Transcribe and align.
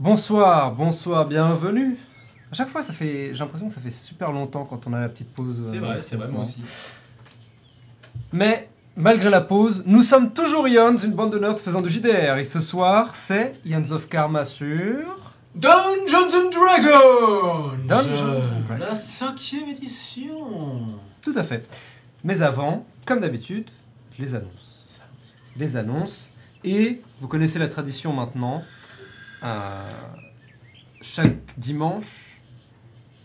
Bonsoir, 0.00 0.76
bonsoir, 0.76 1.26
bienvenue. 1.26 1.96
À 2.52 2.54
chaque 2.54 2.68
fois, 2.68 2.84
ça 2.84 2.92
fait, 2.92 3.30
j'ai 3.32 3.38
l'impression 3.40 3.66
que 3.66 3.74
ça 3.74 3.80
fait 3.80 3.90
super 3.90 4.30
longtemps 4.30 4.64
quand 4.64 4.86
on 4.86 4.92
a 4.92 5.00
la 5.00 5.08
petite 5.08 5.32
pause. 5.32 5.70
C'est 5.72 5.78
euh, 5.78 5.80
vrai, 5.80 5.98
c'est 5.98 6.14
vrai, 6.14 6.28
moi 6.28 6.42
aussi. 6.42 6.62
Mais 8.32 8.68
malgré 8.96 9.28
la 9.28 9.40
pause, 9.40 9.82
nous 9.86 10.02
sommes 10.02 10.32
toujours 10.32 10.68
Ions, 10.68 10.96
une 10.98 11.14
bande 11.14 11.32
de 11.32 11.40
nerds 11.40 11.58
faisant 11.58 11.80
du 11.80 11.88
JDR. 11.88 12.36
Et 12.36 12.44
ce 12.44 12.60
soir, 12.60 13.16
c'est 13.16 13.54
Ions 13.64 13.90
of 13.90 14.08
Karma 14.08 14.44
sur. 14.44 15.16
Dungeons 15.56 16.32
and 16.32 16.50
Dragons 16.50 17.76
Dungeons 17.88 18.42
and 18.54 18.60
Dragons. 18.68 18.86
La 18.86 18.94
cinquième 18.94 19.68
édition 19.68 21.00
Tout 21.22 21.34
à 21.34 21.42
fait. 21.42 21.66
Mais 22.22 22.40
avant, 22.42 22.86
comme 23.04 23.18
d'habitude, 23.18 23.68
les 24.16 24.36
annonces. 24.36 25.00
Les 25.56 25.76
annonces. 25.76 26.30
Et 26.62 27.02
vous 27.20 27.26
connaissez 27.26 27.58
la 27.58 27.66
tradition 27.66 28.12
maintenant. 28.12 28.62
Euh, 29.42 29.90
chaque 31.00 31.36
dimanche, 31.58 32.38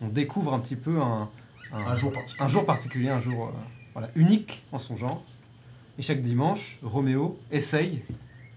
on 0.01 0.07
découvre 0.07 0.53
un 0.53 0.59
petit 0.59 0.75
peu 0.75 1.01
un, 1.01 1.29
Un 1.73 1.95
jour 1.95 2.11
particulier. 2.11 2.43
un 2.45 2.47
jour 2.47 2.65
particulier, 2.65 3.09
un 3.09 3.19
jour 3.19 3.47
euh, 3.47 3.51
voilà, 3.93 4.09
unique 4.15 4.63
en 4.71 4.77
son 4.79 4.95
genre. 4.95 5.23
Et 5.97 6.01
chaque 6.01 6.21
dimanche, 6.21 6.77
Roméo 6.83 7.39
essaye, 7.51 8.03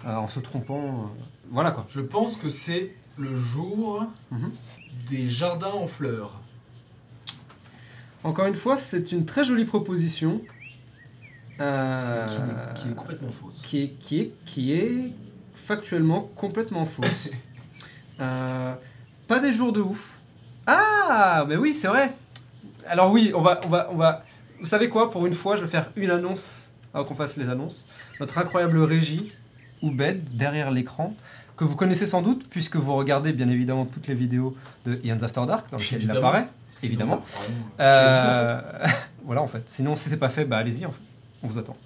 euh, 0.07 0.15
en 0.17 0.29
se 0.29 0.41
trompant, 0.41 0.83
euh, 0.85 1.07
voilà 1.51 1.71
quoi. 1.71 1.85
Je 1.89 2.01
pense 2.01 2.37
que 2.37 2.49
c'est 2.49 2.95
le 3.19 3.35
jour 3.35 4.07
Mhm. 4.31 4.53
des 5.09 5.29
jardins 5.31 5.73
en 5.73 5.87
fleurs. 5.87 6.41
Encore 8.25 8.47
une 8.47 8.55
fois, 8.57 8.77
c'est 8.77 9.13
une 9.13 9.25
très 9.25 9.45
jolie 9.45 9.65
proposition. 9.65 10.43
euh, 11.61 12.27
Qui, 12.75 12.89
est 12.89 12.95
complètement 12.95 13.31
fausse. 13.31 13.63
qui 13.63 13.83
est, 13.83 13.89
qui 13.99 14.21
est, 14.21 14.33
qui 14.45 14.73
est 14.73 15.13
factuellement 15.55 16.21
complètement 16.37 16.85
fausse. 16.85 17.31
Euh, 18.21 18.75
pas 19.29 19.39
des 19.41 19.53
jours 19.53 19.73
de 19.73 19.81
ouf. 19.81 20.15
Ah, 20.67 21.45
mais 21.49 21.57
oui, 21.57 21.75
c'est 21.75 21.89
vrai. 21.89 22.13
Alors 22.87 23.11
oui, 23.11 23.33
on 23.35 23.41
va, 23.43 23.61
on 23.65 23.69
va, 23.69 23.89
on 23.91 23.97
va. 23.97 24.25
Vous 24.61 24.67
savez 24.67 24.89
quoi? 24.89 25.11
Pour 25.11 25.27
une 25.27 25.35
fois, 25.35 25.57
je 25.57 25.63
vais 25.63 25.69
faire 25.69 25.91
une 25.97 26.11
annonce 26.11 26.71
avant 26.95 27.05
qu'on 27.05 27.15
fasse 27.15 27.37
les 27.37 27.49
annonces. 27.49 27.87
Notre 28.21 28.39
incroyable 28.39 28.79
régie, 28.83 29.33
Oubed, 29.83 30.37
derrière 30.37 30.71
l'écran, 30.71 31.15
que 31.57 31.65
vous 31.65 31.77
connaissez 31.77 32.07
sans 32.07 32.23
doute 32.23 32.47
puisque 32.49 32.77
vous 32.77 32.95
regardez 32.95 33.33
bien 33.33 33.49
évidemment 33.49 33.85
toutes 33.87 34.07
les 34.07 34.15
vidéos 34.15 34.57
de 34.85 34.99
Ian's 35.05 35.23
After 35.23 35.45
Dark 35.47 35.71
dans 35.71 35.77
lesquelles 35.77 36.03
il 36.03 36.11
apparaît. 36.11 36.47
Évidemment. 36.83 37.23
vraiment- 37.27 37.67
Euh, 37.81 38.61
voilà 39.25 39.43
en 39.43 39.47
fait. 39.47 39.63
Sinon, 39.69 39.95
si 39.97 40.09
c'est 40.09 40.17
pas 40.19 40.29
fait, 40.31 40.45
bah 40.45 40.59
allez-y. 40.59 40.87
en 40.87 40.91
fait. 40.91 41.01
On 41.43 41.49
vous 41.49 41.59
attend. 41.59 41.77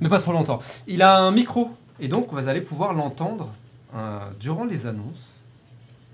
Mais 0.00 0.08
pas 0.08 0.18
trop 0.18 0.32
longtemps. 0.32 0.60
Il 0.86 1.02
a 1.02 1.18
un 1.18 1.30
micro 1.30 1.70
et 2.00 2.08
donc 2.08 2.32
vous 2.32 2.48
allez 2.48 2.60
pouvoir 2.60 2.92
l'entendre 2.94 3.52
euh, 3.94 4.18
durant 4.40 4.64
les 4.64 4.86
annonces 4.86 5.42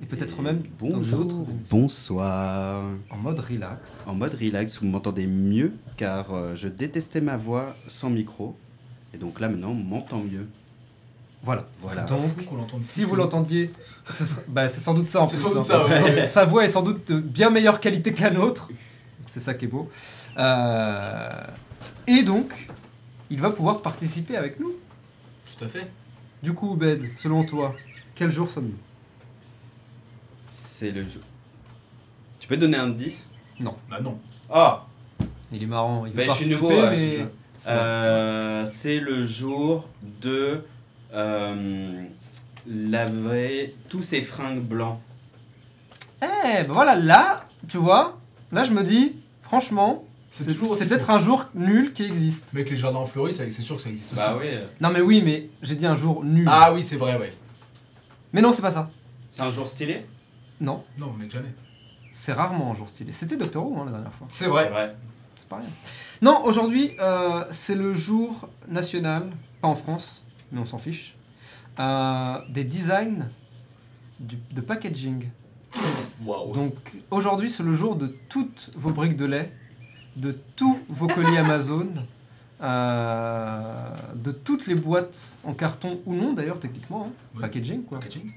et 0.03 0.07
peut-être 0.07 0.41
même 0.43 0.63
dans 0.81 0.87
les 0.99 1.15
autres 1.15 1.35
Bonjour, 1.35 1.49
émissions. 1.51 1.79
bonsoir. 1.79 2.83
En 3.11 3.17
mode 3.19 3.41
relax. 3.41 3.99
En 4.07 4.15
mode 4.15 4.35
relax, 4.35 4.79
vous 4.81 4.87
m'entendez 4.87 5.27
mieux 5.27 5.73
car 5.97 6.33
euh, 6.33 6.57
je 6.57 6.69
détestais 6.69 7.21
ma 7.21 7.37
voix 7.37 7.75
sans 7.87 8.09
micro. 8.11 8.57
Et 9.13 9.19
donc 9.19 9.41
là 9.41 9.49
maintenant, 9.49 9.71
on 9.71 9.75
m'entend 9.75 10.19
mieux. 10.21 10.47
Voilà. 11.43 11.67
Voilà. 11.79 12.07
C'est 12.07 12.15
Donc, 12.15 12.83
si 12.83 13.05
vous 13.05 13.17
l'entendiez, 13.17 13.73
ce 14.11 14.25
bah, 14.49 14.69
c'est 14.69 14.81
sans 14.81 14.93
doute 14.95 15.09
ça 15.09 15.23
en 15.23 15.27
plus. 15.27 15.39
sans 15.39 15.49
doute 15.49 15.59
hein. 15.59 15.63
ça, 15.63 15.87
ouais. 15.87 16.25
Sa 16.25 16.45
voix 16.45 16.65
est 16.65 16.71
sans 16.71 16.83
doute 16.83 17.11
de 17.11 17.19
bien 17.21 17.49
meilleure 17.51 17.81
qualité 17.81 18.13
que 18.13 18.21
la 18.23 18.31
nôtre. 18.31 18.69
C'est 19.27 19.41
ça 19.41 19.55
qui 19.55 19.65
est 19.65 19.69
beau. 19.69 19.89
Euh, 20.39 21.45
Et 22.07 22.23
donc, 22.23 22.69
il 23.31 23.41
va 23.41 23.51
pouvoir 23.51 23.81
participer 23.81 24.37
avec 24.37 24.61
nous. 24.61 24.73
Tout 25.61 25.67
à 25.67 25.69
fait. 25.69 25.91
Du 26.43 26.55
coup, 26.55 26.75
Bed, 26.75 27.05
selon 27.19 27.45
toi, 27.45 27.77
quel 28.15 28.31
jour 28.31 28.49
sommes-nous? 28.51 28.79
C'est 30.51 30.91
le 30.91 31.03
jeu. 31.03 31.21
Tu 32.39 32.49
peux 32.49 32.57
donner 32.57 32.79
un 32.79 32.89
10 32.89 33.27
Bah 33.61 34.01
non. 34.03 34.19
Ah 34.49 34.87
Il 35.53 35.63
est 35.63 35.67
marrant, 35.67 36.07
il 36.07 36.13
veut 36.13 36.27
Bah, 36.27 36.33
je 36.33 36.45
suis 36.45 36.51
nouveau 36.51 36.71
à 36.71 36.91
mais... 36.93 37.27
Euh, 37.69 38.65
C'est 38.65 39.01
le 39.01 39.27
jour 39.27 39.87
de 40.23 40.65
euh, 41.13 42.05
laver 42.67 43.77
tous 43.91 44.03
ces 44.03 44.23
fringues 44.23 44.63
blancs. 44.63 44.99
Eh, 46.23 46.63
ben 46.65 46.73
voilà, 46.73 46.97
là, 46.97 47.45
tu 47.69 47.77
vois, 47.77 48.19
là 48.51 48.65
je 48.65 48.71
me 48.71 48.83
dis, 48.83 49.17
franchement, 49.43 50.07
C'est 50.31 50.45
toujours 50.47 50.69
c'est 50.77 50.85
aussi 50.85 50.87
peut-être 50.87 51.11
un 51.11 51.19
jour 51.19 51.47
nul 51.55 51.93
qui 51.93 52.05
existe. 52.05 52.51
Avec 52.55 52.71
les 52.71 52.77
jardins 52.77 53.01
en 53.01 53.07
fleuris, 53.07 53.33
c'est 53.33 53.51
c'est 53.51 53.63
sûr 53.63 53.77
que 53.77 53.83
ça 53.83 53.91
existe 53.91 54.13
aussi. 54.13 54.23
Bah 54.23 54.37
oui, 54.41 54.47
Non 54.81 54.91
mais 54.91 55.01
oui, 55.01 55.23
mais 55.25 55.51
j'ai 55.63 55.75
dit 55.75 55.87
un 55.87 55.97
jour 55.97 56.25
nul. 56.25 56.47
Ah 56.51 56.73
oui, 56.73 56.83
c'est 56.83 56.97
vrai, 56.97 57.19
ouais. 57.19 57.33
Mais 58.33 58.41
non, 58.41 58.53
c'est 58.53 58.63
pas 58.63 58.71
ça. 58.71 58.91
c'est 59.31 59.43
un 59.43 59.51
jour 59.51 59.67
stylé? 59.67 60.07
Non, 60.61 60.85
Non, 60.99 61.13
mais 61.19 61.29
jamais. 61.29 61.53
c'est 62.13 62.33
rarement 62.33 62.71
un 62.71 62.75
jour 62.75 62.89
stylé. 62.89 63.13
C'était 63.13 63.37
Doctor 63.37 63.67
Who 63.67 63.81
hein, 63.81 63.87
la 63.87 63.91
dernière 63.93 64.13
fois. 64.13 64.29
C'est 64.31 64.45
C'est 64.45 64.51
vrai. 64.51 64.69
vrai. 64.69 64.95
C'est 65.37 65.49
pas 65.49 65.57
rien. 65.57 65.67
Non, 66.23 66.45
aujourd'hui, 66.45 66.93
euh, 67.01 67.45
c'est 67.51 67.75
le 67.75 67.93
jour 67.93 68.49
national, 68.69 69.31
pas 69.61 69.69
en 69.69 69.75
France, 69.75 70.25
mais 70.53 70.61
on 70.61 70.67
s'en 70.67 70.79
fiche, 70.79 71.17
euh, 71.81 72.39
des 72.51 72.63
designs 72.65 73.27
du- 74.21 74.39
de 74.53 74.61
packaging. 74.61 75.29
Waouh. 76.25 76.53
Donc 76.55 76.75
aujourd'hui, 77.11 77.51
c'est 77.51 77.63
le 77.63 77.75
jour 77.75 77.97
de 77.97 78.15
toutes 78.29 78.71
vos 78.77 78.91
briques 78.91 79.17
de 79.17 79.25
lait, 79.25 79.53
de 80.17 80.33
tous 80.57 80.79
vos 80.89 81.07
colis 81.07 81.37
Amazon, 81.37 81.89
euh, 82.61 83.95
de 84.15 84.33
toutes 84.33 84.67
les 84.67 84.75
boîtes 84.75 85.37
en 85.45 85.55
carton 85.55 86.01
ou 86.07 86.15
non 86.15 86.33
d'ailleurs 86.33 86.61
techniquement, 86.61 87.09
hein, 87.09 87.41
packaging 87.41 87.85
quoi. 87.85 87.99
Packaging. 88.01 88.33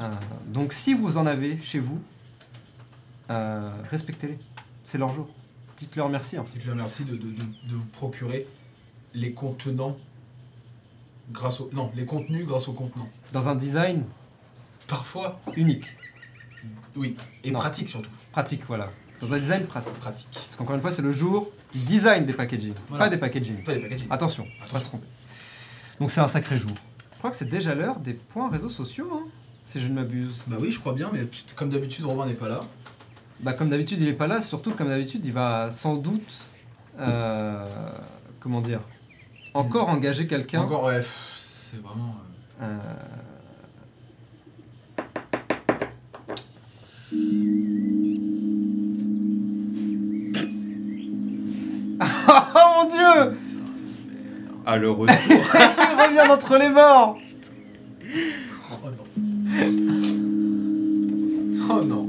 Euh, 0.00 0.10
donc 0.48 0.72
si 0.72 0.94
vous 0.94 1.18
en 1.18 1.26
avez 1.26 1.58
chez 1.62 1.78
vous, 1.78 2.00
euh, 3.30 3.70
respectez-les. 3.90 4.38
C'est 4.84 4.98
leur 4.98 5.12
jour. 5.12 5.28
Dites-leur 5.78 6.08
merci 6.08 6.38
en 6.38 6.44
fait. 6.44 6.58
Dites-leur 6.58 6.76
merci 6.76 7.04
de, 7.04 7.12
de, 7.16 7.30
de, 7.30 7.42
de 7.70 7.74
vous 7.74 7.86
procurer 7.86 8.46
les 9.14 9.32
contenants 9.32 9.96
grâce 11.30 11.60
au... 11.60 11.70
Non, 11.72 11.90
les 11.94 12.04
contenus 12.04 12.46
grâce 12.46 12.68
aux 12.68 12.72
contenants. 12.72 13.08
Dans 13.32 13.48
un 13.48 13.54
design 13.54 14.04
Parfois, 14.88 15.40
unique, 15.56 15.86
oui. 16.96 17.16
Et 17.44 17.50
Non. 17.50 17.58
pratique 17.58 17.88
surtout. 17.88 18.10
pratique 18.32 18.64
voilà. 18.66 18.90
Dans 19.22 19.32
un 19.34 19.38
design 19.38 19.66
pratique. 19.66 19.94
Pratique. 19.94 20.26
Parce 20.32 20.56
qu'encore 20.56 20.74
une 20.74 20.80
fois, 20.82 20.90
c'est 20.90 21.02
le 21.02 21.12
jour 21.12 21.48
du 21.72 21.78
design 21.80 22.26
des 22.26 22.32
packaging, 22.32 22.74
Voilà. 22.88 23.04
pas 23.04 23.10
des 23.10 23.16
packaging. 23.16 23.62
Pas 23.62 23.74
des 23.74 23.80
packaging. 23.80 24.06
Attention, 24.10 24.44
faut 24.44 24.50
pas 24.58 24.64
Attention. 24.64 24.80
se 24.80 24.86
tromper. 24.88 25.06
Donc 26.00 26.10
c'est 26.10 26.20
un 26.20 26.28
sacré 26.28 26.56
jour. 26.58 26.72
Je 27.12 27.18
crois 27.18 27.30
que 27.30 27.36
c'est 27.36 27.48
déjà 27.48 27.74
l'heure 27.74 28.00
des 28.00 28.14
points 28.14 28.50
réseaux 28.50 28.68
sociaux, 28.68 29.08
hein, 29.14 29.28
si 29.64 29.80
je 29.80 29.86
ne 29.88 29.94
m'abuse. 29.94 30.34
Bah 30.48 30.56
oui, 30.60 30.72
je 30.72 30.80
crois 30.80 30.92
bien, 30.92 31.08
mais 31.12 31.24
comme 31.54 31.68
d'habitude, 31.70 32.04
Romain 32.04 32.26
n'est 32.26 32.34
pas 32.34 32.48
là. 32.48 32.62
Bah 33.40 33.52
comme 33.52 33.70
d'habitude, 33.70 34.00
il 34.00 34.08
est 34.08 34.12
pas 34.12 34.26
là. 34.26 34.42
Surtout 34.42 34.72
comme 34.72 34.88
d'habitude, 34.88 35.24
il 35.24 35.32
va 35.32 35.70
sans 35.70 35.94
doute, 35.94 36.46
euh, 36.98 37.64
comment 38.40 38.60
dire, 38.60 38.80
encore 39.54 39.88
engager 39.88 40.26
quelqu'un. 40.26 40.62
Encore, 40.62 40.84
ouais, 40.84 41.00
c'est 41.02 41.80
vraiment... 41.80 42.16
euh, 42.60 42.78
euh, 47.12 47.91
oh 52.28 52.84
mon 52.84 52.88
dieu 52.88 53.38
Ah, 54.66 54.76
le 54.76 54.90
retour. 54.90 55.14
Il 55.28 56.02
revient 56.02 56.28
d'entre 56.28 56.56
les 56.58 56.68
morts 56.68 57.18
Oh 58.70 58.88
non. 58.88 59.06
Oh 61.70 61.82
non. 61.84 62.08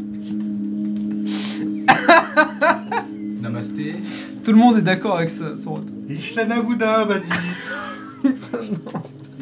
Namasté. 3.41 3.95
Tout 4.43 4.51
le 4.51 4.57
monde 4.57 4.77
est 4.77 4.81
d'accord 4.81 5.17
avec 5.17 5.29
ça, 5.29 5.55
son 5.55 5.75
retour. 5.75 5.95
Ishlana 6.09 6.61
Boudin, 6.61 7.05
Badis 7.05 7.29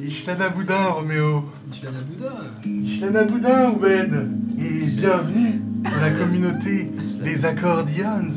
Ishlana 0.04 0.50
Boudin, 0.50 0.86
Roméo 0.86 1.46
Islana 1.72 1.98
Bouddha. 2.08 2.32
Ishlana 2.66 3.24
Boudin, 3.24 3.70
Oubed 3.72 4.30
Et 4.60 4.86
bienvenue 4.86 5.62
dans 5.84 6.02
la 6.02 6.12
communauté 6.12 6.92
des 7.24 7.46
accordions 7.46 8.28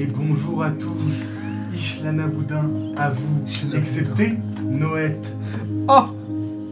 Et 0.00 0.06
bonjour 0.06 0.62
à 0.62 0.70
tous. 0.70 1.40
Ishlana 1.74 2.28
Boudin, 2.28 2.70
à 2.96 3.10
vous, 3.10 3.44
Ishlana 3.48 3.78
excepté 3.78 4.38
Noët 4.62 5.26
Oh! 5.88 6.04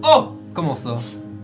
Oh! 0.05 0.39
Comment 0.55 0.77
ça? 0.77 0.95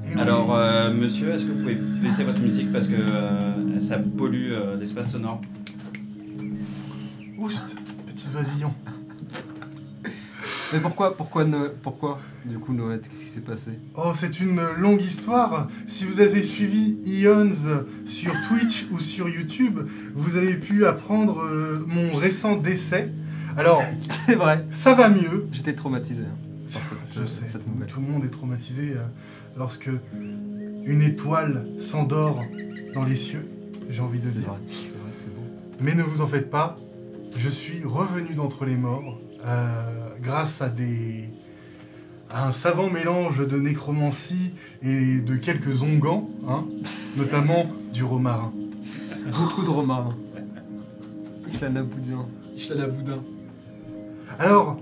Et 0.04 0.14
oui, 0.14 0.20
Alors, 0.20 0.54
euh, 0.54 0.92
monsieur, 0.92 1.30
est-ce 1.30 1.44
que 1.44 1.50
vous 1.50 1.58
pouvez 1.58 1.74
baisser 1.74 2.22
votre 2.22 2.38
musique 2.38 2.72
parce 2.72 2.86
que 2.86 2.94
euh, 2.94 3.80
ça 3.80 3.98
pollue 3.98 4.52
euh, 4.52 4.76
l'espace 4.76 5.10
sonore? 5.10 5.40
Oust, 7.36 7.74
petits 8.06 8.28
oisillons 8.36 8.74
Mais 10.72 10.80
pourquoi, 10.80 11.16
pourquoi, 11.16 11.44
pourquoi, 11.82 12.18
du 12.44 12.58
coup, 12.58 12.72
Noët, 12.72 13.08
qu'est-ce 13.08 13.20
qui 13.24 13.28
s'est 13.28 13.40
passé? 13.40 13.72
Oh, 13.96 14.12
c'est 14.14 14.40
une 14.40 14.60
longue 14.78 15.02
histoire. 15.02 15.68
Si 15.86 16.04
vous 16.04 16.20
avez 16.20 16.42
suivi 16.44 16.98
Ions 17.04 17.50
sur 18.06 18.32
Twitch 18.48 18.86
ou 18.90 18.98
sur 18.98 19.28
YouTube, 19.28 19.80
vous 20.14 20.36
avez 20.36 20.54
pu 20.54 20.86
apprendre 20.86 21.42
euh, 21.42 21.84
mon 21.86 22.14
récent 22.16 22.56
décès. 22.56 23.10
Alors, 23.56 23.82
C'est 24.26 24.34
vrai. 24.34 24.64
ça 24.70 24.94
va 24.94 25.08
mieux. 25.10 25.46
J'étais 25.52 25.74
traumatisé. 25.74 26.22
hein. 26.22 26.72
par 26.72 26.82
cette, 26.86 27.20
Je 27.20 27.26
sais, 27.26 27.46
cette 27.46 27.66
nouvelle. 27.66 27.88
tout 27.88 28.00
le 28.00 28.06
monde 28.06 28.24
est 28.24 28.28
traumatisé 28.30 28.92
euh, 28.96 29.02
lorsque 29.58 29.90
une 30.84 31.02
étoile 31.02 31.66
s'endort 31.78 32.42
dans 32.94 33.04
les 33.04 33.16
cieux, 33.16 33.46
j'ai 33.90 34.00
envie 34.00 34.18
de 34.20 34.24
C'est 34.26 34.38
dire. 34.38 34.48
vrai, 34.48 34.58
c'est 34.68 34.88
vrai, 34.88 35.10
c'est 35.12 35.34
beau. 35.34 35.42
Mais 35.80 35.94
ne 35.94 36.02
vous 36.02 36.22
en 36.22 36.26
faites 36.26 36.50
pas, 36.50 36.78
je 37.36 37.48
suis 37.50 37.82
revenu 37.84 38.34
d'entre 38.34 38.64
les 38.64 38.76
morts 38.76 39.20
grâce 40.20 40.62
à 40.62 40.68
des 40.68 41.28
à 42.32 42.48
un 42.48 42.52
savant 42.52 42.88
mélange 42.88 43.46
de 43.46 43.58
nécromancie 43.58 44.54
et 44.82 45.18
de 45.18 45.36
quelques 45.36 45.82
onguents, 45.82 46.30
hein, 46.48 46.64
notamment 47.16 47.66
du 47.92 48.04
romarin. 48.04 48.52
Beaucoup 49.30 49.62
de 49.62 49.68
romarin. 49.68 50.16
Islana 51.48 51.82
Boudin. 51.82 52.26
Ishlana 52.56 52.86
Boudin. 52.86 53.22
Alors, 54.38 54.78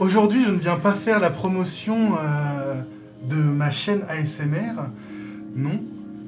aujourd'hui, 0.00 0.44
je 0.44 0.50
ne 0.50 0.58
viens 0.58 0.76
pas 0.76 0.92
faire 0.92 1.20
la 1.20 1.30
promotion 1.30 2.16
euh, 2.20 2.82
de 3.28 3.36
ma 3.36 3.70
chaîne 3.70 4.02
ASMR. 4.08 4.90
Non, 5.54 5.80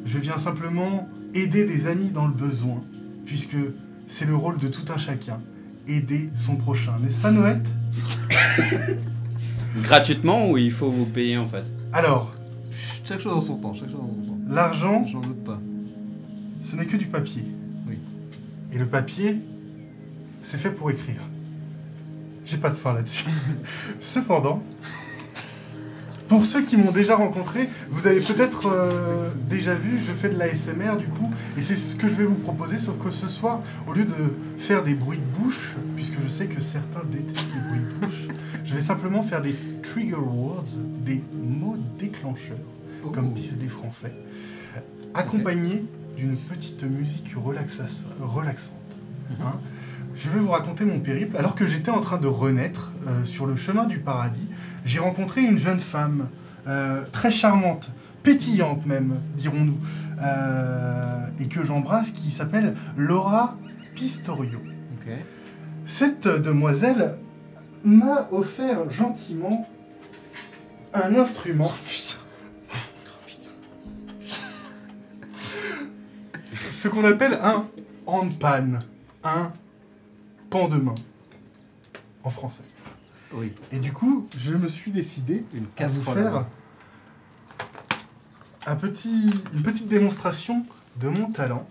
je 0.05 0.19
viens 0.19 0.39
simplement 0.39 1.09
aider 1.35 1.65
des 1.65 1.89
amis 1.89 2.11
dans 2.11 2.27
le 2.27 2.33
besoin, 2.33 2.81
puisque 3.27 3.57
c'est 4.07 4.27
le 4.27 4.37
rôle 4.37 4.59
de 4.59 4.69
tout 4.69 4.93
un 4.93 4.99
chacun. 4.99 5.41
Aider 5.87 6.31
son 6.37 6.57
prochain, 6.57 6.95
n'est-ce 7.03 7.19
pas 7.19 7.31
Noël 7.31 7.61
Gratuitement 9.83 10.51
ou 10.51 10.57
il 10.59 10.71
faut 10.73 10.91
vous 10.91 11.05
payer 11.07 11.37
en 11.37 11.47
fait? 11.49 11.65
Alors, 11.93 12.33
Chaque 13.05 13.21
chose 13.21 13.33
en 13.35 13.41
son 13.41 13.57
temps, 13.57 13.75
chaque 13.75 13.91
chose 13.91 14.01
en 14.01 14.09
son 14.09 14.33
temps. 14.33 14.39
l'argent, 14.49 15.05
J'en 15.07 15.21
doute 15.21 15.45
pas. 15.45 15.61
ce 16.71 16.77
n'est 16.77 16.87
que 16.87 16.97
du 16.97 17.07
papier. 17.07 17.45
Oui. 17.89 17.99
Et 18.73 18.79
le 18.79 18.87
papier, 18.87 19.37
c'est 20.43 20.59
fait 20.59 20.71
pour 20.71 20.91
écrire. 20.91 21.21
J'ai 22.47 22.57
pas 22.59 22.71
de 22.71 22.75
fin 22.75 22.93
là-dessus. 22.93 23.25
Cependant, 24.01 24.63
pour 26.29 26.47
ceux 26.47 26.62
qui 26.62 26.76
m'ont 26.76 26.91
déjà 26.91 27.17
rencontré, 27.17 27.67
vous 27.91 28.06
avez 28.06 28.21
peut-être 28.21 28.67
euh, 28.67 29.29
déjà 29.49 29.75
vu, 29.75 29.99
je 30.03 30.12
fais 30.12 30.31
de 30.31 30.38
l'ASMR 30.38 30.97
du 30.99 31.06
coup, 31.06 31.31
et 31.59 31.62
c'est 31.62 31.76
ce 31.76 31.94
que 31.97 32.09
je 32.09 32.15
vais 32.15 32.25
vous 32.25 32.35
proposer, 32.35 32.79
sauf 32.79 32.97
que 32.99 33.11
ce 33.11 33.29
soir, 33.29 33.61
au 33.87 33.93
lieu 33.93 34.05
de 34.05 34.15
faire 34.59 34.82
des 34.85 34.94
bruits 34.94 35.19
de 35.19 35.38
bouche, 35.43 35.75
puisque 35.97 36.15
je 36.23 36.29
sais 36.29 36.47
que 36.47 36.62
certains 36.62 37.03
détestent 37.11 37.47
les 37.55 37.61
bruits 37.61 37.94
de 38.00 38.06
bouche, 38.06 38.29
je 38.65 38.75
vais 38.75 38.81
simplement 38.81 39.23
faire 39.23 39.43
des 39.43 39.55
trigger 39.82 40.15
words, 40.15 40.65
des 41.05 41.23
mots 41.35 41.76
déclencheurs 41.99 42.56
Oh. 43.06 43.11
comme 43.11 43.35
disent 43.35 43.59
les 43.61 43.69
Français, 43.69 44.15
accompagné 45.12 45.85
d'une 46.17 46.37
petite 46.38 46.82
musique 46.85 47.35
relaxa- 47.37 48.05
relaxante. 48.23 48.73
Hein. 49.43 49.53
Je 50.17 50.31
vais 50.31 50.38
vous 50.38 50.50
raconter 50.53 50.85
mon 50.85 51.00
périple. 51.00 51.37
Alors 51.37 51.55
que 51.55 51.67
j'étais 51.67 51.91
en 51.91 52.00
train 52.00 52.19
de 52.19 52.27
renaître 52.29 52.93
euh, 53.06 53.25
sur 53.25 53.47
le 53.47 53.56
chemin 53.56 53.85
du 53.85 53.99
paradis, 53.99 54.49
j'ai 54.85 54.99
rencontré 54.99 55.43
une 55.43 55.59
jeune 55.59 55.81
femme 55.81 56.29
euh, 56.67 57.03
très 57.13 57.31
charmante, 57.31 57.91
pétillante 58.23 58.87
même, 58.87 59.21
dirons-nous, 59.37 59.79
euh, 60.23 61.27
et 61.39 61.47
que 61.49 61.63
j'embrasse, 61.63 62.11
qui 62.11 62.31
s'appelle 62.31 62.77
Laura 62.97 63.57
Pistorio. 63.95 64.61
Cette 65.87 66.27
demoiselle 66.27 67.19
m'a 67.85 68.27
offert 68.33 68.91
gentiment 68.91 69.69
un 70.95 71.15
instrument. 71.15 71.71
Ce 76.71 76.89
qu'on 76.89 77.05
appelle 77.05 77.39
un 77.43 77.67
handpan, 78.07 78.81
un 79.23 79.53
pan 80.49 80.69
de 80.69 80.77
main 80.77 80.95
en 82.23 82.31
français. 82.31 82.65
Oui. 83.35 83.53
Et 83.73 83.79
du 83.79 83.93
coup, 83.93 84.29
je 84.39 84.53
me 84.53 84.69
suis 84.69 84.91
décidé 84.93 85.45
Une 85.55 85.67
à 85.79 85.87
vous 85.89 86.03
faire 86.03 86.45
un 88.67 88.77
petit, 88.77 89.31
une 89.53 89.63
petite 89.63 89.89
démonstration 89.89 90.65
de 91.01 91.09
mon 91.09 91.31
talent, 91.33 91.69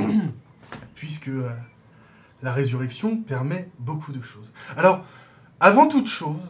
puisque 0.94 1.28
euh, 1.28 1.48
la 2.42 2.52
résurrection 2.52 3.18
permet 3.18 3.68
beaucoup 3.78 4.12
de 4.12 4.22
choses. 4.22 4.52
Alors, 4.76 5.04
avant 5.60 5.86
toute 5.86 6.08
chose, 6.08 6.40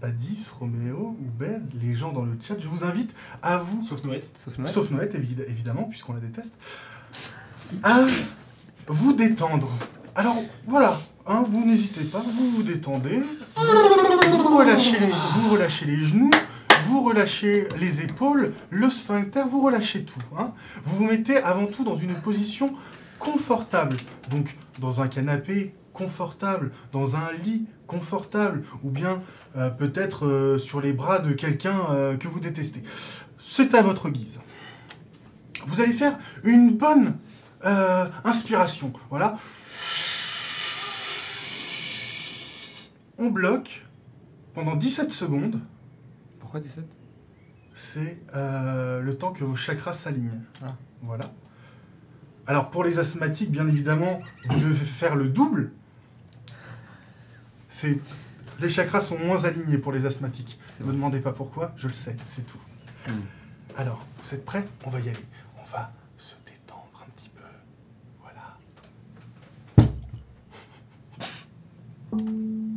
Badis, 0.00 0.48
Roméo 0.58 1.16
ou 1.20 1.24
Ben, 1.38 1.66
les 1.74 1.94
gens 1.94 2.12
dans 2.12 2.22
le 2.22 2.36
chat, 2.42 2.58
je 2.58 2.68
vous 2.68 2.84
invite 2.84 3.12
à 3.42 3.58
vous 3.58 3.82
Sauf 3.82 4.02
Noël. 4.04 4.22
Sauf 4.34 4.56
Noël. 4.58 4.72
sauf 4.72 4.90
Noël 4.90 5.10
évid- 5.14 5.44
évidemment, 5.48 5.84
puisqu'on 5.84 6.14
la 6.14 6.20
déteste, 6.20 6.54
à 7.82 8.06
vous 8.86 9.12
détendre. 9.12 9.68
Alors 10.14 10.36
voilà, 10.66 10.98
hein, 11.26 11.44
vous 11.48 11.64
n'hésitez 11.64 12.04
pas, 12.04 12.20
vous 12.20 12.50
vous 12.50 12.62
détendez, 12.62 13.22
vous 13.56 14.56
relâchez, 14.56 15.86
les, 15.86 16.04
genoux, 16.04 16.30
vous 16.86 17.02
relâchez 17.02 17.68
les 17.78 18.02
épaules, 18.02 18.52
le 18.70 18.90
sphincter, 18.90 19.42
vous 19.48 19.62
relâchez 19.62 20.04
tout. 20.04 20.20
hein. 20.38 20.52
Vous 20.84 20.96
vous 20.96 21.04
mettez 21.04 21.36
avant 21.38 21.66
tout 21.66 21.84
dans 21.84 21.96
une 21.96 22.14
position 22.14 22.74
confortable, 23.18 23.96
donc 24.30 24.56
dans 24.80 25.00
un 25.00 25.08
canapé 25.08 25.74
confortable, 25.92 26.72
dans 26.92 27.16
un 27.16 27.32
lit 27.44 27.66
confortable, 27.86 28.64
ou 28.82 28.90
bien 28.90 29.22
euh, 29.56 29.70
peut-être 29.70 30.26
euh, 30.26 30.58
sur 30.58 30.80
les 30.80 30.92
bras 30.92 31.20
de 31.20 31.32
quelqu'un 31.32 31.76
euh, 31.90 32.16
que 32.16 32.28
vous 32.28 32.40
détestez. 32.40 32.82
C'est 33.38 33.74
à 33.74 33.82
votre 33.82 34.10
guise. 34.10 34.40
Vous 35.66 35.80
allez 35.80 35.92
faire 35.92 36.18
une 36.42 36.72
bonne 36.72 37.16
inspiration. 38.24 38.92
Voilà. 39.08 39.36
On 43.18 43.30
bloque 43.30 43.84
pendant 44.54 44.76
17 44.76 45.12
secondes. 45.12 45.60
Pourquoi 46.40 46.60
17 46.60 46.84
C'est 47.74 48.18
euh, 48.34 49.00
le 49.00 49.16
temps 49.16 49.32
que 49.32 49.44
vos 49.44 49.56
chakras 49.56 49.94
s'alignent. 49.94 50.40
Ah. 50.62 50.74
Voilà. 51.02 51.32
Alors 52.46 52.70
pour 52.70 52.84
les 52.84 52.98
asthmatiques, 52.98 53.50
bien 53.50 53.66
évidemment, 53.68 54.20
vous 54.48 54.60
devez 54.60 54.84
faire 54.84 55.16
le 55.16 55.28
double. 55.28 55.72
C'est 57.68 57.98
les 58.60 58.70
chakras 58.70 59.00
sont 59.00 59.18
moins 59.18 59.44
alignés 59.44 59.78
pour 59.78 59.92
les 59.92 60.06
asthmatiques. 60.06 60.58
Ne 60.80 60.86
me 60.86 60.92
demandez 60.92 61.20
pas 61.20 61.32
pourquoi, 61.32 61.72
je 61.76 61.88
le 61.88 61.94
sais, 61.94 62.16
c'est 62.26 62.46
tout. 62.46 62.60
Hmm. 63.08 63.20
Alors, 63.76 64.06
vous 64.22 64.34
êtes 64.34 64.44
prêts? 64.44 64.64
On 64.84 64.90
va 64.90 65.00
y 65.00 65.08
aller. 65.08 65.26
On 65.58 65.70
va 65.70 65.92
se 66.16 66.34
détendre 66.46 67.02
un 67.04 67.10
petit 67.10 67.30
peu. 67.30 67.42
Voilà. 68.20 68.58
Voilà. 72.12 72.73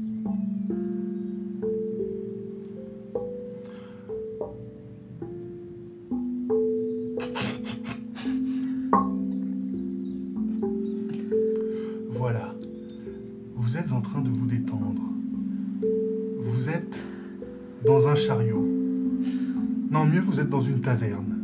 Vous 20.27 20.41
êtes 20.41 20.49
dans 20.49 20.61
une 20.61 20.81
taverne. 20.81 21.37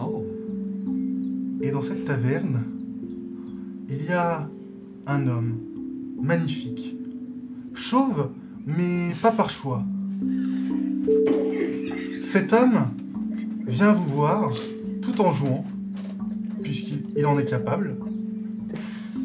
Oh. 0.00 0.24
Et 1.60 1.72
dans 1.72 1.82
cette 1.82 2.04
taverne, 2.04 2.62
il 3.88 4.04
y 4.04 4.12
a 4.12 4.48
un 5.08 5.26
homme 5.26 5.58
magnifique, 6.20 6.96
chauve, 7.74 8.30
mais 8.64 9.10
pas 9.20 9.32
par 9.32 9.50
choix. 9.50 9.82
Cet 12.22 12.52
homme 12.52 12.86
vient 13.66 13.92
vous 13.92 14.14
voir 14.14 14.52
tout 15.02 15.20
en 15.20 15.32
jouant, 15.32 15.64
puisqu'il 16.62 17.08
il 17.16 17.26
en 17.26 17.36
est 17.40 17.46
capable. 17.46 17.96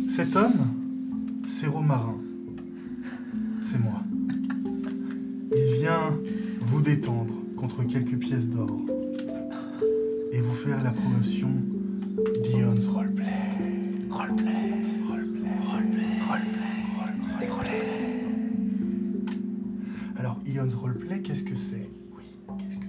Cet 0.09 0.35
homme, 0.35 0.73
c'est 1.47 1.67
Romarin. 1.67 2.17
C'est 3.63 3.79
moi. 3.79 4.01
Il 5.55 5.73
vient 5.81 6.17
vous 6.65 6.81
détendre 6.81 7.46
contre 7.67 7.83
quelques 7.83 8.17
pièces 8.17 8.49
d'or 8.49 8.79
et 10.31 10.39
vous 10.39 10.53
faire 10.53 10.81
la 10.83 10.91
promotion 10.91 11.49
d'Ion's 12.43 12.87
Roleplay. 12.87 13.25
Roleplay. 14.09 14.71
Roleplay. 15.05 15.49
Roleplay. 15.65 16.21
Roleplay. 16.29 17.47
Roleplay. 17.49 18.23
Alors, 20.17 20.39
Ion's 20.47 20.75
Roleplay, 20.75 21.21
qu'est-ce 21.21 21.43
que 21.43 21.57
c'est? 21.57 21.89
Oui, 22.15 22.23
qu'est-ce 22.57 22.77
que 22.77 22.86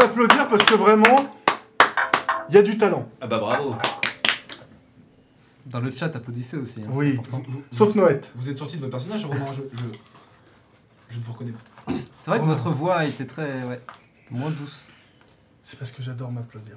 m'applaudir 0.00 0.48
parce 0.48 0.64
que 0.64 0.74
vraiment, 0.74 1.16
il 2.48 2.54
y 2.54 2.58
a 2.58 2.62
du 2.62 2.76
talent. 2.78 3.08
Ah 3.20 3.26
bah 3.26 3.38
bravo. 3.38 3.74
Dans 5.66 5.80
le 5.80 5.90
chat, 5.90 6.14
applaudissez 6.16 6.56
aussi. 6.56 6.80
hein, 6.82 6.86
Oui. 6.90 7.12
c'est 7.12 7.18
important. 7.20 7.42
Vous, 7.48 7.58
vous- 7.58 7.64
Sauf 7.76 7.94
Noët. 7.94 8.30
vous 8.34 8.48
êtes 8.48 8.56
sorti 8.56 8.76
de 8.76 8.80
votre 8.80 8.90
personnage, 8.92 9.24
Romain, 9.24 9.46
je, 9.52 9.62
je, 9.76 9.84
je 11.10 11.18
ne 11.18 11.22
vous 11.22 11.32
reconnais 11.32 11.52
pas. 11.52 11.92
C'est 12.22 12.30
vrai 12.30 12.40
que 12.40 12.44
votre 12.44 12.70
voix 12.70 12.96
a 12.96 13.04
été 13.04 13.26
très. 13.26 13.62
Ouais, 13.64 13.80
moins 14.30 14.50
douce. 14.50 14.88
C'est 15.64 15.78
parce 15.78 15.92
que 15.92 16.02
j'adore 16.02 16.32
m'applaudir. 16.32 16.74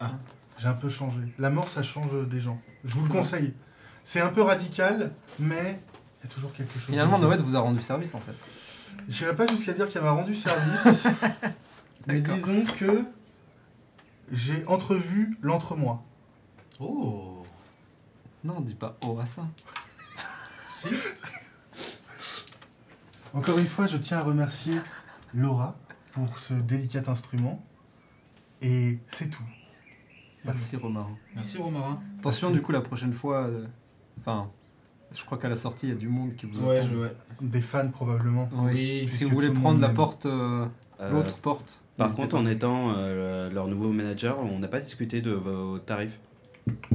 Ah. 0.00 0.10
J'ai 0.58 0.68
un 0.68 0.72
peu 0.74 0.88
changé. 0.88 1.18
La 1.38 1.50
mort, 1.50 1.68
ça 1.68 1.82
change 1.82 2.10
des 2.28 2.40
gens. 2.40 2.60
Je 2.84 2.92
vous 2.94 3.00
le 3.00 3.06
C'est 3.06 3.12
vrai. 3.12 3.18
conseille. 3.18 3.54
C'est 4.04 4.20
un 4.20 4.28
peu 4.28 4.42
radical, 4.42 5.10
mais 5.40 5.80
il 6.22 6.26
y 6.28 6.30
a 6.30 6.34
toujours 6.34 6.52
quelque 6.52 6.72
chose. 6.74 6.84
Finalement, 6.86 7.18
de. 7.18 7.24
Noël 7.24 7.40
vous 7.40 7.56
a 7.56 7.60
rendu 7.60 7.80
service 7.80 8.14
en 8.14 8.20
fait. 8.20 8.34
J'irai 9.08 9.34
pas 9.34 9.46
jusqu'à 9.46 9.72
dire 9.72 9.88
qu'elle 9.90 10.02
m'a 10.02 10.12
rendu 10.12 10.34
service, 10.34 11.04
mais 12.06 12.20
disons 12.20 12.64
que 12.78 13.04
j'ai 14.32 14.64
entrevu 14.66 15.36
l'entre-moi. 15.42 16.02
Oh 16.80 17.44
Non, 18.44 18.60
dis 18.60 18.74
pas 18.74 18.96
oh 19.06 19.18
à 19.20 19.26
ça. 19.26 19.46
Si 20.68 20.88
Encore 23.34 23.58
une 23.58 23.66
fois, 23.66 23.86
je 23.86 23.96
tiens 23.96 24.18
à 24.18 24.22
remercier 24.22 24.74
Laura 25.34 25.76
pour 26.12 26.38
ce 26.38 26.54
délicat 26.54 27.02
instrument. 27.08 27.62
Et 28.62 28.98
c'est 29.08 29.30
tout. 29.30 29.42
Merci 30.44 30.76
Romain. 30.76 31.08
Merci 31.34 31.58
Romain. 31.58 32.00
Attention, 32.18 32.48
Merci. 32.48 32.60
du 32.60 32.64
coup, 32.64 32.72
la 32.72 32.80
prochaine 32.80 33.12
fois. 33.12 33.46
euh, 33.46 33.66
Enfin, 34.20 34.50
je 35.14 35.22
crois 35.24 35.36
qu'à 35.38 35.48
la 35.48 35.56
sortie, 35.56 35.86
il 35.86 35.90
y 35.90 35.92
a 35.92 35.96
du 35.96 36.08
monde 36.08 36.34
qui 36.36 36.46
vous 36.46 36.64
Ouais, 36.64 36.78
attend. 36.78 36.86
je, 36.88 36.94
ouais. 36.96 37.12
Des 37.40 37.60
fans 37.60 37.88
probablement. 37.88 38.48
Oui. 38.52 39.02
Oui, 39.04 39.08
si 39.10 39.24
vous 39.24 39.30
voulez 39.30 39.50
prendre 39.50 39.80
la 39.80 39.90
porte, 39.90 40.26
Euh, 40.26 40.66
l'autre 41.00 41.36
porte. 41.38 41.82
Par 41.96 42.14
contre, 42.14 42.30
pas. 42.30 42.38
en 42.38 42.46
étant 42.46 42.94
euh, 42.96 43.50
leur 43.50 43.68
nouveau 43.68 43.90
manager, 43.90 44.38
on 44.40 44.58
n'a 44.58 44.68
pas 44.68 44.80
discuté 44.80 45.20
de 45.20 45.30
vos 45.30 45.78
tarifs. 45.78 46.18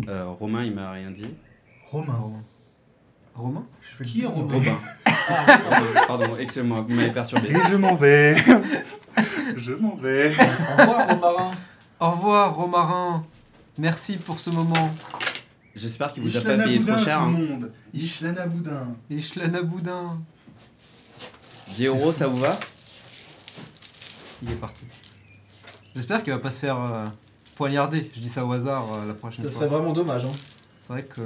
Euh, 0.08 0.26
Romain, 0.28 0.64
il 0.64 0.74
m'a 0.74 0.92
rien 0.92 1.12
dit. 1.12 1.28
Romain. 1.90 2.14
Romain. 2.14 2.44
Romain 3.34 3.66
Je 3.82 3.96
fais 3.96 4.04
Qui 4.04 4.24
est 4.24 4.28
Romain 4.28 4.54
Robin. 4.54 4.78
pardon, 5.06 5.88
pardon, 6.08 6.38
excusez-moi, 6.38 6.86
vous 6.88 6.94
m'avez 6.94 7.12
perturbé. 7.12 7.50
Et 7.50 7.72
je 7.72 7.76
m'en 7.76 7.96
vais. 7.96 8.36
je 9.58 9.74
m'en 9.74 9.96
vais. 9.96 10.34
Au 10.34 10.82
revoir 10.82 11.08
Romain. 11.08 11.52
Au 12.00 12.12
revoir 12.12 12.56
Romarin. 12.56 13.26
Merci 13.78 14.18
pour 14.18 14.40
ce 14.40 14.50
moment. 14.50 14.92
J'espère 15.76 16.14
qu'il 16.14 16.24
vous 16.24 16.36
a 16.36 16.42
pas 16.42 16.50
Ishlana 16.54 16.64
payé 16.66 16.80
Boudin, 16.80 16.96
trop 16.96 17.06
cher. 17.06 17.18
tout 17.20 17.24
hein. 17.24 17.38
le 17.40 17.48
monde. 17.48 17.72
Ishlana 17.94 18.46
Boudin. 18.48 18.88
Et 19.10 19.22
Shlana 19.22 19.62
Boudin. 19.62 20.20
10 21.76 21.86
euros, 21.86 22.12
ça 22.12 22.28
vous 22.28 22.38
va? 22.38 22.52
Il 24.44 24.52
est 24.52 24.56
parti. 24.56 24.86
J'espère 25.96 26.24
qu'il 26.24 26.34
va 26.34 26.40
pas 26.40 26.52
se 26.52 26.60
faire 26.60 26.80
euh, 26.82 27.08
poignarder. 27.56 28.10
Je 28.16 28.20
dis 28.20 28.30
ça 28.30 28.46
au 28.46 28.52
hasard 28.52 28.86
euh, 28.94 29.08
la 29.08 29.14
prochaine 29.14 29.44
Ça 29.46 29.50
fois. 29.52 29.60
serait 29.60 29.68
vraiment 29.68 29.94
dommage. 29.94 30.26
Hein. 30.26 30.32
C'est 30.84 30.94
vrai 30.94 31.04
que 31.04 31.22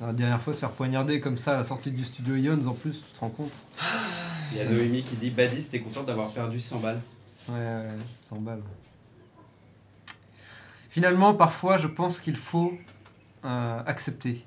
la 0.00 0.12
dernière 0.12 0.40
fois 0.40 0.52
se 0.52 0.60
faire 0.60 0.70
poignarder 0.70 1.20
comme 1.20 1.38
ça 1.38 1.52
à 1.54 1.56
la 1.58 1.64
sortie 1.64 1.90
du 1.90 2.04
studio 2.04 2.34
Ions 2.36 2.66
en 2.66 2.74
plus, 2.74 2.92
tu 2.92 3.12
te 3.14 3.20
rends 3.20 3.30
compte 3.30 3.52
Il 4.52 4.58
y 4.58 4.60
a 4.60 4.64
Noémie 4.68 5.02
qui 5.02 5.16
dit 5.16 5.30
Badis, 5.30 5.68
t'es 5.70 5.80
content 5.80 6.02
d'avoir 6.02 6.30
perdu 6.30 6.60
100 6.60 6.78
balles 6.80 7.00
Ouais, 7.48 7.54
ouais, 7.54 7.88
100 8.28 8.36
balles. 8.40 8.62
Finalement, 10.88 11.34
parfois, 11.34 11.78
je 11.78 11.86
pense 11.86 12.20
qu'il 12.20 12.36
faut 12.36 12.72
euh, 13.44 13.82
accepter. 13.86 14.44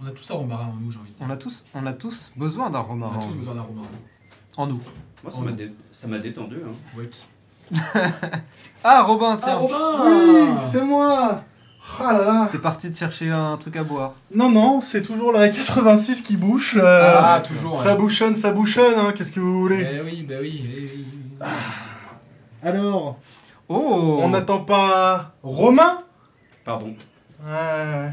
On 0.00 0.06
a 0.06 0.10
tous 0.10 0.30
un 0.30 0.34
romarin 0.34 0.66
en 0.66 0.74
nous, 0.74 0.90
j'ai 0.90 0.98
envie 0.98 1.10
de 1.10 1.16
dire. 1.16 1.26
On 1.26 1.30
a 1.30 1.36
tous, 1.36 1.64
on 1.74 1.86
a 1.86 1.92
tous 1.92 2.32
besoin 2.36 2.70
d'un 2.70 2.80
On 2.80 2.84
romarin 2.84 3.18
a 3.18 3.22
tous 3.22 3.34
besoin 3.34 3.54
d'un 3.54 3.62
romarin. 3.62 3.88
En 4.56 4.66
nous. 4.66 4.80
Moi, 5.22 5.32
ça 5.32 5.40
m'a 5.40 5.52
dé- 5.52 5.72
ça 5.92 6.08
m'a 6.08 6.18
détendu. 6.18 6.56
Hein. 6.66 6.74
Wait. 6.98 7.26
Ah, 8.84 9.02
Robin, 9.04 9.36
tiens, 9.36 9.60
Oui, 9.60 10.48
c'est 10.60 10.84
moi 10.84 11.42
Ah 12.00 12.12
là 12.12 12.24
là 12.24 12.48
t'es 12.50 12.58
parti 12.58 12.90
de 12.90 12.96
chercher 12.96 13.30
un 13.30 13.56
truc 13.56 13.76
à 13.76 13.84
boire. 13.84 14.14
Non, 14.34 14.50
non, 14.50 14.80
c'est 14.80 15.02
toujours 15.02 15.30
la 15.32 15.48
86 15.48 16.22
qui 16.22 16.36
bouche. 16.36 16.76
euh, 16.76 17.14
Ah, 17.16 17.38
ouais, 17.38 17.42
toujours. 17.46 17.76
ça 17.80 17.92
ouais. 17.92 17.98
bouchonne, 18.00 18.34
ça 18.34 18.50
bouchonne, 18.50 18.94
hein, 18.98 19.12
qu'est-ce 19.16 19.30
que 19.30 19.38
vous 19.38 19.60
voulez? 19.60 19.86
Eh 19.88 20.00
oui, 20.00 20.26
bah 20.28 20.34
oui, 20.40 20.64
eh 20.76 20.80
oui. 20.80 21.06
Alors, 22.62 23.18
Oh 23.68 24.18
on 24.22 24.28
n'attend 24.30 24.60
pas 24.60 25.32
Romain? 25.44 26.02
Pardon. 26.64 26.94
Ouais, 27.44 28.10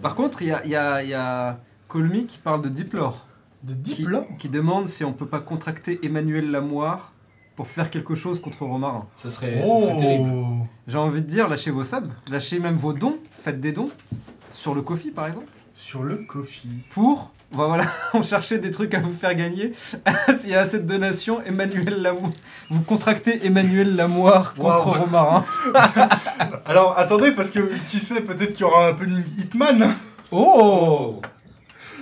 Par 0.00 0.14
contre, 0.14 0.42
il 0.42 0.48
y 0.48 0.52
a, 0.52 0.64
il 0.64 0.70
y 0.70 0.76
a, 0.76 1.02
il 1.02 1.08
y 1.10 1.14
a 1.14 1.58
Colmy 1.88 2.26
qui 2.26 2.38
parle 2.38 2.62
de 2.62 2.68
Diplore. 2.68 3.26
De 3.64 3.72
Qui, 3.72 3.94
diplôme 3.96 4.26
qui 4.38 4.50
demande 4.50 4.88
si 4.88 5.04
on 5.04 5.14
peut 5.14 5.26
pas 5.26 5.40
contracter 5.40 5.98
Emmanuel 6.02 6.50
Lamoire 6.50 7.12
pour 7.56 7.66
faire 7.66 7.88
quelque 7.88 8.14
chose 8.14 8.42
contre 8.42 8.66
Romarin. 8.66 9.06
Ça 9.16 9.30
serait, 9.30 9.62
ça 9.62 9.76
serait 9.78 9.96
terrible. 9.98 10.30
J'ai 10.86 10.98
envie 10.98 11.22
de 11.22 11.26
dire, 11.26 11.48
lâchez 11.48 11.70
vos 11.70 11.82
subs, 11.82 12.10
lâchez 12.28 12.58
même 12.58 12.74
vos 12.76 12.92
dons, 12.92 13.16
faites 13.38 13.62
des 13.62 13.72
dons, 13.72 13.88
sur 14.50 14.74
le 14.74 14.82
Kofi 14.82 15.10
par 15.10 15.28
exemple, 15.28 15.46
Sur 15.74 16.02
le 16.02 16.16
coffee. 16.16 16.68
pour, 16.90 17.32
bah 17.56 17.64
voilà, 17.66 17.84
on 18.12 18.20
cherchait 18.20 18.58
des 18.58 18.70
trucs 18.70 18.92
à 18.92 19.00
vous 19.00 19.14
faire 19.14 19.34
gagner. 19.34 19.72
S'il 20.38 20.50
y 20.50 20.54
a 20.54 20.60
assez 20.60 20.80
de 20.80 20.86
donations, 20.86 21.40
Emmanuel 21.46 22.02
Lamoire, 22.02 22.32
vous 22.68 22.82
contractez 22.82 23.46
Emmanuel 23.46 23.96
Lamoire 23.96 24.52
contre. 24.54 25.00
Romarin. 25.00 25.42
Alors, 26.66 26.98
attendez, 26.98 27.32
parce 27.32 27.50
que 27.50 27.60
qui 27.88 27.96
sait, 27.96 28.20
peut-être 28.20 28.52
qu'il 28.52 28.60
y 28.60 28.64
aura 28.64 28.88
un 28.88 28.90
happening 28.90 29.24
Hitman 29.38 29.94
Oh 30.30 31.22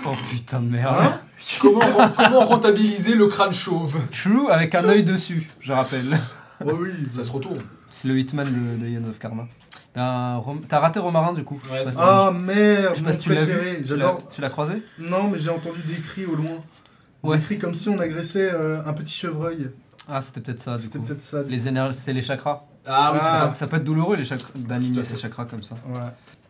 Oh 0.05 0.15
putain 0.29 0.59
de 0.61 0.69
merde. 0.71 0.97
Hein 1.03 1.21
Comment, 1.61 1.81
comment 2.17 2.41
rentabiliser 2.45 3.15
le 3.15 3.27
crâne 3.27 3.53
chauve? 3.53 3.99
True 4.13 4.49
avec 4.51 4.75
un 4.75 4.89
œil 4.89 5.03
dessus, 5.05 5.49
je 5.61 5.73
rappelle. 5.73 6.19
Oh 6.65 6.71
oui, 6.81 6.91
Ça 7.11 7.23
se 7.23 7.31
retourne. 7.31 7.59
C'est 7.91 8.09
le 8.09 8.19
Hitman 8.19 8.47
de, 8.47 8.81
de 8.85 8.89
Ian 8.89 9.05
of 9.09 9.19
Karma. 9.19 9.47
Ben, 9.95 10.37
Rom- 10.37 10.63
T'as 10.67 10.79
raté 10.79 11.01
Romarin 11.01 11.33
du 11.33 11.45
coup. 11.45 11.59
Ouais, 11.71 11.83
c'est 11.85 11.93
Ah 11.99 12.33
merde, 12.33 12.91
je 12.93 12.97
sais 12.97 13.01
mon 13.03 13.07
pas 13.09 13.13
si 13.13 13.21
tu 13.21 13.29
l'as 13.35 13.43
préféré. 13.43 13.71
vu. 13.77 13.83
Tu 13.83 13.89
l'as- 13.91 13.97
J'adore. 13.97 14.29
Tu 14.29 14.41
l'as 14.41 14.51
croisé? 14.51 14.83
Non, 14.99 15.29
mais 15.29 15.39
j'ai 15.39 15.51
entendu 15.51 15.81
des 15.87 16.01
cris 16.01 16.25
au 16.25 16.35
loin. 16.37 16.57
Ouais. 17.23 17.37
Des 17.39 17.43
cris 17.45 17.59
comme 17.59 17.75
si 17.75 17.89
on 17.89 17.99
agressait 17.99 18.51
euh, 18.53 18.81
un 18.87 18.93
petit 18.95 19.13
chevreuil. 19.15 19.71
Ah, 20.09 20.21
c'était 20.23 20.41
peut-être 20.41 20.61
ça 20.61 20.77
du 20.77 20.85
C'était 20.85 20.99
coup. 20.99 21.05
peut-être 21.05 21.23
ça. 21.23 21.43
Les 21.47 21.69
énergies, 21.69 21.99
c'est 22.03 22.13
les 22.13 22.23
chakras. 22.23 22.65
Ah 22.87 23.11
oui, 23.13 23.19
c'est 23.21 23.27
Ah. 23.29 23.33
ça. 23.33 23.49
Ça, 23.49 23.55
ça 23.55 23.67
peut 23.67 23.77
être 23.77 23.85
douloureux 23.85 24.17
les 24.17 24.25
chakras, 24.25 24.49
d'aligner 24.57 25.03
fait. 25.05 25.17
chakras 25.17 25.45
comme 25.45 25.63
ça. 25.63 25.75
Ouais. 25.89 26.01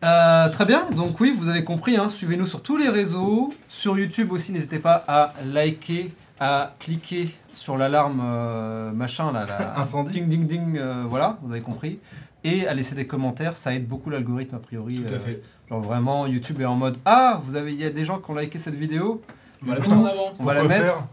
Euh, 0.03 0.49
très 0.49 0.65
bien, 0.65 0.89
donc 0.91 1.19
oui, 1.21 1.33
vous 1.37 1.47
avez 1.47 1.63
compris, 1.63 1.95
hein, 1.95 2.09
suivez-nous 2.09 2.47
sur 2.47 2.61
tous 2.61 2.75
les 2.77 2.89
réseaux. 2.89 3.49
Sur 3.69 3.97
YouTube 3.97 4.31
aussi, 4.33 4.51
n'hésitez 4.51 4.79
pas 4.79 5.03
à 5.07 5.33
liker, 5.45 6.13
à 6.39 6.73
cliquer 6.79 7.29
sur 7.53 7.77
l'alarme 7.77 8.21
euh, 8.23 8.91
machin 8.91 9.31
là, 9.31 9.45
la 9.45 9.79
Incendie. 9.79 10.11
ding 10.11 10.27
ding 10.27 10.45
ding, 10.45 10.77
euh, 10.77 11.05
voilà, 11.07 11.37
vous 11.41 11.51
avez 11.51 11.61
compris. 11.61 11.99
Et 12.43 12.67
à 12.67 12.73
laisser 12.73 12.95
des 12.95 13.07
commentaires, 13.07 13.55
ça 13.55 13.73
aide 13.73 13.87
beaucoup 13.87 14.09
l'algorithme 14.09 14.55
a 14.55 14.59
priori. 14.59 14.95
Tout 14.95 15.13
à 15.13 15.15
euh, 15.15 15.19
fait. 15.19 15.41
genre 15.69 15.79
vraiment, 15.81 16.27
YouTube 16.27 16.59
est 16.59 16.65
en 16.65 16.75
mode 16.75 16.97
Ah, 17.05 17.39
vous 17.45 17.55
avez, 17.55 17.71
il 17.71 17.79
y 17.79 17.85
a 17.85 17.89
des 17.89 18.03
gens 18.03 18.19
qui 18.19 18.29
ont 18.29 18.35
liké 18.35 18.59
cette 18.59 18.75
vidéo, 18.75 19.21
On 19.61 19.67
va 19.69 19.75
la 19.75 19.79
mettre 19.81 19.95
en 19.95 20.05
avant. 20.05 20.33
on 20.37 20.43
va 20.43 20.53
la 20.53 20.63
mettre 20.63 20.85
faire? 20.85 21.03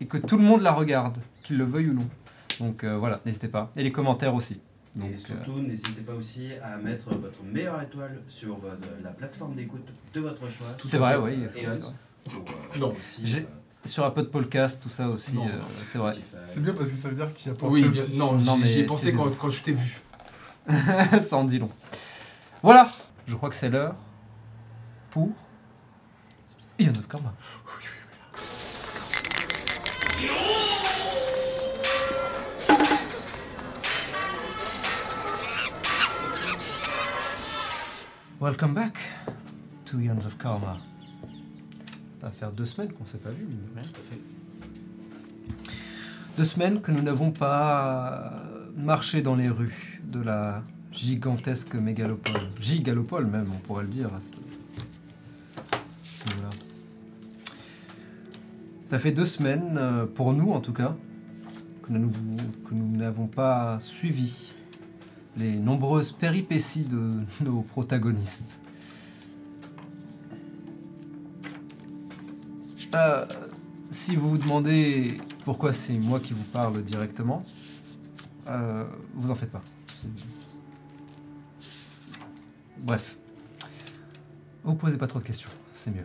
et 0.00 0.06
que 0.06 0.16
tout 0.16 0.38
le 0.38 0.42
monde 0.44 0.62
la 0.62 0.72
regarde, 0.72 1.18
qu'il 1.42 1.58
le 1.58 1.64
veuille 1.64 1.90
ou 1.90 1.92
non. 1.94 2.06
Donc 2.60 2.84
euh, 2.84 2.96
voilà, 2.96 3.20
n'hésitez 3.26 3.48
pas. 3.48 3.70
Et 3.76 3.82
les 3.82 3.92
commentaires 3.92 4.34
aussi. 4.34 4.60
Donc, 4.96 5.10
et 5.10 5.14
euh, 5.14 5.18
surtout, 5.18 5.60
n'hésitez 5.60 6.00
pas 6.02 6.14
aussi 6.14 6.50
à 6.62 6.76
mettre 6.76 7.10
votre 7.14 7.42
meilleure 7.44 7.80
étoile 7.80 8.20
sur 8.28 8.56
votre- 8.58 8.88
la 9.04 9.10
plateforme 9.10 9.54
d'écoute 9.54 9.86
de 10.12 10.20
votre 10.20 10.48
choix. 10.50 10.66
Tout 10.76 10.88
c'est 10.88 10.98
vrai, 10.98 11.16
oui. 11.16 11.46
Euh, 11.64 11.78
Non. 12.78 12.90
aussi, 12.92 13.22
J'ai- 13.24 13.40
euh, 13.42 13.44
Sur 13.84 14.04
Apple 14.04 14.24
Podcast, 14.26 14.82
tout 14.82 14.88
ça 14.90 15.08
aussi, 15.08 15.36
euh, 15.38 15.58
c'est 15.84 15.96
vrai. 15.96 16.12
C'est 16.46 16.60
bien 16.62 16.74
parce 16.74 16.90
que 16.90 16.96
ça 16.96 17.08
veut 17.08 17.14
dire 17.14 17.32
que 17.32 17.38
tu 17.38 17.48
y 17.48 17.50
as 17.50 17.54
pensé 17.54 17.72
Oui, 17.72 17.84
aussi. 17.88 18.16
non, 18.18 18.32
Non, 18.32 18.56
j'y- 18.56 18.60
mais 18.60 18.66
j'y 18.68 18.80
ai 18.80 18.84
pensé 18.84 19.14
quand, 19.14 19.30
quand 19.38 19.48
je 19.48 19.62
t'ai 19.62 19.72
vu. 19.72 20.00
ça 21.28 21.36
en 21.36 21.44
dit 21.44 21.58
long. 21.58 21.70
Voilà, 22.62 22.92
je 23.26 23.34
crois 23.36 23.48
que 23.48 23.54
c'est 23.54 23.70
l'heure 23.70 23.94
pour 25.10 25.30
Ian 26.78 26.92
of 26.98 27.08
Karma. 27.08 27.32
Welcome 38.40 38.72
back 38.72 38.96
to 39.84 40.00
Ions 40.00 40.24
of 40.24 40.38
Karma. 40.38 40.78
Ça 42.18 42.28
va 42.28 42.30
faire 42.30 42.50
deux 42.50 42.64
semaines 42.64 42.90
qu'on 42.90 43.04
s'est 43.04 43.18
pas 43.18 43.28
vu, 43.28 43.44
mine 43.44 43.58
de 43.58 43.78
rien. 43.78 43.86
Tout 43.86 44.00
à 44.00 44.02
fait. 44.02 44.18
Deux 46.38 46.44
semaines 46.44 46.80
que 46.80 46.90
nous 46.90 47.02
n'avons 47.02 47.32
pas 47.32 48.42
marché 48.74 49.20
dans 49.20 49.34
les 49.34 49.50
rues 49.50 50.00
de 50.04 50.22
la 50.22 50.62
gigantesque 50.90 51.74
mégalopole. 51.74 52.40
Gigalopole 52.58 53.26
même, 53.26 53.48
on 53.54 53.58
pourrait 53.58 53.82
le 53.82 53.90
dire. 53.90 54.08
à 54.14 54.20
ce-. 54.20 54.38
Ça 58.86 58.98
fait 58.98 59.12
deux 59.12 59.26
semaines, 59.26 59.76
euh, 59.76 60.06
pour 60.06 60.32
nous 60.32 60.50
en 60.52 60.60
tout 60.60 60.72
cas, 60.72 60.96
que 61.82 61.92
nous 61.92 62.96
n'avons 62.96 63.26
pas 63.26 63.78
suivi 63.80 64.54
les 65.36 65.56
nombreuses 65.56 66.12
péripéties 66.12 66.84
de 66.84 67.22
nos 67.44 67.62
protagonistes. 67.62 68.60
Euh, 72.94 73.24
si 73.90 74.16
vous 74.16 74.30
vous 74.30 74.38
demandez 74.38 75.18
pourquoi 75.44 75.72
c'est 75.72 75.96
moi 75.96 76.18
qui 76.18 76.32
vous 76.32 76.44
parle 76.52 76.82
directement, 76.82 77.44
euh, 78.48 78.84
vous 79.14 79.30
en 79.30 79.34
faites 79.34 79.52
pas. 79.52 79.62
Bref. 82.78 83.16
Vous 84.64 84.74
posez 84.74 84.98
pas 84.98 85.06
trop 85.06 85.18
de 85.18 85.24
questions, 85.24 85.50
c'est 85.74 85.90
mieux. 85.90 86.04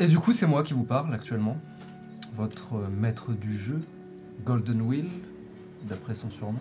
Et 0.00 0.08
du 0.08 0.18
coup, 0.18 0.32
c'est 0.32 0.46
moi 0.46 0.64
qui 0.64 0.74
vous 0.74 0.84
parle 0.84 1.14
actuellement. 1.14 1.56
Votre 2.34 2.88
maître 2.88 3.32
du 3.32 3.56
jeu, 3.56 3.80
Golden 4.44 4.82
Wheel, 4.82 5.08
d'après 5.88 6.14
son 6.14 6.30
surnom. 6.30 6.60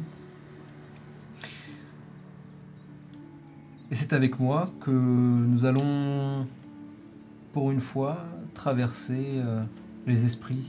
Et 3.91 3.95
c'est 3.95 4.13
avec 4.13 4.39
moi 4.39 4.71
que 4.79 4.91
nous 4.91 5.65
allons, 5.65 6.47
pour 7.51 7.71
une 7.71 7.79
fois, 7.79 8.25
traverser 8.53 9.35
euh, 9.35 9.63
les 10.07 10.25
esprits 10.25 10.65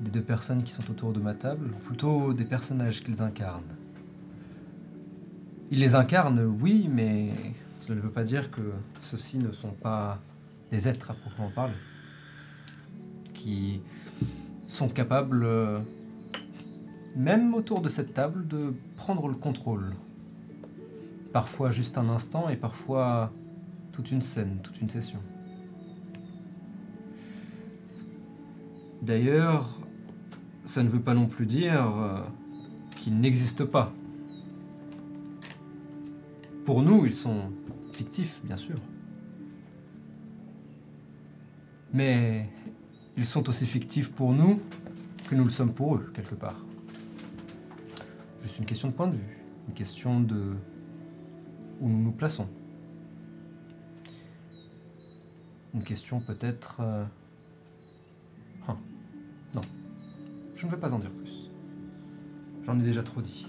des 0.00 0.10
deux 0.10 0.22
personnes 0.22 0.62
qui 0.62 0.72
sont 0.72 0.90
autour 0.90 1.12
de 1.12 1.20
ma 1.20 1.34
table, 1.34 1.66
ou 1.74 1.78
plutôt 1.84 2.32
des 2.32 2.44
personnages 2.44 3.02
qu'ils 3.02 3.20
incarnent. 3.20 3.76
Ils 5.70 5.78
les 5.78 5.94
incarnent, 5.94 6.42
oui, 6.60 6.88
mais 6.90 7.30
cela 7.80 7.96
ne 7.96 8.00
veut 8.00 8.10
pas 8.10 8.24
dire 8.24 8.50
que 8.50 8.62
ceux-ci 9.02 9.38
ne 9.38 9.52
sont 9.52 9.72
pas 9.72 10.20
des 10.70 10.88
êtres 10.88 11.10
à 11.10 11.14
proprement 11.14 11.50
parler, 11.50 11.74
qui 13.34 13.82
sont 14.68 14.88
capables, 14.88 15.44
euh, 15.44 15.80
même 17.16 17.54
autour 17.54 17.80
de 17.80 17.88
cette 17.88 18.14
table, 18.14 18.46
de 18.46 18.74
prendre 18.96 19.28
le 19.28 19.34
contrôle. 19.34 19.94
Parfois 21.32 21.70
juste 21.70 21.98
un 21.98 22.08
instant 22.08 22.48
et 22.48 22.56
parfois 22.56 23.32
toute 23.92 24.10
une 24.10 24.22
scène, 24.22 24.58
toute 24.62 24.80
une 24.80 24.88
session. 24.88 25.20
D'ailleurs, 29.02 29.80
ça 30.64 30.82
ne 30.82 30.88
veut 30.88 31.00
pas 31.00 31.14
non 31.14 31.26
plus 31.26 31.46
dire 31.46 31.96
euh, 31.96 32.20
qu'ils 32.96 33.18
n'existent 33.18 33.66
pas. 33.66 33.92
Pour 36.64 36.82
nous, 36.82 37.06
ils 37.06 37.12
sont 37.12 37.50
fictifs, 37.92 38.40
bien 38.44 38.56
sûr. 38.56 38.78
Mais 41.92 42.48
ils 43.16 43.24
sont 43.24 43.48
aussi 43.48 43.66
fictifs 43.66 44.12
pour 44.12 44.32
nous 44.32 44.60
que 45.28 45.34
nous 45.34 45.44
le 45.44 45.50
sommes 45.50 45.72
pour 45.72 45.96
eux, 45.96 46.12
quelque 46.14 46.34
part. 46.34 46.60
Juste 48.42 48.58
une 48.58 48.66
question 48.66 48.88
de 48.88 48.94
point 48.94 49.06
de 49.08 49.16
vue, 49.16 49.38
une 49.68 49.74
question 49.74 50.20
de 50.20 50.54
où 51.80 51.88
nous 51.88 52.02
nous 52.02 52.12
plaçons. 52.12 52.48
Une 55.74 55.82
question 55.82 56.20
peut-être... 56.20 56.80
euh, 56.80 57.04
hein, 58.68 58.76
Non, 59.54 59.60
je 60.54 60.66
ne 60.66 60.70
vais 60.70 60.76
pas 60.76 60.92
en 60.92 60.98
dire 60.98 61.12
plus. 61.12 61.50
J'en 62.64 62.78
ai 62.78 62.82
déjà 62.82 63.02
trop 63.02 63.22
dit. 63.22 63.46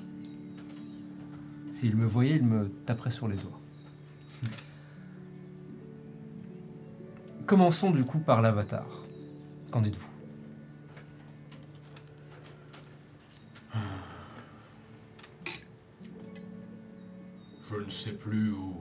S'il 1.72 1.96
me 1.96 2.06
voyait, 2.06 2.36
il 2.36 2.46
me 2.46 2.70
taperait 2.86 3.12
sur 3.12 3.28
les 3.28 3.38
doigts. 3.38 3.60
Commençons 7.46 7.92
du 7.92 8.06
coup 8.06 8.20
par 8.20 8.42
l'avatar. 8.42 8.86
Qu'en 9.72 9.82
dites-vous? 9.82 10.11
Ne 17.92 17.96
sais 17.96 18.14
plus 18.14 18.52
où. 18.52 18.74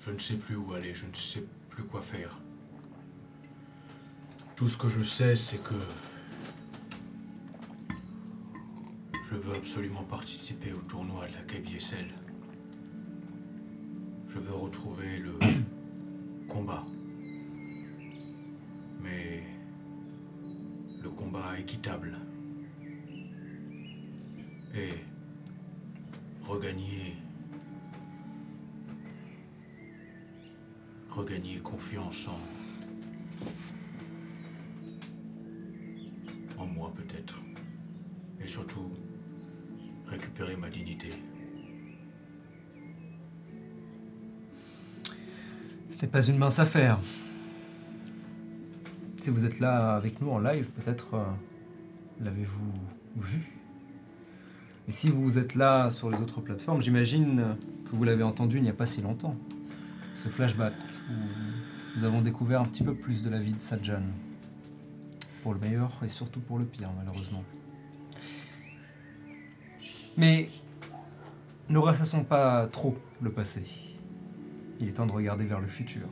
Je 0.00 0.10
ne 0.10 0.18
sais 0.18 0.34
plus 0.34 0.56
où 0.56 0.74
aller, 0.74 0.94
je 0.94 1.06
ne 1.06 1.14
sais 1.14 1.42
plus 1.70 1.84
quoi 1.84 2.02
faire. 2.02 2.38
Tout 4.56 4.68
ce 4.68 4.76
que 4.76 4.88
je 4.88 5.00
sais, 5.00 5.34
c'est 5.34 5.62
que. 5.62 5.74
Je 9.30 9.34
veux 9.36 9.54
absolument 9.54 10.04
participer 10.04 10.74
au 10.74 10.82
tournoi 10.82 11.26
de 11.28 11.32
la 11.32 11.44
KBSL. 11.44 12.08
Je 14.28 14.38
veux 14.38 14.54
retrouver 14.54 15.18
le 15.18 15.38
combat. 16.48 16.84
Mais. 19.00 19.42
le 21.02 21.08
combat 21.08 21.58
équitable. 21.58 22.18
Confiance 31.72 32.28
en. 32.28 32.38
en 36.62 36.66
moi 36.66 36.92
peut-être. 36.94 37.40
Et 38.42 38.46
surtout, 38.46 38.90
récupérer 40.06 40.56
ma 40.56 40.68
dignité. 40.68 41.10
Ce 45.90 46.02
n'est 46.02 46.08
pas 46.08 46.22
une 46.26 46.36
mince 46.36 46.58
affaire. 46.58 46.98
Si 49.22 49.30
vous 49.30 49.46
êtes 49.46 49.60
là 49.60 49.94
avec 49.94 50.20
nous 50.20 50.30
en 50.30 50.40
live, 50.40 50.68
peut-être 50.70 51.14
euh, 51.14 51.24
l'avez-vous 52.20 52.72
vu? 53.16 53.52
Et 54.88 54.92
si 54.92 55.08
vous 55.08 55.38
êtes 55.38 55.54
là 55.54 55.90
sur 55.90 56.10
les 56.10 56.18
autres 56.18 56.40
plateformes, 56.40 56.82
j'imagine 56.82 57.56
que 57.88 57.96
vous 57.96 58.04
l'avez 58.04 58.24
entendu 58.24 58.56
il 58.58 58.64
n'y 58.64 58.68
a 58.68 58.74
pas 58.74 58.86
si 58.86 59.00
longtemps. 59.00 59.36
Ce 60.14 60.28
flashback 60.28 60.74
nous 61.96 62.04
avons 62.04 62.22
découvert 62.22 62.60
un 62.60 62.64
petit 62.64 62.82
peu 62.82 62.94
plus 62.94 63.22
de 63.22 63.30
la 63.30 63.38
vie 63.38 63.52
de 63.52 63.60
Sajan. 63.60 64.02
Pour 65.42 65.54
le 65.54 65.60
meilleur 65.60 65.90
et 66.04 66.08
surtout 66.08 66.40
pour 66.40 66.58
le 66.58 66.64
pire, 66.64 66.90
malheureusement. 66.96 67.44
Mais 70.16 70.48
ne 71.68 71.78
ressassons 71.78 72.24
pas 72.24 72.66
trop 72.68 72.96
le 73.20 73.32
passé. 73.32 73.64
Il 74.80 74.88
est 74.88 74.92
temps 74.92 75.06
de 75.06 75.12
regarder 75.12 75.44
vers 75.44 75.60
le 75.60 75.66
futur. 75.66 76.06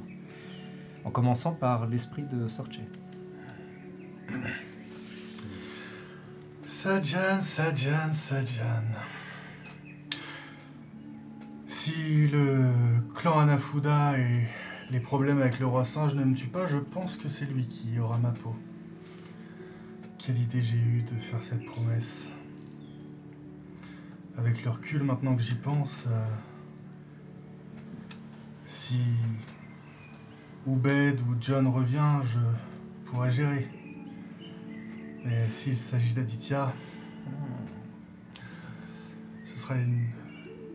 En 1.04 1.10
commençant 1.10 1.52
par 1.52 1.86
l'esprit 1.86 2.24
de 2.24 2.48
Sorche. 2.48 2.80
Sajan, 6.66 7.40
Sajan, 7.40 8.12
Sajan. 8.12 8.84
Si 11.66 12.28
le 12.28 12.72
clan 13.14 13.40
Anafuda 13.40 14.18
et 14.18 14.46
les 14.90 15.00
problèmes 15.00 15.40
avec 15.40 15.60
le 15.60 15.66
roi 15.66 15.84
singe 15.84 16.14
ne 16.14 16.24
me 16.24 16.34
tuent 16.34 16.48
pas, 16.48 16.66
je 16.66 16.78
pense 16.78 17.16
que 17.16 17.28
c'est 17.28 17.46
lui 17.46 17.66
qui 17.66 17.98
aura 18.00 18.18
ma 18.18 18.30
peau. 18.30 18.56
Quelle 20.18 20.38
idée 20.38 20.62
j'ai 20.62 20.78
eue 20.78 21.02
de 21.02 21.16
faire 21.16 21.42
cette 21.42 21.64
promesse. 21.64 22.30
Avec 24.36 24.64
le 24.64 24.70
recul, 24.70 25.02
maintenant 25.02 25.36
que 25.36 25.42
j'y 25.42 25.54
pense, 25.54 26.04
euh, 26.08 26.26
si 28.64 29.02
Oubed 30.66 31.20
ou 31.20 31.36
John 31.40 31.68
revient, 31.68 32.20
je 32.24 32.40
pourrais 33.04 33.30
gérer. 33.30 33.68
Mais 35.24 35.48
s'il 35.50 35.76
s'agit 35.76 36.14
d'Aditya, 36.14 36.72
hmm, 37.26 38.40
ce 39.44 39.58
sera 39.58 39.76
une 39.76 40.08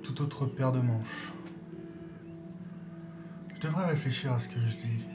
toute 0.04 0.21
autre 0.21 0.45
paire 0.45 0.71
de 0.71 0.80
manches. 0.80 1.35
Je 3.56 3.62
devrais 3.62 3.86
réfléchir 3.88 4.34
à 4.34 4.39
ce 4.39 4.50
que 4.50 4.60
je 4.60 4.76
dis 4.76 5.06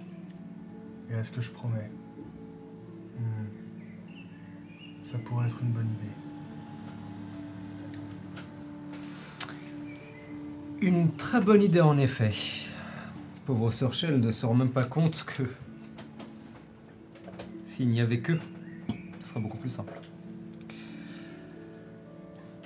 et 1.11 1.15
à 1.15 1.25
ce 1.25 1.31
que 1.33 1.41
je 1.41 1.51
promets. 1.51 1.91
Hmm. 3.19 3.47
Ça 5.05 5.19
pourrait 5.19 5.47
être 5.47 5.61
une 5.63 5.73
bonne 5.73 5.89
idée. 5.89 6.11
Une 10.87 11.13
très 11.13 11.41
bonne 11.41 11.63
idée 11.63 11.83
en 11.83 11.99
effet. 11.99 12.33
Pauvre 13.45 13.71
Sorche, 13.71 14.05
elle 14.05 14.21
ne 14.21 14.33
se 14.33 14.47
rend 14.47 14.55
même 14.55 14.71
pas 14.71 14.85
compte 14.85 15.25
que 15.25 15.43
s'il 17.65 17.89
n'y 17.89 18.01
avait 18.01 18.21
que, 18.21 18.39
ce 19.21 19.29
serait 19.29 19.41
beaucoup 19.41 19.59
plus 19.59 19.69
simple. 19.69 19.93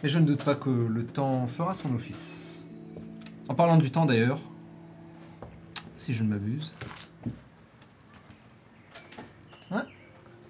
Et 0.02 0.08
je 0.08 0.18
ne 0.18 0.26
doute 0.26 0.44
pas 0.44 0.54
que 0.54 0.70
le 0.70 1.04
temps 1.06 1.46
fera 1.46 1.74
son 1.74 1.94
office. 1.94 2.64
En 3.48 3.54
parlant 3.54 3.78
du 3.78 3.90
temps 3.90 4.06
d'ailleurs, 4.06 4.40
si 6.04 6.12
je 6.12 6.22
ne 6.22 6.28
m'abuse. 6.28 6.74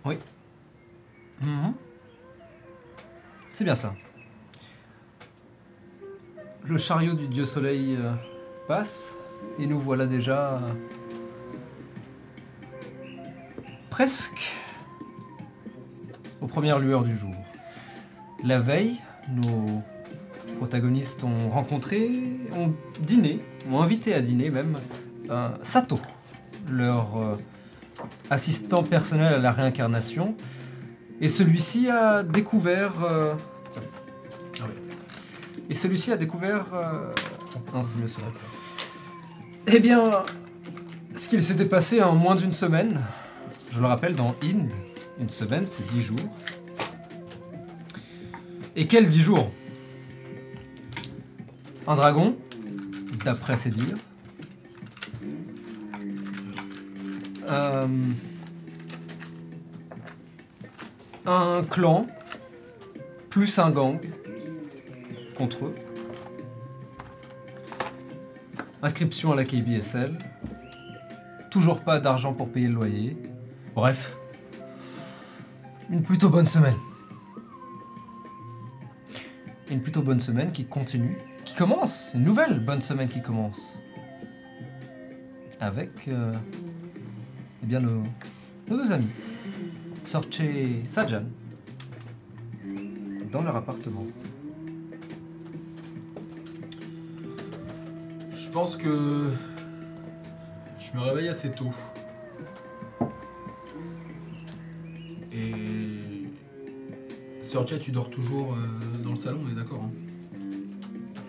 Oui. 0.05 0.19
Mhm. 1.41 1.73
C'est 3.53 3.65
bien 3.65 3.77
ça. 3.77 3.95
Le 6.65 6.77
chariot 6.77 7.15
du 7.15 7.29
dieu 7.29 7.45
soleil 7.45 7.97
euh, 7.97 8.13
passe 8.67 9.17
et 9.59 9.67
nous 9.67 9.79
voilà 9.79 10.07
déjà 10.07 10.55
euh, 10.55 10.73
presque 13.89 14.57
aux 16.41 16.49
premières 16.49 16.81
lueurs 16.81 17.05
du 17.05 17.17
jour. 17.17 17.35
La 18.43 18.59
veille, 18.59 19.01
nos 19.31 19.83
protagonistes 20.59 21.23
ont 21.23 21.51
rencontré, 21.51 22.11
ont 22.53 22.75
dîné, 23.01 23.41
ont 23.71 23.81
invité 23.81 24.13
à 24.15 24.21
dîner 24.21 24.51
même 24.51 24.79
Sato, 25.63 26.01
leur 26.69 27.17
euh, 27.19 27.37
assistant 28.31 28.83
personnel 28.83 29.33
à 29.35 29.39
la 29.39 29.53
réincarnation. 29.53 30.35
Et 31.21 31.29
celui-ci 31.29 31.89
a 31.89 32.23
découvert. 32.23 32.93
euh. 33.05 33.35
Ah 34.61 34.65
Et 35.71 35.75
celui-ci 35.75 36.13
a 36.13 36.17
découvert. 36.17 36.67
euh, 36.75 37.13
non, 37.73 37.83
c'est 37.83 37.99
mieux 37.99 38.09
cela. 38.09 38.27
Eh 39.67 39.81
bien, 39.81 40.11
ce 41.15 41.29
qu'il 41.29 41.43
s'était 41.43 41.65
passé 41.65 42.03
en 42.03 42.15
moins 42.15 42.35
d'une 42.35 42.53
semaine, 42.53 43.01
je 43.71 43.81
le 43.81 43.87
rappelle, 43.87 44.15
dans 44.15 44.35
Inde, 44.43 44.73
une 45.19 45.31
semaine, 45.31 45.65
c'est 45.67 45.87
dix 45.87 46.03
jours. 46.03 46.19
Et 48.77 48.87
quels 48.87 49.09
dix 49.09 49.23
jours? 49.23 49.51
Un 51.87 51.95
dragon, 51.95 52.37
d'après 53.25 53.57
ses 53.57 53.71
dires. 53.71 53.97
Euh, 57.49 57.87
un 61.27 61.63
clan, 61.63 62.07
plus 63.31 63.59
un 63.59 63.71
gang 63.71 63.99
contre 65.37 65.67
eux. 65.67 65.75
Inscription 68.83 69.33
à 69.33 69.37
la 69.37 69.45
KBSL. 69.45 70.19
Toujours 71.51 71.81
pas 71.81 72.01
d'argent 72.01 72.33
pour 72.33 72.51
payer 72.51 72.69
le 72.69 72.75
loyer. 72.75 73.17
Bref, 73.75 74.17
une 75.91 76.03
plutôt 76.03 76.29
bonne 76.29 76.47
semaine. 76.47 76.77
Une 79.71 79.81
plutôt 79.81 80.03
bonne 80.03 80.21
semaine 80.21 80.53
qui 80.53 80.67
continue, 80.67 81.17
qui 81.45 81.55
commence, 81.55 82.13
une 82.15 82.25
nouvelle 82.25 82.61
bonne 82.61 82.83
semaine 82.83 83.09
qui 83.09 83.23
commence. 83.23 83.79
Avec 85.61 86.09
euh, 86.09 86.33
eh 87.65 87.67
bien 87.67 87.81
nos, 87.81 88.03
nos 88.69 88.77
deux 88.77 88.93
amis, 88.93 89.09
Sorche 90.05 90.39
et 90.41 90.83
Sajan, 90.85 91.23
dans 93.33 93.43
leur 93.43 93.57
appartement. 93.57 94.07
Je 98.35 98.49
pense 98.51 98.77
que 98.77 99.31
je 100.79 100.99
me 100.99 101.03
réveille 101.03 101.29
assez 101.29 101.53
tôt. 101.53 101.71
Et 105.33 106.29
Sorcha, 107.41 107.79
tu 107.79 107.93
dors 107.93 108.11
toujours 108.11 108.53
euh, 108.53 109.03
dans 109.03 109.11
le 109.11 109.17
salon, 109.17 109.41
on 109.47 109.51
est 109.51 109.55
d'accord 109.55 109.85
hein? 109.85 109.91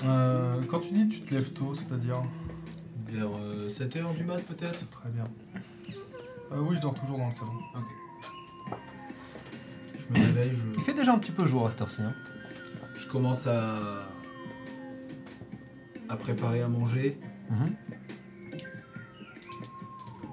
Euh, 0.03 0.61
quand 0.69 0.81
tu 0.81 0.91
dis 0.91 1.07
tu 1.07 1.21
te 1.21 1.33
lèves 1.33 1.53
tôt, 1.53 1.73
c'est-à-dire? 1.75 2.21
Vers 3.07 3.29
7h 3.69 4.17
du 4.17 4.25
mat 4.25 4.41
peut-être? 4.41 4.85
Très 4.89 5.09
bien. 5.11 5.23
Euh, 6.55 6.59
oui, 6.61 6.75
je 6.77 6.81
dors 6.81 6.93
toujours 6.93 7.17
dans 7.17 7.27
le 7.27 7.33
salon. 7.33 7.51
Je 9.99 10.19
me 10.19 10.25
réveille, 10.25 10.51
je, 10.53 10.61
Il 10.77 10.81
fait 10.83 10.93
déjà 10.93 11.13
un 11.13 11.17
petit 11.17 11.31
peu 11.31 11.45
jour 11.45 11.65
à 11.67 11.71
cette 11.71 11.81
heure-ci. 11.81 12.01
hein. 12.01 12.13
je 12.95 13.07
commence 13.07 13.47
à, 13.47 14.07
à 16.09 16.15
préparer 16.15 16.61
à 16.61 16.67
manger. 16.67 17.19
Mhm. 17.49 17.75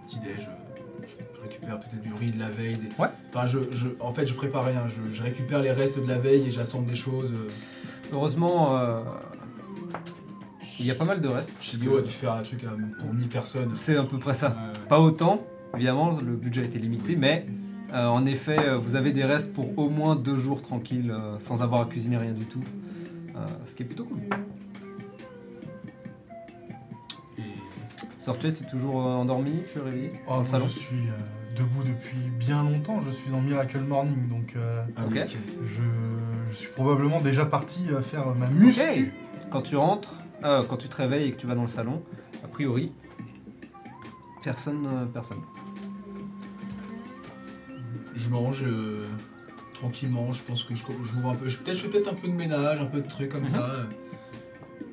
Petit 0.07 0.21
déj, 0.21 0.49
euh, 0.49 1.07
je 1.07 1.43
récupère 1.43 1.79
peut-être 1.79 2.03
du 2.03 2.13
riz 2.15 2.31
de 2.31 2.39
la 2.39 2.51
veille. 2.51 2.77
Des... 2.77 2.89
Ouais. 2.99 3.09
Enfin, 3.31 3.47
je, 3.47 3.59
je- 3.73 3.89
en 4.01 4.13
fait, 4.13 4.27
je 4.27 4.35
prépare 4.35 4.65
rien. 4.67 4.87
Je, 4.87 5.09
je 5.09 5.23
récupère 5.23 5.61
les 5.63 5.73
restes 5.73 5.99
de 5.99 6.07
la 6.07 6.19
veille 6.19 6.47
et 6.47 6.51
j'assemble 6.51 6.87
des 6.87 6.95
choses. 6.95 7.33
euh, 7.33 7.49
Heureusement, 8.13 8.77
euh, 8.79 9.03
il 10.79 10.85
y 10.87 10.91
a 10.91 10.95
pas 10.95 11.05
mal 11.07 11.21
de 11.23 11.29
restes. 11.29 11.51
Chilio 11.61 11.97
a 11.97 12.03
dû 12.03 12.11
faire 12.11 12.35
un 12.35 12.43
truc 12.43 12.65
pour 12.99 13.15
1000 13.15 13.29
personnes. 13.29 13.73
C'est 13.75 13.97
à 13.97 14.03
peu 14.05 14.19
près 14.19 14.35
ça. 14.35 14.49
Ouais, 14.51 14.79
Pas 14.89 15.01
autant, 15.01 15.47
évidemment, 15.75 16.11
le 16.21 16.37
budget 16.37 16.63
a 16.63 16.65
été 16.65 16.79
limité, 16.79 17.17
mais 17.17 17.47
euh, 17.93 18.07
en 18.07 18.25
effet, 18.27 18.59
euh, 18.59 18.79
vous 18.79 18.95
avez 18.97 19.13
des 19.13 19.25
restes 19.25 19.53
pour 19.53 19.79
au 19.79 19.89
moins 19.89 20.17
deux 20.17 20.37
jours 20.37 20.63
tranquilles, 20.63 21.11
euh, 21.11 21.39
sans 21.39 21.63
avoir 21.63 21.83
à 21.83 21.85
cuisiner 21.87 22.17
rien 22.17 22.33
du 22.33 22.45
tout. 22.47 22.63
Euh, 23.37 23.47
ce 23.65 23.75
qui 23.75 23.83
est 23.83 23.87
plutôt 23.87 24.05
cool. 24.05 24.19
Et 27.39 27.43
Sorchet, 28.19 28.53
tu 28.53 28.65
es 28.65 28.67
toujours 28.71 29.01
euh, 29.07 29.15
endormi, 29.15 29.63
tu 29.73 29.79
es 29.79 29.83
réveillé 29.83 30.13
Oh, 30.27 30.31
dans 30.31 30.35
le 30.37 30.41
moi, 30.43 30.47
salon? 30.51 30.65
je 30.67 30.79
suis 30.79 30.97
euh, 31.09 31.57
debout 31.57 31.83
depuis 31.83 32.19
bien 32.39 32.63
longtemps. 32.63 33.01
Je 33.03 33.11
suis 33.11 33.33
en 33.33 33.41
Miracle 33.41 33.79
Morning, 33.81 34.29
donc 34.29 34.55
euh, 34.57 34.83
ah 34.97 35.03
Ok. 35.07 35.13
oui, 35.15 35.21
ok. 35.23 35.37
je, 35.67 36.51
je 36.51 36.55
suis 36.57 36.69
probablement 36.75 37.21
déjà 37.21 37.47
parti 37.47 37.81
euh, 37.91 38.01
faire 38.03 38.27
ma 38.35 38.49
muscu. 38.49 38.81
Ok. 38.81 39.47
Quand 39.51 39.63
tu 39.63 39.77
rentres, 39.77 40.15
euh, 40.45 40.63
quand 40.69 40.77
tu 40.77 40.89
te 40.89 40.97
réveilles 40.97 41.29
et 41.29 41.33
que 41.33 41.41
tu 41.41 41.47
vas 41.47 41.55
dans 41.55 41.63
le 41.63 41.69
salon, 41.69 42.03
a 42.45 42.49
priori, 42.49 42.93
personne, 44.43 44.87
euh, 44.87 45.05
personne. 45.07 45.39
Je 48.23 48.29
mange 48.31 48.63
euh, 48.65 49.07
tranquillement, 49.75 50.31
je 50.33 50.43
pense 50.45 50.63
que 50.63 50.75
je 50.75 50.85
j'ouvre 51.03 51.31
un 51.31 51.35
peu. 51.35 51.49
Je, 51.49 51.57
peut-être, 51.57 51.77
je 51.77 51.83
fais 51.83 51.89
peut-être 51.89 52.09
un 52.13 52.15
peu 52.15 52.29
de 52.29 52.33
ménage, 52.35 52.81
un 52.81 52.87
peu 52.87 53.01
de 53.01 53.09
trucs 53.09 53.31
comme 53.31 53.41
Mhm. 53.41 53.47
ça. 53.47 53.87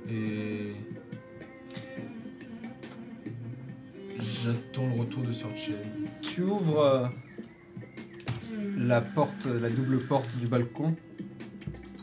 Et. 0.09 0.73
J'attends 4.19 4.87
le 4.87 4.99
retour 5.01 5.23
de 5.23 5.31
Searcher. 5.31 5.75
Tu 6.21 6.43
ouvres 6.43 6.79
euh, 6.79 7.07
la 8.77 9.01
porte, 9.01 9.45
la 9.45 9.69
double 9.69 9.99
porte 9.99 10.35
du 10.37 10.47
balcon, 10.47 10.95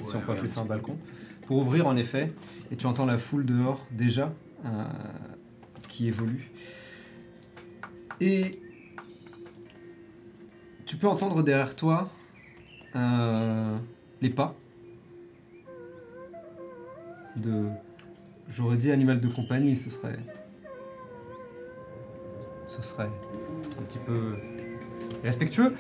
si 0.05 0.17
on 0.17 0.21
peut 0.21 0.33
appeler 0.33 0.49
ça 0.49 0.61
un 0.62 0.65
balcon, 0.65 0.97
pour 1.47 1.59
ouvrir 1.59 1.87
en 1.87 1.97
effet, 1.97 2.33
et 2.71 2.77
tu 2.77 2.87
entends 2.87 3.07
la 3.07 3.19
foule 3.19 3.45
dehors 3.45 3.87
déjà 3.91 4.33
euh, 4.65 4.69
qui 5.89 6.09
évolue. 6.09 6.51
Et 8.21 8.61
tu 10.87 10.96
peux 10.96 11.09
entendre 11.09 11.42
derrière 11.42 11.77
toi 11.77 12.09
euh, 12.94 13.77
les 14.22 14.31
pas 14.31 14.55
de. 17.37 17.66
J'aurais 18.49 18.77
dit 18.77 18.92
animal 18.92 19.20
de 19.20 19.29
compagnie, 19.29 19.77
ce 19.77 19.90
serait. 19.90 20.16
Ce 22.68 22.81
serait 22.83 23.11
un 23.79 23.83
petit 23.83 23.99
peu 23.99 24.37
respectueux 25.22 25.75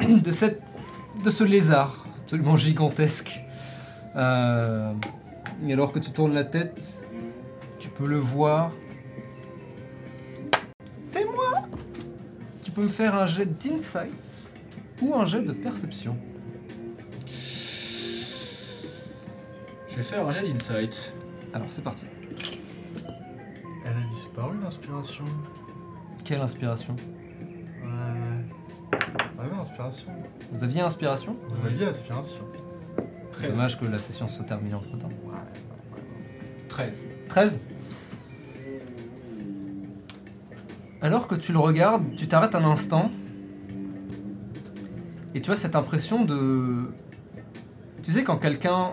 de 0.00 0.30
cette 0.30 0.60
de 1.24 1.30
ce 1.30 1.44
lézard 1.44 2.06
absolument 2.22 2.56
gigantesque. 2.56 3.40
Euh, 4.16 4.92
et 5.66 5.72
alors 5.72 5.92
que 5.92 5.98
tu 5.98 6.10
tournes 6.10 6.34
la 6.34 6.44
tête, 6.44 7.04
tu 7.78 7.88
peux 7.88 8.06
le 8.06 8.16
voir. 8.18 8.72
Peux 12.72 12.82
me 12.82 12.88
faire 12.88 13.14
un 13.14 13.26
jet 13.26 13.46
d'insight 13.46 14.50
ou 15.00 15.14
un 15.14 15.26
jet 15.26 15.42
de 15.42 15.52
perception. 15.52 16.16
Je 19.88 19.96
vais 19.96 20.02
faire 20.02 20.26
un 20.26 20.32
jet 20.32 20.42
d'insight. 20.42 21.12
Alors 21.52 21.66
c'est 21.70 21.84
parti. 21.84 22.06
Elle 23.84 23.92
a 23.92 24.14
disparu 24.14 24.56
l'inspiration. 24.62 25.24
Quelle 26.24 26.40
inspiration? 26.40 26.96
Ouais. 27.82 28.98
Ah 29.38 29.42
oui, 29.42 29.58
inspiration. 29.60 30.12
Vous 30.52 30.64
aviez 30.64 30.80
inspiration? 30.80 31.36
Vous 31.48 31.66
aviez 31.66 31.86
inspiration. 31.86 32.40
13. 33.32 33.50
Dommage 33.50 33.78
que 33.80 33.84
la 33.86 33.98
session 33.98 34.28
soit 34.28 34.44
terminée 34.44 34.74
entre 34.74 34.96
temps. 34.98 35.08
13. 36.68 37.04
13 37.28 37.60
Alors 41.02 41.26
que 41.26 41.34
tu 41.34 41.52
le 41.52 41.58
regardes, 41.58 42.04
tu 42.16 42.28
t'arrêtes 42.28 42.54
un 42.54 42.64
instant 42.64 43.10
et 45.34 45.40
tu 45.40 45.50
as 45.50 45.56
cette 45.56 45.74
impression 45.74 46.24
de... 46.24 46.90
Tu 48.02 48.12
sais 48.12 48.22
quand 48.22 48.38
quelqu'un... 48.38 48.92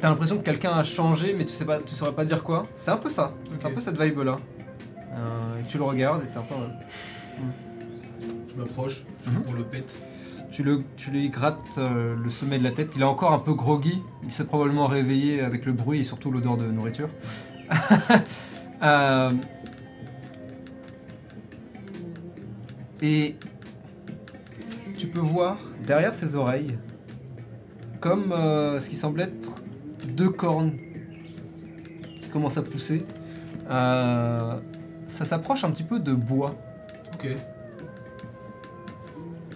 T'as 0.00 0.08
l'impression 0.08 0.38
que 0.38 0.42
quelqu'un 0.42 0.72
a 0.72 0.82
changé 0.82 1.34
mais 1.36 1.44
tu 1.44 1.52
sais 1.52 1.64
pas, 1.66 1.78
tu 1.80 1.94
saurais 1.94 2.14
pas 2.14 2.24
dire 2.24 2.42
quoi. 2.42 2.66
C'est 2.74 2.90
un 2.90 2.96
peu 2.96 3.10
ça, 3.10 3.34
c'est 3.58 3.66
un 3.66 3.70
peu 3.70 3.80
cette 3.80 4.00
vibe 4.00 4.18
là. 4.20 4.38
et 5.60 5.66
tu 5.68 5.78
le 5.78 5.84
regardes 5.84 6.24
et 6.24 6.26
t'es 6.26 6.38
un 6.38 6.42
peu... 6.42 6.54
Je 8.48 8.56
m'approche, 8.56 9.04
je 9.24 9.30
Mhm. 9.30 9.42
pour 9.42 9.52
le 9.52 9.62
pète. 9.62 9.96
Tu, 10.50 10.64
le, 10.64 10.82
tu 10.96 11.12
lui 11.12 11.28
grattes 11.30 11.78
euh, 11.78 12.16
le 12.20 12.28
sommet 12.28 12.58
de 12.58 12.64
la 12.64 12.72
tête, 12.72 12.90
il 12.96 13.02
est 13.02 13.04
encore 13.04 13.32
un 13.32 13.38
peu 13.38 13.54
groggy, 13.54 14.02
il 14.24 14.32
s'est 14.32 14.46
probablement 14.46 14.88
réveillé 14.88 15.40
avec 15.42 15.64
le 15.64 15.72
bruit 15.72 16.00
et 16.00 16.04
surtout 16.04 16.32
l'odeur 16.32 16.56
de 16.56 16.64
nourriture. 16.66 17.08
Euh, 18.82 19.30
et 23.02 23.36
tu 24.98 25.06
peux 25.06 25.20
voir 25.20 25.58
derrière 25.86 26.14
ses 26.14 26.34
oreilles 26.34 26.78
comme 28.00 28.32
euh, 28.32 28.78
ce 28.80 28.88
qui 28.90 28.96
semble 28.96 29.20
être 29.22 29.62
deux 30.16 30.30
cornes 30.30 30.72
qui 32.20 32.28
commencent 32.28 32.58
à 32.58 32.62
pousser. 32.62 33.04
Euh, 33.70 34.58
ça 35.06 35.24
s'approche 35.24 35.64
un 35.64 35.70
petit 35.70 35.82
peu 35.82 36.00
de 36.00 36.12
bois. 36.14 36.54
Ok. 37.14 37.28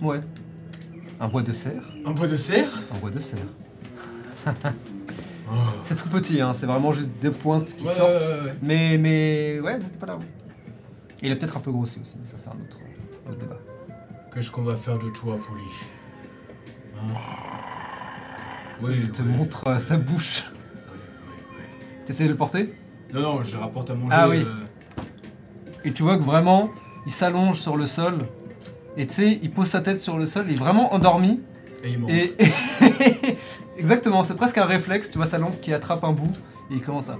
Ouais. 0.02 0.20
Un 1.20 1.28
bois 1.28 1.42
de 1.42 1.52
cerf. 1.52 1.82
Un 2.04 2.12
bois 2.12 2.26
de 2.26 2.36
serre? 2.36 2.70
Un 2.94 2.98
bois 2.98 3.10
de 3.10 3.18
cerf. 3.18 3.40
Oh. 5.46 5.54
C'est 5.84 5.96
tout 5.96 6.08
petit, 6.08 6.40
hein, 6.40 6.52
c'est 6.54 6.66
vraiment 6.66 6.92
juste 6.92 7.10
des 7.20 7.30
pointes 7.30 7.66
qui 7.76 7.84
Ouais, 7.86 7.92
sortent. 7.92 8.12
ouais, 8.14 8.26
ouais, 8.26 8.44
ouais. 8.46 8.54
Mais, 8.62 8.98
mais, 8.98 9.60
ouais, 9.60 9.78
c'était 9.80 9.98
pas 9.98 10.06
là. 10.06 10.18
il 11.22 11.30
a 11.30 11.36
peut-être 11.36 11.56
un 11.56 11.60
peu 11.60 11.70
grossi 11.70 12.00
aussi, 12.02 12.14
mais 12.18 12.26
ça, 12.26 12.34
c'est 12.38 12.48
un 12.48 12.52
autre, 12.52 12.78
débat. 13.32 13.58
Qu'est-ce 14.32 14.50
qu'on 14.50 14.62
va 14.62 14.76
faire 14.76 14.98
de 14.98 15.08
toi, 15.10 15.36
Pouli 15.36 15.62
Hein 16.96 17.14
Oui, 18.82 18.92
Il 19.02 19.10
te 19.12 19.22
oui, 19.22 19.28
montre 19.28 19.68
euh, 19.68 19.78
sa 19.78 19.96
bouche. 19.96 20.44
oui, 20.56 20.98
oui, 21.28 21.58
oui. 21.58 21.64
T'essayes 22.06 22.26
de 22.26 22.32
le 22.32 22.38
porter? 22.38 22.72
Non, 23.12 23.20
non, 23.22 23.42
je 23.42 23.56
rapporte 23.56 23.90
à 23.90 23.94
manger. 23.94 24.14
Ah 24.18 24.28
oui. 24.28 24.44
euh, 24.46 25.04
Et 25.84 25.92
tu 25.92 26.02
vois 26.02 26.16
que 26.18 26.22
vraiment, 26.24 26.70
il 27.06 27.12
s'allonge 27.12 27.58
sur 27.60 27.76
le 27.76 27.86
sol. 27.86 28.18
Et 28.96 29.06
tu 29.06 29.14
sais, 29.14 29.38
il 29.42 29.50
pose 29.50 29.68
sa 29.68 29.80
tête 29.80 30.00
sur 30.00 30.18
le 30.18 30.26
sol, 30.26 30.44
il 30.48 30.52
est 30.52 30.56
vraiment 30.58 30.92
endormi. 30.94 31.40
et 31.82 31.90
il 31.90 31.98
mange. 32.00 32.10
Et. 32.12 32.36
Exactement, 33.76 34.22
c'est 34.24 34.36
presque 34.36 34.58
un 34.58 34.66
réflexe, 34.66 35.10
tu 35.10 35.18
vois 35.18 35.26
sa 35.26 35.38
langue 35.38 35.58
qui 35.60 35.72
attrape 35.72 36.04
un 36.04 36.12
bout. 36.12 36.32
Et 36.70 36.74
il 36.74 36.82
commence 36.82 37.08
à. 37.08 37.18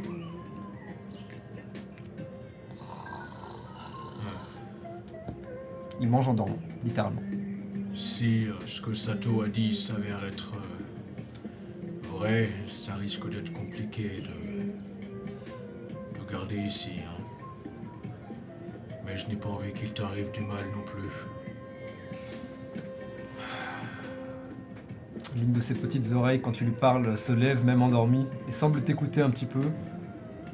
Il 6.00 6.09
mange 6.09 6.28
en 6.28 6.35
dormant, 6.35 6.59
littéralement. 6.85 7.22
Si 7.94 8.46
euh, 8.46 8.52
ce 8.66 8.80
que 8.80 8.92
Sato 8.92 9.42
a 9.42 9.48
dit 9.48 9.72
s'avère 9.72 10.24
être 10.24 10.54
euh, 10.54 12.09
vrai, 12.09 12.48
ça 12.66 12.94
risque 12.96 13.28
d'être 13.30 13.52
compliqué 13.52 14.22
de, 14.22 16.18
de 16.18 16.30
garder 16.30 16.57
ici. 16.57 16.90
hein. 17.07 17.22
Mais 19.07 19.16
je 19.16 19.28
n'ai 19.28 19.37
pas 19.37 19.48
envie 19.50 19.72
qu'il 19.72 19.92
t'arrive 19.92 20.30
du 20.33 20.40
mal 20.40 20.64
non 20.76 20.83
plus. 20.85 21.09
L'une 25.37 25.52
de 25.52 25.61
ses 25.61 25.74
petites 25.74 26.12
oreilles, 26.12 26.40
quand 26.40 26.52
tu 26.52 26.64
lui 26.64 26.72
parles, 26.72 27.16
se 27.16 27.33
lève 27.33 27.64
même 27.64 27.83
endormie 27.83 28.26
et 28.48 28.52
semble 28.52 28.83
t'écouter 28.83 29.20
un 29.20 29.30
petit 29.30 29.46
peu. 29.46 29.62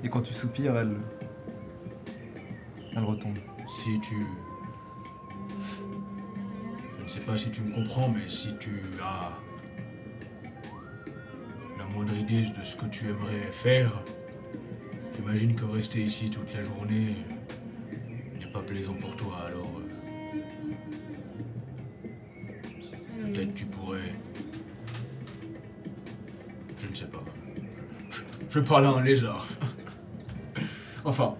Et 0.02 0.08
quand 0.08 0.22
tu 0.22 0.32
soupires, 0.32 0.76
elle. 0.76 0.96
Elle 2.96 3.04
retombe. 3.04 3.38
Si 3.68 4.00
tu... 4.00 4.14
Je 7.10 7.14
sais 7.14 7.20
pas 7.22 7.36
si 7.36 7.50
tu 7.50 7.62
me 7.62 7.74
comprends, 7.74 8.08
mais 8.08 8.28
si 8.28 8.54
tu 8.60 8.70
as 9.02 9.32
la 11.76 11.84
moindre 11.86 12.16
idée 12.16 12.42
de 12.42 12.62
ce 12.62 12.76
que 12.76 12.86
tu 12.86 13.08
aimerais 13.08 13.50
faire, 13.50 14.00
j'imagine 15.16 15.56
que 15.56 15.64
rester 15.64 16.04
ici 16.04 16.30
toute 16.30 16.54
la 16.54 16.60
journée 16.60 17.16
n'est 18.38 18.52
pas 18.52 18.62
plaisant 18.62 18.94
pour 18.94 19.16
toi, 19.16 19.38
alors... 19.44 19.80
euh, 23.18 23.32
Peut-être 23.32 23.54
tu 23.54 23.64
pourrais... 23.66 24.12
Je 26.78 26.86
ne 26.86 26.94
sais 26.94 27.08
pas. 27.08 27.24
Je 28.50 28.60
parle 28.60 28.84
à 28.84 28.90
un 28.90 29.02
lézard. 29.02 29.48
enfin... 31.04 31.36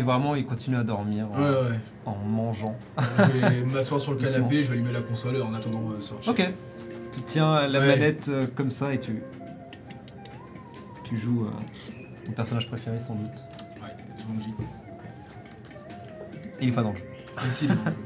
Et 0.00 0.02
vraiment, 0.02 0.34
il 0.34 0.46
continue 0.46 0.76
à 0.78 0.82
dormir 0.82 1.26
en, 1.30 1.42
Ouais, 1.42 1.50
ouais. 1.50 1.78
en 2.06 2.14
mangeant. 2.16 2.74
Je 3.18 3.22
vais 3.38 3.60
m'asseoir 3.66 4.00
sur 4.00 4.12
le 4.12 4.16
canapé, 4.18 4.62
je 4.62 4.68
vais 4.70 4.76
allumer 4.78 4.92
la 4.92 5.02
console 5.02 5.42
en 5.42 5.52
attendant 5.52 5.90
euh, 5.90 6.00
sortir. 6.00 6.32
Ok. 6.32 6.50
Tu 7.12 7.20
tiens 7.22 7.66
la 7.68 7.78
Ouais. 7.80 7.86
manette 7.86 8.28
euh, 8.30 8.46
comme 8.56 8.70
ça 8.70 8.94
et 8.94 8.98
tu. 8.98 9.22
Tu 11.04 11.18
joues 11.18 11.44
euh, 11.44 11.50
ton 12.24 12.32
personnage 12.32 12.66
préféré 12.68 12.98
sans 12.98 13.14
doute. 13.14 13.28
Ouais, 13.82 13.94
Zhongji. 14.18 14.54
Il 16.62 16.68
est 16.70 16.72
pas 16.72 16.82
dans 16.82 16.92
le 16.92 16.96
jeu. 16.96 17.04
Si, 17.48 17.66
il 17.66 17.72
est 17.72 17.74
dans 17.74 17.84
le 17.84 17.90
jeu. 17.90 17.96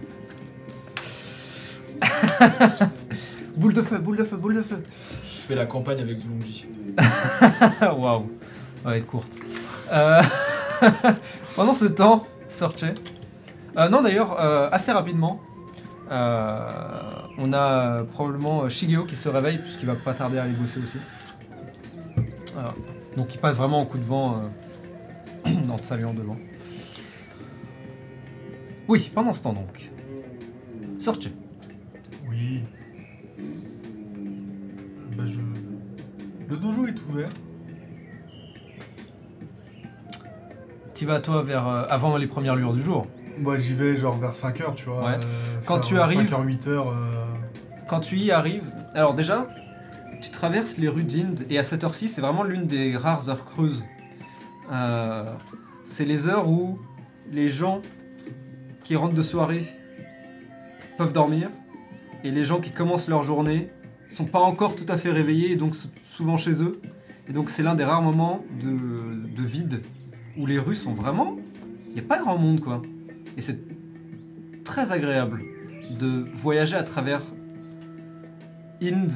Boule 3.57 3.73
de 3.75 3.83
feu, 3.83 3.99
boule 3.99 4.17
de 4.17 4.25
feu, 4.25 4.37
boule 4.37 4.57
de 4.57 4.63
feu. 4.63 4.83
Je 5.23 5.29
fais 5.47 5.55
la 5.55 5.67
campagne 5.67 6.01
avec 6.01 6.19
Zulongji. 6.19 6.67
Waouh. 7.81 8.29
Ça 8.83 8.89
va 8.91 8.97
être 8.97 9.07
courte. 9.07 9.39
Euh, 9.93 10.21
Pendant 11.57 11.75
ce 11.75 11.87
temps, 11.87 12.27
Sorche. 12.49 12.85
Euh, 13.77 13.89
non, 13.89 14.03
d'ailleurs, 14.03 14.41
euh, 14.41 14.69
assez 14.71 14.93
rapidement, 14.93 15.41
euh, 16.11 16.69
on 17.39 17.53
a 17.53 18.05
probablement 18.05 18.69
Shigeo 18.69 19.05
qui 19.05 19.17
se 19.17 19.29
réveille, 19.29 19.59
puisqu'il 19.59 19.87
va 19.87 19.97
pas 19.97 20.15
tarder 20.15 20.39
à 20.39 20.45
aller 20.45 20.53
bosser 20.53 20.81
aussi. 20.81 20.99
Donc 23.17 23.35
il 23.35 23.39
passe 23.39 23.57
vraiment 23.57 23.81
en 23.81 23.87
coup 23.87 23.99
de 23.99 24.05
vent 24.05 24.43
en 25.45 25.79
te 25.79 25.87
saluant 25.87 26.15
devant. 26.15 26.37
Oui, 28.87 29.11
pendant 29.15 29.33
ce 29.33 29.43
temps 29.43 29.53
donc. 29.53 29.91
Sorche. 30.99 31.29
Oui. 32.29 32.63
Bah 35.17 35.25
je... 35.27 35.41
Le 36.49 36.57
dojo 36.57 36.87
est 36.87 36.95
ouvert. 37.09 37.31
Tu 41.05 41.09
vas 41.11 41.21
toi 41.21 41.43
vers 41.43 41.69
euh, 41.69 41.83
avant 41.91 42.17
les 42.17 42.27
premières 42.27 42.57
lueurs 42.57 42.73
du 42.73 42.81
jour. 42.83 43.07
Moi 43.39 43.59
j'y 43.59 43.75
vais 43.75 43.95
genre 43.95 44.17
vers 44.19 44.33
5h, 44.33 44.75
tu 44.75 44.87
vois. 44.87 45.05
Ouais. 45.05 45.15
euh, 45.17 45.61
Quand 45.67 45.79
tu 45.81 45.99
arrives- 45.99 46.31
5h, 46.33 46.43
8h. 46.47 46.83
Quand 47.87 48.01
tu 48.01 48.17
y 48.17 48.31
arrives, 48.31 48.73
alors 48.95 49.13
déjà, 49.13 49.47
tu 50.23 50.31
traverses 50.31 50.79
les 50.79 50.89
rues 50.89 51.03
d'Inde 51.05 51.45
et 51.51 51.59
à 51.59 51.63
cette 51.63 51.85
heure-ci, 51.85 52.09
c'est 52.09 52.23
vraiment 52.23 52.43
l'une 52.43 52.67
des 52.67 52.97
rares 52.97 53.29
heures 53.29 53.45
creuses. 53.45 53.85
Euh, 54.73 55.31
c'est 55.85 56.07
les 56.07 56.27
heures 56.27 56.49
où 56.49 56.79
les 57.31 57.51
gens 57.51 57.83
qui 58.83 58.97
rentrent 58.97 59.13
de 59.13 59.21
soirée 59.21 59.67
peuvent 60.97 61.13
dormir 61.13 61.51
et 62.25 62.31
les 62.31 62.45
gens 62.45 62.61
qui 62.61 62.71
commencent 62.71 63.09
leur 63.09 63.25
journée 63.25 63.69
sont 64.09 64.25
pas 64.25 64.41
encore 64.41 64.75
tout 64.75 64.87
à 64.89 64.97
fait 64.97 65.11
réveillés 65.11 65.53
et 65.53 65.57
donc 65.57 65.75
souvent 66.15 66.39
chez 66.39 66.63
eux. 66.63 66.81
Et 67.29 67.35
donc 67.35 67.51
c'est 67.51 67.63
l'un 67.63 67.75
des 67.75 67.85
rares 67.85 68.01
moments 68.01 68.43
de, 68.63 68.71
de 69.37 69.43
vide 69.47 69.83
où 70.37 70.47
les 70.47 70.59
rues 70.59 70.77
sont 70.77 70.95
vraiment... 70.95 71.37
Il 71.89 71.95
n'y 71.95 72.01
a 72.01 72.09
pas 72.09 72.19
grand 72.19 72.37
monde 72.37 72.61
quoi. 72.61 72.83
Et 73.37 73.41
c'est 73.41 73.61
très 74.65 74.91
agréable 74.91 75.43
de 75.99 76.27
voyager 76.35 76.75
à 76.77 76.83
travers 76.83 77.23
Inde 78.83 79.13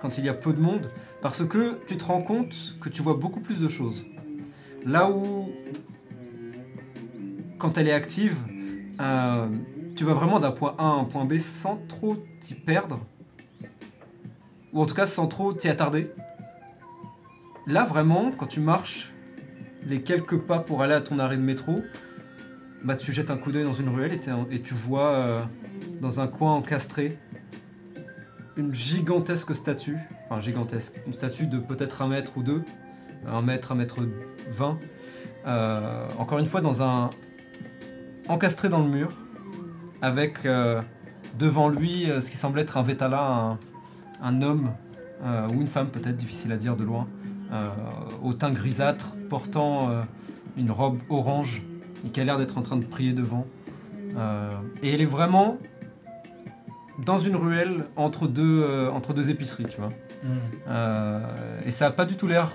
quand 0.00 0.18
il 0.18 0.24
y 0.24 0.28
a 0.28 0.34
peu 0.34 0.52
de 0.52 0.60
monde 0.60 0.90
parce 1.20 1.44
que 1.46 1.78
tu 1.86 1.96
te 1.96 2.04
rends 2.04 2.22
compte 2.22 2.76
que 2.80 2.88
tu 2.88 3.02
vois 3.02 3.14
beaucoup 3.14 3.40
plus 3.40 3.60
de 3.60 3.68
choses. 3.68 4.06
Là 4.84 5.10
où, 5.10 5.48
quand 7.58 7.78
elle 7.78 7.86
est 7.86 7.92
active, 7.92 8.36
euh, 9.00 9.46
tu 9.94 10.04
vas 10.04 10.14
vraiment 10.14 10.40
d'un 10.40 10.50
point 10.50 10.74
A 10.78 10.82
à 10.82 10.86
un 10.86 11.04
point 11.04 11.24
B 11.24 11.38
sans 11.38 11.76
trop 11.86 12.16
t'y 12.40 12.54
perdre, 12.54 13.00
ou 14.72 14.82
en 14.82 14.86
tout 14.86 14.94
cas 14.94 15.06
sans 15.06 15.28
trop 15.28 15.52
t'y 15.52 15.68
attarder. 15.68 16.10
Là 17.68 17.84
vraiment, 17.84 18.32
quand 18.36 18.46
tu 18.46 18.58
marches 18.58 19.11
les 19.86 20.02
quelques 20.02 20.38
pas 20.38 20.58
pour 20.58 20.82
aller 20.82 20.94
à 20.94 21.00
ton 21.00 21.18
arrêt 21.18 21.36
de 21.36 21.42
métro, 21.42 21.82
bah 22.84 22.96
tu 22.96 23.12
jettes 23.12 23.30
un 23.30 23.36
coup 23.36 23.52
d'œil 23.52 23.64
dans 23.64 23.72
une 23.72 23.88
ruelle 23.88 24.18
et, 24.50 24.60
tu 24.60 24.74
vois 24.74 25.10
euh, 25.10 25.42
dans 26.00 26.20
un 26.20 26.26
coin 26.26 26.52
encastré 26.52 27.18
une 28.56 28.74
gigantesque 28.74 29.54
statue, 29.54 29.98
enfin 30.26 30.40
gigantesque, 30.40 31.00
une 31.06 31.14
statue 31.14 31.46
de 31.46 31.58
peut-être 31.58 32.02
un 32.02 32.08
mètre 32.08 32.36
ou 32.36 32.42
deux, 32.42 32.62
un 33.26 33.40
mètre, 33.40 33.72
un 33.72 33.76
mètre 33.76 34.00
vingt, 34.50 34.78
euh, 35.46 36.06
encore 36.18 36.38
une 36.38 36.46
fois 36.46 36.60
dans 36.60 36.82
un 36.82 37.10
encastré 38.28 38.68
dans 38.68 38.82
le 38.82 38.88
mur, 38.88 39.12
avec 40.02 40.44
euh, 40.44 40.82
devant 41.38 41.68
lui 41.68 42.08
ce 42.20 42.30
qui 42.30 42.36
semble 42.36 42.58
être 42.58 42.76
un 42.76 42.82
Vetala, 42.82 43.58
un, 44.20 44.42
homme 44.42 44.72
ou 45.22 45.60
une 45.60 45.68
femme 45.68 45.88
peut-être, 45.88 46.16
difficile 46.16 46.52
à 46.52 46.56
dire 46.56 46.76
de 46.76 46.84
loin, 46.84 47.06
au 48.22 48.32
teint 48.32 48.50
grisâtre, 48.50 49.14
portant 49.28 49.90
euh, 49.90 50.02
une 50.56 50.70
robe 50.70 50.98
orange 51.08 51.62
et 52.06 52.08
qui 52.10 52.20
a 52.20 52.24
l'air 52.24 52.38
d'être 52.38 52.56
en 52.58 52.62
train 52.62 52.76
de 52.76 52.84
prier 52.84 53.12
devant. 53.12 53.46
Euh, 54.16 54.52
et 54.82 54.92
elle 54.94 55.00
est 55.00 55.06
vraiment 55.06 55.58
dans 57.04 57.18
une 57.18 57.36
ruelle 57.36 57.86
entre 57.96 58.26
deux, 58.28 58.62
euh, 58.62 58.90
entre 58.90 59.12
deux 59.14 59.30
épiceries, 59.30 59.64
tu 59.64 59.78
vois. 59.78 59.92
Euh, 60.68 61.60
et 61.66 61.70
ça 61.70 61.86
a 61.86 61.90
pas 61.90 62.04
du 62.04 62.16
tout 62.16 62.26
l'air 62.26 62.52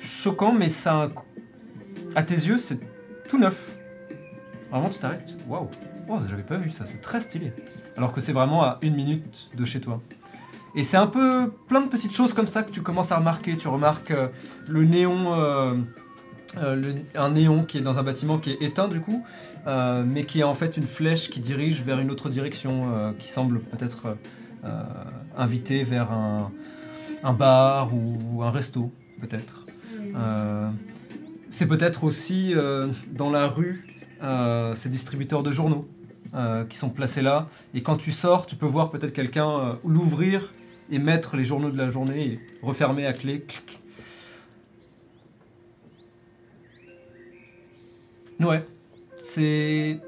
choquant, 0.00 0.52
mais 0.52 0.68
ça, 0.68 0.92
a 0.92 1.04
un 1.04 1.08
co- 1.08 1.24
à 2.14 2.22
tes 2.22 2.34
yeux, 2.34 2.58
c'est 2.58 2.78
tout 3.28 3.38
neuf. 3.38 3.74
Vraiment, 4.70 4.88
tu 4.90 4.98
t'arrêtes. 4.98 5.34
Waouh, 5.48 5.68
wow, 6.08 6.18
j'avais 6.28 6.42
pas 6.42 6.56
vu 6.56 6.70
ça. 6.70 6.84
C'est 6.86 7.00
très 7.00 7.20
stylé. 7.20 7.52
Alors 7.96 8.12
que 8.12 8.20
c'est 8.20 8.32
vraiment 8.32 8.62
à 8.62 8.78
une 8.82 8.94
minute 8.94 9.50
de 9.56 9.64
chez 9.64 9.80
toi. 9.80 10.00
Et 10.76 10.82
c'est 10.82 10.96
un 10.96 11.06
peu 11.06 11.52
plein 11.68 11.80
de 11.82 11.88
petites 11.88 12.14
choses 12.14 12.32
comme 12.34 12.46
ça 12.48 12.62
que 12.62 12.70
tu 12.70 12.82
commences 12.82 13.12
à 13.12 13.16
remarquer. 13.18 13.56
Tu 13.56 13.68
remarques 13.68 14.10
euh, 14.10 14.28
le 14.68 14.84
néon, 14.84 15.32
euh, 15.34 15.74
euh, 16.58 16.74
le- 16.74 16.94
un 17.14 17.30
néon 17.30 17.64
qui 17.64 17.78
est 17.78 17.80
dans 17.80 17.98
un 17.98 18.02
bâtiment 18.02 18.38
qui 18.38 18.50
est 18.50 18.60
éteint 18.62 18.88
du 18.88 19.00
coup, 19.00 19.24
mais 19.66 20.24
qui 20.24 20.40
est 20.40 20.44
en 20.44 20.54
fait 20.54 20.76
une 20.76 20.86
flèche 20.86 21.30
qui 21.30 21.40
dirige 21.40 21.82
vers 21.82 21.98
une 22.00 22.10
autre 22.10 22.28
direction, 22.28 23.14
qui 23.18 23.28
semble 23.28 23.60
peut-être 23.60 24.16
inviter 25.36 25.84
vers 25.84 26.12
un, 26.12 26.50
un 27.22 27.32
bar 27.32 27.92
ou 27.94 28.42
un 28.42 28.50
resto, 28.50 28.92
peut-être. 29.20 29.64
C'est 31.50 31.66
peut-être 31.66 32.04
aussi 32.04 32.54
dans 33.10 33.30
la 33.30 33.48
rue 33.48 33.86
ces 34.74 34.88
distributeurs 34.90 35.42
de 35.42 35.50
journaux 35.50 35.88
euh, 36.34 36.64
qui 36.64 36.76
sont 36.76 36.90
placés 36.90 37.22
là. 37.22 37.48
Et 37.74 37.82
quand 37.82 37.96
tu 37.96 38.10
sors, 38.10 38.46
tu 38.46 38.56
peux 38.56 38.66
voir 38.66 38.90
peut-être 38.90 39.12
quelqu'un 39.12 39.50
euh, 39.50 39.72
l'ouvrir 39.86 40.52
et 40.94 40.98
mettre 40.98 41.36
les 41.36 41.44
journaux 41.44 41.70
de 41.70 41.76
la 41.78 41.90
journée 41.90 42.24
et 42.24 42.40
refermer 42.62 43.04
à 43.06 43.12
clé. 43.12 43.40
Clic. 43.42 43.80
Ouais, 48.40 48.64
c'est 49.22 49.98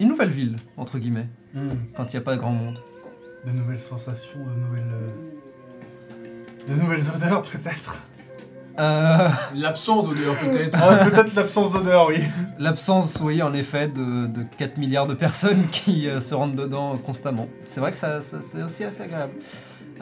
une 0.00 0.08
nouvelle 0.08 0.30
ville, 0.30 0.56
entre 0.76 0.98
guillemets, 0.98 1.28
Hmm. 1.54 1.68
quand 1.96 2.12
il 2.12 2.16
n'y 2.16 2.20
a 2.20 2.24
pas 2.24 2.36
grand 2.36 2.50
monde. 2.52 2.78
De 3.46 3.50
nouvelles 3.52 3.80
sensations, 3.80 4.38
de 4.44 4.60
nouvelles. 4.60 4.82
euh, 4.92 6.72
De 6.74 6.74
nouvelles 6.80 7.08
odeurs 7.14 7.42
peut-être. 7.44 8.02
Euh, 8.78 9.28
L'absence 9.54 10.04
d'odeur 10.04 10.36
peut-être. 10.38 10.78
Ah, 10.82 10.96
peut-être 11.06 11.34
l'absence 11.34 11.70
d'odeur, 11.72 12.08
oui. 12.08 12.22
L'absence, 12.58 13.18
oui, 13.22 13.42
en 13.42 13.54
effet, 13.54 13.88
de, 13.88 14.26
de 14.26 14.44
4 14.58 14.76
milliards 14.76 15.06
de 15.06 15.14
personnes 15.14 15.66
qui 15.72 16.08
euh, 16.08 16.20
se 16.20 16.34
rendent 16.34 16.54
dedans 16.56 16.96
constamment. 16.98 17.48
C'est 17.66 17.80
vrai 17.80 17.90
que 17.92 17.96
ça, 17.96 18.20
ça- 18.20 18.38
c'est 18.42 18.62
aussi 18.62 18.84
assez 18.84 19.02
agréable. 19.02 19.32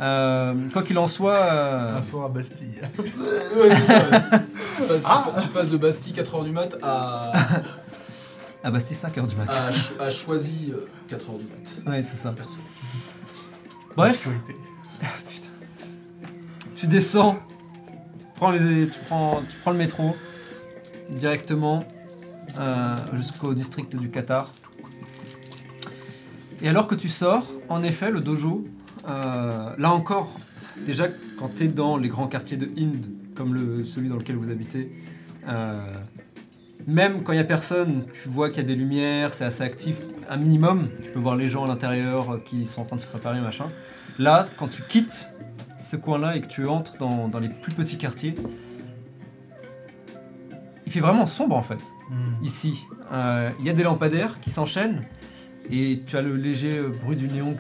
Euh, 0.01 0.55
quoi 0.73 0.83
qu'il 0.83 0.99
en 0.99 1.07
soit, 1.07 1.35
euh, 1.37 1.99
Un 1.99 2.03
soir 2.03 2.25
à 2.25 2.29
Bastille. 2.29 2.81
ouais, 2.99 3.71
c'est 3.71 3.83
ça. 3.83 3.99
ouais. 3.99 4.21
Tu, 4.77 4.83
passes, 4.83 4.97
tu 4.99 5.03
pa- 5.03 5.41
tu 5.43 5.49
passes 5.49 5.69
de 5.69 5.77
Bastille 5.77 6.13
4h 6.13 6.45
du 6.45 6.51
mat 6.51 6.77
à, 6.83 7.33
à 8.65 8.71
Bastille 8.73 8.97
5h 8.97 9.29
du 9.29 9.37
matin. 9.37 9.53
à, 9.69 9.71
Ch- 9.73 9.93
à 10.01 10.11
Choisy 10.11 10.73
4h 11.09 11.39
du 11.39 11.45
mat. 11.45 11.93
Ouais, 11.93 12.03
c'est 12.03 12.17
ça. 12.21 12.31
Perso. 12.33 12.57
Bref, 13.97 14.27
putain. 15.31 15.49
tu 16.75 16.89
descends, 16.89 17.39
les, 18.51 18.89
tu, 18.89 18.99
prends, 19.07 19.43
tu 19.49 19.57
prends 19.59 19.71
le 19.71 19.79
métro 19.79 20.17
directement 21.11 21.85
euh, 22.59 22.95
jusqu'au 23.15 23.55
district 23.55 23.95
du 23.97 24.11
Qatar. 24.11 24.53
Et 26.63 26.69
alors 26.69 26.87
que 26.87 26.95
tu 26.95 27.09
sors, 27.09 27.47
en 27.69 27.83
effet, 27.83 28.11
le 28.11 28.21
dojo, 28.21 28.65
euh, 29.09 29.71
là 29.77 29.93
encore, 29.93 30.39
déjà 30.87 31.09
quand 31.39 31.51
tu 31.57 31.65
es 31.65 31.69
dans 31.69 31.97
les 31.97 32.09
grands 32.09 32.29
quartiers 32.29 32.57
de 32.57 32.71
Inde, 32.79 33.07
comme 33.35 33.85
celui 33.85 34.09
dans 34.09 34.17
lequel 34.17 34.37
vous 34.37 34.51
habitez, 34.51 34.91
euh, 35.49 35.81
même 36.87 37.23
quand 37.23 37.33
il 37.33 37.37
n'y 37.37 37.43
a 37.43 37.45
personne, 37.45 38.05
tu 38.13 38.29
vois 38.29 38.51
qu'il 38.51 38.63
y 38.63 38.65
a 38.65 38.69
des 38.69 38.77
lumières, 38.77 39.35
c'est 39.35 39.45
assez 39.45 39.63
actif, 39.63 39.99
un 40.31 40.37
minimum. 40.37 40.89
Tu 41.03 41.11
peux 41.11 41.21
voir 41.21 41.37
les 41.37 41.49
gens 41.49 41.65
à 41.65 41.69
l'intérieur 41.69 42.41
qui 42.45 42.67
sont 42.67 42.83
en 42.83 42.85
train 42.85 42.97
de 42.97 43.01
se 43.01 43.07
préparer, 43.07 43.41
machin. 43.41 43.67
Là, 44.19 44.47
quand 44.57 44.69
tu 44.69 44.83
quittes 44.83 45.33
ce 45.85 45.97
coin-là 45.97 46.37
et 46.37 46.41
que 46.41 46.47
tu 46.49 46.67
entres 46.67 46.97
dans, 46.99 47.29
dans 47.29 47.39
les 47.41 47.49
plus 47.49 47.73
petits 47.73 47.99
quartiers, 47.99 48.35
il 50.87 50.93
fait 50.93 51.01
vraiment 51.01 51.27
sombre 51.27 51.57
en 51.57 51.63
fait 51.63 51.79
Hmm. 52.11 52.45
ici. 52.45 52.75
Euh, 53.13 53.49
Il 53.61 53.65
y 53.65 53.71
a 53.71 53.73
des 53.73 53.83
lampadaires 53.83 54.39
qui 54.41 54.51
s'enchaînent 54.51 55.03
et 55.71 56.03
tu 56.07 56.19
as 56.19 56.23
le 56.23 56.37
léger 56.37 56.83
bruit 57.03 57.17
du 57.17 57.29
néon. 57.29 57.57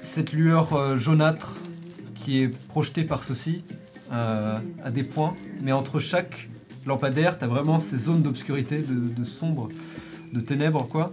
Cette 0.00 0.32
lueur 0.32 0.72
euh, 0.72 0.96
jaunâtre 0.96 1.56
qui 2.14 2.40
est 2.42 2.48
projetée 2.68 3.04
par 3.04 3.22
ceci 3.22 3.64
euh, 4.12 4.58
à 4.82 4.90
des 4.90 5.02
points, 5.02 5.34
mais 5.60 5.72
entre 5.72 6.00
chaque 6.00 6.48
lampadaire, 6.86 7.38
tu 7.38 7.44
as 7.44 7.48
vraiment 7.48 7.78
ces 7.78 7.98
zones 7.98 8.22
d'obscurité, 8.22 8.78
de, 8.80 8.94
de 8.94 9.24
sombre, 9.24 9.68
de 10.32 10.40
ténèbres 10.40 10.88
quoi. 10.88 11.12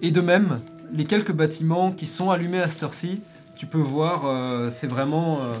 Et 0.00 0.12
de 0.12 0.20
même, 0.20 0.60
les 0.92 1.04
quelques 1.04 1.32
bâtiments 1.32 1.90
qui 1.92 2.06
sont 2.06 2.30
allumés 2.30 2.60
à 2.60 2.68
cette 2.68 2.82
heure-ci, 2.82 3.20
tu 3.56 3.66
peux 3.66 3.78
voir, 3.78 4.26
euh, 4.26 4.70
c'est 4.70 4.86
vraiment, 4.86 5.42
euh, 5.42 5.52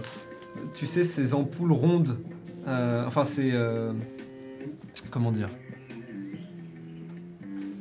tu 0.74 0.86
sais, 0.86 1.04
ces 1.04 1.34
ampoules 1.34 1.72
rondes 1.72 2.18
euh, 2.66 3.04
enfin, 3.06 3.24
c'est. 3.24 3.52
comment 5.10 5.32
dire 5.32 5.48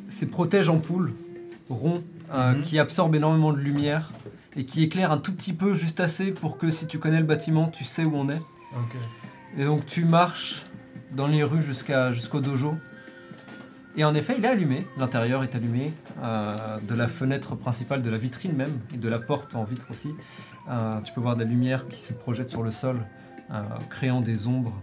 Ces 0.10 0.26
protèges 0.26 0.70
ampoules 0.70 1.14
ronds 1.70 2.04
Mhm. 2.34 2.62
qui 2.62 2.78
absorbent 2.78 3.16
énormément 3.16 3.54
de 3.54 3.60
lumière 3.60 4.12
et 4.58 4.66
qui 4.66 4.84
éclairent 4.84 5.12
un 5.14 5.18
tout 5.18 5.34
petit 5.34 5.54
peu, 5.54 5.76
juste 5.76 6.02
assez 6.02 6.32
pour 6.32 6.58
que 6.58 6.70
si 6.70 6.86
tu 6.88 7.00
connais 7.00 7.20
le 7.20 7.26
bâtiment, 7.26 7.68
tu 7.68 7.84
sais 7.86 8.04
où 8.04 8.16
on 8.16 8.28
est. 8.30 8.42
Et 9.58 9.64
donc 9.64 9.86
tu 9.86 10.04
marches 10.04 10.64
dans 11.16 11.28
les 11.28 11.44
rues 11.44 11.62
jusqu'à 11.62 12.12
jusqu'au 12.12 12.42
dojo. 12.42 12.76
Et 13.98 14.04
en 14.04 14.14
effet, 14.14 14.36
il 14.38 14.46
est 14.46 14.48
allumé. 14.48 14.86
L'intérieur 14.98 15.44
est 15.44 15.56
allumé. 15.56 15.92
euh, 16.22 16.78
de 16.88 16.96
la 16.96 17.08
fenêtre 17.08 17.56
principale, 17.56 18.02
de 18.02 18.10
la 18.10 18.18
vitrine 18.18 18.54
même, 18.54 18.80
et 18.94 18.98
de 18.98 19.10
la 19.10 19.20
porte 19.20 19.56
en 19.56 19.64
vitre 19.64 19.88
aussi. 19.90 20.14
Euh, 20.70 20.94
tu 21.04 21.14
peux 21.14 21.22
voir 21.22 21.36
de 21.36 21.44
la 21.44 21.50
lumière 21.50 21.88
qui 21.88 22.00
se 22.00 22.14
projette 22.14 22.50
sur 22.50 22.64
le 22.64 22.72
sol, 22.72 23.02
euh, 23.52 23.62
créant 23.90 24.22
des 24.22 24.48
ombres. 24.48 24.74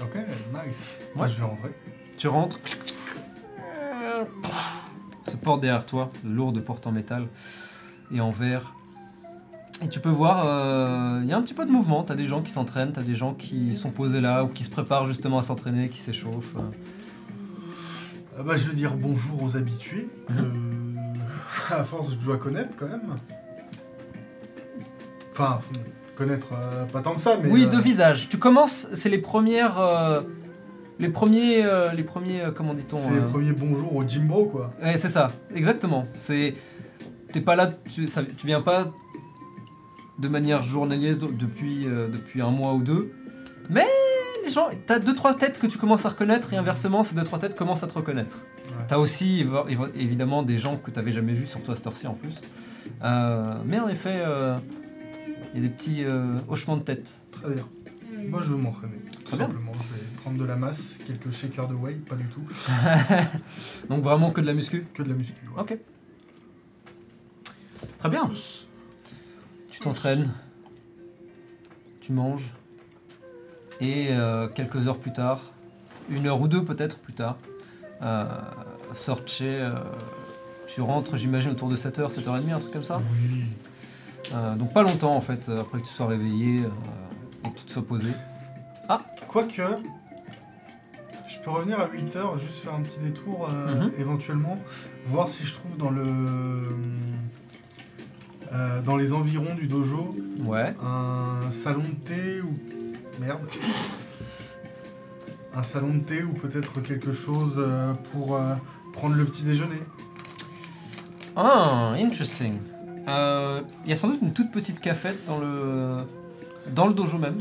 Ok, 0.00 0.14
nice. 0.66 0.98
Ouais. 1.00 1.16
Moi, 1.16 1.28
je 1.28 1.36
vais 1.36 1.44
rentrer. 1.44 1.70
Tu 2.16 2.28
rentres. 2.28 2.58
Se 5.28 5.36
porte 5.36 5.60
derrière 5.60 5.86
toi, 5.86 6.10
lourde 6.24 6.60
porte 6.60 6.86
en 6.86 6.92
métal 6.92 7.26
et 8.12 8.20
en 8.20 8.30
verre. 8.30 8.74
Et 9.82 9.88
tu 9.88 9.98
peux 9.98 10.10
voir, 10.10 10.44
il 11.22 11.28
y 11.28 11.32
a 11.32 11.36
un 11.36 11.42
petit 11.42 11.54
peu 11.54 11.66
de 11.66 11.70
mouvement. 11.70 12.04
T'as 12.04 12.14
des 12.14 12.26
gens 12.26 12.42
qui 12.42 12.52
s'entraînent, 12.52 12.92
t'as 12.92 13.02
des 13.02 13.16
gens 13.16 13.34
qui 13.34 13.74
sont 13.74 13.90
posés 13.90 14.20
là 14.20 14.44
ou 14.44 14.48
qui 14.48 14.62
se 14.62 14.70
préparent 14.70 15.06
justement 15.06 15.38
à 15.38 15.42
s'entraîner, 15.42 15.88
qui 15.88 15.98
s'échauffent. 15.98 16.56
Ah 18.38 18.42
bah, 18.42 18.56
je 18.56 18.68
vais 18.68 18.74
dire 18.74 18.94
bonjour 18.94 19.42
aux 19.42 19.56
habitués. 19.56 20.08
Mhm. 20.28 21.06
à 21.70 21.84
force, 21.84 22.12
je 22.12 22.24
dois 22.24 22.36
connaître 22.38 22.76
quand 22.76 22.86
même. 22.88 23.16
Enfin, 25.32 25.58
connaître 26.16 26.48
euh, 26.52 26.84
pas 26.84 27.00
tant 27.02 27.14
que 27.14 27.20
ça, 27.20 27.38
mais. 27.42 27.48
oui, 27.50 27.64
euh, 27.64 27.68
de 27.68 27.78
visage. 27.78 28.28
Tu 28.28 28.38
commences, 28.38 28.88
c'est 28.94 29.08
les 29.08 29.18
premières, 29.18 29.80
euh, 29.80 30.20
les 30.98 31.08
premiers, 31.08 31.64
euh, 31.64 31.92
les 31.92 32.04
premiers, 32.04 32.42
euh, 32.42 32.50
comment 32.52 32.74
dit-on 32.74 32.98
C'est 32.98 33.10
les 33.10 33.18
euh, 33.18 33.28
premiers 33.28 33.52
bonjours 33.52 33.94
au 33.96 34.06
Jimbo, 34.06 34.46
quoi. 34.46 34.72
Ouais, 34.82 34.96
c'est 34.96 35.08
ça, 35.08 35.32
exactement. 35.54 36.06
C'est, 36.14 36.54
t'es 37.32 37.40
pas 37.40 37.56
là, 37.56 37.72
tu, 37.92 38.06
ça- 38.08 38.22
tu 38.24 38.46
viens 38.46 38.60
pas 38.60 38.92
de 40.18 40.28
manière 40.28 40.62
journalière 40.62 41.16
depuis, 41.32 41.86
euh, 41.86 42.06
depuis 42.08 42.40
un 42.40 42.50
mois 42.50 42.74
ou 42.74 42.82
deux, 42.82 43.12
mais 43.70 43.86
les 44.44 44.50
gens, 44.50 44.68
t'as 44.86 44.98
deux 44.98 45.14
trois 45.14 45.34
têtes 45.34 45.58
que 45.58 45.66
tu 45.66 45.78
commences 45.78 46.06
à 46.06 46.10
reconnaître 46.10 46.52
et 46.52 46.56
inversement, 46.56 47.04
ces 47.04 47.14
deux 47.14 47.24
trois 47.24 47.38
têtes 47.38 47.56
commencent 47.56 47.82
à 47.82 47.86
te 47.86 47.94
reconnaître. 47.94 48.38
Ouais. 48.66 48.84
T'as 48.88 48.98
aussi 48.98 49.46
évidemment 49.94 50.42
des 50.42 50.58
gens 50.58 50.76
que 50.76 50.90
t'avais 50.90 51.12
jamais 51.12 51.32
vus, 51.32 51.46
surtout 51.46 51.72
à 51.72 51.76
cette 51.76 51.86
heure-ci 51.86 52.06
en 52.06 52.14
plus. 52.14 52.34
Euh, 53.02 53.54
mais 53.64 53.78
en 53.80 53.88
effet, 53.88 54.16
euh, 54.16 54.58
il 55.54 55.62
y 55.62 55.64
a 55.64 55.68
des 55.68 55.74
petits 55.74 56.04
euh, 56.04 56.38
hochements 56.48 56.76
de 56.76 56.82
tête. 56.82 57.18
Très 57.30 57.54
bien. 57.54 57.64
Moi, 58.28 58.40
je 58.42 58.50
veux 58.50 58.56
m'entraîner. 58.56 58.96
Tout 59.16 59.22
Très 59.24 59.36
bien. 59.38 59.46
simplement. 59.46 59.72
Je 59.74 59.94
vais 59.98 60.04
prendre 60.20 60.38
de 60.38 60.44
la 60.44 60.56
masse, 60.56 60.98
quelques 61.06 61.30
shakers 61.32 61.68
de 61.68 61.74
whey, 61.74 61.94
pas 61.94 62.14
du 62.16 62.24
tout. 62.26 62.42
Donc 63.90 64.02
vraiment 64.02 64.30
que 64.30 64.40
de 64.40 64.46
la 64.46 64.54
muscu? 64.54 64.86
Que 64.94 65.02
de 65.02 65.08
la 65.08 65.14
muscu. 65.14 65.34
ouais. 65.54 65.60
Ok. 65.62 65.78
Très 67.98 68.08
bien. 68.08 68.30
Tu 69.70 69.80
t'entraînes, 69.80 70.30
tu 72.00 72.12
manges, 72.12 72.52
et 73.80 74.08
euh, 74.10 74.48
quelques 74.48 74.86
heures 74.88 74.98
plus 74.98 75.12
tard, 75.12 75.40
une 76.10 76.26
heure 76.26 76.40
ou 76.40 76.48
deux 76.48 76.64
peut-être 76.64 76.98
plus 76.98 77.12
tard, 77.14 77.36
euh, 78.02 78.24
Sorche, 78.92 79.38
euh, 79.42 79.74
tu 80.68 80.80
rentres, 80.80 81.16
j'imagine, 81.16 81.50
autour 81.52 81.68
de 81.68 81.76
7h, 81.76 82.10
7h30, 82.10 82.52
un 82.52 82.58
truc 82.60 82.72
comme 82.72 82.82
ça. 82.84 83.00
Oui. 83.12 83.44
Euh, 84.34 84.54
donc 84.56 84.72
pas 84.72 84.82
longtemps 84.82 85.14
en 85.14 85.20
fait, 85.20 85.48
après 85.50 85.80
que 85.80 85.86
tu 85.86 85.92
sois 85.92 86.06
réveillé 86.06 86.60
euh, 86.62 86.68
et 87.46 87.50
que 87.50 87.58
tu 87.58 87.64
te 87.64 87.72
sois 87.72 87.86
posé. 87.86 88.08
Quoique, 89.28 89.62
je 91.28 91.38
peux 91.42 91.50
revenir 91.50 91.80
à 91.80 91.88
8h, 91.88 92.38
juste 92.38 92.60
faire 92.62 92.74
un 92.74 92.82
petit 92.82 93.00
détour, 93.00 93.48
euh, 93.50 93.86
Mhm. 93.86 93.90
éventuellement, 93.98 94.58
voir 95.08 95.28
si 95.28 95.44
je 95.44 95.52
trouve 95.54 95.76
dans 95.76 95.90
le. 95.90 96.04
euh, 98.52 98.80
dans 98.82 98.96
les 98.96 99.12
environs 99.12 99.54
du 99.56 99.66
dojo 99.66 100.14
Ouais. 100.44 100.74
un 100.82 101.50
salon 101.50 101.82
de 101.82 102.08
thé 102.08 102.40
ou. 102.40 102.54
Merde. 103.20 103.40
Un 105.56 105.62
salon 105.62 105.94
de 105.94 106.00
thé 106.00 106.22
ou 106.24 106.32
peut-être 106.32 106.80
quelque 106.82 107.12
chose 107.12 107.54
euh, 107.58 107.92
pour 108.12 108.34
euh, 108.36 108.54
prendre 108.92 109.14
le 109.14 109.24
petit 109.24 109.42
déjeuner. 109.42 109.80
Ah, 111.36 111.94
interesting. 111.96 112.58
Euh, 113.08 113.60
Il 113.84 113.90
y 113.90 113.92
a 113.92 113.96
sans 113.96 114.08
doute 114.08 114.20
une 114.22 114.32
toute 114.32 114.50
petite 114.50 114.80
cafette 114.80 115.24
dans 115.26 115.38
le, 115.38 116.04
dans 116.74 116.86
le 116.88 116.94
dojo 116.94 117.18
même, 117.18 117.38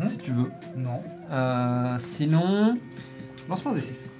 Mhm. 0.00 0.08
si 0.08 0.18
tu 0.18 0.32
veux. 0.32 0.50
Non. 0.76 1.02
Euh, 1.30 1.96
sinon, 1.98 2.78
lance-moi 3.48 3.72
un 3.72 3.74
des 3.74 3.80
6. 3.82 4.10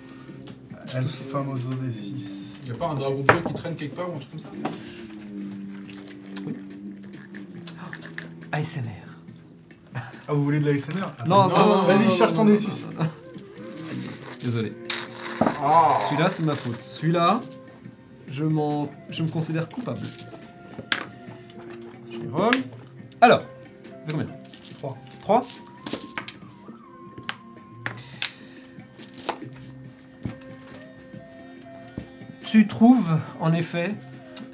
El 0.95 1.07
famoso 1.09 1.69
des 1.83 1.93
6. 1.93 2.59
Y 2.67 2.73
a 2.73 2.75
pas 2.75 2.89
un 2.89 2.95
dragon 2.95 3.23
bleu 3.23 3.41
qui 3.47 3.55
traîne 3.55 3.75
quelque 3.77 3.95
part 3.97 4.11
ou 4.13 4.17
un 4.17 4.19
truc 4.19 4.31
comme 4.33 4.41
ça? 4.41 4.49
ASMR. 8.53 9.00
Ah, 9.95 10.33
vous 10.33 10.45
voulez 10.45 10.61
de 10.61 10.71
la 10.71 10.79
SMR 10.79 11.07
Non, 11.27 11.49
non, 11.49 11.67
non, 11.67 11.83
Vas-y, 11.85 12.11
cherche 12.17 12.35
ton 12.35 12.45
non, 12.45 12.53
D6. 12.55 12.69
non, 12.97 13.05
non. 13.05 13.11
Désolé. 14.43 14.73
Celui-là, 16.09 16.29
c'est 16.31 16.43
ma 16.45 16.55
faute. 16.55 16.81
Celui-là, 16.81 17.41
je, 18.29 18.45
m'en... 18.45 18.89
je 19.11 19.23
me 19.23 19.29
considère 19.29 19.69
coupable. 19.69 20.01
Je 22.11 22.29
roll. 22.33 22.51
Alors, 23.21 23.41
ça 23.41 24.07
fait 24.07 24.13
combien? 24.13 24.27
3. 24.79 24.97
3 25.23 25.43
Tu 32.45 32.67
trouves 32.67 33.17
en 33.41 33.53
effet 33.53 33.95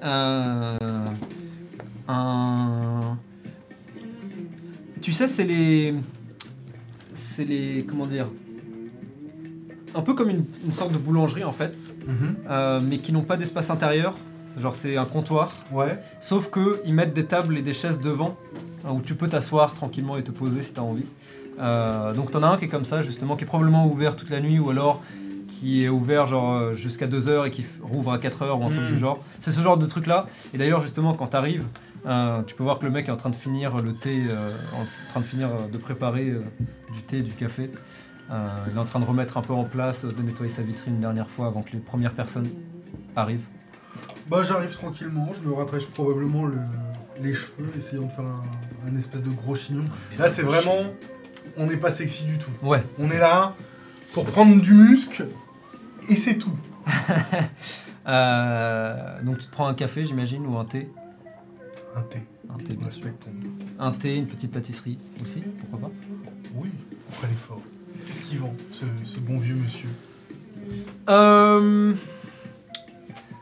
euh, 0.05 0.77
un. 2.09 3.17
Tu 5.07 5.13
sais, 5.13 5.29
c'est 5.29 5.45
les. 5.45 5.95
C'est 7.13 7.45
les. 7.45 7.87
Comment 7.89 8.07
dire 8.07 8.27
Un 9.95 10.03
peu 10.03 10.15
comme 10.15 10.31
une, 10.31 10.45
une 10.67 10.75
sorte 10.75 10.91
de 10.93 10.99
boulangerie 10.99 11.45
en 11.45 11.53
fait, 11.53 11.79
euh, 12.51 12.81
mais 12.85 12.97
qui 12.97 13.13
n'ont 13.13 13.23
pas 13.23 13.37
d'espace 13.37 13.71
intérieur. 13.71 14.17
Genre, 14.61 14.75
c'est 14.75 14.97
un 14.97 15.05
comptoir. 15.05 15.53
Ouais. 15.71 16.01
Sauf 16.19 16.51
que 16.51 16.81
ils 16.85 16.93
mettent 16.93 17.15
des 17.15 17.25
tables 17.25 17.57
et 17.57 17.63
des 17.63 17.73
chaises 17.73 18.01
devant 18.01 18.37
hein, 18.85 18.91
où 18.95 19.01
tu 19.01 19.15
peux 19.15 19.29
t'asseoir 19.29 19.75
tranquillement 19.75 20.17
et 20.17 20.25
te 20.25 20.33
poser 20.33 20.61
si 20.63 20.75
tu 20.75 20.81
as 20.81 20.83
envie. 20.83 21.07
Euh, 21.61 22.13
donc 22.13 22.33
t'en 22.33 22.43
as 22.43 22.49
un 22.49 22.57
qui 22.57 22.65
est 22.65 22.69
comme 22.69 22.85
ça 22.85 23.01
justement, 23.01 23.37
qui 23.37 23.45
est 23.45 23.47
probablement 23.47 23.87
ouvert 23.87 24.17
toute 24.17 24.31
la 24.31 24.41
nuit 24.41 24.59
ou 24.59 24.71
alors 24.71 25.05
qui 25.49 25.85
est 25.85 25.89
ouvert 25.89 26.27
genre 26.27 26.53
euh, 26.55 26.75
jusqu'à 26.75 27.07
2h 27.07 27.47
et 27.47 27.51
qui 27.51 27.65
rouvre 27.83 28.13
à 28.13 28.19
4h 28.19 28.51
ou 28.59 28.65
un 28.65 28.71
truc 28.71 28.87
du 28.87 28.99
genre. 28.99 29.23
C'est 29.41 29.51
ce 29.51 29.61
genre 29.61 29.77
de 29.79 29.87
truc 29.87 30.07
là. 30.07 30.27
Et 30.55 30.59
d'ailleurs 30.59 30.83
justement 30.83 31.15
quand 31.15 31.29
t'arrives, 31.29 31.65
euh, 32.07 32.43
tu 32.43 32.55
peux 32.55 32.63
voir 32.65 32.79
que 32.79 32.85
le 32.85 32.91
mec 32.91 33.09
est 33.09 33.13
en 33.13 33.17
train 33.17 33.31
de 33.31 33.35
finir 33.37 33.77
le 33.79 33.93
thé, 33.95 34.25
euh, 34.29 34.51
en 34.75 34.85
train 35.11 35.21
de 35.21 35.25
finir 35.27 35.49
euh, 35.49 35.69
de 35.69 35.79
préparer 35.79 36.29
euh, 36.31 36.43
du 36.93 37.03
thé, 37.03 37.23
du 37.23 37.33
café. 37.33 37.71
Euh, 38.31 38.49
il 38.71 38.77
est 38.77 38.81
en 38.81 38.85
train 38.85 38.99
de 39.01 39.05
remettre 39.05 39.37
un 39.37 39.43
peu 39.43 39.53
en 39.53 39.65
place, 39.65 40.05
de 40.05 40.23
nettoyer 40.23 40.51
sa 40.51 40.63
vitrine 40.63 40.95
une 40.95 41.01
dernière 41.01 41.31
fois 41.31 41.47
avant 41.47 41.63
que 41.63 41.73
les 41.73 41.79
premières 41.79 42.13
personnes 42.13 42.49
arrivent. 43.15 43.47
Bah 44.29 44.43
j'arrive 44.43 44.73
tranquillement, 44.73 45.31
je 45.33 45.49
me 45.49 45.55
rattache 45.55 45.87
probablement 45.87 46.45
le- 46.47 46.59
les 47.23 47.33
cheveux, 47.35 47.71
essayant 47.79 48.03
de 48.03 48.11
faire 48.11 48.25
un, 48.25 48.91
un 48.93 48.97
espèce 48.99 49.23
de 49.23 49.31
gros 49.31 49.55
chignon. 49.55 49.85
Là 50.19 50.29
c'est 50.29 50.43
vraiment, 50.43 50.79
on 51.57 51.67
n'est 51.67 51.77
pas 51.77 51.93
sexy 51.93 52.25
du 52.25 52.37
tout. 52.39 52.51
Ouais. 52.63 52.83
On 52.99 53.09
est 53.11 53.19
là 53.19 53.55
pour 54.13 54.25
prendre 54.27 54.61
du 54.61 54.73
muscle 54.75 55.29
et 56.09 56.17
c'est 56.17 56.37
tout. 56.39 56.57
Euh, 58.09 59.21
donc 59.23 59.39
tu 59.39 59.47
te 59.47 59.51
prends 59.51 59.67
un 59.67 59.75
café, 59.75 60.05
j'imagine, 60.05 60.47
ou 60.47 60.57
un 60.59 60.65
thé. 60.65 60.89
Un 61.97 62.03
thé, 62.03 62.23
Un 62.49 62.57
thé, 62.57 62.75
bien 62.75 62.89
sûr. 62.93 63.07
Un 63.81 63.91
thé, 63.91 64.15
une 64.15 64.29
petite 64.29 64.53
pâtisserie 64.53 64.97
aussi, 65.21 65.43
pourquoi 65.59 65.89
pas. 65.89 65.95
Oui, 66.55 66.69
après 67.11 67.27
l'effort. 67.27 67.61
Qu'est-ce 68.07 68.23
qu'il 68.23 68.39
vend, 68.39 68.55
ce, 68.71 68.85
ce 69.05 69.19
bon 69.19 69.39
vieux 69.41 69.57
monsieur 69.57 69.89
Euh, 71.09 71.95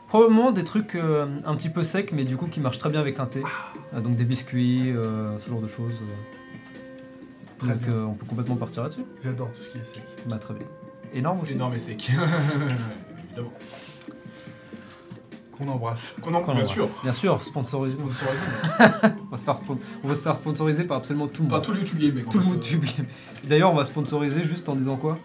probablement 0.07 0.51
des 0.51 0.63
trucs 0.63 0.95
euh, 0.95 1.27
un 1.45 1.55
petit 1.55 1.69
peu 1.69 1.83
secs, 1.83 2.11
mais 2.11 2.23
du 2.23 2.35
coup 2.35 2.47
qui 2.47 2.59
marchent 2.59 2.79
très 2.79 2.89
bien 2.89 3.01
avec 3.01 3.19
un 3.19 3.27
thé. 3.27 3.43
Euh, 3.93 4.01
donc 4.01 4.15
des 4.15 4.25
biscuits, 4.25 4.93
ce 4.95 5.47
genre 5.47 5.61
de 5.61 5.67
choses. 5.67 6.01
Euh. 7.55 7.65
Très 7.65 7.69
donc 7.73 7.81
bien. 7.81 7.93
euh, 7.93 8.01
on 8.05 8.13
peut 8.13 8.25
complètement 8.25 8.55
partir 8.55 8.83
là-dessus. 8.83 9.05
J'adore 9.23 9.49
tout 9.53 9.61
ce 9.63 9.69
qui 9.69 9.77
est 9.77 9.85
sec. 9.85 10.03
Bah 10.27 10.37
très 10.37 10.53
bien. 10.53 10.65
Énorme 11.13 11.39
aussi. 11.41 11.53
Énorme 11.53 11.73
et 11.75 11.79
sec. 11.79 12.09
Évidemment. 13.29 13.53
Qu'on 15.57 15.67
embrasse. 15.69 16.15
Qu'on 16.21 16.33
en 16.33 16.39
Qu'on 16.41 16.51
bien 16.51 16.61
embrasse. 16.61 16.69
sûr. 16.69 16.87
Bien 17.03 17.13
sûr, 17.13 17.41
sponsorisé. 17.41 17.95
Sponsorisé. 17.95 18.41
On 19.27 19.31
va, 19.31 19.37
se 19.37 19.43
faire, 19.45 19.55
spon- 19.55 19.77
on 20.03 20.07
va 20.07 20.15
se 20.15 20.21
faire 20.21 20.35
sponsoriser 20.35 20.83
par 20.83 20.97
absolument 20.97 21.27
tout 21.27 21.43
le 21.43 21.47
Pas 21.49 21.55
monde. 21.55 21.63
tout 21.65 21.71
le 21.71 21.79
YouTube 21.79 22.19
en 22.27 22.31
Tout 22.31 22.39
le 22.39 22.45
monde 22.45 22.55
euh, 22.57 22.59
tube. 22.59 22.85
D'ailleurs, 23.47 23.71
on 23.71 23.75
va 23.75 23.83
sponsoriser 23.85 24.43
juste 24.43 24.67
en 24.69 24.75
disant 24.75 24.95
quoi? 24.97 25.17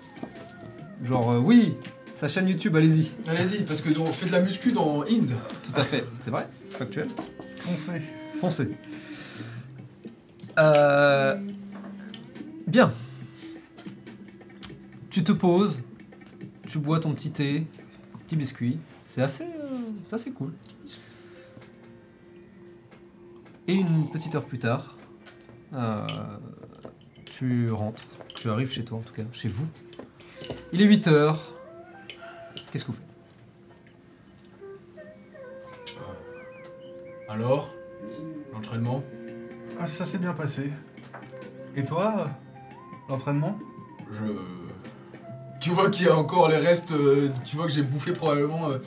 Genre, 1.04 1.32
euh, 1.32 1.38
oui, 1.38 1.74
sa 2.14 2.28
chaîne 2.28 2.48
YouTube, 2.48 2.74
allez-y. 2.76 3.10
Allez-y, 3.28 3.62
parce 3.64 3.80
que 3.80 3.96
on 3.98 4.06
fait 4.06 4.26
de 4.26 4.32
la 4.32 4.40
muscu 4.40 4.72
dans 4.72 5.02
Inde. 5.02 5.30
Tout 5.62 5.72
à 5.80 5.82
fait, 5.84 6.04
c'est 6.20 6.30
vrai, 6.30 6.48
factuel. 6.70 7.08
Foncez. 7.56 8.02
Foncez. 8.40 8.70
Euh... 10.58 11.36
Bien. 12.70 12.94
tu 15.10 15.24
te 15.24 15.32
poses, 15.32 15.82
tu 16.68 16.78
bois 16.78 17.00
ton 17.00 17.12
petit 17.14 17.32
thé, 17.32 17.66
petit 18.24 18.36
biscuit. 18.36 18.78
C'est 19.02 19.22
assez, 19.22 19.42
euh, 19.42 19.90
c'est 20.08 20.14
assez 20.14 20.30
cool. 20.30 20.52
Et 23.66 23.74
une 23.74 24.08
petite 24.08 24.36
heure 24.36 24.44
plus 24.44 24.60
tard, 24.60 24.96
euh, 25.72 26.06
tu 27.24 27.72
rentres. 27.72 28.04
Tu 28.36 28.48
arrives 28.48 28.70
chez 28.70 28.84
toi 28.84 28.98
en 28.98 29.02
tout 29.02 29.14
cas, 29.14 29.24
chez 29.32 29.48
vous. 29.48 29.66
Il 30.72 30.80
est 30.80 30.86
8 30.86 31.08
heures. 31.08 31.52
Qu'est-ce 32.70 32.84
que 32.84 32.92
vous 32.92 32.98
faites? 32.98 33.06
Alors? 37.28 37.74
L'entraînement? 38.52 39.02
Ah, 39.80 39.88
ça 39.88 40.04
s'est 40.04 40.18
bien 40.18 40.34
passé. 40.34 40.70
Et 41.74 41.84
toi, 41.84 42.30
l'entraînement 43.10 43.58
Je. 44.10 44.24
Tu 45.60 45.70
vois 45.70 45.90
qu'il 45.90 46.06
y 46.06 46.08
a 46.08 46.16
encore 46.16 46.48
les 46.48 46.56
restes. 46.56 46.92
euh, 46.92 47.28
tu 47.44 47.56
vois 47.56 47.66
que 47.66 47.72
j'ai 47.72 47.82
bouffé 47.82 48.12
probablement 48.12 48.70
euh, 48.70 48.78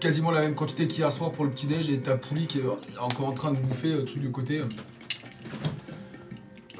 quasiment 0.00 0.30
la 0.30 0.40
même 0.40 0.54
quantité 0.54 0.86
qu'hier 0.88 1.12
soir 1.12 1.30
pour 1.32 1.44
le 1.44 1.50
petit-déj 1.50 1.90
et 1.90 1.98
ta 2.00 2.16
poulie 2.16 2.46
qui 2.46 2.58
est 2.60 2.64
euh, 2.64 2.72
encore 3.00 3.26
en 3.28 3.32
train 3.32 3.52
de 3.52 3.58
bouffer 3.58 3.92
le 3.92 4.04
truc 4.04 4.20
du 4.22 4.30
côté. 4.30 4.60
euh. 4.60 4.64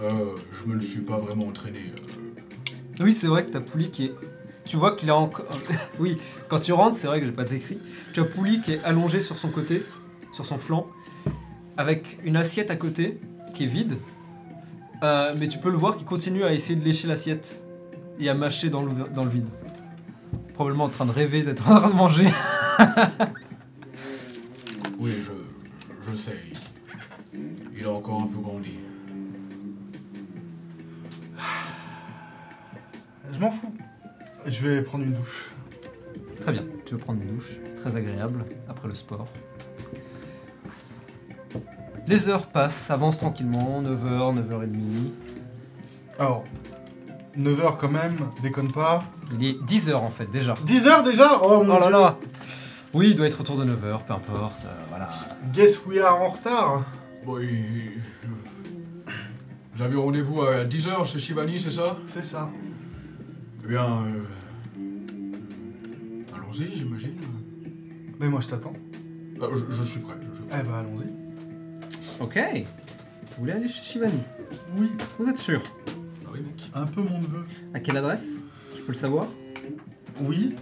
euh, 0.01 0.37
Je 0.53 0.69
me 0.69 0.75
le 0.75 0.81
suis 0.81 1.01
pas 1.03 1.19
vraiment 1.19 1.47
entraîné. 1.47 1.81
euh. 1.81 3.03
Oui, 3.05 3.13
c'est 3.13 3.27
vrai 3.27 3.45
que 3.45 3.51
ta 3.51 3.61
poulie 3.61 3.91
qui 3.91 4.07
est. 4.07 4.15
Tu 4.65 4.77
vois 4.77 4.97
qu'il 4.97 5.11
a 5.11 5.17
encore. 5.17 5.47
oui, 5.99 6.17
quand 6.49 6.61
tu 6.61 6.73
rentres, 6.73 6.97
c'est 6.97 7.07
vrai 7.07 7.21
que 7.21 7.27
j'ai 7.27 7.33
pas 7.33 7.51
écrit. 7.51 7.79
Tu 8.15 8.21
as 8.21 8.25
poulie 8.25 8.61
qui 8.63 8.73
est 8.75 8.83
allongée 8.85 9.21
sur 9.21 9.37
son 9.37 9.51
côté, 9.51 9.83
sur 10.33 10.47
son 10.47 10.57
flanc, 10.57 10.87
avec 11.77 12.19
une 12.25 12.37
assiette 12.37 12.71
à 12.71 12.77
côté 12.77 13.19
qui 13.55 13.65
est 13.65 13.67
vide. 13.67 13.97
Euh, 15.03 15.35
mais 15.37 15.49
tu 15.49 15.59
peux 15.59 15.71
le 15.71 15.77
voir 15.77 15.97
qui 15.97 16.05
continue 16.05 16.45
à 16.45 16.53
essayer 16.53 16.79
de 16.79 16.85
lécher 16.85 17.09
l'assiette 17.09 17.61
et 18.21 18.29
à 18.29 18.35
mâcher 18.35 18.71
dans 18.71 18.83
le, 18.83 18.93
dans 19.15 19.25
le 19.25 19.31
vide. 19.31 19.49
Probablement 20.55 20.85
en 20.85 20.89
train 20.91 21.07
de 21.07 21.11
rêver 21.11 21.43
d'être 21.43 21.69
en 21.69 21.77
train 21.77 21.89
de 21.89 21.95
manger. 21.95 22.29
Oui, 24.99 25.13
je, 25.19 25.33
je 26.09 26.15
sais. 26.15 26.37
Il 27.77 27.85
a 27.85 27.91
encore 27.91 28.21
un 28.23 28.27
peu 28.29 28.39
grandi. 28.39 28.79
Je 33.33 33.41
m'en 33.41 33.51
fous. 33.51 33.75
Je 34.47 34.69
vais 34.69 34.83
prendre 34.83 35.05
une 35.05 35.15
douche. 35.15 35.51
Très 36.41 36.53
bien, 36.53 36.65
tu 36.85 36.95
veux 36.95 37.01
prendre 37.01 37.23
une 37.23 37.35
douche, 37.35 37.57
très 37.77 37.97
agréable, 37.97 38.45
après 38.69 38.89
le 38.89 38.95
sport. 38.95 39.27
Les 42.07 42.29
heures 42.29 42.47
passent, 42.47 42.91
avancent 42.91 43.19
tranquillement, 43.19 43.83
9h, 43.83 44.35
9h30. 44.35 45.11
Alors, 46.19 46.45
9h 47.39 47.77
quand 47.79 47.91
même, 47.91 48.17
déconne 48.43 48.71
pas. 48.73 49.05
Il 49.39 49.45
est 49.47 49.53
10h 49.63 49.95
en 49.95 50.11
fait 50.11 50.27
déjà. 50.31 50.55
10h 50.67 51.05
déjà? 51.05 51.41
Oh 51.43 51.63
mon 51.63 51.77
Oh 51.77 51.79
là 51.79 51.87
Dieu. 51.87 51.91
là 51.93 52.19
Oui, 52.93 53.11
il 53.11 53.17
doit 53.17 53.27
être 53.27 53.41
autour 53.41 53.57
de 53.57 53.65
9h, 53.65 54.05
peu 54.05 54.13
importe, 54.13 54.65
euh, 54.67 54.75
voilà. 54.91 55.09
Guess 55.53 55.81
we 55.87 55.99
are 55.99 56.21
en 56.21 56.29
retard 56.29 56.85
Bon, 57.25 57.39
il- 57.39 57.49
il- 57.51 58.01
J'avais 59.75 59.97
rendez-vous 59.97 60.43
à 60.43 60.65
10h 60.65 61.07
chez 61.07 61.19
Shivani, 61.19 61.59
c'est 61.61 61.71
ça? 61.71 61.97
C'est 62.09 62.25
ça. 62.25 62.51
Eh 63.65 63.69
bien. 63.69 63.85
euh, 63.85 64.23
Allons-y, 66.35 66.75
j'imagine. 66.75 67.15
Mais 68.21 68.29
moi 68.29 68.41
je 68.41 68.49
t'attends. 68.49 68.75
Ah, 69.41 69.47
je, 69.55 69.75
je 69.75 69.83
suis 69.83 70.01
prêt. 70.01 70.15
Je 70.31 70.35
suis 70.37 70.45
prêt. 70.45 70.59
Eh 70.61 70.69
bah 70.69 70.79
allons-y. 70.81 71.07
Ok. 72.21 72.39
Vous 72.45 73.39
voulez 73.39 73.53
aller 73.53 73.69
chez 73.69 73.83
Shivani 73.83 74.21
Oui, 74.77 74.91
Vous 75.19 75.29
êtes 75.29 75.39
sûr 75.39 75.63
Ah 76.25 76.29
oui, 76.33 76.41
mec. 76.41 76.71
un 76.75 76.87
peu 76.87 77.03
mon 77.03 77.19
neveu. 77.21 77.45
À 77.75 77.81
quelle 77.81 77.97
adresse 77.97 78.35
Je 78.77 78.83
peux 78.83 78.93
le 78.93 78.99
savoir 78.99 79.27
Oui 80.21 80.55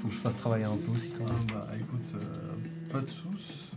Faut 0.00 0.08
que 0.08 0.14
je 0.14 0.18
fasse 0.18 0.36
travailler 0.36 0.64
un 0.64 0.76
peu 0.76 0.92
aussi 0.92 1.10
quand 1.16 1.24
Ah 1.28 1.32
même. 1.32 1.46
bah 1.52 1.68
écoute, 1.74 2.20
euh, 2.22 2.92
pas 2.92 3.00
de 3.00 3.06
soucis. 3.08 3.68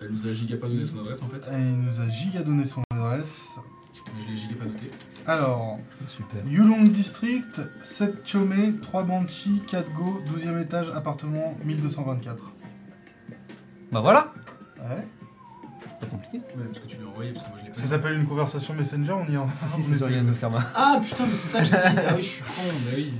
Elle 0.00 0.10
nous 0.10 0.26
a 0.26 0.32
giga 0.32 0.56
pas 0.58 0.68
donné 0.68 0.84
son 0.84 0.98
adresse 1.00 1.22
en 1.22 1.28
fait. 1.28 1.48
Il 1.52 1.80
nous 1.80 2.00
a 2.00 2.08
giga 2.08 2.42
donné 2.42 2.64
son 2.64 2.82
adresse. 2.92 3.48
Mais 4.14 4.22
je 4.22 4.30
l'ai 4.30 4.36
giga 4.36 4.54
pas 4.56 4.64
noté. 4.66 4.90
Alors, 5.26 5.78
Super. 6.08 6.46
Yulong 6.46 6.84
District, 6.88 7.60
7 7.82 8.26
Chomé, 8.28 8.74
3 8.82 9.04
Banshee, 9.04 9.62
4 9.66 9.90
Go, 9.94 10.20
12e 10.36 10.60
étage, 10.60 10.88
appartement 10.94 11.56
1224. 11.64 12.52
Bah 13.94 14.00
voilà 14.00 14.32
Ouais. 14.78 15.06
Pas 16.00 16.06
compliqué. 16.06 16.38
Ouais, 16.38 16.64
parce 16.66 16.80
que 16.80 16.86
tu 16.88 16.96
l'as 17.00 17.06
envoyé, 17.08 17.32
parce 17.32 17.44
que 17.44 17.50
moi 17.50 17.58
je 17.60 17.64
l'ai 17.66 17.70
pas 17.70 17.76
Ça 17.78 17.86
s'appelle 17.86 18.18
une 18.18 18.26
conversation 18.26 18.74
Messenger, 18.74 19.12
on 19.12 19.30
y 19.30 19.34
est 19.34 19.36
en 19.36 19.48
Si, 19.52 19.84
c'est 19.84 19.96
sur 19.96 20.06
of 20.06 20.40
Karma. 20.40 20.58
Ah 20.74 21.00
putain, 21.00 21.24
mais 21.26 21.34
c'est 21.34 21.46
ça 21.46 21.60
que 21.60 21.66
j'ai 21.66 21.70
dit. 21.70 21.76
Ah 22.08 22.12
oui, 22.16 22.22
je 22.22 22.28
suis 22.28 22.42
con, 22.42 22.62
mais 22.90 22.96
oui. 22.96 23.14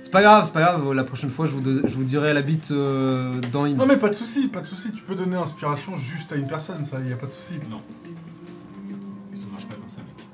C'est 0.00 0.12
pas 0.12 0.22
grave, 0.22 0.44
c'est 0.46 0.52
pas 0.52 0.60
grave. 0.60 0.92
La 0.92 1.02
prochaine 1.02 1.30
fois, 1.30 1.48
je 1.48 1.52
vous, 1.52 1.60
de- 1.60 1.82
je 1.84 1.92
vous 1.96 2.04
dirai 2.04 2.32
la 2.34 2.42
bite 2.42 2.70
euh, 2.70 3.40
dans 3.52 3.64
Inde. 3.64 3.76
Non 3.78 3.86
mais 3.86 3.96
pas 3.96 4.08
de 4.08 4.14
soucis, 4.14 4.46
pas 4.46 4.60
de 4.60 4.66
soucis, 4.68 4.92
tu 4.92 5.02
peux 5.02 5.16
donner 5.16 5.34
inspiration 5.34 5.98
juste 5.98 6.30
à 6.30 6.36
une 6.36 6.46
personne, 6.46 6.84
ça, 6.84 7.00
y 7.00 7.12
a 7.12 7.16
pas 7.16 7.26
de 7.26 7.32
soucis. 7.32 7.54
Non. 7.68 7.80
Ça 9.34 9.42
marche 9.50 9.66
pas 9.66 9.74
comme 9.74 9.90
ça, 9.90 9.98
mec. 10.02 10.24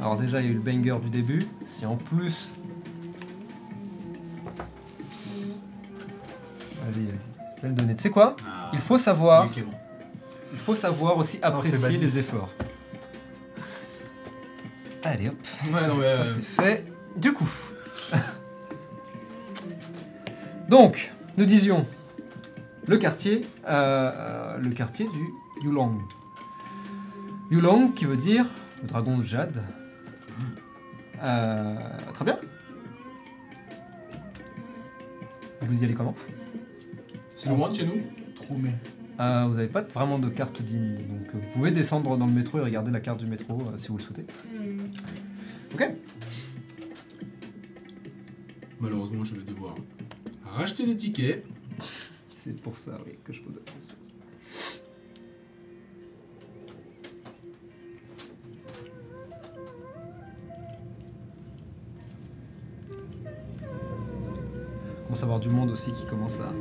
Alors 0.00 0.16
déjà, 0.16 0.40
il 0.40 0.46
y 0.46 0.48
a 0.48 0.50
eu 0.50 0.54
le 0.54 0.60
banger 0.60 0.98
du 1.04 1.10
début. 1.10 1.46
Si 1.64 1.86
en 1.86 1.94
plus... 1.94 2.52
Vas-y, 6.84 7.04
vas-y. 7.06 7.29
Je 7.60 7.66
vais 7.66 7.68
le 7.68 7.74
donner. 7.74 7.94
Tu 7.94 8.02
sais 8.02 8.10
quoi 8.10 8.36
Ah, 8.46 8.70
Il 8.72 8.80
faut 8.80 8.96
savoir, 8.98 9.44
est 9.44 9.48
clément. 9.50 9.78
il 10.52 10.58
faut 10.58 10.74
savoir 10.74 11.16
aussi 11.18 11.38
apprécier 11.42 11.98
les 11.98 12.18
efforts. 12.18 12.48
Allez 15.02 15.28
hop, 15.28 15.36
Ouais, 15.72 15.86
non, 15.88 15.94
mais. 15.96 16.06
ça 16.16 16.22
euh, 16.22 16.24
c'est 16.24 16.62
fait. 16.62 16.84
Du 17.16 17.32
coup. 17.32 17.48
Donc, 20.68 21.12
nous 21.36 21.44
disions 21.44 21.86
le 22.86 22.96
quartier, 22.98 23.46
euh, 23.66 24.10
euh, 24.14 24.58
le 24.58 24.70
quartier 24.70 25.06
du 25.08 25.64
Yulong. 25.64 25.98
Yulong 27.50 27.92
qui 27.92 28.04
veut 28.04 28.16
dire 28.16 28.46
le 28.82 28.88
dragon 28.88 29.18
de 29.18 29.24
jade. 29.24 29.62
Euh, 31.22 31.74
très 32.14 32.24
bien. 32.24 32.38
Vous 35.62 35.82
y 35.82 35.84
allez 35.84 35.94
comment? 35.94 36.14
C'est 37.42 37.48
loin 37.48 37.70
de 37.70 37.74
chez 37.74 37.86
nous 37.86 38.02
Trop 38.34 38.54
mais. 38.54 38.74
Euh, 39.18 39.46
Vous 39.48 39.54
n'avez 39.54 39.68
pas 39.68 39.80
vraiment 39.80 40.18
de 40.18 40.28
carte 40.28 40.60
d'Inde, 40.60 40.96
donc 41.08 41.26
euh, 41.34 41.38
vous 41.38 41.48
pouvez 41.54 41.70
descendre 41.70 42.18
dans 42.18 42.26
le 42.26 42.32
métro 42.34 42.58
et 42.58 42.60
regarder 42.60 42.90
la 42.90 43.00
carte 43.00 43.18
du 43.18 43.24
métro 43.26 43.62
euh, 43.62 43.78
si 43.78 43.88
vous 43.88 43.96
le 43.96 44.02
souhaitez. 44.02 44.26
Ok. 45.72 45.88
Malheureusement, 48.78 49.24
je 49.24 49.36
vais 49.36 49.42
devoir 49.42 49.74
racheter 50.44 50.84
des 50.84 50.94
tickets. 50.94 51.46
C'est 52.30 52.60
pour 52.60 52.78
ça, 52.78 52.98
oui, 53.06 53.18
que 53.24 53.32
je 53.32 53.40
pose 53.40 53.54
la 53.54 53.72
question. 53.72 53.96
On 65.00 65.04
commence 65.04 65.22
à 65.22 65.24
avoir 65.24 65.40
du 65.40 65.48
monde 65.48 65.70
aussi 65.70 65.90
qui 65.92 66.04
commence 66.04 66.38
à, 66.40 66.52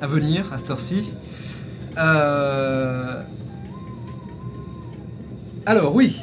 à 0.00 0.06
venir 0.06 0.52
à 0.52 0.58
cette 0.58 0.70
heure-ci. 0.70 1.12
Euh, 1.98 3.22
Alors, 5.64 5.94
oui. 5.94 6.20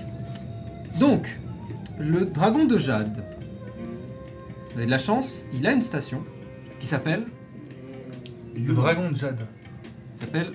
Donc, 1.00 1.40
le 2.00 2.26
dragon 2.26 2.66
de 2.66 2.78
Jade. 2.78 3.24
Vous 4.72 4.78
avez 4.78 4.86
de 4.86 4.92
la 4.92 4.98
chance, 4.98 5.46
il 5.54 5.66
a 5.68 5.72
une 5.72 5.82
station 5.82 6.24
qui 6.80 6.88
s'appelle 6.88 7.24
Le 8.56 8.74
dragon 8.74 9.12
de 9.12 9.16
Jade. 9.16 9.40
s'appelle 10.16 10.52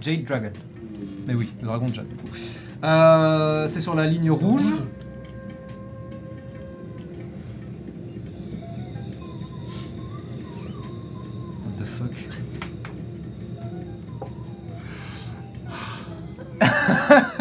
Jade 0.00 0.24
Dragon. 0.24 0.50
Mais 1.26 1.34
oui, 1.34 1.52
le 1.60 1.66
dragon 1.66 1.86
de 1.86 1.94
Jade. 1.94 2.08
du 2.08 2.16
coup. 2.16 2.36
Euh, 2.84 3.68
c'est 3.68 3.80
sur 3.80 3.94
la 3.94 4.06
ligne 4.06 4.30
rouge. 4.30 4.64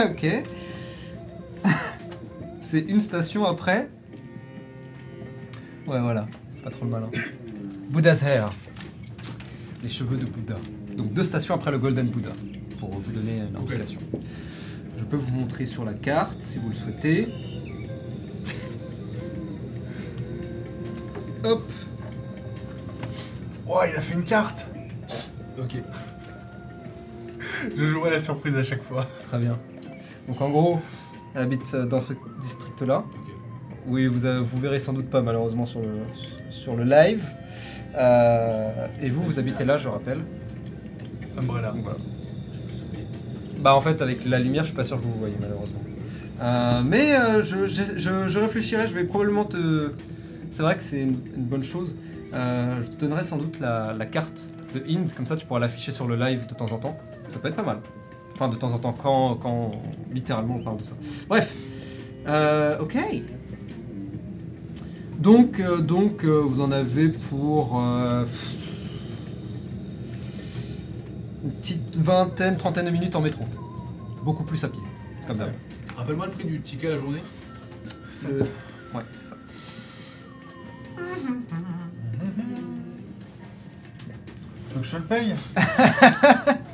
Ok. 0.12 0.26
c'est 2.62 2.80
une 2.80 3.00
station 3.00 3.46
après. 3.46 3.90
Ouais, 5.88 6.00
voilà. 6.00 6.28
Pas 6.64 6.70
trop 6.70 6.86
le 6.86 6.92
malin. 6.92 7.10
Buddha's 7.90 8.24
Hair. 8.24 8.50
Les 9.84 9.90
cheveux 9.90 10.18
de 10.18 10.26
Bouddha. 10.26 10.58
Donc 10.96 11.14
deux 11.14 11.24
stations 11.24 11.56
après 11.56 11.72
le 11.72 11.78
Golden 11.78 12.08
Buddha, 12.10 12.32
pour 12.80 12.90
vous 12.90 13.12
donner 13.12 13.42
une 13.50 13.56
indication. 13.56 14.00
Je 14.98 15.04
peux 15.04 15.18
vous 15.18 15.32
montrer 15.32 15.66
sur 15.66 15.84
la 15.84 15.94
carte 15.94 16.38
si 16.44 16.60
vous 16.60 16.70
le 16.70 16.76
souhaitez. 16.76 17.30
Hop, 21.44 21.64
Oh, 23.68 23.80
il 23.90 23.96
a 23.96 24.02
fait 24.02 24.16
une 24.16 24.24
carte 24.24 24.68
Ok. 25.58 25.78
Je 27.76 27.88
jouerai 27.88 28.12
la 28.12 28.20
surprise 28.20 28.56
à 28.58 28.64
chaque 28.64 28.84
fois. 28.84 29.08
très 29.28 29.40
bien. 29.40 29.58
Donc 30.32 30.40
en 30.40 30.50
gros, 30.50 30.80
elle 31.36 31.42
habite 31.42 31.70
euh, 31.74 31.86
dans 31.86 32.00
ce 32.00 32.14
district-là. 32.42 33.04
Oui, 33.88 34.08
vous, 34.08 34.20
vous 34.46 34.60
verrez 34.60 34.80
sans 34.80 34.94
doute 34.94 35.10
pas 35.10 35.22
malheureusement 35.22 35.66
sur 35.66 35.82
le, 35.82 35.90
sur 36.50 36.78
le 36.78 36.86
live. 36.86 37.22
Euh, 37.98 38.88
et 39.02 39.10
vous, 39.10 39.22
vous 39.24 39.40
habitez 39.40 39.66
là, 39.66 39.78
je 39.78 39.90
rappelle. 39.90 40.20
Umbrella. 41.38 41.74
Voilà. 41.84 41.98
Je 42.54 42.84
peux. 42.86 42.98
Bah 43.60 43.76
en 43.76 43.82
fait 43.82 44.02
avec 44.02 44.24
la 44.26 44.40
lumière 44.40 44.64
je 44.64 44.70
suis 44.70 44.76
pas 44.76 44.86
sûr 44.86 44.98
que 45.00 45.04
vous 45.04 45.20
voyez 45.20 45.36
malheureusement. 45.42 45.82
Euh, 46.42 46.82
mais 46.86 47.14
euh, 47.14 47.44
je, 47.44 47.68
je- 47.68 47.98
je- 48.00 48.28
je 48.30 48.40
réfléchirai, 48.40 48.88
je 48.88 48.94
vais 48.94 49.04
probablement 49.04 49.44
te... 49.44 49.92
C'est 50.50 50.64
vrai 50.64 50.78
que 50.78 50.84
c'est 50.84 51.02
une, 51.02 51.18
une 51.36 51.44
bonne 51.44 51.64
chose. 51.64 51.94
Je 52.34 52.88
te 52.88 52.96
donnerai 53.02 53.26
sans 53.26 53.36
doute 53.36 53.60
la, 53.60 53.94
la 53.94 54.06
carte 54.06 54.50
de 54.74 54.82
Inde, 54.90 55.12
comme 55.14 55.28
ça 55.28 55.36
tu 55.36 55.46
pourras 55.46 55.60
l'afficher 55.60 55.92
sur 55.92 56.08
le 56.08 56.16
live 56.16 56.48
de 56.48 56.54
temps 56.54 56.72
en 56.72 56.78
temps. 56.78 56.98
Ça 57.30 57.40
peut 57.40 57.50
être 57.50 57.56
pas 57.58 57.64
mal. 57.64 57.80
Enfin 58.42 58.50
de 58.52 58.56
temps 58.58 58.74
en 58.74 58.80
temps 58.80 58.94
quand, 58.94 59.36
quand 59.36 59.72
littéralement 60.12 60.56
on 60.56 60.64
parle 60.64 60.78
de 60.78 60.84
ça. 60.84 60.96
Bref. 61.30 61.56
Euh, 62.26 62.80
ok. 62.80 62.98
Donc, 65.20 65.60
euh, 65.60 65.80
donc 65.80 66.24
euh, 66.26 66.40
vous 66.44 66.60
en 66.60 66.72
avez 66.72 67.10
pour... 67.10 67.80
euh, 67.80 68.26
une 71.44 71.52
petite 71.52 71.96
vingtaine, 71.98 72.58
trentaine 72.58 72.86
de 72.88 72.90
minutes 72.90 73.16
en 73.16 73.22
métro. 73.22 73.46
Beaucoup 74.24 74.44
plus 74.44 74.64
à 74.64 74.70
pied, 74.70 74.82
comme 75.28 75.38
d'hab. 75.38 75.52
Rappelle-moi 75.96 76.26
le 76.26 76.32
prix 76.32 76.46
du 76.46 76.62
ticket 76.62 76.88
à 76.88 76.92
la 76.92 76.98
journée. 76.98 77.22
Le- 78.28 78.40
Ouais, 78.40 79.04
c'est 79.18 79.30
ça. 79.30 79.36
Veux 84.74 84.82
que 84.82 84.86
je 84.88 84.92
te 84.92 84.98
le 84.98 85.04
paye 85.04 85.36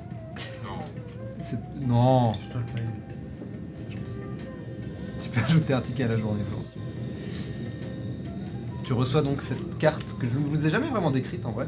Non, 1.87 2.33
Je 2.33 2.49
te 2.53 2.57
le 2.57 2.63
paye. 2.65 2.83
c'est 3.73 3.89
gentil. 3.91 4.11
Tu 5.21 5.29
peux 5.29 5.41
ajouter 5.41 5.73
un 5.73 5.81
ticket 5.81 6.03
à 6.03 6.07
la 6.09 6.17
journée 6.17 6.41
aujourd'hui. 6.45 6.81
Tu 8.83 8.91
reçois 8.93 9.21
donc 9.21 9.41
cette 9.41 9.77
carte 9.77 10.17
que 10.19 10.27
je 10.27 10.37
ne 10.37 10.43
vous 10.45 10.65
ai 10.67 10.69
jamais 10.69 10.89
vraiment 10.89 11.11
décrite 11.11 11.45
en 11.45 11.51
vrai. 11.51 11.67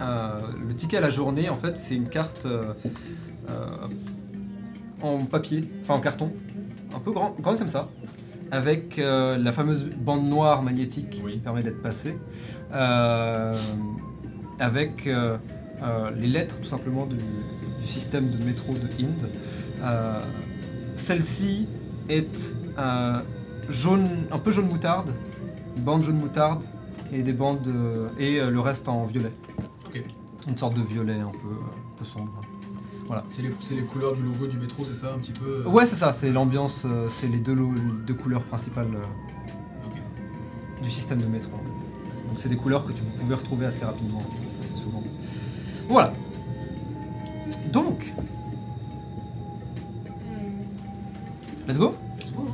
Euh, 0.00 0.40
le 0.66 0.74
ticket 0.74 0.96
à 0.96 1.00
la 1.00 1.10
journée, 1.10 1.48
en 1.50 1.56
fait, 1.56 1.76
c'est 1.76 1.94
une 1.94 2.08
carte 2.08 2.46
euh, 2.46 2.72
euh, 3.50 3.88
en 5.02 5.24
papier, 5.26 5.70
enfin 5.82 5.94
en 5.94 6.00
carton, 6.00 6.32
un 6.94 6.98
peu 6.98 7.12
grand, 7.12 7.36
grande 7.38 7.58
comme 7.58 7.70
ça, 7.70 7.88
avec 8.50 8.96
la 8.96 9.52
fameuse 9.52 9.84
bande 9.84 10.26
noire 10.26 10.62
magnétique 10.62 11.20
Oui. 11.24 11.32
qui 11.32 11.38
permet 11.38 11.62
d'être 11.62 11.82
passée, 11.82 12.16
avec 14.58 15.04
les 15.06 16.26
lettres 16.26 16.60
tout 16.60 16.68
simplement 16.68 17.04
du, 17.06 17.16
du 17.86 17.92
système 17.92 18.30
de 18.30 18.42
métro 18.42 18.74
de 18.74 18.88
Inde. 19.02 19.30
Euh, 19.82 20.20
Celle-ci 20.96 21.68
est 22.08 22.56
euh, 22.78 23.20
jaune, 23.68 24.08
un 24.30 24.38
peu 24.38 24.50
jaune 24.50 24.68
moutarde, 24.68 25.10
une 25.76 25.82
bande 25.82 26.02
jaune 26.02 26.18
moutarde 26.18 26.64
et 27.12 27.22
des 27.22 27.32
bandes 27.32 27.72
et 28.18 28.40
euh, 28.40 28.50
le 28.50 28.60
reste 28.60 28.88
en 28.88 29.04
violet. 29.04 29.32
Ok. 29.86 30.02
Une 30.48 30.56
sorte 30.56 30.74
de 30.74 30.82
violet 30.82 31.20
un 31.20 31.30
peu, 31.30 31.48
un 31.48 31.98
peu 31.98 32.04
sombre. 32.04 32.32
C'est 33.28 33.42
les, 33.42 33.54
c'est 33.60 33.76
les 33.76 33.82
couleurs 33.82 34.16
du 34.16 34.22
logo 34.22 34.48
du 34.48 34.58
métro, 34.58 34.84
c'est 34.84 34.96
ça 34.96 35.14
un 35.14 35.18
petit 35.18 35.32
peu 35.32 35.62
euh, 35.64 35.68
Ouais, 35.68 35.86
c'est 35.86 35.94
ça, 35.94 36.12
c'est 36.12 36.30
l'ambiance, 36.30 36.82
euh, 36.86 37.06
c'est 37.08 37.28
les 37.28 37.38
deux, 37.38 37.56
deux 38.04 38.14
couleurs 38.14 38.42
principales 38.42 38.88
euh, 38.96 40.82
du 40.82 40.90
système 40.90 41.20
de 41.20 41.26
métro. 41.26 41.52
Donc 42.24 42.34
c'est 42.38 42.48
des 42.48 42.56
couleurs 42.56 42.84
que 42.84 42.90
tu, 42.92 43.02
vous 43.02 43.16
pouvez 43.20 43.36
retrouver 43.36 43.66
assez 43.66 43.84
rapidement, 43.84 44.22
assez 44.60 44.74
souvent. 44.74 45.04
Voilà. 45.88 46.12
Donc. 47.72 48.12
Let's 51.68 51.78
go 51.78 51.94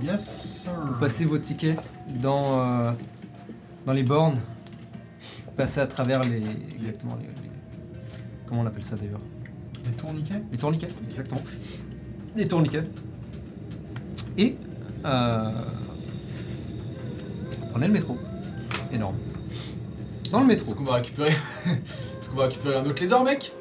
Yes, 0.02 0.62
sir. 0.64 0.70
Passez 0.98 1.24
vos 1.24 1.38
tickets 1.38 1.78
dans, 2.20 2.60
euh, 2.60 2.92
dans 3.86 3.92
les 3.92 4.02
bornes. 4.02 4.38
Passez 5.56 5.80
à 5.80 5.86
travers 5.86 6.20
les. 6.22 6.42
Exactement 6.76 7.16
les. 7.16 7.26
les- 7.26 7.50
comment 8.48 8.62
on 8.62 8.66
appelle 8.66 8.82
ça 8.82 8.96
d'ailleurs? 8.96 9.20
Les 9.84 9.92
tourniquets 9.92 10.42
Les 10.50 10.58
tourniquets, 10.58 10.88
exactement. 11.10 11.42
Les 12.36 12.48
tourniquets. 12.48 12.84
Et. 14.38 14.56
euh, 15.04 15.50
vous 17.60 17.66
prenez 17.70 17.86
le 17.86 17.92
métro. 17.92 18.16
Énorme. 18.92 19.16
Dans 20.30 20.40
le 20.40 20.46
métro, 20.46 20.66
Est-ce 20.70 20.74
qu'on 20.76 20.84
va 20.84 20.94
récupérer 20.94 21.30
Est-ce 21.66 22.28
qu'on 22.30 22.36
va 22.36 22.44
récupérer 22.46 22.76
un 22.76 22.86
autre 22.86 23.02
lézard, 23.02 23.22
mec 23.24 23.52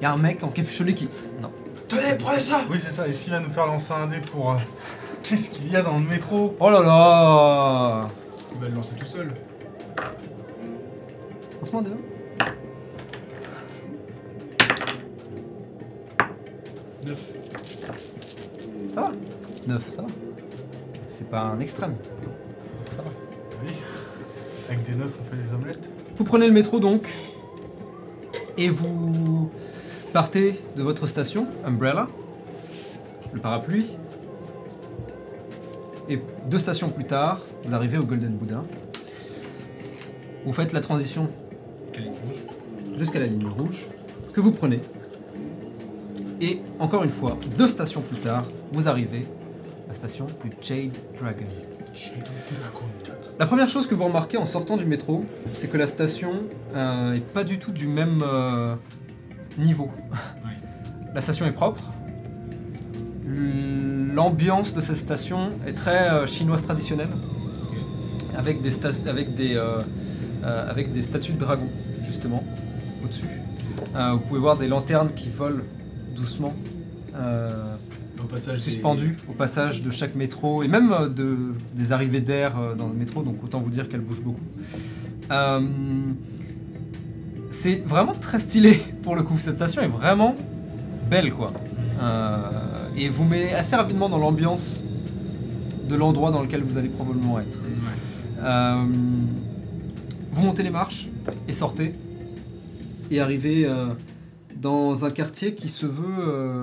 il 0.00 0.02
y 0.02 0.06
a 0.06 0.12
un 0.12 0.16
mec 0.16 0.42
en 0.42 0.48
capuchonné 0.48 0.94
qui. 0.94 1.08
Non. 1.40 1.50
Tenez, 1.88 2.16
prenez 2.18 2.40
ça 2.40 2.62
Oui, 2.70 2.78
c'est 2.82 2.90
ça. 2.92 3.06
Et 3.08 3.12
s'il 3.14 3.32
va 3.32 3.40
nous 3.40 3.50
faire 3.50 3.66
lancer 3.66 3.92
un 3.92 4.06
dé 4.06 4.18
pour. 4.18 4.52
euh, 4.52 4.56
Qu'est-ce 5.22 5.50
qu'il 5.50 5.70
y 5.70 5.76
a 5.76 5.82
dans 5.82 5.98
le 5.98 6.04
métro? 6.04 6.56
Oh 6.60 6.70
là 6.70 6.82
là 6.82 8.08
Il 8.54 8.60
va 8.60 8.68
le 8.68 8.74
lancer 8.74 8.94
tout 8.94 9.04
seul. 9.06 9.32
Lance-moi 11.60 11.80
un 11.82 11.84
dé. 11.84 11.90
Neuf. 17.04 17.32
Ça 18.94 19.00
va? 19.00 19.12
9, 19.66 19.90
ça 19.92 20.02
va. 20.02 20.08
C'est 21.08 21.28
pas 21.28 21.40
un 21.42 21.60
extrême. 21.60 21.96
Ça 22.90 23.02
va. 23.02 23.10
Oui. 23.64 23.72
Avec 24.68 24.84
des 24.84 24.94
neufs, 24.94 25.12
on 25.20 25.24
fait 25.30 25.36
des 25.42 25.54
omelettes. 25.54 25.88
Vous 26.16 26.24
prenez 26.24 26.46
le 26.46 26.52
métro 26.52 26.80
donc, 26.80 27.08
et 28.56 28.68
vous 28.68 29.50
partez 30.12 30.58
de 30.76 30.82
votre 30.82 31.06
station, 31.06 31.46
Umbrella, 31.64 32.08
le 33.32 33.40
parapluie, 33.40 33.86
et 36.08 36.20
deux 36.48 36.58
stations 36.58 36.88
plus 36.88 37.04
tard, 37.04 37.40
vous 37.64 37.74
arrivez 37.74 37.98
au 37.98 38.04
Golden 38.04 38.36
Buddha. 38.36 38.62
Vous 40.44 40.52
faites 40.52 40.72
la 40.72 40.80
transition 40.80 41.28
jusqu'à 42.96 43.18
la 43.18 43.26
ligne 43.26 43.48
rouge, 43.58 43.86
que 44.32 44.40
vous 44.40 44.52
prenez. 44.52 44.80
Et 46.40 46.60
encore 46.78 47.02
une 47.02 47.10
fois, 47.10 47.36
deux 47.56 47.68
stations 47.68 48.02
plus 48.02 48.18
tard, 48.18 48.44
vous 48.72 48.88
arrivez 48.88 49.26
à 49.86 49.88
la 49.88 49.94
station 49.94 50.26
du 50.44 50.50
Jade 50.60 50.96
Dragon. 51.18 51.44
La 53.38 53.46
première 53.46 53.68
chose 53.68 53.86
que 53.86 53.94
vous 53.94 54.04
remarquez 54.04 54.36
en 54.36 54.46
sortant 54.46 54.76
du 54.76 54.84
métro, 54.84 55.24
c'est 55.54 55.70
que 55.70 55.76
la 55.76 55.86
station 55.86 56.34
euh, 56.74 57.14
est 57.14 57.20
pas 57.20 57.44
du 57.44 57.58
tout 57.58 57.72
du 57.72 57.86
même 57.86 58.22
euh, 58.22 58.74
niveau. 59.58 59.90
Oui. 60.44 60.50
La 61.14 61.20
station 61.20 61.46
est 61.46 61.52
propre. 61.52 61.82
L'ambiance 64.14 64.72
de 64.74 64.80
cette 64.80 64.96
station 64.96 65.50
est 65.66 65.72
très 65.72 66.08
euh, 66.10 66.26
chinoise 66.26 66.62
traditionnelle, 66.62 67.08
Ok. 67.62 67.76
avec 68.36 68.62
des, 68.62 68.70
sta- 68.70 69.08
avec 69.08 69.34
des, 69.34 69.54
euh, 69.56 69.80
euh, 70.44 70.70
avec 70.70 70.92
des 70.92 71.02
statues 71.02 71.32
de 71.32 71.38
dragons, 71.38 71.68
justement, 72.06 72.42
au-dessus. 73.04 73.26
Vous 73.94 74.18
pouvez 74.20 74.40
voir 74.40 74.56
des 74.58 74.68
lanternes 74.68 75.10
qui 75.14 75.30
volent 75.30 75.62
doucement. 76.14 76.54
Au 77.14 78.24
passage, 78.28 78.58
des- 78.64 78.70
suspendues 78.70 79.16
au 79.28 79.32
passage 79.32 79.82
de 79.82 79.90
chaque 79.90 80.14
métro 80.14 80.62
et 80.62 80.68
même 80.68 80.92
de, 81.14 81.52
des 81.74 81.92
arrivées 81.92 82.20
d'air 82.20 82.54
dans 82.76 82.88
le 82.88 82.94
métro, 82.94 83.22
donc 83.22 83.42
autant 83.44 83.60
vous 83.60 83.70
dire 83.70 83.88
qu'elle 83.88 84.00
bouge 84.00 84.20
beaucoup. 84.22 84.40
C'est 87.58 87.82
vraiment 87.86 88.12
très 88.12 88.38
stylé 88.38 88.74
pour 89.02 89.16
le 89.16 89.22
coup, 89.22 89.38
cette 89.38 89.54
station 89.54 89.80
est 89.80 89.88
vraiment 89.88 90.36
belle 91.08 91.32
quoi. 91.32 91.54
Euh, 92.02 92.90
et 92.94 93.08
vous 93.08 93.24
met 93.24 93.54
assez 93.54 93.74
rapidement 93.74 94.10
dans 94.10 94.18
l'ambiance 94.18 94.82
de 95.88 95.94
l'endroit 95.94 96.30
dans 96.30 96.42
lequel 96.42 96.62
vous 96.62 96.76
allez 96.76 96.90
probablement 96.90 97.40
être. 97.40 97.58
Ouais. 97.58 98.44
Euh, 98.44 98.84
vous 100.32 100.42
montez 100.42 100.62
les 100.64 100.70
marches 100.70 101.08
et 101.48 101.52
sortez 101.52 101.94
et 103.10 103.20
arrivez 103.20 103.64
euh, 103.64 103.86
dans 104.54 105.06
un 105.06 105.10
quartier 105.10 105.54
qui 105.54 105.70
se 105.70 105.86
veut. 105.86 106.62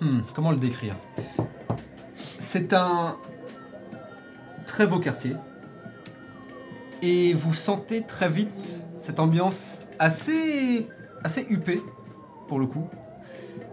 hmm, 0.00 0.20
comment 0.34 0.50
le 0.50 0.56
décrire? 0.56 0.96
C'est 2.14 2.72
un 2.72 3.16
très 4.64 4.86
beau 4.86 4.98
quartier 4.98 5.36
et 7.02 7.34
vous 7.34 7.54
sentez 7.54 8.02
très 8.02 8.28
vite 8.28 8.84
cette 8.98 9.20
ambiance 9.20 9.82
assez 9.98 10.86
assez 11.24 11.46
huppée 11.50 11.82
pour 12.48 12.58
le 12.58 12.66
coup 12.66 12.88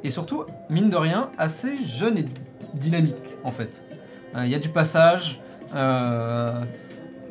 et 0.04 0.10
surtout 0.10 0.44
mine 0.70 0.90
de 0.90 0.96
rien 0.98 1.30
assez 1.38 1.78
jeune 1.86 2.18
et 2.18 2.26
dynamique 2.74 3.36
en 3.44 3.52
fait. 3.52 3.86
Euh, 4.36 4.46
Il 4.46 4.52
y 4.52 4.56
a 4.56 4.60
du 4.60 4.70
passage, 4.70 5.40
euh, 5.74 6.64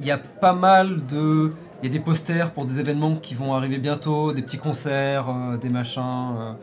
il 0.00 0.06
y 0.06 0.10
a 0.10 0.18
pas 0.18 0.52
mal 0.54 1.06
de. 1.06 1.52
Il 1.82 1.86
y 1.86 1.90
a 1.90 1.92
des 1.92 2.00
posters 2.02 2.52
pour 2.52 2.64
des 2.64 2.80
événements 2.80 3.16
qui 3.16 3.34
vont 3.34 3.52
arriver 3.52 3.76
bientôt, 3.76 4.32
des 4.32 4.40
petits 4.40 4.56
concerts, 4.56 5.26
euh, 5.28 5.58
des 5.58 5.68
machins. 5.68 6.56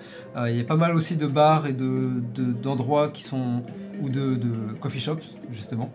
il 0.47 0.57
y 0.57 0.59
a 0.59 0.63
pas 0.63 0.75
mal 0.75 0.95
aussi 0.95 1.15
de 1.17 1.27
bars 1.27 1.67
et 1.67 1.73
de, 1.73 2.13
de- 2.33 2.51
d'endroits 2.51 3.09
qui 3.09 3.21
sont. 3.21 3.61
ou 4.01 4.09
de, 4.09 4.35
de 4.35 4.73
coffee 4.81 4.99
shops, 4.99 5.23
justement. 5.51 5.91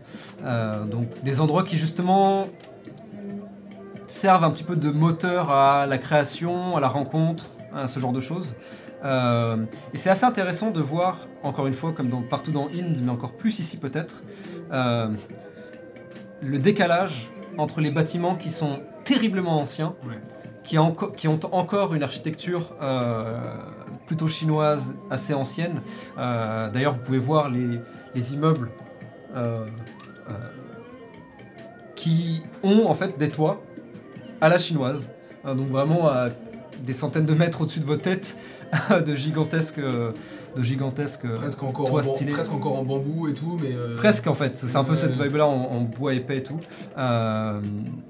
Donc 0.91 1.09
des 1.24 1.41
endroits 1.41 1.64
qui, 1.64 1.76
justement, 1.76 2.47
servent 4.09 4.44
un 4.44 4.50
petit 4.50 4.64
peu 4.64 4.76
de 4.76 4.90
moteur 4.90 5.50
à 5.50 5.86
la 5.86 5.98
création, 5.98 6.76
à 6.76 6.80
la 6.80 6.88
rencontre 6.88 7.46
hein, 7.74 7.86
ce 7.88 8.00
genre 8.00 8.12
de 8.12 8.20
choses. 8.20 8.54
Euh, 9.04 9.59
et 9.92 9.96
c'est 9.96 10.11
assez 10.11 10.24
intéressant 10.24 10.70
de 10.70 10.80
voir, 10.80 11.18
encore 11.44 11.66
une 11.68 11.72
fois, 11.74 11.92
comme 11.92 12.09
dans- 12.09 12.22
partout 12.22 12.50
dans 12.50 12.66
Inde, 12.68 12.98
mais 13.02 13.11
encore 13.11 13.32
plus 13.32 13.61
ici 13.61 13.76
peut-être, 13.76 14.22
euh, 14.72 15.09
le 16.42 16.59
décalage 16.59 17.30
entre 17.59 17.80
les 17.80 17.90
bâtiments 17.90 18.34
qui 18.34 18.50
sont 18.50 18.80
terriblement 19.04 19.59
anciens, 19.61 19.94
Ouais. 20.09 20.14
qui, 20.64 20.78
ont 20.78 21.40
encore 21.52 21.94
une 21.94 22.02
architecture 22.02 22.74
euh, 22.82 23.38
plutôt 24.06 24.28
chinoise 24.28 24.94
assez 25.11 25.32
ancienne. 25.34 25.80
D'ailleurs, 26.16 26.94
vous 26.94 27.00
pouvez 27.00 27.18
voir 27.18 27.50
les, 27.50 27.80
les 28.14 28.34
immeubles 28.34 28.70
qui 31.94 32.42
ont 32.62 32.86
en 32.86 32.94
fait 32.94 33.18
des 33.18 33.28
toits 33.30 33.61
à 34.41 34.49
la 34.49 34.59
chinoise, 34.59 35.11
Hein, 35.45 35.55
donc 35.55 35.68
vraiment 35.68 36.09
à 36.09 36.28
des 36.84 36.93
centaines 36.93 37.24
de 37.26 37.32
mètres 37.34 37.61
au-dessus 37.61 37.78
de 37.80 37.84
vos 37.84 37.97
têtes, 37.97 38.36
de 39.07 39.14
gigantesques, 39.14 39.78
euh, 39.78 40.11
de 40.57 40.62
gigantesques 40.62 41.24
euh, 41.24 41.36
Presque 41.36 41.62
encore, 41.62 41.93
en 41.95 42.03
stylés. 42.03 42.32
presque 42.32 42.53
encore 42.53 42.76
en 42.76 42.84
bambou 42.84 43.28
et 43.28 43.34
tout, 43.34 43.57
mais. 43.62 43.72
euh, 43.72 43.97
Presque 43.97 44.26
en 44.26 44.34
fait, 44.34 44.59
c'est 44.59 44.76
un 44.76 44.82
peu 44.84 44.97
cette 44.97 45.12
vibe 45.16 45.36
là 45.36 45.47
en, 45.47 45.53
en 45.76 45.80
bois 45.82 46.14
épais 46.14 46.39
et 46.39 46.43
tout. 46.43 46.59
Euh, 46.99 47.61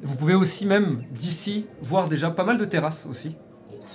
vous 0.03 0.15
pouvez 0.17 0.35
aussi 0.35 0.65
même 0.67 1.03
d'ici 1.13 1.67
voir 1.83 2.09
déjà 2.09 2.31
pas 2.31 2.45
mal 2.45 2.57
de 2.57 2.65
terrasses 2.65 3.07
aussi. 3.11 3.37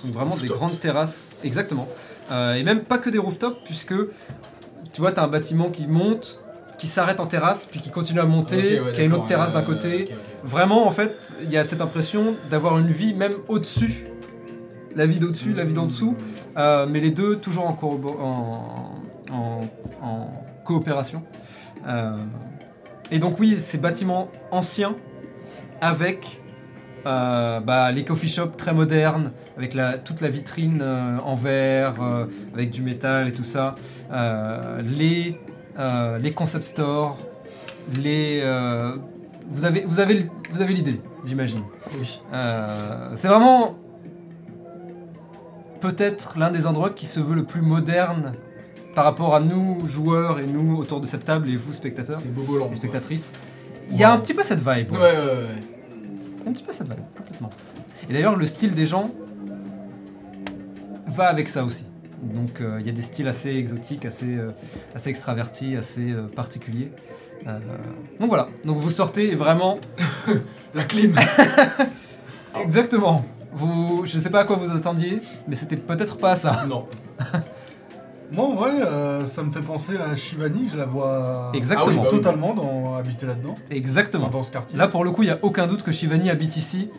Donc 0.03 0.13
vraiment 0.13 0.37
des 0.37 0.47
grandes 0.47 0.79
terrasses, 0.79 1.31
exactement. 1.43 1.87
Euh, 2.31 2.53
et 2.53 2.63
même 2.63 2.81
pas 2.81 2.99
que 2.99 3.09
des 3.09 3.17
rooftops 3.19 3.57
puisque 3.65 3.95
tu 4.93 5.01
vois, 5.01 5.11
tu 5.11 5.19
as 5.19 5.23
un 5.23 5.27
bâtiment 5.27 5.71
qui 5.71 5.87
monte, 5.87 6.42
qui 6.83 6.89
s'arrête 6.89 7.21
en 7.21 7.27
terrasse, 7.27 7.65
puis 7.65 7.79
qui 7.79 7.91
continue 7.91 8.19
à 8.19 8.25
monter, 8.25 8.81
ouais, 8.81 8.91
qui 8.91 8.99
a 8.99 9.03
une 9.05 9.13
autre 9.13 9.25
terrasse 9.25 9.53
d'un 9.53 9.61
côté. 9.61 10.09
Vraiment 10.43 10.85
en 10.85 10.91
fait, 10.91 11.15
il 11.41 11.49
y 11.49 11.55
a 11.55 11.63
cette 11.65 11.79
impression 11.79 12.35
d'avoir 12.51 12.77
une 12.77 12.87
vie 12.91 13.13
même 13.13 13.35
au-dessus. 13.47 14.07
La 14.93 15.05
vie 15.05 15.17
d'au-dessus, 15.17 15.53
la 15.53 15.63
vie 15.63 15.73
d'en 15.73 15.85
dessous. 15.85 16.17
Euh, 16.57 16.85
mais 16.85 16.99
les 16.99 17.11
deux 17.11 17.37
toujours 17.37 17.65
en, 17.69 17.73
corrobo- 17.73 18.19
en, 18.19 18.95
en- 19.31 19.61
en 20.01 20.27
coopération. 20.65 21.23
Euh, 21.87 22.17
et 23.11 23.19
donc 23.19 23.39
oui, 23.39 23.61
ces 23.61 23.77
bâtiments 23.77 24.27
anciens 24.51 24.95
avec 25.79 26.41
euh, 27.05 27.61
bah, 27.61 27.93
les 27.93 28.03
coffee 28.03 28.27
shops 28.27 28.57
très 28.57 28.73
modernes, 28.73 29.31
avec 29.57 29.73
la, 29.73 29.97
toute 29.97 30.19
la 30.19 30.27
vitrine 30.29 30.79
euh, 30.81 31.17
en 31.23 31.35
verre, 31.35 31.95
euh, 32.01 32.25
avec 32.53 32.71
du 32.71 32.81
métal 32.81 33.29
et 33.29 33.31
tout 33.33 33.45
ça, 33.45 33.75
les, 34.83 35.37
euh, 35.77 36.17
les 36.19 36.33
concept 36.33 36.63
stores, 36.65 37.17
les... 37.95 38.41
euh, 38.43 38.95
vous 39.47 39.65
avez, 39.65 39.83
vous 39.85 39.99
avez, 39.99 40.27
vous 40.51 40.61
avez 40.61 40.73
l'idée, 40.73 41.01
j'imagine. 41.25 41.63
Oui. 41.97 42.21
Euh, 42.33 43.11
c'est 43.15 43.27
vraiment 43.27 43.75
peut-être 45.81 46.37
l'un 46.39 46.51
des 46.51 46.65
endroits 46.65 46.91
qui 46.91 47.05
se 47.05 47.19
veut 47.19 47.35
le 47.35 47.43
plus 47.43 47.61
moderne 47.61 48.33
par 48.95 49.05
rapport 49.05 49.35
à 49.35 49.39
nous, 49.39 49.85
joueurs, 49.87 50.39
et 50.39 50.45
nous 50.45 50.77
autour 50.77 51.01
de 51.01 51.05
cette 51.05 51.25
table, 51.25 51.49
et 51.49 51.55
vous, 51.55 51.73
spectateurs 51.73 52.19
C'est 52.19 52.33
Boboland. 52.33 52.69
et 52.71 52.75
spectatrices. 52.75 53.33
Il 53.91 53.97
y 53.97 54.03
a 54.03 54.13
un 54.13 54.19
petit 54.19 54.33
peu 54.33 54.43
cette 54.43 54.59
vibe. 54.59 54.91
Ouais. 54.91 54.99
ouais, 54.99 55.17
ouais. 55.17 56.47
Un 56.47 56.53
petit 56.53 56.63
peu 56.63 56.71
cette 56.71 56.87
vibe, 56.87 56.99
complètement. 57.17 57.49
Et 58.09 58.13
d'ailleurs, 58.13 58.35
le 58.35 58.45
style 58.45 58.75
des 58.75 58.85
gens 58.85 59.11
va 61.07 61.27
avec 61.27 61.47
ça 61.47 61.65
aussi. 61.65 61.85
Donc, 62.23 62.61
euh, 62.61 62.77
il 62.79 62.85
y 62.85 62.89
a 62.89 62.93
des 62.93 63.01
styles 63.01 63.27
assez 63.27 63.49
exotiques, 63.55 64.05
assez, 64.05 64.35
euh, 64.37 64.51
assez 64.95 65.09
extravertis, 65.09 65.75
assez 65.75 66.11
euh, 66.11 66.27
particuliers. 66.27 66.91
Euh, 67.47 67.59
donc 68.19 68.29
voilà. 68.29 68.47
Donc 68.63 68.77
vous 68.77 68.89
sortez 68.89 69.35
vraiment 69.35 69.77
La 70.73 70.83
clim 70.85 71.11
exactement. 72.61 73.25
Vous, 73.53 74.03
je 74.05 74.17
sais 74.17 74.29
pas 74.29 74.41
à 74.41 74.45
quoi 74.45 74.55
vous 74.55 74.75
attendiez, 74.75 75.19
mais 75.47 75.55
c'était 75.55 75.75
peut-être 75.77 76.17
pas 76.17 76.31
à 76.31 76.35
ça. 76.35 76.65
Non. 76.67 76.87
Moi, 78.31 78.45
en 78.45 78.55
vrai, 78.55 78.71
euh, 78.81 79.27
ça 79.27 79.43
me 79.43 79.51
fait 79.51 79.61
penser 79.61 79.93
à 79.97 80.15
Shivani, 80.15 80.67
je 80.71 80.77
la 80.77 80.85
vois 80.85 81.51
Exactement. 81.53 81.85
Ah 81.87 81.89
oui, 81.91 81.97
bah 81.97 82.07
oui. 82.11 82.17
totalement 82.17 82.53
dans, 82.55 82.95
habiter 82.95 83.27
là-dedans, 83.27 83.55
Exactement. 83.69 84.29
dans 84.29 84.41
ce 84.41 84.51
quartier. 84.51 84.75
Là, 84.77 84.87
pour 84.87 85.03
le 85.03 85.11
coup, 85.11 85.21
il 85.21 85.27
n'y 85.27 85.31
a 85.31 85.37
aucun 85.43 85.67
doute 85.67 85.83
que 85.83 85.91
Shivani 85.91 86.31
habite 86.31 86.57
ici. 86.57 86.89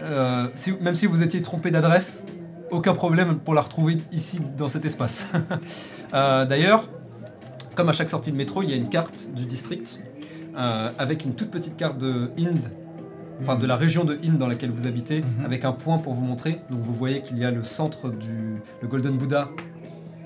Euh, 0.00 0.46
si- 0.54 0.74
même 0.80 0.94
si 0.94 1.06
vous 1.06 1.22
étiez 1.24 1.42
trompé 1.42 1.72
d'adresse, 1.72 2.24
aucun 2.70 2.92
problème 2.94 3.38
pour 3.38 3.54
la 3.54 3.60
retrouver 3.62 3.98
ici, 4.12 4.40
dans 4.56 4.68
cet 4.68 4.84
espace. 4.84 5.26
Euh, 6.12 6.44
D'ailleurs, 6.44 6.88
comme 7.76 7.88
à 7.88 7.92
chaque 7.92 8.10
sortie 8.10 8.32
de 8.32 8.36
métro, 8.36 8.64
il 8.64 8.70
y 8.70 8.72
a 8.72 8.76
une 8.76 8.88
carte 8.88 9.28
du 9.32 9.44
district 9.46 10.02
euh, 10.58 10.90
avec 10.98 11.24
une 11.24 11.34
toute 11.34 11.52
petite 11.52 11.76
carte 11.76 11.98
de 11.98 12.32
Inde, 12.36 12.66
enfin 13.40 13.54
de 13.54 13.64
la 13.64 13.76
région 13.76 14.04
de 14.04 14.18
Inde 14.24 14.36
dans 14.36 14.48
laquelle 14.48 14.72
vous 14.72 14.88
habitez, 14.88 15.20
Mhm. 15.20 15.44
avec 15.44 15.64
un 15.64 15.70
point 15.70 15.98
pour 15.98 16.14
vous 16.14 16.24
montrer. 16.24 16.60
Donc 16.68 16.80
vous 16.80 16.92
voyez 16.92 17.22
qu'il 17.22 17.38
y 17.38 17.44
a 17.44 17.52
le 17.52 17.62
centre 17.62 18.08
du 18.10 18.60
le 18.82 18.88
Golden 18.88 19.16
Buddha 19.16 19.50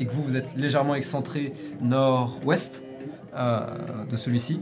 et 0.00 0.06
que 0.06 0.12
vous, 0.12 0.22
vous 0.22 0.36
êtes 0.36 0.56
légèrement 0.56 0.94
excentré 0.94 1.52
nord-ouest 1.82 2.82
euh, 3.36 3.66
de 4.10 4.16
celui-ci. 4.16 4.60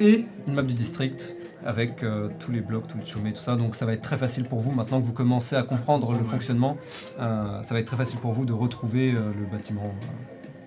Et 0.00 0.26
une 0.46 0.52
map 0.52 0.62
du 0.62 0.74
district 0.74 1.34
avec 1.66 2.02
euh, 2.02 2.28
tous 2.38 2.52
les 2.52 2.60
blocs, 2.60 2.86
tous 2.86 2.96
les 2.98 3.04
chômés, 3.04 3.32
tout 3.32 3.40
ça. 3.40 3.56
Donc 3.56 3.74
ça 3.76 3.84
va 3.86 3.92
être 3.92 4.02
très 4.02 4.16
facile 4.16 4.44
pour 4.44 4.60
vous, 4.60 4.70
maintenant 4.72 5.00
que 5.00 5.04
vous 5.06 5.12
commencez 5.12 5.56
à 5.56 5.62
comprendre 5.62 6.12
le 6.12 6.24
fonctionnement, 6.24 6.76
euh, 7.18 7.62
ça 7.62 7.74
va 7.74 7.80
être 7.80 7.86
très 7.86 7.96
facile 7.96 8.20
pour 8.20 8.32
vous 8.32 8.44
de 8.44 8.52
retrouver 8.52 9.12
euh, 9.12 9.32
le 9.38 9.44
bâtiment, 9.46 9.92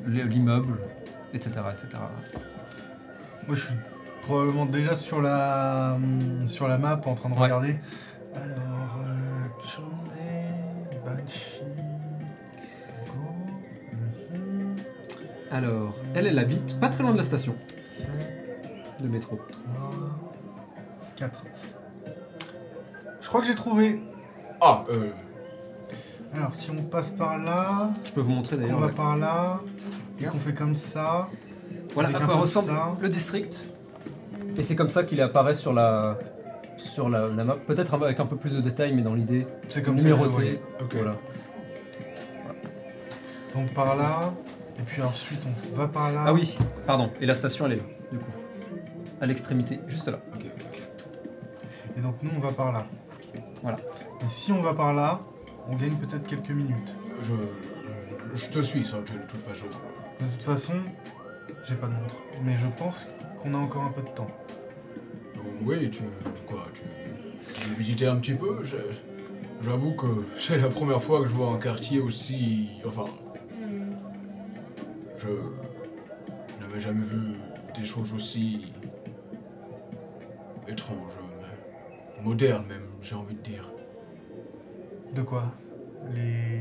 l'immeuble, 0.05 0.77
etc., 1.33 1.51
etc. 1.73 1.87
Moi, 3.47 3.55
je 3.55 3.61
suis 3.61 3.75
probablement 4.23 4.65
déjà 4.65 4.95
sur 4.95 5.21
la, 5.21 5.91
hum, 5.95 6.45
sur 6.47 6.67
la 6.67 6.77
map 6.77 6.99
en 7.05 7.15
train 7.15 7.29
de 7.29 7.35
Ouais. 7.35 7.41
regarder. 7.43 7.75
Alors, 8.35 8.99
Chomé, 9.63 10.45
Banshee, 11.03 11.63
Go, 13.07 14.35
Alors, 15.51 15.95
elle, 16.13 16.27
elle 16.27 16.37
habite 16.39 16.79
pas 16.79 16.89
très 16.89 17.01
loin 17.03 17.11
de 17.13 17.17
la 17.17 17.23
station 17.23 17.55
7, 17.81 18.07
de 19.01 19.07
métro. 19.07 19.37
3, 19.37 19.49
4. 21.19 21.43
Je 23.21 23.27
crois 23.27 23.41
que 23.41 23.47
j'ai 23.47 23.55
trouvé. 23.55 24.01
Ah, 24.61 24.85
euh. 24.89 25.09
Alors, 26.33 26.53
si 26.55 26.69
on 26.71 26.81
passe 26.83 27.09
par 27.09 27.37
là, 27.37 27.91
Je 28.05 28.11
peux 28.11 28.21
vous 28.21 28.31
montrer 28.31 28.55
d'ailleurs. 28.57 28.79
va 28.79 28.87
ouais. 28.87 28.91
par 28.93 29.17
là, 29.17 29.59
et 30.19 30.25
qu'on 30.25 30.37
fait 30.37 30.53
comme 30.53 30.75
ça. 30.75 31.27
Voilà 31.93 32.09
à 32.09 32.21
quoi 32.21 32.35
ressemble 32.35 32.69
ça. 32.69 32.95
le 33.01 33.09
district. 33.09 33.69
Et 34.57 34.63
c'est 34.63 34.75
comme 34.75 34.89
ça 34.89 35.03
qu'il 35.03 35.21
apparaît 35.21 35.55
sur 35.55 35.73
la, 35.73 36.17
sur 36.77 37.09
la, 37.09 37.27
la 37.27 37.43
map. 37.43 37.55
Peut-être 37.67 37.93
avec 37.95 38.19
un 38.19 38.25
peu 38.25 38.35
plus 38.35 38.53
de 38.53 38.61
détails, 38.61 38.93
mais 38.93 39.01
dans 39.01 39.13
l'idée, 39.15 39.47
C'est 39.69 39.81
comme 39.81 39.97
ça. 39.97 40.03
numéroté. 40.05 40.59
Ok. 40.81 40.93
Voilà. 40.95 41.15
Donc 43.55 43.73
par 43.73 43.95
là, 43.97 44.31
et 44.77 44.83
puis 44.83 45.01
ensuite 45.01 45.41
on 45.73 45.75
va 45.75 45.87
par 45.87 46.11
là. 46.11 46.23
Ah 46.27 46.33
oui, 46.33 46.57
pardon. 46.85 47.09
Et 47.19 47.25
la 47.25 47.33
station, 47.35 47.65
elle 47.65 47.73
est 47.73 47.77
là, 47.77 47.83
du 48.11 48.17
coup. 48.19 48.31
À 49.21 49.25
l'extrémité, 49.25 49.79
juste 49.87 50.07
là. 50.07 50.19
Ok, 50.35 50.45
ok. 50.45 50.65
Et 51.97 52.01
donc 52.01 52.15
nous 52.21 52.31
on 52.35 52.39
va 52.39 52.51
par 52.51 52.71
là. 52.71 52.85
Voilà. 53.61 53.77
Et 54.21 54.29
si 54.29 54.51
on 54.51 54.61
va 54.61 54.73
par 54.73 54.93
là, 54.93 55.21
on 55.67 55.75
gagne 55.75 55.95
peut-être 55.95 56.27
quelques 56.27 56.49
minutes. 56.49 56.95
Je, 57.21 57.33
je, 58.33 58.45
je 58.45 58.49
te 58.49 58.59
suis, 58.59 58.85
ça, 58.85 58.97
de 58.97 59.27
toute 59.27 59.41
façon. 59.41 59.67
De 60.19 60.25
toute 60.25 60.43
façon, 60.43 60.73
j'ai 61.67 61.75
pas 61.75 61.87
de 61.87 61.93
montre. 61.93 62.15
Mais 62.43 62.57
je 62.57 62.67
pense 62.77 62.95
qu'on 63.41 63.53
a 63.53 63.57
encore 63.57 63.83
un 63.83 63.91
peu 63.91 64.01
de 64.01 64.09
temps. 64.09 64.27
Oui, 65.61 65.89
tu. 65.89 66.03
Quoi, 66.47 66.67
tu. 66.73 66.81
Tu 67.53 67.69
veux 67.69 67.75
visiter 67.75 68.07
un 68.07 68.15
petit 68.17 68.33
peu? 68.33 68.61
J'avoue 69.61 69.93
que 69.93 70.07
c'est 70.35 70.57
la 70.57 70.69
première 70.69 71.01
fois 71.01 71.21
que 71.21 71.29
je 71.29 71.35
vois 71.35 71.49
un 71.51 71.57
quartier 71.57 71.99
aussi. 71.99 72.69
Enfin. 72.85 73.05
Je. 75.17 75.27
n'avais 76.61 76.79
jamais 76.79 77.05
vu 77.05 77.35
des 77.75 77.83
choses 77.83 78.13
aussi. 78.13 78.73
étranges. 80.67 81.17
Mais 82.19 82.25
Modernes, 82.25 82.65
même, 82.67 82.81
j'ai 83.01 83.15
envie 83.15 83.35
de 83.35 83.41
dire. 83.41 83.69
De 85.15 85.21
quoi? 85.21 85.51
Les. 86.13 86.59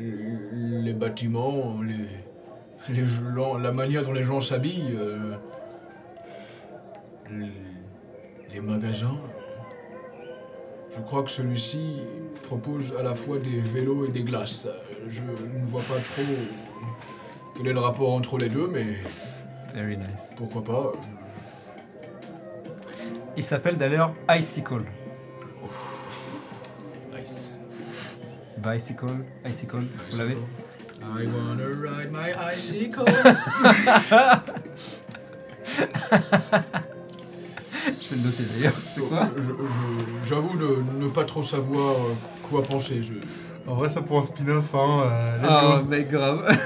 Les 0.00 0.92
bâtiments, 0.94 1.80
les, 1.82 2.08
les 2.94 3.06
gens- 3.06 3.58
la 3.58 3.72
manière 3.72 4.04
dont 4.04 4.12
les 4.12 4.24
gens 4.24 4.40
s'habillent, 4.40 4.96
euh, 4.96 5.34
les, 7.30 7.50
les 8.54 8.60
magasins. 8.60 9.16
Je 10.94 11.00
crois 11.00 11.22
que 11.22 11.30
celui-ci 11.30 12.00
propose 12.42 12.94
à 12.98 13.02
la 13.02 13.14
fois 13.14 13.38
des 13.38 13.60
vélos 13.60 14.06
et 14.06 14.10
des 14.10 14.22
glaces. 14.24 14.66
Je 15.08 15.20
ne 15.22 15.64
vois 15.64 15.82
pas 15.82 15.94
trop 16.00 16.22
quel 17.56 17.66
est 17.68 17.72
le 17.72 17.80
rapport 17.80 18.12
entre 18.12 18.38
les 18.38 18.48
deux, 18.48 18.66
mais 18.68 18.84
Very 19.74 19.96
nice. 19.98 20.06
pourquoi 20.36 20.64
pas. 20.64 20.92
Il 23.36 23.44
s'appelle 23.44 23.76
d'ailleurs 23.76 24.12
Icicle. 24.30 24.84
Nice. 27.16 27.50
Bicycle, 28.58 29.06
Icicle, 29.46 29.82
vous 30.10 30.18
l'avez 30.18 30.36
I 31.02 31.26
wanna 31.26 31.64
ride 31.66 32.10
my 32.12 32.32
bicycle. 32.32 33.04
Je 33.04 33.12
Je 38.00 38.08
vais 38.10 38.16
le 38.16 38.22
noter 38.24 38.44
d'ailleurs. 38.54 38.74
C'est 38.94 39.00
quoi 39.00 39.28
Je- 39.36 39.42
je- 39.42 40.28
J'avoue 40.28 40.56
ne, 40.56 40.82
ne 41.04 41.08
pas 41.10 41.24
trop 41.24 41.42
savoir 41.42 41.94
euh, 41.96 42.14
quoi 42.48 42.62
penser. 42.62 43.02
Je... 43.02 43.14
En 43.66 43.74
vrai, 43.74 43.88
ça 43.88 44.00
pour 44.02 44.18
un 44.20 44.22
spin-off, 44.22 44.72
hein. 44.74 45.02
euh, 45.04 45.38
let's 45.38 45.48
Ah, 45.50 45.78
go. 45.82 45.88
mec, 45.88 46.08
grave. 46.10 46.56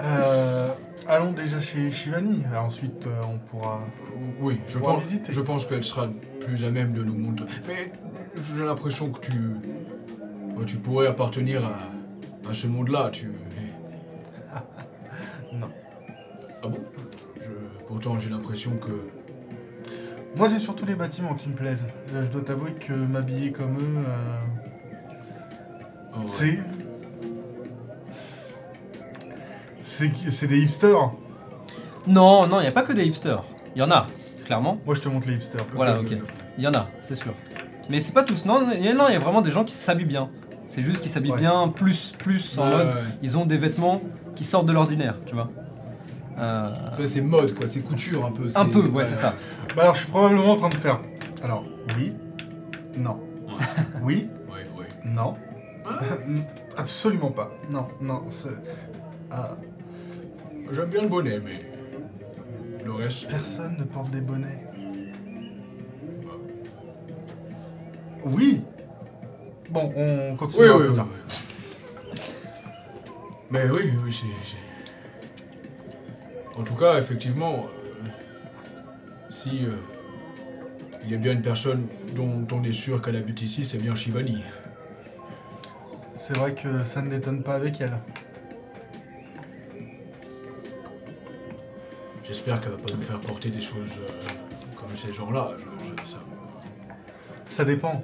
Euh, 0.00 0.68
allons 1.08 1.32
déjà 1.32 1.60
chez 1.60 1.90
Shivani. 1.90 2.44
Ensuite, 2.56 3.06
euh, 3.06 3.20
on 3.24 3.38
pourra. 3.38 3.80
Oui, 4.40 4.60
je 4.66 4.78
pense, 4.78 5.02
visiter. 5.02 5.32
je 5.32 5.40
pense 5.40 5.66
qu'elle 5.66 5.84
sera 5.84 6.08
plus 6.40 6.64
à 6.64 6.70
même 6.70 6.92
de 6.92 7.02
nous 7.02 7.14
montrer. 7.14 7.46
Mais 7.66 7.92
j'ai 8.56 8.64
l'impression 8.64 9.10
que 9.10 9.20
tu, 9.20 9.32
tu 10.66 10.76
pourrais 10.76 11.06
appartenir 11.08 11.64
à, 11.64 11.78
à 12.48 12.54
ce 12.54 12.66
monde-là. 12.66 13.10
Tu... 13.10 13.30
Non. 15.52 15.68
Ah 16.62 16.68
bon? 16.68 16.78
Je, 17.40 17.50
Pourtant, 17.86 18.18
j'ai 18.18 18.28
l'impression 18.28 18.72
que 18.76 18.90
Moi, 20.36 20.48
c'est 20.48 20.58
surtout 20.58 20.84
les 20.84 20.94
bâtiments 20.94 21.34
qui 21.34 21.48
me 21.48 21.54
plaisent. 21.54 21.86
Je 22.12 22.28
dois 22.30 22.42
t'avouer 22.42 22.72
que 22.72 22.92
m'habiller 22.92 23.50
comme 23.50 23.78
eux, 23.78 24.04
euh, 24.06 24.40
oh, 26.14 26.18
ouais. 26.18 26.24
c'est. 26.28 26.58
C'est 29.88 30.46
des 30.46 30.58
hipsters. 30.60 31.10
Non, 32.06 32.46
non, 32.46 32.58
il 32.60 32.62
n'y 32.62 32.68
a 32.68 32.72
pas 32.72 32.82
que 32.82 32.92
des 32.92 33.04
hipsters. 33.04 33.42
Il 33.74 33.78
y 33.80 33.82
en 33.82 33.90
a, 33.90 34.06
clairement. 34.44 34.78
Moi, 34.84 34.94
je 34.94 35.00
te 35.00 35.08
montre 35.08 35.26
les 35.28 35.34
hipsters. 35.34 35.64
Voilà, 35.74 36.00
ok. 36.00 36.14
Il 36.58 36.64
y 36.64 36.66
en 36.68 36.74
a, 36.74 36.88
c'est 37.02 37.14
sûr. 37.16 37.32
Mais 37.90 38.00
c'est 38.00 38.12
pas 38.12 38.22
tous. 38.22 38.44
Non, 38.44 38.66
il 38.74 38.84
y, 38.84 38.88
a- 38.88 38.92
il 39.08 39.12
y 39.12 39.16
a 39.16 39.18
vraiment 39.18 39.40
des 39.40 39.50
gens 39.50 39.64
qui 39.64 39.74
s'habillent 39.74 40.04
bien. 40.06 40.28
C'est 40.70 40.82
juste 40.82 41.00
qu'ils 41.00 41.10
s'habillent 41.10 41.32
Ouais. 41.32 41.38
bien, 41.38 41.68
plus, 41.68 42.12
plus 42.18 42.58
en 42.58 42.64
Ouais, 42.68 42.76
mode. 42.76 42.86
ouais. 42.88 42.92
Ils 43.22 43.38
ont 43.38 43.46
des 43.46 43.56
vêtements 43.56 44.02
qui 44.34 44.44
sortent 44.44 44.66
de 44.66 44.72
l'ordinaire, 44.72 45.16
tu 45.24 45.34
vois. 45.34 45.48
Euh, 46.38 46.70
Toi, 46.94 47.06
c'est 47.06 47.22
mode, 47.22 47.54
quoi. 47.54 47.66
C'est 47.66 47.80
couture 47.80 48.26
un 48.26 48.30
peu. 48.30 48.46
un 48.54 48.66
peu, 48.66 48.86
ouais, 48.88 49.06
c'est 49.06 49.14
ça. 49.14 49.34
Bah, 49.74 49.82
alors, 49.82 49.94
je 49.94 50.00
suis 50.00 50.08
probablement 50.10 50.52
en 50.52 50.56
train 50.56 50.68
de 50.68 50.74
faire. 50.76 51.00
Alors, 51.42 51.64
oui. 51.96 52.12
Non. 52.96 53.18
Oui. 54.02 54.28
Ouais, 54.52 54.66
ouais. 54.78 54.86
Non. 55.04 55.34
Absolument 56.76 57.30
pas. 57.30 57.50
Non, 57.70 57.86
non. 58.02 58.22
c'est- 58.28 58.50
Ah, 59.30 59.56
J'aime 60.72 60.88
bien 60.90 61.02
le 61.02 61.08
bonnet, 61.08 61.40
mais 61.40 61.58
le 62.84 62.92
reste. 62.92 63.28
personne 63.28 63.76
ne 63.78 63.84
porte 63.84 64.10
des 64.10 64.20
bonnets. 64.20 64.64
Oui. 68.24 68.62
Bon, 69.70 69.92
on 69.96 70.36
continue 70.36 70.62
Oui, 70.64 70.68
oui, 70.80 70.86
oui. 70.90 70.94
tard. 70.96 71.08
Mais 73.50 73.64
oui, 73.70 73.92
oui, 74.04 74.12
c'est. 74.12 74.26
c'est- 74.44 74.56
En 76.58 76.64
tout 76.64 76.74
cas, 76.74 76.98
effectivement, 76.98 77.62
euh, 77.62 78.08
si 79.30 79.64
euh, 79.64 79.70
il 81.04 81.10
y 81.10 81.14
a 81.14 81.18
bien 81.18 81.32
une 81.32 81.40
personne 81.42 81.86
dont 82.14 82.46
on 82.52 82.62
est 82.64 82.72
sûr 82.72 83.00
qu'elle 83.00 83.16
habite 83.16 83.40
ici, 83.42 83.64
c'est 83.64 83.78
bien 83.78 83.94
Shivani. 83.94 84.42
C'est 86.16 86.36
vrai 86.36 86.52
que 86.54 86.84
ça 86.84 87.00
ne 87.00 87.08
détonne 87.10 87.42
pas 87.42 87.54
avec 87.54 87.80
elle. 87.80 87.96
J'espère 92.28 92.60
qu'elle 92.60 92.72
va 92.72 92.78
pas 92.78 92.92
nous 92.94 93.00
faire 93.00 93.20
porter 93.20 93.48
des 93.50 93.60
choses 93.60 93.98
euh, 93.98 94.28
comme 94.76 94.94
ces 94.94 95.12
gens-là. 95.12 95.52
Je, 95.56 95.64
je- 96.04 96.08
ça- 96.08 96.18
Ça 97.48 97.64
dépend. 97.64 98.02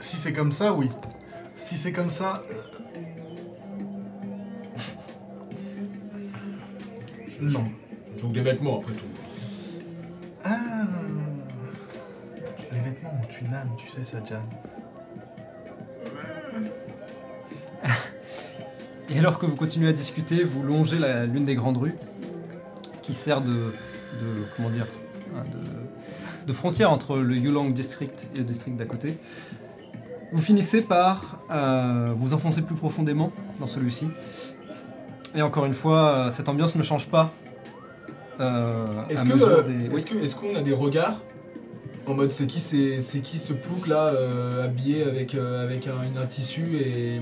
Si 0.00 0.16
c'est 0.16 0.32
comme 0.34 0.52
ça, 0.52 0.72
oui. 0.74 0.88
Si 1.56 1.76
c'est 1.78 1.92
comme 1.92 2.10
ça, 2.10 2.42
euh, 2.50 2.54
je- 7.26 7.42
non. 7.44 7.64
Sont 8.16 8.28
que 8.28 8.34
des 8.34 8.42
vêtements, 8.42 8.78
après 8.80 8.92
tout. 8.92 9.06
Ah. 10.44 10.58
Les 12.72 12.80
vêtements 12.80 13.10
ont 13.14 13.46
une 13.46 13.52
âme, 13.54 13.70
tu 13.78 13.88
sais 13.88 14.04
ça, 14.04 14.18
Jan. 14.28 14.42
Et 19.08 19.18
alors 19.18 19.38
que 19.38 19.46
vous 19.46 19.56
continuez 19.56 19.88
à 19.88 19.92
discuter, 19.92 20.44
vous 20.44 20.62
longez 20.62 20.98
l'une 21.26 21.44
des 21.46 21.54
grandes 21.56 21.78
rues 21.78 21.94
qui 23.10 23.16
sert 23.16 23.40
de, 23.40 23.50
de 24.20 24.28
comment 24.56 24.70
dire, 24.70 24.86
hein, 25.36 25.42
de, 25.52 26.46
de 26.46 26.52
frontière 26.52 26.92
entre 26.92 27.18
le 27.18 27.36
Yulong 27.36 27.72
District 27.72 28.28
et 28.34 28.38
le 28.38 28.44
district 28.44 28.76
d'à 28.76 28.84
côté. 28.84 29.18
Vous 30.32 30.40
finissez 30.40 30.80
par 30.80 31.40
euh, 31.50 32.12
vous 32.16 32.34
enfoncer 32.34 32.62
plus 32.62 32.76
profondément 32.76 33.32
dans 33.58 33.66
celui-ci. 33.66 34.06
Et 35.34 35.42
encore 35.42 35.66
une 35.66 35.74
fois, 35.74 36.00
euh, 36.08 36.30
cette 36.30 36.48
ambiance 36.48 36.76
ne 36.76 36.82
change 36.84 37.08
pas. 37.08 37.32
euh, 38.38 38.86
Est-ce 39.08 39.24
que, 39.24 39.32
euh, 39.32 39.62
des- 39.62 39.86
est-ce 39.86 39.92
Oui. 39.94 40.04
que, 40.04 40.24
est-ce 40.24 40.36
qu'on 40.36 40.54
a 40.54 40.60
des 40.60 40.72
regards 40.72 41.20
en 42.06 42.14
mode 42.14 42.30
c'est 42.30 42.46
qui 42.46 42.60
c'est, 42.60 43.00
c'est 43.00 43.20
qui 43.20 43.38
ce 43.38 43.52
plouc 43.52 43.86
là 43.88 44.12
habillé 44.64 45.02
avec 45.04 45.34
avec 45.34 45.86
un, 45.88 46.02
une- 46.04 46.16
un 46.18 46.26
tissu 46.26 46.76
et 46.76 47.20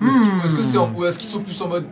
Ou 0.00 0.06
est-ce, 0.06 0.18
qu'ils- 0.18 0.34
ou 0.40 0.44
est-ce 0.44 0.54
que 0.54 0.62
c'est 0.62 0.78
en- 0.78 0.92
ou 0.94 1.04
est-ce 1.04 1.18
qu'ils 1.18 1.28
sont 1.28 1.40
plus 1.40 1.60
en 1.62 1.68
mode 1.68 1.86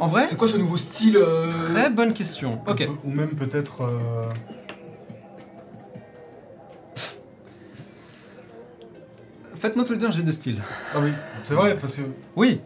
En 0.00 0.06
vrai, 0.06 0.26
c'est 0.26 0.36
quoi 0.36 0.46
ce 0.48 0.56
nouveau 0.56 0.76
style 0.76 1.16
euh, 1.16 1.50
très 1.72 1.90
bonne 1.90 2.14
question. 2.14 2.60
Ok. 2.66 2.88
Ou 3.04 3.10
même 3.10 3.30
peut-être. 3.30 3.82
euh, 3.82 4.28
Faites-moi 9.60 9.84
tous 9.84 9.92
les 9.92 9.98
deux 9.98 10.06
un 10.06 10.10
jet 10.12 10.22
de 10.22 10.32
style. 10.32 10.62
Ah 10.94 10.98
oui, 11.02 11.10
c'est 11.44 11.54
vrai, 11.54 11.76
parce 11.78 11.94
que. 11.94 12.02
Oui. 12.36 12.60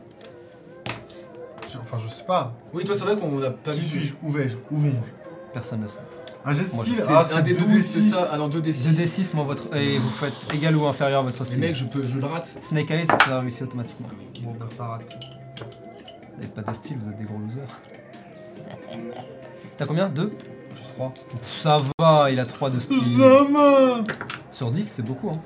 je- 1.72 1.78
Enfin, 1.78 1.96
je 2.06 2.12
sais 2.14 2.24
pas. 2.24 2.54
Oui, 2.74 2.84
toi 2.84 2.94
c'est 2.94 3.04
vrai 3.04 3.16
qu'on 3.16 3.38
n'a 3.38 3.50
pas 3.50 3.72
Qui 3.72 3.80
vu. 3.80 3.86
suis-je? 4.00 4.14
Où 4.22 4.30
vais-je? 4.30 4.56
Où 4.70 4.76
vont-je? 4.78 5.52
Personne 5.54 5.80
ne 5.80 5.86
sait. 5.86 6.00
Un 6.44 6.52
jet 6.52 6.64
de 6.68 6.74
Moi, 6.74 6.84
style? 6.84 6.94
C'est 6.98 7.12
Ah, 7.12 7.26
un 7.36 7.40
des 7.40 7.54
12, 7.54 7.66
2d6. 7.68 7.80
c'est 7.80 8.00
ça 8.02 8.28
Ah 8.32 8.36
non, 8.36 8.48
2d6. 8.48 8.92
2d6, 8.92 9.34
moi, 9.34 9.44
votre... 9.44 9.74
et 9.76 9.96
vous 9.96 10.10
faites 10.10 10.34
égal 10.52 10.76
ou 10.76 10.86
inférieur 10.86 11.20
à 11.20 11.22
votre 11.22 11.40
Mais 11.40 11.46
style. 11.46 11.60
mec, 11.60 11.74
je, 11.76 11.84
peux, 11.84 12.02
je 12.02 12.18
le 12.18 12.26
rate. 12.26 12.58
Snake 12.60 12.90
Eyes, 12.90 13.06
ça 13.06 13.40
réussi 13.40 13.62
automatiquement. 13.62 14.08
Ah 14.10 14.14
ok. 14.34 14.42
Bon, 14.42 14.54
bah, 14.58 14.66
ça 14.76 14.84
rate. 14.86 15.02
Vous 16.34 16.40
n'avez 16.42 16.52
pas 16.52 16.62
de 16.62 16.76
style, 16.76 16.98
vous 17.02 17.08
êtes 17.10 17.16
des 17.16 17.24
gros 17.24 17.38
losers. 17.38 17.80
T'as 19.76 19.86
combien? 19.86 20.08
2 20.08 20.32
Juste 20.76 20.92
3. 20.94 21.12
Ça 21.44 21.76
va, 21.98 22.30
il 22.30 22.40
a 22.40 22.46
3 22.46 22.70
de 22.70 22.78
style. 22.80 23.16
Maman 23.16 24.04
Sur 24.50 24.70
10, 24.70 24.82
c'est 24.88 25.02
beaucoup, 25.02 25.30
hein. 25.30 25.40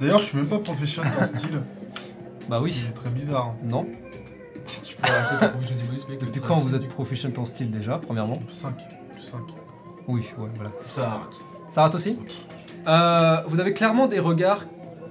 D'ailleurs, 0.00 0.18
je 0.20 0.24
suis 0.26 0.38
même 0.38 0.48
pas 0.48 0.58
professionnel 0.58 1.12
en 1.20 1.26
style. 1.26 1.60
Bah 2.48 2.58
oui. 2.60 2.72
C'est 2.72 2.94
très 2.94 3.10
bizarre. 3.10 3.48
hein. 3.48 3.56
Non. 3.64 3.86
tu 4.84 4.96
pourrais 4.96 5.10
acheter 5.14 5.36
ta 5.38 5.48
proficiency 5.48 5.84
bonus, 5.84 6.08
mec. 6.08 6.20
Depuis 6.20 6.40
ça 6.40 6.46
quand 6.46 6.54
vous 6.56 6.74
êtes 6.74 6.88
proficient 6.88 7.32
en 7.38 7.44
style 7.44 7.70
déjà, 7.70 7.98
premièrement? 7.98 8.40
5. 8.48 8.74
5. 9.18 9.40
Oui, 10.08 10.24
ouais, 10.38 10.48
voilà. 10.56 10.70
Ça 10.88 11.08
rate. 11.08 11.34
Ça 11.70 11.82
rate 11.82 11.94
aussi? 11.94 12.18
Euh, 12.86 13.42
Vous 13.46 13.60
avez 13.60 13.72
clairement 13.74 14.06
des 14.06 14.20
regards 14.20 14.64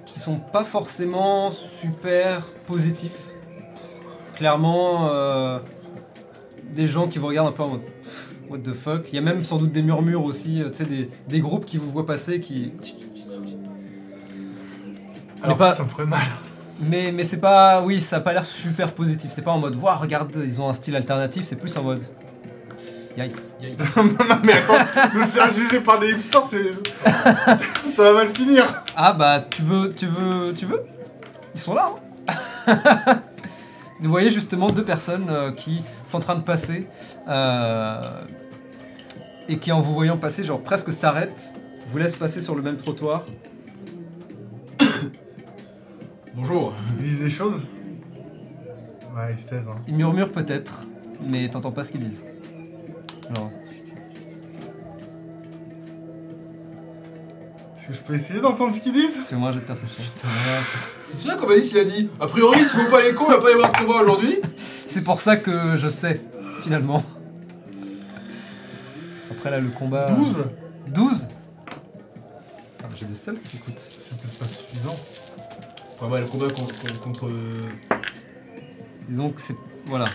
qui 0.06 0.20
sont 0.20 0.38
pas 0.40 0.64
forcément 0.64 1.50
super 1.52 2.42
positifs. 2.68 3.18
Clairement, 4.44 5.08
euh, 5.10 5.58
des 6.74 6.90
gens 6.90 7.08
qui 7.08 7.18
vous 7.18 7.28
regardent 7.28 7.48
un 7.48 7.52
peu 7.54 7.64
en 7.64 7.70
mode 7.70 7.82
What 8.50 8.58
the 8.58 8.74
fuck 8.74 9.06
Il 9.08 9.16
y 9.16 9.18
a 9.18 9.22
même 9.22 9.42
sans 9.46 9.58
doute 9.58 9.72
des 9.72 9.82
murmures 9.82 10.26
aussi, 10.26 10.62
euh, 10.62 10.68
tu 10.70 10.80
sais, 10.80 10.84
des, 10.84 11.10
des 11.30 11.40
groupes 11.40 11.64
qui 11.64 11.78
vous 11.78 11.90
voient 11.90 12.06
passer 12.06 12.42
qui. 12.42 12.74
Alors, 15.42 15.56
pas- 15.56 15.72
ça 15.72 15.86
me 15.86 15.88
ferait 15.88 16.08
mal. 16.08 16.20
Mais, 16.82 17.14
mais 17.14 17.24
c'est 17.24 17.40
pas. 17.40 17.82
Oui, 17.84 18.02
ça 18.02 18.18
a 18.18 18.20
pas 18.20 18.34
l'air 18.34 18.44
super 18.44 18.92
positif. 18.92 19.32
C'est 19.34 19.44
pas 19.44 19.52
en 19.52 19.60
mode 19.60 19.78
Waouh, 19.78 19.98
regarde, 19.98 20.36
ils 20.36 20.62
ont 20.62 20.68
un 20.68 20.74
style 20.74 20.98
alternatif. 20.98 21.46
C'est 21.46 21.56
plus 21.56 21.78
en 21.78 21.84
mode. 21.84 22.04
Yikes. 23.18 23.38
Yikes. 23.62 23.80
non, 23.96 24.42
mais 24.44 24.56
attends, 24.56 25.18
me 25.18 25.24
faire 25.24 25.54
juger 25.54 25.80
par 25.80 26.00
des 26.00 26.12
hipsters, 26.12 26.44
c'est. 26.44 26.74
ça 27.86 28.12
va 28.12 28.26
mal 28.26 28.28
finir. 28.28 28.84
Ah 28.94 29.14
bah 29.14 29.46
tu 29.50 29.62
veux, 29.62 29.94
tu 29.94 30.06
veux, 30.06 30.54
tu 30.54 30.66
veux? 30.66 30.84
Ils 31.56 31.62
sont 31.62 31.76
là. 31.76 31.92
Hein 32.68 33.22
Vous 34.04 34.10
voyez 34.10 34.30
justement 34.30 34.70
deux 34.70 34.84
personnes 34.84 35.30
euh, 35.30 35.54
qui 35.54 35.82
sont 36.04 36.18
en 36.18 36.20
train 36.20 36.36
de 36.36 36.44
passer 36.44 36.88
euh, 37.30 38.26
et 39.48 39.58
qui 39.58 39.72
en 39.72 39.80
vous 39.80 39.94
voyant 39.94 40.18
passer, 40.18 40.44
genre 40.44 40.62
presque 40.62 40.92
s'arrêtent, 40.92 41.54
vous 41.88 41.98
laissent 41.98 42.18
passer 42.18 42.42
sur 42.42 42.54
le 42.54 42.62
même 42.62 42.76
trottoir. 42.76 43.24
Bonjour. 46.36 46.74
Ils 46.98 47.04
disent 47.04 47.22
des 47.22 47.30
choses? 47.30 47.62
Ouais, 49.16 49.34
ils 49.38 49.40
se 49.42 49.48
taisent. 49.48 49.70
Hein. 49.70 49.82
Ils 49.88 49.96
murmurent 49.96 50.34
peut-être, 50.34 50.82
mais 51.26 51.50
t'entends 51.50 51.72
pas 51.72 51.84
ce 51.84 51.94
qu'ils 51.94 52.06
disent. 52.06 52.24
Alors, 53.30 53.52
Est-ce 57.78 57.88
que 57.88 57.94
je 57.94 58.02
peux 58.02 58.14
essayer 58.16 58.42
d'entendre 58.42 58.74
ce 58.74 58.82
qu'ils 58.82 58.94
disent? 58.94 59.20
Fais-moi 59.30 59.50
un 59.50 59.52
jet 59.54 59.60
de 59.60 59.66
perception. 59.66 60.28
Tu 61.14 61.18
te 61.18 61.22
souviens 61.22 61.38
comme 61.38 61.52
Alice 61.52 61.72
il 61.72 61.78
a 61.78 61.84
dit 61.84 62.10
A 62.20 62.26
priori, 62.26 62.64
si 62.64 62.76
vous 62.76 62.90
pas 62.90 63.04
les 63.04 63.14
cons, 63.14 63.26
il 63.28 63.34
va 63.34 63.40
pas 63.40 63.52
y 63.52 63.54
avoir 63.54 63.72
de 63.72 63.78
combat 63.78 64.02
aujourd'hui 64.02 64.40
C'est 64.88 65.04
pour 65.04 65.22
ça 65.22 65.38
que 65.38 65.78
je 65.78 65.88
sais, 65.88 66.20
finalement. 66.64 67.04
Après 69.30 69.52
là, 69.52 69.60
le 69.60 69.70
combat. 69.70 70.10
12 70.10 70.38
12 70.88 71.30
ah, 72.82 72.88
J'ai 72.96 73.06
de 73.06 73.14
stealth, 73.14 73.38
écoute. 73.54 73.76
C'est 73.78 74.18
peut-être 74.18 74.40
pas 74.40 74.46
suffisant. 74.46 74.96
Enfin, 75.96 76.12
ouais, 76.12 76.20
le 76.20 76.26
combat 76.26 76.48
contre. 76.48 77.00
contre- 77.00 77.28
euh, 77.28 77.98
Disons 79.08 79.30
que 79.30 79.40
c'est. 79.40 79.56
Voilà. 79.86 80.06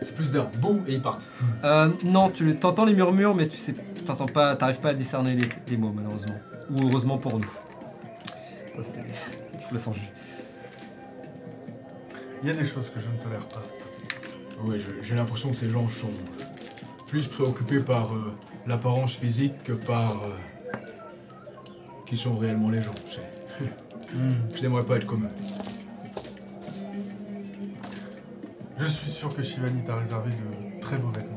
c'est 0.00 0.14
plus 0.14 0.32
d'un. 0.32 0.48
Boum, 0.54 0.84
et 0.88 0.94
ils 0.94 1.02
partent. 1.02 1.28
Euh, 1.64 1.90
non, 2.06 2.30
tu 2.30 2.56
entends 2.62 2.86
les 2.86 2.94
murmures, 2.94 3.34
mais 3.34 3.46
tu 3.46 3.58
sais 3.58 3.74
t'entends 4.06 4.24
pas, 4.24 4.56
t'arrives 4.56 4.80
pas 4.80 4.90
à 4.90 4.94
discerner 4.94 5.34
les, 5.34 5.50
les 5.68 5.76
mots 5.76 5.92
malheureusement. 5.94 6.36
Ou 6.70 6.88
heureusement 6.88 7.18
pour 7.18 7.38
nous. 7.38 7.50
Ça 8.74 8.82
c'est. 8.82 9.47
Je 9.68 9.70
vous 9.70 9.74
laisse 9.76 9.86
en 9.86 9.92
juger. 9.92 10.10
Il 12.42 12.48
y 12.48 12.50
a 12.52 12.54
des 12.54 12.66
choses 12.66 12.90
que 12.94 13.00
je 13.00 13.08
ne 13.08 13.16
tolère 13.22 13.46
pas. 13.48 13.62
Ouais, 14.64 14.78
je- 14.78 15.02
j'ai 15.02 15.14
l'impression 15.14 15.50
que 15.50 15.56
ces 15.56 15.68
gens 15.68 15.86
sont 15.88 16.10
plus 17.06 17.28
préoccupés 17.28 17.80
par 17.80 18.14
euh, 18.14 18.34
l'apparence 18.66 19.14
physique 19.14 19.62
que 19.64 19.72
par 19.72 20.22
euh, 20.24 20.30
qui 22.06 22.16
sont 22.16 22.34
réellement 22.36 22.70
les 22.70 22.80
gens. 22.82 22.92
c'est- 23.06 23.22
Je 24.56 24.62
n'aimerais 24.62 24.84
pas 24.84 24.96
être 24.96 25.06
comme 25.06 25.24
eux. 25.26 25.28
Je 28.78 28.86
suis 28.86 29.10
sûr 29.10 29.34
que 29.34 29.42
Shivani 29.42 29.82
t'a 29.84 29.96
réservé 29.96 30.30
de 30.30 30.80
très 30.80 30.96
beaux 30.96 31.10
vêtements. 31.10 31.36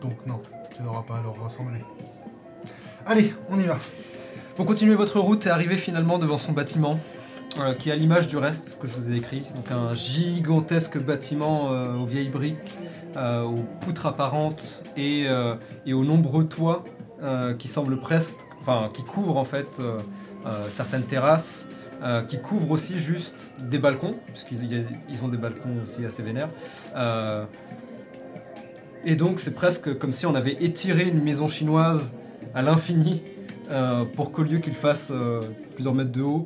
Donc 0.00 0.24
non, 0.26 0.40
tu 0.74 0.82
n'auras 0.82 1.02
pas 1.02 1.18
à 1.18 1.22
leur 1.22 1.34
ressembler. 1.42 1.80
Allez, 3.04 3.34
on 3.50 3.58
y 3.58 3.64
va. 3.64 3.78
Vous 4.60 4.66
continuez 4.66 4.94
votre 4.94 5.20
route 5.20 5.46
et 5.46 5.48
arrivez 5.48 5.78
finalement 5.78 6.18
devant 6.18 6.36
son 6.36 6.52
bâtiment, 6.52 7.00
euh, 7.58 7.72
qui 7.72 7.88
est 7.88 7.92
à 7.92 7.96
l'image 7.96 8.28
du 8.28 8.36
reste 8.36 8.78
que 8.78 8.86
je 8.86 8.92
vous 8.92 9.10
ai 9.10 9.16
écrit. 9.16 9.44
Donc 9.56 9.70
un 9.70 9.94
gigantesque 9.94 10.98
bâtiment 10.98 11.72
euh, 11.72 11.94
aux 11.94 12.04
vieilles 12.04 12.28
briques, 12.28 12.78
euh, 13.16 13.42
aux 13.42 13.64
poutres 13.80 14.04
apparentes 14.04 14.84
et, 14.98 15.26
aux 15.90 16.04
nombreux 16.04 16.44
toits 16.44 16.84
qui 17.58 17.68
semblent 17.68 17.98
presque, 18.00 18.34
enfin 18.60 18.90
qui 18.92 19.02
couvrent 19.02 19.38
en 19.38 19.44
fait 19.44 19.80
certaines 20.68 21.04
terrasses, 21.04 21.66
qui 22.28 22.38
couvrent 22.38 22.72
aussi 22.72 22.98
juste 22.98 23.52
des 23.60 23.78
balcons, 23.78 24.16
puisqu'ils 24.26 25.24
ont 25.24 25.28
des 25.28 25.38
balcons 25.38 25.80
aussi 25.82 26.04
assez 26.04 26.22
vénères. 26.22 26.50
Et 29.06 29.16
donc 29.16 29.40
c'est 29.40 29.54
presque 29.54 29.96
comme 29.96 30.12
si 30.12 30.26
on 30.26 30.34
avait 30.34 30.58
étiré 30.60 31.08
une 31.08 31.24
maison 31.24 31.48
chinoise 31.48 32.12
à 32.54 32.60
l'infini 32.60 33.22
euh, 33.70 34.04
pour 34.04 34.32
qu'au 34.32 34.42
lieu 34.42 34.58
qu'il 34.58 34.74
fasse 34.74 35.10
euh, 35.14 35.42
plusieurs 35.74 35.94
mètres 35.94 36.12
de 36.12 36.22
haut, 36.22 36.44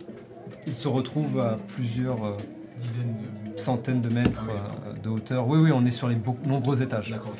il 0.66 0.75
se 0.75 0.89
retrouve 0.89 1.41
à 1.41 1.59
plusieurs 1.68 2.25
euh, 2.25 2.37
Dizaines 2.79 3.16
de. 3.55 3.59
centaines 3.61 4.01
de 4.03 4.09
mètres 4.09 4.45
Ah 4.49 4.70
oui, 4.93 5.01
de 5.03 5.09
hauteur. 5.09 5.47
Oui, 5.47 5.59
oui, 5.59 5.70
on 5.72 5.85
est 5.87 5.91
sur 5.91 6.09
les 6.09 6.16
nombreux 6.45 6.83
étages. 6.83 7.11
D'accord, 7.11 7.31
ok. 7.33 7.39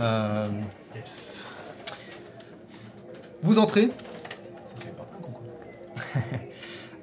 Euh, 0.00 0.48
Yes. 0.94 1.44
vous 3.42 3.58
entrez. 3.58 3.90
Ça, 4.74 4.86
pas 4.96 5.06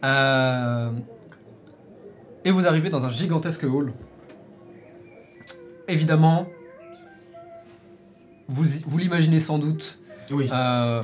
un 0.04 0.94
et 2.46 2.52
vous 2.52 2.66
arrivez 2.68 2.90
dans 2.90 3.06
un 3.06 3.10
gigantesque 3.10 3.64
hall. 3.64 3.94
Évidemment, 5.88 6.48
vous, 8.48 8.66
vous 8.88 8.98
l'imaginez 8.98 9.40
sans 9.40 9.60
doute. 9.60 10.00
Oui. 10.32 10.50
euh, 10.52 11.04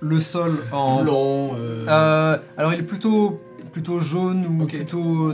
le 0.00 0.18
sol 0.20 0.52
en, 0.72 1.02
Blanc. 1.02 1.50
euh, 1.54 1.86
Euh, 1.88 2.38
alors 2.56 2.72
il 2.74 2.80
est 2.80 2.82
plutôt 2.84 3.40
plutôt 3.72 4.00
jaune 4.00 4.46
ou 4.46 4.66
plutôt 4.66 5.32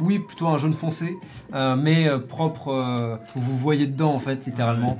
oui 0.00 0.18
plutôt 0.18 0.48
un 0.48 0.58
jaune 0.58 0.72
foncé 0.74 1.14
euh, 1.54 1.76
mais 1.76 2.08
propre 2.28 3.18
vous 3.36 3.56
voyez 3.56 3.86
dedans 3.86 4.12
en 4.14 4.18
fait 4.18 4.44
littéralement. 4.46 4.98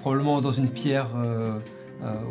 Probablement 0.00 0.40
dans 0.40 0.52
une 0.52 0.68
pierre 0.70 1.08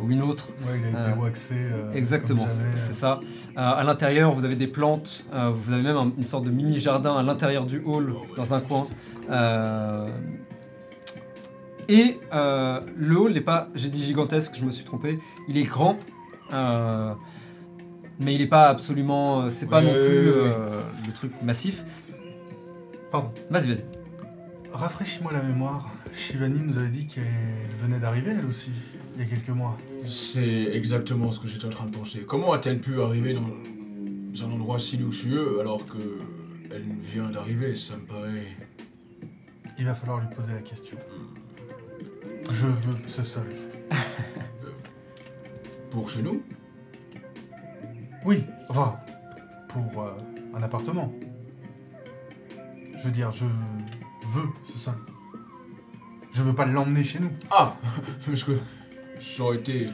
ou 0.02 0.10
une 0.10 0.22
autre. 0.22 0.48
Ouais, 0.62 0.80
il 0.80 0.96
a 0.96 1.08
été 1.10 1.18
waxé. 1.20 1.54
exactement 1.94 2.46
c'est 2.74 2.94
ça. 2.94 3.20
À 3.56 3.84
l'intérieur 3.84 4.32
vous 4.32 4.44
avez 4.44 4.56
des 4.56 4.66
plantes 4.68 5.24
vous 5.54 5.72
avez 5.72 5.82
même 5.82 5.96
un- 5.96 6.12
une 6.18 6.26
sorte 6.26 6.44
de 6.44 6.50
mini 6.50 6.78
jardin 6.78 7.14
à 7.16 7.22
l'intérieur 7.22 7.66
du 7.66 7.82
hall 7.84 8.14
dans 8.36 8.54
un 8.54 8.60
coin 8.60 8.84
et 11.88 12.18
euh, 12.32 12.80
le 12.96 13.16
hall 13.16 13.32
n'est 13.32 13.40
pas, 13.40 13.68
j'ai 13.74 13.88
dit 13.88 14.02
gigantesque, 14.04 14.54
je 14.56 14.64
me 14.64 14.70
suis 14.70 14.84
trompé, 14.84 15.18
il 15.48 15.56
est 15.56 15.64
grand, 15.64 15.98
euh, 16.52 17.14
mais 18.20 18.34
il 18.34 18.40
n'est 18.40 18.46
pas 18.46 18.68
absolument, 18.68 19.42
euh, 19.42 19.50
c'est 19.50 19.68
pas 19.68 19.80
non 19.80 19.92
plus 19.92 20.28
euh, 20.32 20.80
le 21.06 21.12
truc 21.12 21.32
massif. 21.42 21.84
Pardon. 23.10 23.32
Vas-y, 23.50 23.68
vas-y. 23.68 23.84
Rafraîchis-moi 24.72 25.32
la 25.32 25.42
mémoire. 25.42 25.88
Shivani 26.14 26.60
nous 26.60 26.78
avait 26.78 26.90
dit 26.90 27.06
qu'elle 27.06 27.24
venait 27.80 27.98
d'arriver, 27.98 28.32
elle 28.38 28.46
aussi, 28.46 28.70
il 29.14 29.22
y 29.22 29.24
a 29.24 29.28
quelques 29.28 29.48
mois. 29.48 29.76
C'est 30.04 30.70
exactement 30.72 31.30
ce 31.30 31.40
que 31.40 31.48
j'étais 31.48 31.66
en 31.66 31.70
train 31.70 31.86
de 31.86 31.96
penser. 31.96 32.20
Comment 32.26 32.52
a-t-elle 32.52 32.80
pu 32.80 33.00
arriver 33.00 33.34
dans 33.34 34.44
un 34.44 34.50
endroit 34.50 34.78
si 34.78 34.96
luxueux 34.96 35.58
alors 35.60 35.84
que 35.86 35.98
elle 36.70 36.84
vient 37.00 37.30
d'arriver? 37.30 37.74
Ça 37.74 37.96
me 37.96 38.06
paraît. 38.06 38.56
Il 39.78 39.84
va 39.84 39.94
falloir 39.94 40.20
lui 40.20 40.28
poser 40.34 40.52
la 40.52 40.60
question. 40.60 40.96
Je 42.50 42.66
veux 42.66 42.96
ce 43.08 43.22
sol. 43.22 43.46
Pour 45.90 46.10
chez 46.10 46.22
nous? 46.22 46.42
Oui, 48.24 48.44
enfin, 48.68 48.98
pour 49.68 50.02
euh, 50.02 50.12
un 50.54 50.62
appartement. 50.62 51.12
Je 52.96 53.04
veux 53.04 53.10
dire, 53.10 53.30
je 53.32 53.44
veux 53.44 54.48
ce 54.72 54.78
sol. 54.78 54.94
Je 56.32 56.42
veux 56.42 56.54
pas 56.54 56.66
l'emmener 56.66 57.04
chez 57.04 57.20
nous. 57.20 57.30
Ah 57.50 57.76
Parce 58.26 58.44
que 58.44 58.58
ça 59.18 59.42
aurait 59.44 59.58
été. 59.58 59.86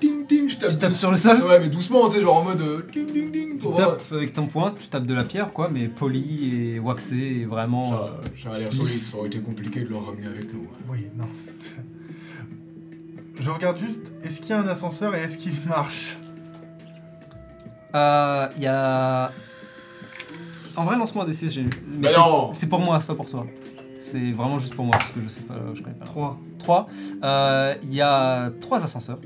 Ding 0.00 0.26
ding, 0.26 0.48
je 0.48 0.56
tape. 0.56 0.70
Tu 0.70 0.78
tapes 0.78 0.92
sur 0.92 1.10
le 1.10 1.16
sol 1.16 1.42
Ouais, 1.42 1.58
mais 1.58 1.68
doucement, 1.68 2.06
tu 2.08 2.16
sais, 2.16 2.20
genre 2.22 2.36
en 2.38 2.44
mode. 2.44 2.60
euh, 2.60 2.82
Ding 2.92 3.10
ding 3.12 3.30
ding 3.30 3.58
Tu 3.58 3.66
tapes 3.76 4.02
avec 4.12 4.32
ton 4.32 4.46
poing, 4.46 4.74
tu 4.78 4.86
tapes 4.88 5.06
de 5.06 5.14
la 5.14 5.24
pierre, 5.24 5.52
quoi, 5.52 5.68
mais 5.70 5.88
poli 5.88 6.74
et 6.74 6.78
waxé 6.78 7.40
et 7.40 7.44
vraiment. 7.46 7.88
Ça, 7.90 7.94
euh, 8.04 8.26
ça 8.36 8.52
a 8.54 8.58
l'air 8.58 8.72
solide, 8.72 8.88
ça 8.90 9.16
aurait 9.18 9.28
été 9.28 9.40
compliqué 9.40 9.80
de 9.80 9.88
le 9.88 9.96
ramener 9.96 10.26
avec 10.26 10.52
nous. 10.52 10.66
Oui, 10.90 11.06
non. 11.16 11.26
Je 13.38 13.50
regarde 13.50 13.78
juste, 13.78 14.02
est-ce 14.24 14.40
qu'il 14.40 14.50
y 14.50 14.52
a 14.54 14.60
un 14.60 14.68
ascenseur 14.68 15.14
et 15.14 15.20
est-ce 15.20 15.38
qu'il 15.38 15.52
marche? 15.68 16.18
Euh, 17.94 18.48
Il 18.56 18.62
y 18.62 18.66
a. 18.66 19.30
En 20.76 20.84
vrai, 20.84 20.96
lance-moi 20.98 21.24
un 21.24 21.28
D6, 21.28 21.48
j'ai 21.52 21.62
mais 21.62 21.70
Mais 21.98 22.08
c'est- 22.08 22.16
non 22.18 22.50
C'est 22.52 22.68
pour 22.68 22.80
moi, 22.80 22.98
c'est 23.00 23.06
pas 23.06 23.14
pour 23.14 23.28
toi. 23.30 23.46
C'est 24.00 24.32
vraiment 24.32 24.58
juste 24.58 24.74
pour 24.74 24.84
moi, 24.84 24.96
parce 24.98 25.10
que 25.12 25.20
je 25.22 25.28
sais 25.28 25.40
pas, 25.40 25.54
je 25.74 25.80
connais 25.82 25.96
pas. 25.96 26.04
3. 26.04 26.38
3. 26.58 26.88
Il 27.82 27.94
y 27.94 28.00
a 28.02 28.50
trois 28.60 28.82
ascenseurs. 28.84 29.18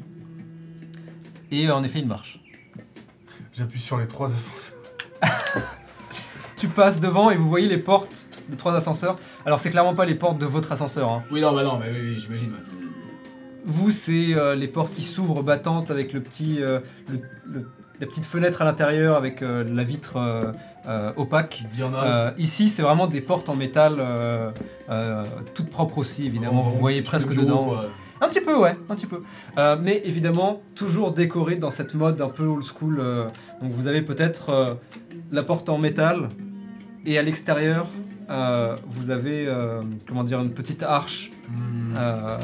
Et 1.50 1.66
euh, 1.68 1.74
en 1.74 1.82
effet, 1.84 1.98
il 2.00 2.06
marche. 2.06 2.40
J'appuie 3.52 3.80
sur 3.80 3.98
les 3.98 4.06
trois 4.06 4.32
ascenseurs. 4.32 4.78
Tu 6.56 6.68
passes 6.68 7.00
devant 7.00 7.30
et 7.30 7.36
vous 7.36 7.48
voyez 7.48 7.66
les 7.68 7.78
portes 7.78 8.26
de 8.50 8.54
trois 8.54 8.74
ascenseurs. 8.76 9.16
Alors, 9.46 9.60
c'est 9.60 9.70
clairement 9.70 9.94
pas 9.94 10.04
les 10.04 10.14
portes 10.14 10.36
de 10.38 10.44
votre 10.44 10.70
ascenseur. 10.72 11.10
hein. 11.10 11.22
Oui, 11.30 11.40
non, 11.40 11.54
bah 11.54 11.64
non, 11.64 11.78
mais 11.78 11.86
oui, 11.90 11.98
oui, 12.10 12.20
j'imagine. 12.20 12.50
ouais. 12.50 12.58
Vous, 13.64 13.90
c'est 13.90 14.34
euh, 14.34 14.54
les 14.54 14.68
portes 14.68 14.92
qui 14.92 15.02
s'ouvrent 15.02 15.42
battantes 15.42 15.90
avec 15.90 16.12
le 16.12 16.20
petit, 16.20 16.58
euh, 16.60 16.80
le- 17.08 17.20
le- 17.50 17.70
la 17.98 18.06
petite 18.06 18.26
fenêtre 18.26 18.60
à 18.60 18.66
l'intérieur 18.66 19.16
avec 19.16 19.40
euh, 19.40 19.64
la 19.74 19.84
vitre 19.84 20.16
euh, 20.18 20.52
euh, 20.86 21.12
opaque. 21.16 21.64
Bien 21.72 21.88
naze. 21.90 22.02
Euh, 22.10 22.30
ici, 22.36 22.68
c'est 22.68 22.82
vraiment 22.82 23.06
des 23.06 23.20
portes 23.22 23.48
en 23.48 23.56
métal, 23.56 23.94
euh, 23.98 24.50
euh, 24.90 25.24
toutes 25.54 25.70
propres 25.70 25.96
aussi, 25.96 26.26
évidemment. 26.26 26.60
Vous 26.62 26.78
voyez 26.78 27.00
presque 27.00 27.30
bureau, 27.30 27.42
dedans. 27.42 27.64
quoi. 27.64 27.86
Un 28.20 28.28
petit 28.28 28.40
peu, 28.40 28.56
ouais, 28.58 28.76
un 28.88 28.94
petit 28.94 29.06
peu. 29.06 29.22
Euh, 29.58 29.76
mais 29.80 30.02
évidemment, 30.04 30.60
toujours 30.74 31.12
décoré 31.12 31.56
dans 31.56 31.70
cette 31.70 31.94
mode 31.94 32.20
un 32.20 32.28
peu 32.28 32.44
old 32.44 32.62
school. 32.64 32.98
euh, 33.00 33.24
donc 33.62 33.72
vous 33.72 33.86
avez 33.86 34.02
peut-être 34.02 34.50
euh, 34.50 34.74
la 35.32 35.42
porte 35.42 35.68
en 35.68 35.78
métal 35.78 36.28
et 37.06 37.18
à 37.18 37.22
l'extérieur, 37.22 37.86
euh, 38.28 38.76
vous 38.86 39.10
avez 39.10 39.46
euh, 39.48 39.80
comment 40.06 40.22
dire 40.24 40.40
une 40.40 40.52
petite 40.52 40.82
arche 40.82 41.30
Hmm. 41.50 41.94
euh, 41.96 42.36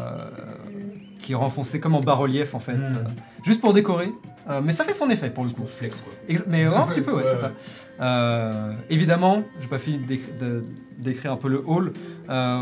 qui 1.27 1.33
est 1.33 1.37
renfoncée 1.37 1.81
comme 1.81 1.97
en 1.97 2.01
bas-relief 2.01 2.55
en 2.55 2.61
fait, 2.61 2.77
Mm. 2.77 2.85
euh, 2.85 3.05
juste 3.45 3.61
pour 3.61 3.73
décorer. 3.73 4.13
Euh, 4.49 4.61
mais 4.63 4.71
ça 4.73 4.85
fait 4.85 4.93
son 4.95 5.11
effet 5.11 5.29
pour 5.29 5.43
le 5.43 5.51
coup. 5.51 5.57
Pour 5.63 5.69
flex, 5.69 6.01
quoi. 6.03 6.13
Ex- 6.29 6.45
mais 6.47 6.63
un 6.65 6.83
petit 6.87 7.01
peu, 7.01 7.11
ouais, 7.13 7.25
Ouais, 7.25 7.31
c'est 7.31 7.37
ça. 7.41 7.51
Euh, 8.01 8.73
évidemment, 8.91 9.43
j'ai 9.61 9.67
pas 9.67 9.79
fini 9.81 9.99
de- 10.41 10.65
d'écrire 10.99 11.33
un 11.33 11.37
peu 11.37 11.49
le 11.49 11.65
hall. 11.67 11.93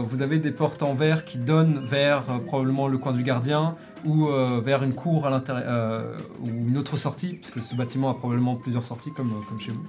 Vous 0.07 0.23
avez 0.23 0.39
des 0.39 0.51
portes 0.51 0.83
en 0.83 0.95
verre 0.95 1.27
qui 1.27 1.37
donnent 1.37 1.85
vers 1.85 2.23
probablement 2.47 2.89
le 2.89 2.97
coin 2.97 3.13
du 3.13 3.23
gardien 3.23 3.77
ou 4.07 4.27
vers 4.65 4.83
une 4.83 4.95
cour 4.95 5.27
à 5.27 5.31
l'intérieur 5.31 6.05
ou 6.43 6.49
une 6.49 6.79
autre 6.79 6.97
sortie, 6.97 7.35
puisque 7.35 7.61
ce 7.61 7.75
bâtiment 7.75 8.09
a 8.09 8.15
probablement 8.15 8.57
plusieurs 8.57 8.85
sorties 8.85 9.13
comme, 9.13 9.33
comme 9.49 9.61
chez 9.61 9.73
vous. 9.73 9.85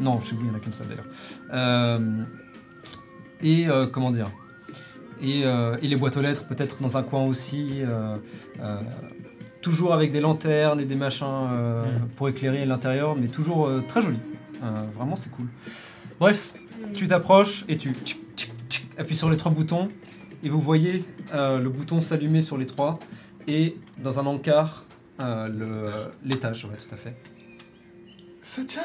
Non, 0.00 0.20
chez 0.20 0.36
vous, 0.36 0.42
il 0.42 0.50
n'y 0.50 0.54
en 0.54 0.56
a 0.56 0.60
qu'une 0.60 0.72
seule 0.74 0.86
d'ailleurs. 0.86 1.06
Euh, 1.52 2.22
et 3.42 3.68
euh, 3.68 3.86
comment 3.88 4.12
dire? 4.12 4.28
Et, 5.20 5.44
euh, 5.44 5.76
et 5.82 5.88
les 5.88 5.96
boîtes 5.96 6.16
aux 6.16 6.22
lettres 6.22 6.44
peut-être 6.46 6.82
dans 6.82 6.96
un 6.96 7.02
coin 7.02 7.24
aussi. 7.24 7.80
euh, 7.82 8.16
euh, 8.60 8.80
toujours 9.62 9.94
avec 9.94 10.12
des 10.12 10.20
lanternes 10.20 10.78
et 10.78 10.84
des 10.84 10.94
machins 10.94 11.26
euh, 11.26 11.84
Mm. 11.84 12.08
pour 12.16 12.28
éclairer 12.28 12.66
l'intérieur, 12.66 13.16
mais 13.16 13.28
toujours 13.28 13.66
euh, 13.66 13.80
très 13.88 14.02
joli. 14.02 14.18
Euh, 14.62 14.66
vraiment, 14.94 15.16
c'est 15.16 15.30
cool. 15.30 15.46
Bref, 16.20 16.52
tu 16.92 17.08
t'approches 17.08 17.64
et 17.66 17.78
tu 17.78 17.94
tchic, 17.94 18.20
tchic, 18.36 18.52
tchic, 18.68 18.86
appuies 18.98 19.16
sur 19.16 19.30
les 19.30 19.38
trois 19.38 19.50
boutons 19.50 19.88
et 20.42 20.50
vous 20.50 20.60
voyez 20.60 21.02
euh, 21.32 21.58
le 21.60 21.70
bouton 21.70 22.02
s'allumer 22.02 22.42
sur 22.42 22.58
les 22.58 22.66
trois 22.66 22.98
et 23.48 23.76
dans 24.02 24.18
un 24.20 24.26
encart 24.26 24.84
euh, 25.22 25.48
le- 25.48 26.10
l'étage. 26.28 26.66
Ouais, 26.66 26.76
tout 26.76 26.94
à 26.94 26.98
fait. 26.98 27.16
Satyan 28.42 28.82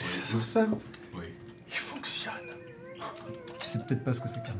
Les 0.00 0.22
ascenseurs 0.22 0.68
Oui. 1.14 1.24
Ils 1.68 1.74
fonctionnent 1.76 2.32
Tu 3.60 3.66
sais 3.66 3.78
peut-être 3.86 4.04
pas 4.04 4.14
ce 4.14 4.20
que 4.22 4.28
c'est 4.28 4.42
15. 4.42 4.54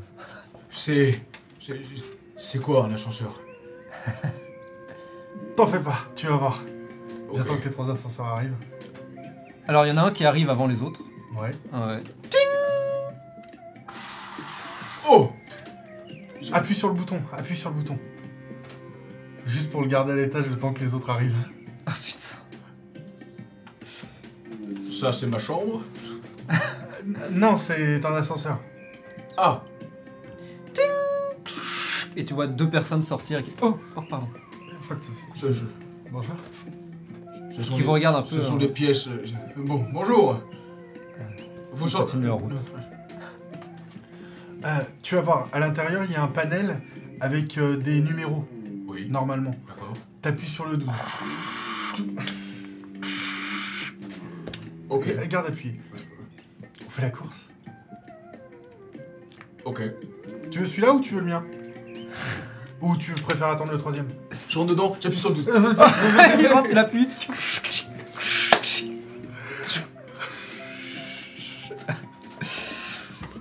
C'est. 0.69 1.19
c'est- 1.59 1.79
C'est 2.37 2.59
quoi 2.59 2.85
un 2.85 2.93
ascenseur? 2.93 3.39
T'en 5.57 5.67
fais 5.67 5.79
pas, 5.81 5.97
tu 6.15 6.27
vas 6.27 6.37
voir. 6.37 6.63
J'attends 7.35 7.57
que 7.57 7.65
les 7.65 7.69
trois 7.69 7.91
ascenseurs 7.91 8.27
arrivent. 8.27 8.55
Alors 9.67 9.85
il 9.85 9.89
y 9.89 9.91
en 9.91 9.97
a 9.97 10.01
un 10.03 10.11
qui 10.11 10.25
arrive 10.25 10.49
avant 10.49 10.65
les 10.67 10.81
autres. 10.81 11.01
Ouais. 11.39 11.51
Ah 11.73 11.87
ouais. 11.87 12.03
Oh 15.09 15.31
Appuie 16.53 16.75
sur 16.75 16.87
le 16.87 16.93
bouton, 16.93 17.21
appuie 17.33 17.55
sur 17.57 17.69
le 17.69 17.75
bouton. 17.75 17.97
Juste 19.45 19.69
pour 19.71 19.81
le 19.81 19.87
garder 19.87 20.13
à 20.13 20.15
l'étage 20.15 20.47
le 20.47 20.57
temps 20.57 20.73
que 20.73 20.79
les 20.81 20.93
autres 20.93 21.09
arrivent. 21.09 21.35
Ah 21.85 21.93
putain. 22.05 22.37
Ça, 24.91 25.11
c'est 25.11 25.25
ma 25.27 25.39
chambre? 25.39 25.81
Non, 27.31 27.57
c'est 27.57 28.05
un 28.05 28.13
ascenseur. 28.15 28.59
Ah 29.37 29.63
Et 32.15 32.25
tu 32.25 32.33
vois 32.33 32.47
deux 32.47 32.69
personnes 32.69 33.03
sortir 33.03 33.39
et 33.39 33.43
qui... 33.43 33.51
Oh, 33.61 33.77
oh 33.95 34.01
pardon. 34.09 34.27
Pas 34.87 34.95
de 34.95 35.01
soucis. 35.01 35.25
ce, 35.35 35.53
ce- 35.53 35.63
Bonjour. 36.11 36.35
ce 37.51 37.61
sont 37.61 37.73
Qui 37.75 37.81
vous 37.81 37.91
regarde 37.91 38.15
un 38.15 38.23
Ce 38.25 38.35
peu, 38.35 38.41
sont 38.41 38.55
hein. 38.55 38.57
des 38.57 38.67
pièces. 38.67 39.07
euh, 39.07 39.23
Bon, 39.57 39.85
bonjour 39.93 40.41
Vous 41.73 41.87
sortez. 41.87 42.27
Route. 42.27 42.53
Euh, 44.65 44.67
tu 45.03 45.15
vas 45.15 45.21
voir, 45.21 45.47
à 45.53 45.59
l'intérieur, 45.59 46.03
il 46.05 46.11
y 46.11 46.15
a 46.15 46.23
un 46.23 46.27
panel 46.27 46.81
avec 47.21 47.57
euh, 47.57 47.77
des 47.77 48.01
numéros, 48.01 48.45
Oui, 48.87 49.07
normalement. 49.09 49.55
d'accord. 49.67 49.93
T'appuies 50.21 50.49
sur 50.49 50.65
le 50.65 50.77
12. 50.77 50.89
Ok. 54.89 55.07
Et- 55.07 55.27
Garde 55.27 55.47
appuyé. 55.47 55.79
On 56.85 56.89
fait 56.89 57.03
la 57.03 57.11
course. 57.11 57.49
Ok. 59.65 59.81
Tu 60.49 60.59
veux 60.59 60.65
celui-là 60.67 60.93
ou 60.93 60.99
tu 61.01 61.13
veux 61.13 61.19
le 61.21 61.27
mien? 61.27 61.43
Ou 62.81 62.95
tu 62.95 63.11
préfères 63.11 63.47
attendre 63.47 63.71
le 63.71 63.77
troisième 63.77 64.07
Je 64.47 64.57
rentre 64.57 64.71
dedans, 64.71 64.95
j'appuie 64.99 65.19
sur 65.19 65.29
le 65.29 65.35
12. 65.35 65.51
il 66.39 66.47
rentre, 66.47 66.69
il 66.71 66.77
appuie. 66.77 67.07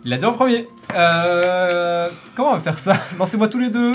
Il 0.05 0.13
a 0.13 0.17
dit 0.17 0.25
en 0.25 0.33
premier. 0.33 0.67
Euh, 0.95 2.09
comment 2.35 2.53
on 2.53 2.55
va 2.55 2.61
faire 2.61 2.79
ça? 2.79 2.97
Lancez-moi 3.19 3.49
tous 3.49 3.59
les 3.59 3.71
deux. 3.71 3.93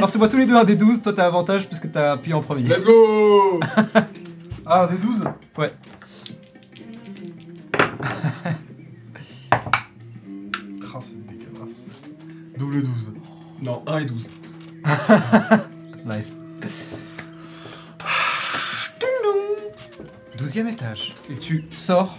Lancez-moi 0.00 0.28
tous 0.28 0.38
les 0.38 0.46
deux 0.46 0.56
un 0.56 0.64
des 0.64 0.74
12. 0.74 1.02
Toi, 1.02 1.12
t'as 1.12 1.26
avantage 1.26 1.66
puisque 1.66 1.92
t'as 1.92 2.12
appuyé 2.12 2.34
en 2.34 2.40
premier. 2.40 2.62
Let's 2.68 2.84
go 2.84 3.60
Ah, 4.66 4.84
un 4.84 4.86
des 4.86 4.96
12 4.96 5.24
Ouais. 5.58 5.72
Ah, 10.94 10.98
c'est 11.00 11.26
dégueulasse. 11.26 11.86
Double 12.56 12.82
12. 12.82 13.12
Non, 13.62 13.82
1 13.86 13.98
et 13.98 14.04
12. 14.04 14.30
Nice. 16.04 16.34
Douzième 20.36 20.68
étage. 20.68 21.14
Et 21.30 21.34
tu 21.36 21.64
sors. 21.70 22.18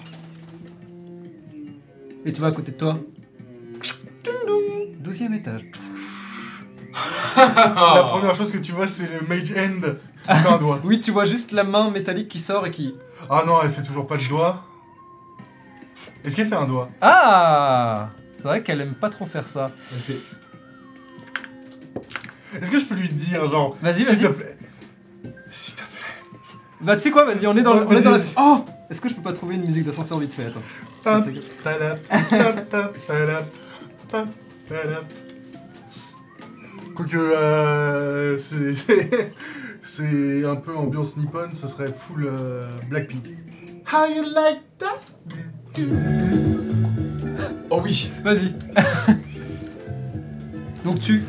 Et 2.26 2.32
tu 2.32 2.40
vas 2.40 2.48
à 2.48 2.52
côté 2.54 2.72
de 2.72 2.78
toi. 2.78 2.98
Douzième 5.00 5.34
étage. 5.34 5.64
La 7.36 8.04
première 8.10 8.36
chose 8.36 8.52
que 8.52 8.58
tu 8.60 8.72
vois, 8.72 8.88
c'est 8.88 9.10
le 9.12 9.28
Mage 9.28 9.44
qui 9.44 9.54
fait 9.54 9.66
un 10.30 10.58
doigt. 10.58 10.80
Oui, 10.86 11.02
tu 11.02 11.12
vois 11.12 11.26
juste 11.26 11.52
la 11.52 11.66
main 11.66 11.90
métallique 11.90 12.30
qui 12.30 12.40
sort 12.40 12.66
et 12.66 12.72
qui. 12.72 12.96
Ah 13.30 13.44
non, 13.46 13.62
elle 13.62 13.72
fait 13.72 13.84
toujours 13.84 14.08
pas 14.08 14.16
de 14.16 14.24
doigt. 14.28 14.64
Est-ce 16.24 16.38
qu'elle 16.38 16.48
fait 16.48 16.56
un 16.56 16.66
doigt? 16.66 16.90
Ah 17.02 18.12
C'est 18.38 18.44
vrai 18.44 18.64
qu'elle 18.64 18.80
aime 18.80 18.96
pas 18.96 19.10
trop 19.10 19.26
faire 19.26 19.48
ça. 19.50 19.72
Elle 19.92 19.98
fait- 19.98 20.38
Est-ce 22.62 22.72
que 22.72 22.80
je 22.80 22.86
peux 22.86 22.96
lui 22.96 23.10
dire, 23.10 23.50
genre, 23.50 23.76
Vas-y, 23.82 24.04
s'il 24.04 24.20
te 24.20 24.28
plaît? 24.28 24.58
S'il 25.52 25.76
te 25.76 25.80
plaît. 25.80 25.88
Bah, 26.82 26.96
tu 26.96 27.02
sais 27.04 27.12
quoi, 27.12 27.26
vas-y, 27.26 27.46
on 27.48 27.56
est 27.56 27.62
dans, 27.62 27.74
le- 27.76 27.86
on 27.88 27.92
est 27.92 28.02
dans 28.02 28.12
la. 28.12 28.18
vas-y. 28.18 28.30
Oh 28.38 28.66
Est-ce 28.90 29.00
que 29.02 29.10
je 29.10 29.16
peux 29.16 29.22
pas 29.22 29.34
trouver 29.34 29.56
une 29.56 29.66
musique 29.66 29.86
d'ascenseur 29.86 30.18
vite 30.20 30.34
fait? 30.34 30.46
Attends. 30.46 30.62
Pam, 31.04 31.26
pam. 34.12 34.28
Quoique, 36.96 37.18
euh, 37.18 38.38
c'est- 38.38 38.74
c'est 38.74 39.32
c'est 39.82 40.46
un 40.46 40.56
peu 40.56 40.74
ambiance 40.76 41.18
nippon, 41.18 41.50
ce 41.54 41.68
serait 41.68 41.92
full 41.98 42.26
euh, 42.28 42.68
Blackpink. 42.90 43.26
How 43.92 44.06
you 44.08 44.24
like 44.34 44.62
that? 44.80 45.02
Oh 47.70 47.82
oui 47.84 48.10
Vas-y. 48.24 48.54
Donc 50.86 51.02
tu 51.02 51.24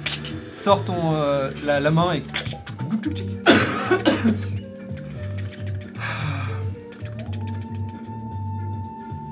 sors 0.64 0.82
ton, 0.82 1.12
euh, 1.12 1.50
la, 1.66 1.78
la 1.78 1.90
main 1.90 2.14
et. 2.14 2.22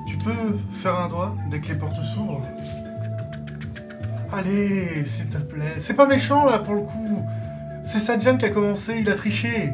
Tu 0.05 0.17
peux 0.17 0.31
faire 0.73 0.99
un 0.99 1.09
doigt 1.09 1.35
dès 1.49 1.59
que 1.59 1.69
les 1.69 1.73
portes 1.73 1.95
s'ouvrent 2.13 2.43
Allez, 4.31 5.03
s'il 5.05 5.27
te 5.27 5.39
plaît. 5.39 5.73
C'est 5.79 5.95
pas 5.95 6.05
méchant 6.05 6.45
là 6.45 6.59
pour 6.59 6.75
le 6.75 6.81
coup. 6.81 7.25
C'est 7.87 7.97
Sadjan 7.97 8.37
qui 8.37 8.45
a 8.45 8.49
commencé, 8.49 8.99
il 8.99 9.09
a 9.09 9.15
triché. 9.15 9.71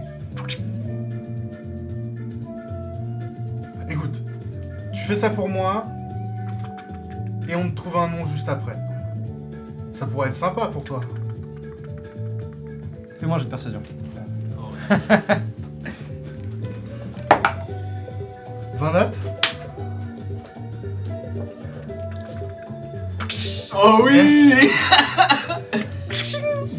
Écoute, 3.90 4.24
tu 4.94 5.02
fais 5.02 5.18
ça 5.18 5.30
pour 5.30 5.50
moi 5.50 5.84
et 7.50 7.56
on 7.58 7.70
te 7.70 7.76
trouve 7.76 7.98
un 7.98 8.08
nom 8.08 8.26
juste 8.28 8.48
après. 8.48 8.78
Ça 9.94 10.06
pourrait 10.06 10.30
être 10.30 10.38
sympa 10.38 10.68
pour 10.68 10.86
toi. 10.86 11.02
Fais-moi 13.20 13.40
j'ai 13.40 13.46
de 13.46 13.50
persuasion. 13.50 13.82
20 18.80 18.92
notes 18.94 19.18
Oh 23.76 24.00
oui 24.04 24.54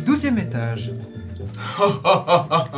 Douzième 0.07 0.38
étage. 0.38 0.91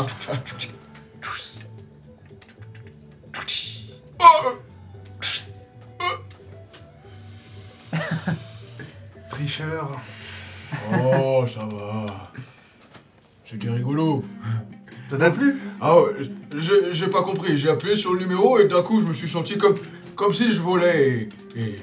j'ai 17.02 17.10
pas 17.10 17.22
compris. 17.22 17.56
J'ai 17.56 17.68
appuyé 17.70 17.96
sur 17.96 18.12
le 18.14 18.20
numéro 18.20 18.58
et 18.58 18.66
d'un 18.66 18.82
coup, 18.82 19.00
je 19.00 19.06
me 19.06 19.12
suis 19.12 19.28
senti 19.28 19.58
comme, 19.58 19.74
comme 20.14 20.32
si 20.32 20.52
je 20.52 20.60
volais. 20.60 21.28
Et. 21.56 21.78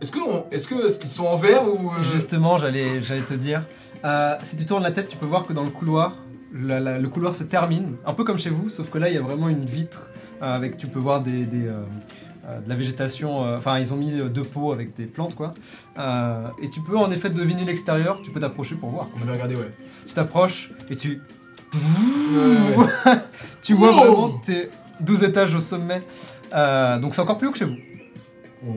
Est-ce 0.00 0.10
que 0.12 0.18
on- 0.18 0.46
est-ce 0.50 0.66
que 0.68 0.74
ils 1.02 1.08
sont 1.08 1.24
en 1.26 1.36
verre 1.36 1.62
ou 1.72 1.88
euh, 1.90 2.02
Justement, 2.12 2.58
j'allais, 2.58 3.00
j'allais 3.02 3.22
te 3.22 3.34
dire. 3.34 3.62
euh, 4.04 4.34
si 4.42 4.56
tu 4.56 4.66
tournes 4.66 4.82
la 4.82 4.90
tête, 4.90 5.08
tu 5.08 5.16
peux 5.16 5.26
voir 5.26 5.46
que 5.46 5.52
dans 5.52 5.62
le 5.64 5.70
couloir, 5.70 6.14
la- 6.52 6.80
la- 6.80 6.98
le 6.98 7.08
couloir 7.08 7.34
se 7.36 7.44
termine, 7.44 7.94
un 8.04 8.12
peu 8.14 8.24
comme 8.24 8.38
chez 8.38 8.50
vous, 8.50 8.68
sauf 8.68 8.90
que 8.90 8.98
là, 8.98 9.08
il 9.08 9.14
y 9.14 9.18
a 9.18 9.22
vraiment 9.22 9.48
une 9.48 9.64
vitre 9.64 10.10
euh, 10.42 10.54
avec, 10.56 10.76
tu 10.76 10.86
peux 10.88 10.98
voir 10.98 11.20
des, 11.22 11.44
des, 11.46 11.62
de 11.66 12.68
la 12.68 12.74
végétation. 12.74 13.40
Enfin, 13.56 13.78
ils 13.78 13.92
ont 13.94 13.96
mis 13.96 14.10
deux 14.28 14.44
pots 14.44 14.72
avec 14.72 14.94
des 14.96 15.04
plantes, 15.06 15.34
quoi. 15.34 15.54
Et 16.62 16.68
tu 16.68 16.80
peux 16.80 16.98
en 16.98 17.10
effet 17.10 17.30
deviner 17.30 17.64
l'extérieur. 17.64 18.20
Tu 18.22 18.30
peux 18.30 18.40
t'approcher 18.40 18.74
pour 18.74 18.90
voir. 18.90 19.08
Je 19.18 19.24
vais 19.24 19.32
regarder, 19.32 19.54
ouais. 19.56 19.70
Tu 20.06 20.12
t'approches 20.14 20.70
et 20.90 20.96
tu. 20.96 21.20
tu 23.62 23.74
vois 23.74 23.92
vraiment 23.92 24.30
tes 24.44 24.70
12 25.00 25.24
étages 25.24 25.54
au 25.54 25.60
sommet. 25.60 26.02
Euh, 26.52 26.98
donc 26.98 27.14
c'est 27.14 27.20
encore 27.20 27.38
plus 27.38 27.48
haut 27.48 27.52
que 27.52 27.58
chez 27.58 27.64
vous. 27.64 27.76
On, 28.66 28.74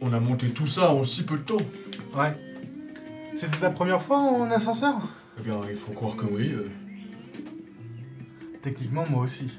on 0.00 0.12
a 0.12 0.20
monté 0.20 0.48
tout 0.50 0.66
ça 0.66 0.92
en 0.92 1.02
si 1.04 1.24
peu 1.24 1.36
de 1.36 1.42
temps. 1.42 1.56
Ouais. 2.14 2.34
C'était 3.34 3.58
ta 3.58 3.70
première 3.70 4.02
fois 4.02 4.18
en 4.18 4.50
ascenseur? 4.50 4.94
Eh 5.38 5.42
bien, 5.42 5.60
il 5.68 5.74
faut 5.76 5.92
croire 5.92 6.16
que 6.16 6.24
oui. 6.24 6.52
euh. 6.54 6.68
Techniquement, 8.62 9.04
moi 9.08 9.24
aussi. 9.24 9.50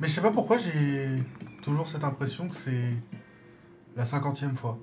Mais 0.00 0.08
je 0.08 0.12
sais 0.14 0.20
pas 0.20 0.30
pourquoi 0.30 0.58
j'ai 0.58 1.08
toujours 1.62 1.88
cette 1.88 2.04
impression 2.04 2.48
que 2.48 2.56
c'est 2.56 2.92
la 3.96 4.04
cinquantième 4.04 4.56
fois. 4.56 4.78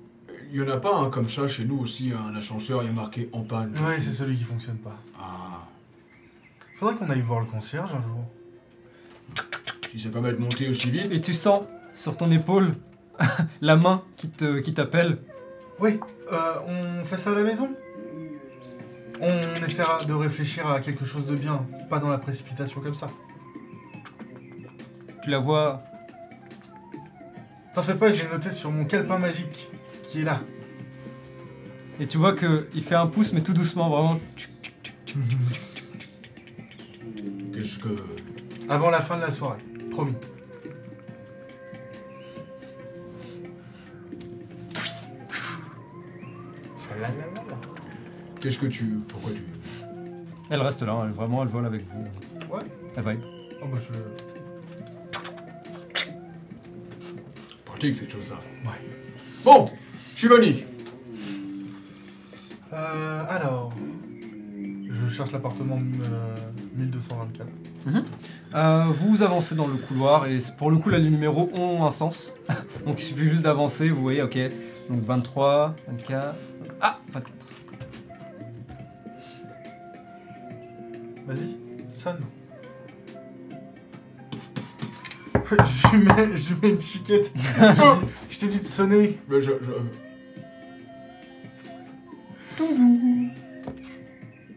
Il 0.50 0.56
y 0.58 0.62
en 0.62 0.68
a 0.68 0.78
pas 0.78 0.96
un 0.96 1.10
comme 1.10 1.28
ça 1.28 1.46
chez 1.48 1.64
nous 1.64 1.78
aussi, 1.78 2.12
un 2.12 2.34
ascenseur, 2.36 2.82
il 2.82 2.86
y 2.86 2.88
a 2.88 2.92
marqué 2.92 3.28
en 3.32 3.42
panne. 3.42 3.72
Ouais, 3.86 3.98
c'est 4.00 4.10
celui 4.10 4.36
qui 4.36 4.44
fonctionne 4.44 4.76
pas. 4.78 4.96
Ah, 5.18 5.66
Faudrait 6.82 6.96
qu'on 6.96 7.10
aille 7.10 7.20
voir 7.20 7.38
le 7.38 7.46
concierge 7.46 7.92
un 7.92 8.02
jour. 8.02 8.24
si 9.88 10.00
ça 10.00 10.08
permet 10.08 10.32
de 10.32 10.38
monter 10.38 10.68
aussi 10.68 10.90
vite. 10.90 11.14
Et 11.14 11.20
tu 11.20 11.32
sens 11.32 11.62
sur 11.94 12.16
ton 12.16 12.28
épaule 12.32 12.74
la 13.60 13.76
main 13.76 14.02
qui 14.16 14.28
te 14.28 14.58
qui 14.58 14.74
t'appelle. 14.74 15.18
Oui, 15.78 16.00
euh, 16.32 16.54
on 16.66 17.04
fait 17.04 17.18
ça 17.18 17.30
à 17.30 17.34
la 17.36 17.44
maison? 17.44 17.70
On 19.20 19.64
essaiera 19.64 20.04
de 20.04 20.12
réfléchir 20.12 20.66
à 20.66 20.80
quelque 20.80 21.04
chose 21.04 21.24
de 21.24 21.36
bien, 21.36 21.64
pas 21.88 22.00
dans 22.00 22.08
la 22.08 22.18
précipitation 22.18 22.80
comme 22.80 22.96
ça. 22.96 23.08
Tu 25.22 25.30
la 25.30 25.38
vois. 25.38 25.84
T'en 27.76 27.82
fais 27.82 27.94
pas, 27.94 28.10
j'ai 28.10 28.26
noté 28.26 28.50
sur 28.50 28.72
mon 28.72 28.86
calepin 28.86 29.18
magique 29.18 29.70
qui 30.02 30.22
est 30.22 30.24
là. 30.24 30.40
Et 32.00 32.08
tu 32.08 32.18
vois 32.18 32.34
qu'il 32.34 32.82
fait 32.82 32.96
un 32.96 33.06
pouce, 33.06 33.32
mais 33.32 33.42
tout 33.42 33.52
doucement, 33.52 33.88
vraiment. 33.88 34.20
Qu'est-ce 37.62 37.78
que. 37.78 37.90
Avant 38.68 38.90
la 38.90 39.00
fin 39.00 39.16
de 39.16 39.20
la 39.20 39.30
soirée, 39.30 39.60
promis. 39.92 40.14
Qu'est-ce 48.40 48.58
que 48.58 48.66
tu. 48.66 48.84
Pourquoi 49.06 49.30
tu. 49.30 49.44
Elle 50.50 50.60
reste 50.60 50.82
là, 50.82 51.02
elle, 51.04 51.12
vraiment, 51.12 51.44
elle 51.44 51.48
vole 51.50 51.66
avec 51.66 51.84
vous. 51.86 52.04
Ouais. 52.52 52.64
Elle 52.96 53.04
vibe. 53.04 53.20
Oh 53.62 53.66
bah 53.72 53.78
je... 53.80 53.92
Pratique 57.64 57.94
cette 57.94 58.10
chose-là. 58.10 58.40
Ouais. 58.64 58.80
Bon, 59.44 59.70
Shivani. 60.16 60.64
Euh, 62.72 63.24
alors... 63.28 63.72
Je 64.90 65.08
cherche 65.08 65.30
l'appartement 65.30 65.78
euh, 65.78 66.36
1224. 66.74 67.48
Euh, 68.54 68.84
vous 68.90 69.22
avancez 69.22 69.54
dans 69.54 69.66
le 69.66 69.74
couloir 69.74 70.26
et 70.26 70.38
pour 70.58 70.70
le 70.70 70.78
coup, 70.78 70.90
là, 70.90 70.98
les 70.98 71.10
numéros 71.10 71.50
ont 71.58 71.84
un 71.84 71.90
sens. 71.90 72.34
Donc 72.86 73.00
il 73.00 73.04
suffit 73.04 73.28
juste 73.28 73.42
d'avancer, 73.42 73.90
vous 73.90 74.02
voyez, 74.02 74.22
ok. 74.22 74.38
Donc 74.88 75.02
23, 75.02 75.76
24. 75.88 76.34
Ah 76.80 76.98
24. 77.12 77.32
Vas-y, 81.26 81.56
sonne. 81.92 82.18
je, 85.50 85.96
lui 85.96 86.04
mets, 86.04 86.36
je 86.36 86.54
lui 86.54 86.60
mets 86.62 86.70
une 86.70 86.80
chiquette. 86.80 87.30
je, 87.36 87.60
lui 87.60 87.74
dis, 87.74 88.06
je 88.30 88.38
t'ai 88.40 88.48
dit 88.48 88.60
de 88.60 88.66
sonner. 88.66 89.18
Mais 89.28 89.40
je. 89.40 89.52
je- 89.60 89.72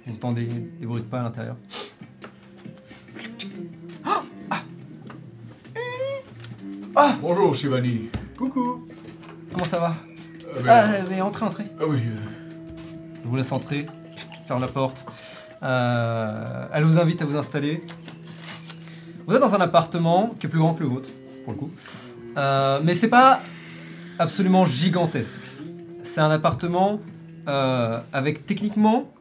Vous 0.08 0.14
entendez 0.16 0.46
des 0.46 0.86
bruits 0.86 1.02
de 1.02 1.08
pas 1.08 1.20
à 1.20 1.24
l'intérieur. 1.24 1.58
Bonjour, 7.22 7.54
Shivani. 7.54 8.10
Coucou. 8.38 8.88
Comment 9.52 9.66
ça 9.66 9.80
va 9.80 9.96
Euh, 10.56 10.62
mais- 10.64 10.70
Ah, 10.72 10.88
mais 11.10 11.22
entrez, 11.22 11.46
entrez. 11.46 11.66
ah 11.80 11.84
oui. 11.88 11.98
euh, 12.06 12.16
Je 13.24 13.28
vous 13.30 13.36
laisse 13.36 13.52
entrer, 13.52 13.88
ferme 14.48 14.62
la 14.62 14.68
porte. 14.68 15.06
Euh, 15.64 16.68
elle 16.74 16.84
vous 16.84 17.00
invite 17.00 17.22
à 17.22 17.26
vous 17.26 17.36
installer. 17.36 17.84
Vous 19.26 19.34
êtes 19.36 19.42
dans 19.42 19.56
un 19.56 19.62
appartement 19.62 20.36
qui 20.40 20.46
est 20.46 20.50
plus 20.50 20.60
grand 20.60 20.74
que 20.76 20.84
le 20.84 20.90
vôtre, 20.90 21.10
pour 21.44 21.54
le 21.54 21.60
coup. 21.60 21.72
Mais 22.84 22.94
c'est 22.96 23.08
pas 23.10 23.42
absolument 24.20 24.66
gigantesque. 24.66 25.42
C'est 26.04 26.22
un 26.22 26.30
appartement 26.32 27.00
avec 28.14 28.46
techniquement 28.46 29.12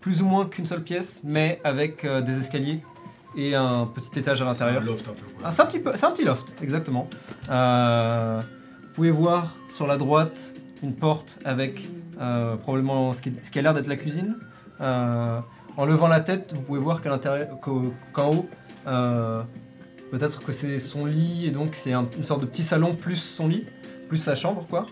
plus 0.00 0.22
ou 0.22 0.26
moins 0.26 0.46
qu'une 0.46 0.66
seule 0.66 0.82
pièce, 0.82 1.20
mais 1.24 1.60
avec 1.64 2.06
des 2.06 2.38
escaliers 2.38 2.80
et 3.36 3.54
un 3.54 3.86
petit 3.86 4.18
étage 4.18 4.40
à 4.40 4.44
c'est 4.44 4.62
un 4.62 4.66
l'intérieur. 4.66 4.82
loft 4.84 5.08
un 5.08 5.12
peu. 5.12 5.22
quoi. 5.36 5.42
Ah, 5.44 5.52
c'est 5.52 5.62
un, 5.62 5.66
petit 5.66 5.78
peu- 5.80 5.92
c'est 5.96 6.06
un 6.06 6.10
petit 6.12 6.24
loft, 6.24 6.56
exactement. 6.62 7.08
Euh, 7.50 8.40
vous 8.82 8.88
pouvez 8.94 9.10
voir 9.10 9.54
sur 9.68 9.86
la 9.86 9.96
droite 9.96 10.54
une 10.82 10.94
porte 10.94 11.38
avec 11.44 11.88
euh, 12.20 12.56
probablement 12.56 13.12
ce 13.12 13.22
qui, 13.22 13.32
ce 13.42 13.50
qui 13.50 13.58
a 13.58 13.62
l'air 13.62 13.74
d'être 13.74 13.88
la 13.88 13.96
cuisine. 13.96 14.36
Euh, 14.80 15.40
en 15.76 15.84
levant 15.86 16.08
la 16.08 16.20
tête, 16.20 16.52
vous 16.54 16.62
pouvez 16.62 16.78
voir 16.80 17.00
qu'à 17.02 17.08
l'intérieur, 17.10 17.48
qu'au- 17.60 17.92
qu'en 18.12 18.30
haut, 18.30 18.48
peut-être 20.10 20.42
que 20.44 20.52
c'est 20.52 20.78
son 20.78 21.04
lit 21.06 21.46
et 21.46 21.50
donc 21.50 21.74
c'est 21.74 21.92
un- 21.92 22.06
une 22.16 22.24
sorte 22.24 22.40
de 22.42 22.46
petit 22.46 22.62
salon 22.62 22.94
plus 22.94 23.16
son 23.16 23.48
lit, 23.48 23.64
plus 24.08 24.18
sa 24.18 24.36
chambre 24.36 24.64
quoi. 24.70 24.84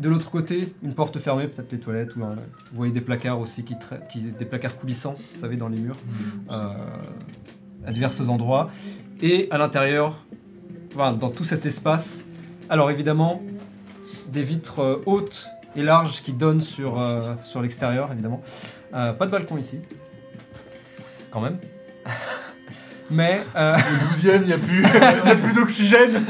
Euh, 0.00 0.02
de 0.02 0.08
l'autre 0.08 0.30
côté, 0.30 0.72
une 0.82 0.94
porte 0.94 1.18
fermée, 1.18 1.46
peut-être 1.46 1.70
les 1.72 1.78
toilettes 1.78 2.16
ou 2.16 2.24
un- 2.24 2.34
vous 2.34 2.76
voyez 2.76 2.92
des 2.92 3.00
placards 3.00 3.38
aussi 3.40 3.64
qui, 3.64 3.74
tra- 3.74 4.06
qui 4.10 4.20
des 4.20 4.44
placards 4.44 4.76
coulissants, 4.78 5.14
vous 5.34 5.40
savez 5.40 5.56
dans 5.56 5.68
les 5.68 5.78
murs 5.78 5.96
euh, 6.50 6.68
à 7.86 7.92
divers 7.92 8.30
endroits. 8.30 8.70
Et 9.22 9.48
à 9.50 9.58
l'intérieur, 9.58 10.16
enfin, 10.94 11.12
dans 11.12 11.30
tout 11.30 11.44
cet 11.44 11.66
espace, 11.66 12.24
alors 12.68 12.90
évidemment, 12.90 13.42
des 14.28 14.42
vitres 14.42 14.80
euh, 14.80 15.02
hautes 15.06 15.46
et 15.76 15.82
larges 15.82 16.22
qui 16.22 16.32
donnent 16.32 16.62
sur, 16.62 17.00
euh, 17.00 17.34
sur 17.42 17.60
l'extérieur, 17.62 18.10
évidemment. 18.12 18.42
Euh, 18.94 19.12
pas 19.12 19.26
de 19.26 19.30
balcon 19.30 19.58
ici, 19.58 19.80
quand 21.30 21.40
même. 21.42 21.58
Mais 23.10 23.40
euh, 23.56 23.76
Au 23.76 24.14
12ème, 24.14 24.40
il 24.42 24.46
n'y 24.46 24.52
a 24.52 24.58
plus, 24.58 24.82
y 24.82 25.30
a 25.30 25.34
plus 25.36 25.52
d'oxygène. 25.52 26.14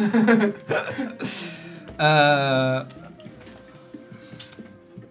euh, 2.01 2.83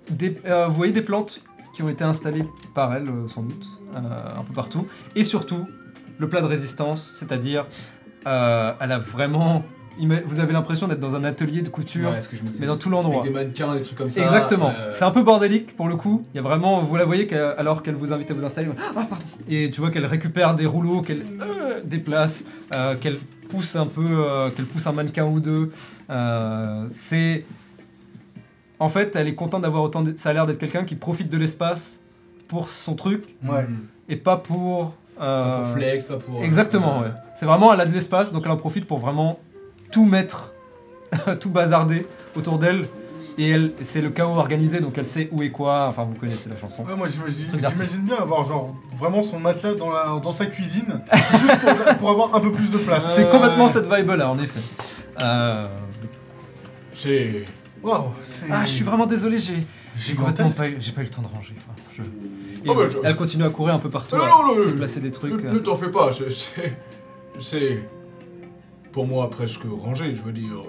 des- 0.10 0.38
euh, 0.46 0.68
vous 0.68 0.76
voyez 0.76 0.94
des 0.94 1.02
plantes 1.02 1.42
qui 1.74 1.84
ont 1.84 1.90
été 1.90 2.04
installées 2.04 2.46
par 2.74 2.94
elle, 2.94 3.08
euh, 3.08 3.28
sans 3.28 3.44
doute, 3.44 3.66
euh, 3.96 4.00
un 4.40 4.44
peu 4.44 4.54
partout. 4.54 4.88
Et 5.16 5.24
surtout, 5.24 5.68
le 6.18 6.28
plat 6.30 6.42
de 6.42 6.48
résistance, 6.48 7.14
c'est-à-dire, 7.16 7.66
elle 8.26 8.32
a 8.92 9.00
vraiment. 9.00 9.64
Vous 10.26 10.40
avez 10.40 10.54
l'impression 10.54 10.88
d'être 10.88 11.02
dans 11.02 11.16
un 11.18 11.26
atelier 11.26 11.62
de 11.62 11.68
couture, 11.68 12.12
Ouais, 12.12 12.22
ce 12.22 12.30
que 12.30 12.38
je 12.38 12.44
me 12.44 12.48
disais. 12.50 12.62
mais 12.62 12.68
dans 12.68 12.78
tout 12.78 12.88
Avec 12.88 13.04
l'endroit. 13.04 13.22
des 13.22 13.32
mannequins, 13.32 13.74
des 13.76 13.82
trucs 13.82 13.98
comme 13.98 14.08
ça. 14.08 14.22
Exactement. 14.22 14.70
euh, 14.78 14.92
C'est 14.94 15.04
un 15.04 15.12
peu 15.12 15.24
bordélique 15.24 15.76
pour 15.76 15.90
le 15.90 15.98
coup. 15.98 16.24
Il 16.34 16.38
y 16.38 16.40
a 16.40 16.42
vraiment, 16.42 16.80
vous 16.82 16.96
la 16.96 17.04
voyez 17.04 17.28
qu'elle- 17.28 17.54
alors 17.58 17.84
qu'elle 17.84 17.96
vous 17.96 18.14
invite 18.14 18.32
à 18.32 18.34
vous 18.34 18.46
installer. 18.46 18.70
Ah 18.80 18.92
pardon. 18.94 19.16
Et 19.50 19.70
tu 19.70 19.82
vois 19.82 19.92
qu'elle 19.92 20.06
récupère 20.06 20.56
des 20.56 20.66
rouleaux, 20.66 21.02
qu'elle 21.02 21.24
euh, 21.42 21.82
déplace, 21.84 22.46
euh, 22.74 22.96
qu'elle 22.96 23.20
pousse 23.50 23.76
un 23.76 23.88
peu, 23.88 24.26
qu'elle 24.56 24.68
pousse 24.68 24.88
un 24.88 24.94
mannequin 24.94 25.26
ou 25.26 25.42
deux. 25.42 25.72
C'est, 26.92 27.46
en 28.80 28.90
fait, 28.90 29.16
elle 29.16 29.28
est 29.28 29.36
contente 29.36 29.62
d'avoir 29.64 29.84
autant. 29.84 30.02
De... 30.02 30.14
Ça 30.18 30.30
a 30.30 30.34
l'air 30.34 30.48
d'être 30.48 30.58
quelqu'un 30.60 30.84
qui 30.84 30.96
profite 30.96 31.30
de 31.30 31.38
l'espace 31.38 32.00
pour 32.48 32.70
son 32.70 32.96
truc 32.96 33.36
Ouais. 33.48 33.66
et 34.08 34.16
pas 34.16 34.38
pour. 34.38 34.96
euh, 35.22 35.52
Pas 35.52 35.58
pour 35.60 35.68
flex, 35.78 36.06
pas 36.06 36.18
pour. 36.18 36.42
Exactement, 36.44 37.02
euh, 37.02 37.06
ouais. 37.06 37.12
C'est 37.36 37.46
vraiment, 37.46 37.74
elle 37.74 37.82
a 37.82 37.86
de 37.86 37.94
l'espace, 37.94 38.32
donc 38.34 38.44
elle 38.46 38.52
en 38.52 38.58
profite 38.58 38.86
pour 38.88 39.00
vraiment 39.00 39.40
tout 39.92 40.06
mettre, 40.06 40.54
tout 41.40 41.50
bazarder 41.50 42.08
autour 42.36 42.58
d'elle. 42.60 42.86
Et 43.38 43.52
elle, 43.52 43.72
c'est 43.82 44.02
le 44.02 44.10
chaos 44.10 44.36
organisé, 44.38 44.82
donc 44.82 44.98
elle 44.98 45.06
sait 45.06 45.30
où 45.32 45.42
est 45.44 45.50
quoi. 45.52 45.88
Enfin, 45.88 46.04
vous 46.04 46.16
connaissez 46.16 46.50
la 46.50 46.58
chanson. 46.58 46.84
Ouais, 46.84 46.96
moi 46.98 47.08
j'imagine 47.08 48.02
bien 48.02 48.18
avoir 48.18 48.44
genre 48.44 48.76
vraiment 48.98 49.22
son 49.22 49.40
matelas 49.40 49.76
dans, 49.76 49.92
la, 49.92 50.20
dans 50.22 50.32
sa 50.34 50.46
cuisine, 50.46 51.00
juste 51.32 51.60
pour, 51.60 51.96
pour 51.98 52.10
avoir 52.10 52.36
un 52.36 52.40
peu 52.42 52.52
plus 52.52 52.70
de 52.70 52.78
place. 52.80 53.06
C'est 53.16 53.26
Euh, 53.26 53.32
complètement 53.32 53.70
cette 53.70 53.86
vibe-là, 53.94 54.30
en 54.30 54.38
effet. 54.40 54.60
Euh, 55.22 55.68
C'est. 56.92 57.46
Waouh, 57.84 58.10
c'est. 58.22 58.46
Ah, 58.52 58.66
je 58.66 58.72
suis 58.72 58.84
vraiment 58.84 59.06
désolé, 59.06 59.40
j'ai 59.40 59.66
j'ai 59.98 60.14
complètement 60.16 60.52
pas, 60.52 60.68
eu- 60.70 60.78
j'ai 60.80 60.92
pas 60.92 61.02
eu 61.02 61.06
le 61.06 61.10
temps 61.10 61.22
de 61.22 61.28
ranger. 61.28 61.56
Enfin, 61.58 61.80
je- 61.96 62.02
Et 62.04 62.70
Oh, 62.70 62.76
bah, 62.76 62.84
je- 62.90 62.98
Elle 63.04 63.16
continue 63.16 63.44
à 63.46 63.50
courir 63.50 63.74
un 63.76 63.80
peu 63.80 63.90
partout, 63.90 64.18
Non, 64.18 64.24
à 64.24 64.28
non, 64.28 64.56
non, 64.58 64.66
déplacer 64.66 65.00
des 65.00 65.12
trucs. 65.12 65.42
Ne, 65.44 65.48
euh. 65.48 65.54
ne 65.54 65.60
t'en 65.60 65.76
fais 65.78 65.90
pas, 65.90 66.12
c'est- 66.12 66.30
c'est. 66.30 66.78
C'est. 67.40 67.84
Pour 68.92 69.08
moi, 69.08 69.30
presque 69.30 69.62
rangé, 69.70 70.14
je 70.16 70.22
veux 70.24 70.32
dire. 70.34 70.62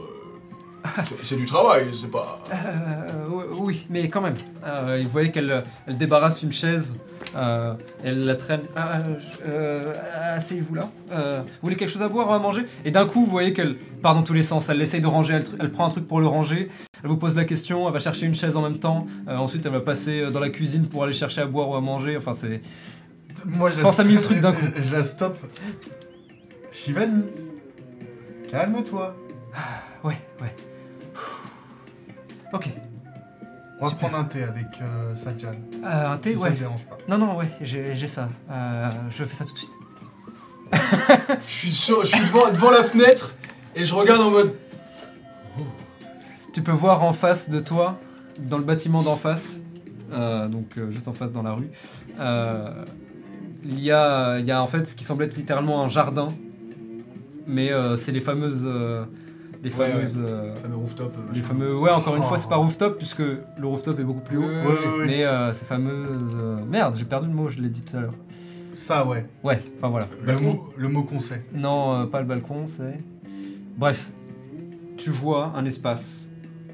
C'est- 1.17 1.37
du 1.37 1.47
travail, 1.47 1.89
c'est 1.93 2.11
pas. 2.11 2.41
Euh, 2.53 3.43
oui, 3.59 3.87
mais 3.91 4.09
quand 4.09 4.21
même. 4.21 4.37
Euh, 4.65 5.01
vous 5.05 5.11
voyez 5.11 5.31
qu'elle 5.31 5.65
elle 5.87 5.97
débarrasse 5.99 6.43
une 6.43 6.53
chaise, 6.53 6.97
euh, 7.37 7.75
elle 8.03 8.25
la 8.25 8.37
traîne. 8.37 8.63
Ah, 8.77 8.99
euh, 8.99 9.15
je- 9.19 9.39
euh, 9.47 10.35
Asseyez-vous 10.37 10.75
là. 10.75 10.89
Euh, 11.13 11.43
vous 11.43 11.49
voulez 11.63 11.77
quelque 11.77 11.91
chose 11.91 12.03
à 12.03 12.09
boire 12.09 12.29
ou 12.31 12.33
à 12.33 12.39
manger? 12.39 12.65
Et 12.85 12.91
d'un 12.91 13.07
coup, 13.07 13.25
vous 13.25 13.31
voyez 13.31 13.53
qu'elle 13.53 13.77
part 14.03 14.15
dans 14.15 14.23
tous 14.23 14.33
les 14.33 14.43
sens. 14.43 14.69
Elle 14.69 14.81
essaye 14.81 15.01
de 15.01 15.07
ranger, 15.07 15.35
elle, 15.35 15.45
elle 15.61 15.71
prend 15.71 15.85
un 15.87 15.91
truc 15.91 16.07
pour 16.09 16.21
le 16.21 16.27
ranger. 16.27 16.69
Elle 17.03 17.09
vous 17.09 17.17
pose 17.17 17.35
la 17.37 17.45
question, 17.45 17.87
elle 17.87 17.93
va 17.95 18.01
chercher 18.01 18.27
une 18.27 18.35
chaise 18.35 18.57
en 18.57 18.63
même 18.63 18.79
temps. 18.79 19.07
Euh, 19.29 19.37
ensuite, 19.37 19.65
elle 19.67 19.73
va 19.73 19.81
passer 19.81 20.31
dans 20.31 20.41
la 20.41 20.51
cuisine 20.51 20.87
pour 20.89 21.05
aller 21.05 21.13
chercher 21.15 21.41
à 21.43 21.47
boire 21.47 21.69
ou 21.71 21.75
à 21.75 21.81
manger. 21.81 22.17
Enfin, 22.17 22.35
c'est. 22.35 22.61
Moi, 23.47 23.71
je 23.71 23.81
pense 23.81 23.99
à 24.01 24.05
mille 24.05 24.21
trucs 24.21 24.41
d'un 24.41 24.53
coup. 24.53 24.67
Je 24.83 24.93
la 24.95 25.05
stoppe. 25.05 25.39
Shivani, 26.73 27.25
calme-toi. 28.51 29.15
Ouais, 30.05 30.15
ouais. 30.41 30.55
Ok. 32.53 32.69
On 33.81 33.85
va 33.85 33.91
Super. 33.91 34.09
prendre 34.09 34.25
un 34.25 34.25
thé 34.29 34.43
avec 34.43 34.67
euh, 34.83 35.17
Sajan. 35.17 35.55
Euh, 35.85 36.13
un 36.13 36.17
thé, 36.19 36.33
si 36.35 36.37
ça 36.37 36.45
ouais. 36.45 36.53
te 36.53 36.59
dérange 36.59 36.85
pas. 36.85 36.99
Non, 37.09 37.17
non, 37.19 37.37
ouais, 37.37 37.49
j'ai 37.63 37.97
j'ai 37.97 38.09
ça. 38.09 38.29
Euh, 38.51 38.91
je 39.11 39.25
fais 39.25 39.35
ça 39.35 39.45
tout 39.45 39.55
de 39.55 39.59
suite. 39.59 39.71
Je 41.47 41.53
suis 41.53 41.71
sur, 41.71 42.05
je 42.05 42.11
suis 42.15 42.21
devant, 42.21 42.49
devant 42.51 42.71
la 42.71 42.85
fenêtre 42.85 43.35
et 43.75 43.85
je 43.85 43.93
regarde 43.93 44.21
en 44.21 44.31
mode. 44.31 44.55
Tu 46.53 46.63
peux 46.63 46.71
voir 46.73 47.03
en 47.03 47.13
face 47.13 47.51
de 47.51 47.59
toi, 47.59 47.99
dans 48.39 48.59
le 48.59 48.65
bâtiment 48.65 49.03
d'en 49.03 49.17
face, 49.17 49.61
euh, 50.13 50.47
donc 50.49 50.77
euh, 50.79 50.91
juste 50.91 51.09
en 51.09 51.13
face 51.13 51.33
dans 51.33 51.43
la 51.43 51.53
rue, 51.53 51.71
euh, 52.21 52.85
il, 53.65 53.81
y 53.81 53.91
a, 53.91 54.39
il 54.39 54.47
y 54.47 54.51
a 54.53 54.63
en 54.63 54.67
fait 54.67 54.87
ce 54.87 54.95
qui 54.95 55.05
semble 55.05 55.25
être 55.25 55.37
littéralement 55.37 55.83
un 55.83 55.89
jardin, 55.89 56.33
mais 57.47 57.73
euh, 57.73 57.97
c'est 57.97 58.13
les 58.13 58.21
fameuses, 58.21 58.65
euh, 58.65 59.05
les 59.63 59.71
Ouais, 59.75 59.91
fameuses, 59.91 60.19
euh, 60.23 60.55
Le 60.55 60.61
fameux 60.61 60.77
rooftop. 60.77 61.15
euh, 61.17 61.21
les 61.35 61.41
fameux, 61.43 61.79
ouais 61.79 61.91
encore 61.91 62.17
une 62.17 62.23
fois 62.23 62.37
Oh. 62.39 62.41
c'est 62.43 62.49
pas 62.49 62.57
rooftop 62.57 62.97
puisque 62.99 63.19
le 63.21 63.67
rooftop 63.67 63.99
est 64.01 64.05
beaucoup 64.05 64.21
plus 64.21 64.39
haut, 64.39 64.43
Ouais, 64.43 64.49
Ouais, 64.49 64.67
ouais, 64.89 64.99
ouais. 65.01 65.07
mais 65.07 65.25
euh, 65.25 65.53
ces 65.53 65.65
fameuses, 65.67 66.35
euh, 66.37 66.57
merde 66.69 66.95
j'ai 66.97 67.05
perdu 67.05 67.27
le 67.29 67.35
mot, 67.35 67.49
je 67.49 67.59
l'ai 67.61 67.69
dit 67.69 67.83
tout 67.83 67.97
à 67.97 68.01
l'heure. 68.01 68.15
Ça, 68.73 69.05
ouais. 69.05 69.27
Ouais, 69.43 69.59
enfin 69.79 69.89
voilà. 69.89 70.07
Le 70.25 70.37
mot, 70.39 70.69
le 70.77 70.89
mot 70.89 71.03
qu'on 71.03 71.19
sait. 71.21 71.45
Non, 71.53 71.93
euh, 72.03 72.07
pas 72.07 72.21
le 72.21 72.27
balcon, 72.27 72.67
c'est. 72.67 73.03
Bref, 73.77 74.09
tu 74.97 75.11
vois 75.11 75.53
un 75.57 75.65
espace 75.65 76.29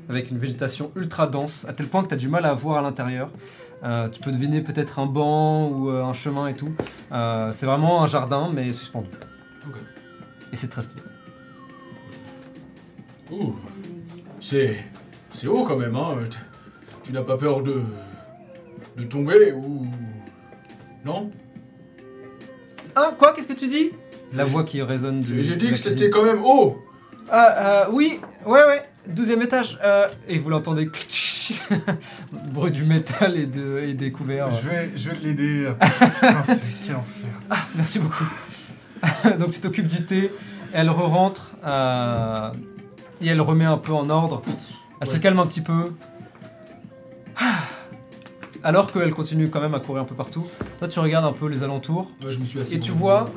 avec 0.09 0.31
une 0.31 0.39
végétation 0.39 0.93
ultra 0.95 1.27
dense, 1.27 1.65
à 1.69 1.73
tel 1.73 1.87
point 1.89 2.03
que 2.03 2.09
tu 2.09 2.15
as 2.15 2.19
du 2.19 2.29
mal 2.29 2.45
à 2.45 2.53
voir 2.55 2.79
à 2.79 2.83
l'intérieur. 2.83 3.31
Euh, 3.85 4.09
tu 4.09 4.21
peux 4.21 4.31
deviner 4.31 4.61
peut-être 4.63 4.99
un 4.99 5.07
banc 5.07 5.69
ou 5.69 5.91
euh, 5.91 6.05
un 6.05 6.13
chemin 6.13 6.47
et 6.49 6.55
tout. 6.55 6.71
Euh, 7.13 7.51
c'est 7.53 7.67
vraiment 7.67 8.03
un 8.03 8.07
jardin, 8.07 8.51
mais 8.53 8.73
suspendu. 8.73 9.09
Et 10.53 10.57
c'est 10.57 10.69
très 10.69 10.83
stylé. 10.83 11.03
Ouh, 13.31 13.55
c'est. 14.41 14.77
C'est 15.33 15.47
haut 15.49 15.65
quand 15.65 15.77
même, 15.77 15.97
hein. 15.97 16.17
Tu- 17.03 17.13
n'as 17.13 17.23
pas 17.23 17.37
peur 17.37 17.63
de. 17.63 17.83
de 18.97 19.03
tomber 19.05 19.53
ou. 19.53 19.85
Non? 21.05 21.31
Ah, 22.95 23.13
quoi? 23.19 23.33
Qu'est-ce 23.33 23.49
que 23.49 23.53
tu 23.53 23.69
dis? 23.69 23.91
La 24.33 24.45
voix 24.45 24.65
qui 24.65 24.83
résonne 24.83 25.21
du. 25.21 25.43
J'ai 25.43 25.57
dit 25.57 25.71
que 25.71 25.77
c'était 25.77 26.11
quand 26.11 26.25
même 26.25 26.43
haut 26.45 26.79
Ah, 27.31 27.85
euh, 27.85 27.85
oui, 27.93 28.21
ouais, 28.45 28.65
ouais, 28.65 28.83
12 29.09 29.31
étage. 29.31 29.79
Euh, 29.85 30.09
et 30.29 30.39
vous 30.39 30.51
l'entendez. 30.51 30.89
Bruit 32.33 32.73
du 32.73 32.85
métal 32.85 33.37
et, 33.37 33.47
de, 33.47 33.79
et 33.79 33.95
des 33.95 34.11
couverts. 34.11 34.51
Je 34.51 34.69
vais, 34.69 34.91
je 34.97 35.11
vais 35.11 35.17
l'aider. 35.17 35.69
Putain, 35.81 36.43
c'est 36.45 36.61
quel 36.87 36.97
enfer. 36.97 37.31
Merci 37.77 37.99
beaucoup. 38.01 38.25
Donc 39.39 39.53
tu 39.53 39.61
t'occupes 39.61 39.87
du 39.87 40.05
thé, 40.05 40.31
elle 40.73 40.91
re-rentre 40.91 41.55
euh, 41.65 42.51
et 43.21 43.27
elle 43.29 43.41
remet 43.41 43.65
un 43.65 43.79
peu 43.79 43.93
en 43.93 44.11
ordre. 44.11 44.43
Elle 45.01 45.09
se 45.09 45.17
calme 45.19 45.39
un 45.39 45.47
petit 45.47 45.61
peu. 45.61 45.93
Ah. 47.39 47.59
Alors 48.63 48.91
qu'elle 48.93 49.13
continue 49.13 49.49
quand 49.51 49.61
même 49.61 49.75
à 49.75 49.81
courir 49.81 50.03
un 50.03 50.07
peu 50.07 50.15
partout. 50.15 50.45
Toi 50.79 50.89
tu 50.89 50.99
regardes 50.99 51.25
un 51.27 51.33
peu 51.33 51.47
les 51.49 51.63
alentours 51.63 52.11
Ouais, 52.25 52.31
je 52.31 52.39
me 52.41 52.45
suis 52.45 52.59
assis. 52.61 52.75
et 52.77 52.81
tu 52.81 52.93
vois 52.93 53.31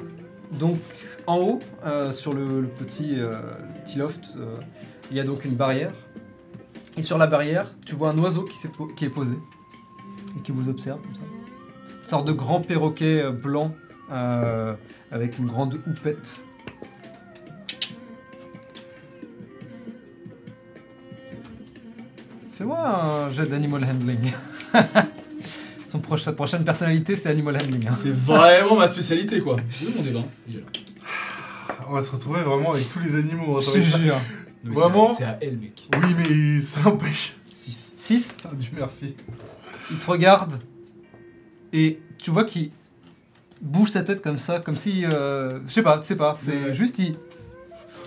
donc 0.54 0.80
en 1.28 1.38
haut 1.38 1.60
euh, 1.86 2.12
sur 2.12 2.34
le, 2.34 2.62
le 2.62 2.68
petit, 2.68 3.14
euh, 3.20 3.34
le 3.76 3.82
petit 3.84 4.00
loft, 4.00 4.24
euh, 4.38 4.56
il 5.12 5.18
y 5.18 5.20
a 5.20 5.24
donc 5.24 5.46
une 5.46 5.54
barrière. 5.56 5.92
Et 6.98 7.02
sur 7.04 7.18
la 7.18 7.28
barrière, 7.28 7.72
tu 7.86 7.94
vois 7.96 8.10
un 8.10 8.18
oiseau 8.18 8.44
qui, 8.44 8.58
s'est 8.58 8.70
po- 8.70 8.88
qui 8.88 9.06
est 9.06 9.10
posé 9.10 9.36
et 10.38 10.42
qui 10.42 10.52
vous 10.52 10.70
observe 10.70 11.00
comme 11.02 11.16
ça. 11.16 11.24
Une 12.02 12.08
sorte 12.08 12.26
de 12.28 12.32
grand 12.34 12.62
perroquet 12.62 13.30
blanc 13.32 13.76
avec 15.12 15.38
une 15.38 15.46
grande 15.46 15.80
houppette. 15.88 16.40
Fais-moi 22.60 22.78
un 22.78 23.32
jet 23.32 23.46
d'animal 23.46 23.86
handling. 23.86 24.34
Son 25.88 26.00
proche- 26.00 26.24
sa 26.24 26.34
prochaine 26.34 26.66
personnalité, 26.66 27.16
c'est 27.16 27.30
animal 27.30 27.56
handling. 27.56 27.88
hein. 27.88 27.92
C'est 27.92 28.12
vraiment 28.12 28.76
ma 28.76 28.86
spécialité 28.90 29.40
quoi. 29.40 29.56
J'ai 29.72 29.86
vu 29.86 29.94
mon 29.96 30.04
débat. 30.04 30.24
Il 30.46 30.58
est 30.58 30.60
là. 30.60 30.66
On 31.88 31.94
va 31.94 32.02
se 32.02 32.12
retrouver 32.12 32.42
vraiment 32.42 32.74
avec 32.74 32.90
tous 32.90 33.00
les 33.00 33.16
animaux. 33.16 33.56
hein, 33.58 33.62
Je 33.62 33.66
ça 33.68 33.72
te 33.72 33.78
être- 33.78 33.98
jure. 33.98 34.14
Non, 34.16 34.20
mais 34.66 34.76
Vraiment 34.76 35.08
c'est 35.08 35.24
à- 35.24 35.38
C'est 35.40 35.46
à 35.46 35.50
elle, 35.50 35.58
mec. 35.58 35.88
Oui, 35.96 36.14
mais 36.18 36.60
ça 36.60 36.82
empêche. 36.90 37.38
6. 37.54 37.94
6. 37.96 38.38
Ah, 38.44 38.50
Dieu 38.54 38.72
merci. 38.76 39.16
Il 39.90 39.98
te 39.98 40.06
regarde 40.12 40.60
et 41.72 42.02
tu 42.18 42.30
vois 42.30 42.44
qu'il 42.44 42.72
bouge 43.62 43.90
sa 43.92 44.04
tête 44.04 44.22
comme 44.22 44.38
ça, 44.40 44.60
comme 44.60 44.76
si. 44.76 45.06
euh, 45.06 45.62
je 45.66 45.72
sais 45.72 45.82
pas, 45.82 45.98
tu 45.98 46.04
sais 46.04 46.18
pas, 46.18 46.36
c'est 46.38 46.62
Ouais. 46.66 46.74
juste 46.74 47.00
il. 47.00 47.16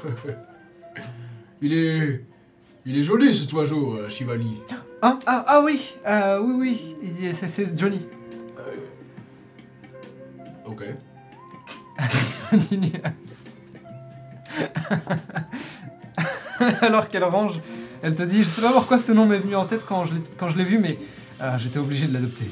Il 1.63 1.73
est. 1.73 2.25
Il 2.85 2.99
est 2.99 3.03
joli 3.03 3.33
cet 3.35 3.53
oiseau, 3.53 3.97
euh, 3.97 4.09
Shivali. 4.09 4.61
Ah, 5.03 5.19
ah, 5.27 5.45
ah 5.47 5.61
oui, 5.65 5.95
euh, 6.07 6.41
oui, 6.41 6.55
oui, 6.59 6.97
il 7.21 7.25
est- 7.27 7.33
c'est- 7.33 7.49
c'est 7.49 7.79
Johnny. 7.79 8.01
Ok. 10.67 10.83
Alors 16.83 17.09
qu'elle 17.09 17.25
range, 17.25 17.61
elle 18.03 18.15
te 18.15 18.23
dit 18.23 18.39
Je 18.45 18.49
sais 18.49 18.61
pas 18.63 18.73
pourquoi 18.73 18.99
ce 18.99 19.13
nom 19.13 19.27
m'est 19.27 19.39
venu 19.39 19.57
en 19.57 19.65
tête 19.67 19.85
quand 19.87 20.05
je 20.07 20.15
l'ai- 20.15 20.23
quand 20.39 20.49
je 20.49 20.59
l'ai 20.59 20.65
vu, 20.65 20.79
mais 20.79 20.99
euh, 21.41 21.57
j'étais 21.59 21.79
obligé 21.79 22.07
de 22.07 22.13
l'adopter. 22.15 22.51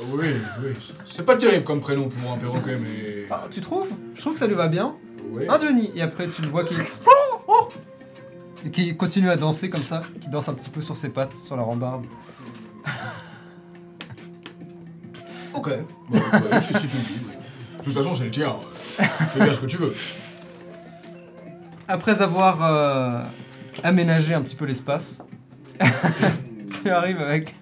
Oui, 0.00 0.26
oui. 0.62 0.72
C'est 1.06 1.24
pas 1.24 1.36
terrible 1.36 1.64
comme 1.64 1.80
prénom 1.80 2.08
pour 2.08 2.32
un 2.32 2.36
perroquet, 2.36 2.76
mais. 2.76 3.26
Ah, 3.30 3.44
tu 3.50 3.60
trouves? 3.60 3.88
Je 4.14 4.20
trouve 4.20 4.34
que 4.34 4.38
ça 4.38 4.46
lui 4.46 4.54
va 4.54 4.68
bien. 4.68 4.96
Ouais. 5.30 5.48
Un 5.48 5.58
Johnny 5.58 5.90
Et 5.94 6.02
après, 6.02 6.28
tu 6.28 6.42
le 6.42 6.48
vois 6.48 6.64
qui. 6.64 6.74
Et 8.64 8.70
qui 8.70 8.96
continue 8.96 9.30
à 9.30 9.36
danser 9.36 9.68
comme 9.70 9.82
ça, 9.82 10.02
qui 10.20 10.28
danse 10.28 10.48
un 10.48 10.54
petit 10.54 10.70
peu 10.70 10.80
sur 10.80 10.96
ses 10.96 11.10
pattes, 11.10 11.34
sur 11.34 11.56
la 11.56 11.62
rambarde. 11.62 12.04
Ok. 15.52 15.70
Bon, 16.08 16.18
ouais, 16.18 16.60
si, 16.60 16.72
si 16.74 16.88
tu 16.88 16.96
le 16.96 17.02
dis. 17.02 17.20
De 17.78 17.84
toute 17.84 17.92
façon, 17.94 18.14
c'est 18.14 18.24
le 18.24 18.30
tien. 18.30 18.56
Fais 18.96 19.40
bien 19.42 19.52
ce 19.52 19.60
que 19.60 19.66
tu 19.66 19.76
veux. 19.76 19.94
Après 21.86 22.22
avoir 22.22 22.58
euh, 22.62 23.22
aménagé 23.82 24.34
un 24.34 24.42
petit 24.42 24.56
peu 24.56 24.64
l'espace, 24.64 25.22
tu 26.82 26.90
arrives 26.90 27.20
avec. 27.20 27.54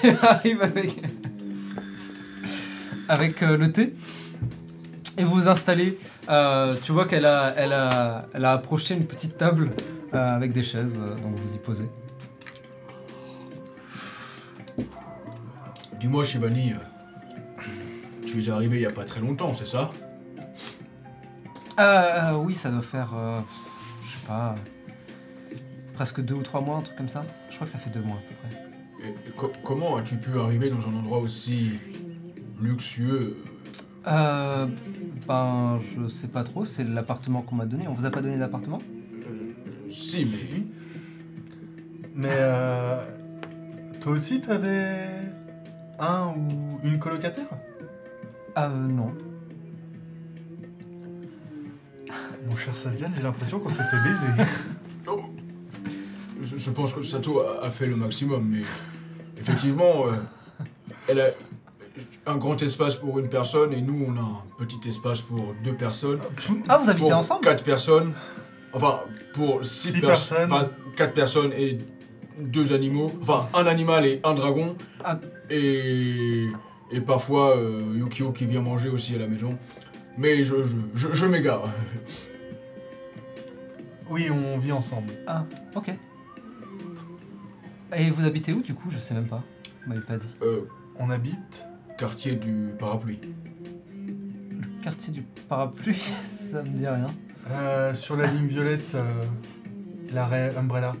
Tu 0.00 0.10
arrives 0.22 0.62
avec. 0.62 1.02
Avec 3.08 3.42
euh, 3.42 3.56
le 3.56 3.72
thé. 3.72 3.94
Et 5.18 5.24
vous 5.24 5.34
vous 5.34 5.48
installez. 5.48 5.98
euh, 6.28 6.76
tu 6.82 6.92
vois 6.92 7.06
qu'elle 7.06 7.26
a, 7.26 7.52
elle 7.56 7.72
a, 7.72 8.26
elle 8.34 8.44
a 8.44 8.52
approché 8.52 8.94
une 8.94 9.06
petite 9.06 9.36
table 9.38 9.70
avec 10.18 10.52
des 10.52 10.62
chaises, 10.62 10.98
euh, 11.00 11.14
donc 11.16 11.36
vous 11.36 11.54
y 11.54 11.58
posez. 11.58 11.88
Dis-moi, 16.00 16.24
Shivani, 16.24 16.72
euh, 16.72 16.76
tu 18.26 18.32
es 18.32 18.34
déjà 18.36 18.56
arrivé 18.56 18.76
il 18.76 18.82
y 18.82 18.86
a 18.86 18.90
pas 18.90 19.04
très 19.04 19.20
longtemps, 19.20 19.54
c'est 19.54 19.66
ça? 19.66 19.90
Euh, 21.78 21.82
euh, 21.82 22.36
oui, 22.36 22.54
ça 22.54 22.70
doit 22.70 22.82
faire. 22.82 23.12
euh, 23.16 23.40
je 24.04 24.10
sais 24.12 24.26
pas. 24.26 24.54
Presque 25.94 26.20
deux 26.20 26.34
ou 26.34 26.42
trois 26.42 26.60
mois, 26.60 26.78
un 26.78 26.82
truc 26.82 26.96
comme 26.96 27.08
ça. 27.08 27.24
Je 27.50 27.54
crois 27.54 27.66
que 27.66 27.72
ça 27.72 27.78
fait 27.78 27.90
deux 27.90 28.00
mois 28.02 28.16
à 28.16 28.20
peu 28.28 28.34
près. 28.48 29.08
Et, 29.08 29.28
et 29.28 29.32
co- 29.36 29.52
comment 29.62 29.96
as-tu 29.96 30.16
pu 30.16 30.38
arriver 30.38 30.70
dans 30.70 30.86
un 30.88 30.94
endroit 30.94 31.18
aussi 31.18 31.72
luxueux? 32.60 33.36
Euh. 34.06 34.66
Ben, 35.28 35.78
je 35.94 36.08
sais 36.08 36.26
pas 36.26 36.42
trop, 36.42 36.64
c'est 36.64 36.82
l'appartement 36.82 37.42
qu'on 37.42 37.54
m'a 37.54 37.66
donné. 37.66 37.86
On 37.86 37.94
vous 37.94 38.06
a 38.06 38.10
pas 38.10 38.20
donné 38.20 38.38
d'appartement? 38.38 38.80
Euh, 38.80 39.01
Si, 39.92 40.24
mais. 40.24 40.62
Mais 42.14 42.28
euh, 42.32 42.98
toi 44.00 44.12
aussi, 44.12 44.40
t'avais 44.40 45.06
un 45.98 46.28
ou 46.36 46.80
une 46.82 46.98
colocataire? 46.98 47.46
Euh, 48.58 48.68
non. 48.68 49.12
Mon 52.48 52.56
cher 52.56 52.76
Sadian, 52.76 53.08
j'ai 53.16 53.22
l'impression 53.22 53.60
qu'on 53.60 53.68
s'est 53.70 53.84
fait 53.84 53.96
baiser. 54.02 54.50
Oh. 55.08 55.20
Je, 56.40 56.56
je 56.58 56.70
pense 56.70 56.92
que 56.92 57.02
Sato 57.02 57.40
a, 57.40 57.64
a 57.66 57.70
fait 57.70 57.86
le 57.86 57.96
maximum, 57.96 58.46
mais 58.48 58.62
effectivement, 59.36 60.06
euh, 60.06 60.12
elle 61.08 61.20
a 61.20 61.26
un 62.26 62.36
grand 62.36 62.62
espace 62.62 62.94
pour 62.94 63.18
une 63.18 63.28
personne 63.28 63.72
et 63.72 63.80
nous, 63.82 64.04
on 64.06 64.16
a 64.16 64.20
un 64.20 64.42
petit 64.64 64.88
espace 64.88 65.20
pour 65.20 65.54
deux 65.64 65.74
personnes. 65.74 66.20
Ah, 66.68 66.78
vous 66.78 66.88
habitez 66.88 67.08
pour 67.08 67.16
ensemble? 67.16 67.40
Quatre 67.42 67.64
personnes. 67.64 68.12
Enfin, 68.74 69.00
pour 69.34 69.64
six, 69.64 69.88
Six 69.92 70.00
pers- 70.00 70.08
personnes. 70.10 70.52
enfin, 70.52 70.70
quatre 70.96 71.14
personnes 71.14 71.52
et 71.52 71.78
deux 72.38 72.72
animaux. 72.72 73.12
Enfin, 73.20 73.48
un 73.54 73.66
animal 73.66 74.06
et 74.06 74.20
un 74.24 74.34
dragon. 74.34 74.76
Ah. 75.04 75.18
Et, 75.50 76.46
et 76.90 77.00
parfois 77.00 77.56
euh, 77.58 77.94
Yukio 77.96 78.32
qui 78.32 78.46
vient 78.46 78.62
manger 78.62 78.88
aussi 78.88 79.14
à 79.14 79.18
la 79.18 79.26
maison. 79.26 79.58
Mais 80.16 80.42
je, 80.42 80.62
je, 80.64 80.76
je, 80.94 81.08
je 81.12 81.26
m'égare. 81.26 81.64
Oui, 84.10 84.28
on 84.30 84.58
vit 84.58 84.72
ensemble. 84.72 85.12
Ah, 85.26 85.46
ok. 85.74 85.90
Et 87.96 88.10
vous 88.10 88.24
habitez 88.26 88.52
où 88.52 88.60
du 88.60 88.74
coup? 88.74 88.90
Je 88.90 88.98
sais 88.98 89.14
même 89.14 89.26
pas. 89.26 89.42
Vous 89.84 89.88
m'avez 89.92 90.04
pas 90.04 90.16
dit. 90.18 90.28
Euh, 90.42 90.62
On 90.98 91.08
habite 91.08 91.64
quartier 91.96 92.32
du 92.34 92.68
parapluie. 92.78 93.18
Le 93.96 94.82
quartier 94.82 95.12
du 95.14 95.22
parapluie, 95.48 96.02
ça 96.30 96.62
me 96.62 96.68
dit 96.68 96.86
rien. 96.86 97.06
Euh, 97.50 97.94
sur 97.94 98.16
la 98.16 98.26
ligne 98.26 98.46
violette, 98.46 98.94
euh, 98.94 99.02
l'arrêt 100.12 100.52
Umbrella. 100.56 100.94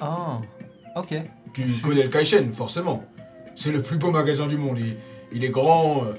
Ah, 0.00 0.40
ok. 0.96 1.14
Tu 1.52 1.68
Je- 1.68 1.82
connais 1.82 2.02
le 2.02 2.08
Kaishen, 2.08 2.52
forcément. 2.52 3.04
C'est 3.56 3.70
le 3.70 3.80
plus 3.82 3.96
beau 3.96 4.10
magasin 4.10 4.46
du 4.46 4.56
monde. 4.56 4.78
Il, 4.78 4.96
il 5.32 5.44
est 5.44 5.48
grand, 5.50 6.04
euh, 6.04 6.12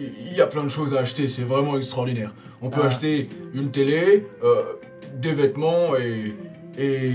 il 0.00 0.12
il 0.32 0.36
y 0.38 0.40
a 0.40 0.46
plein 0.46 0.64
de 0.64 0.68
choses 0.68 0.94
à 0.94 1.00
acheter, 1.00 1.28
c'est 1.28 1.42
vraiment 1.42 1.76
extraordinaire. 1.76 2.32
On 2.62 2.70
peut 2.70 2.80
Ah. 2.82 2.86
acheter 2.86 3.28
une 3.54 3.70
télé, 3.70 4.26
euh, 4.42 4.62
des 5.16 5.32
vêtements 5.32 5.94
et, 5.96 6.34
et 6.78 7.12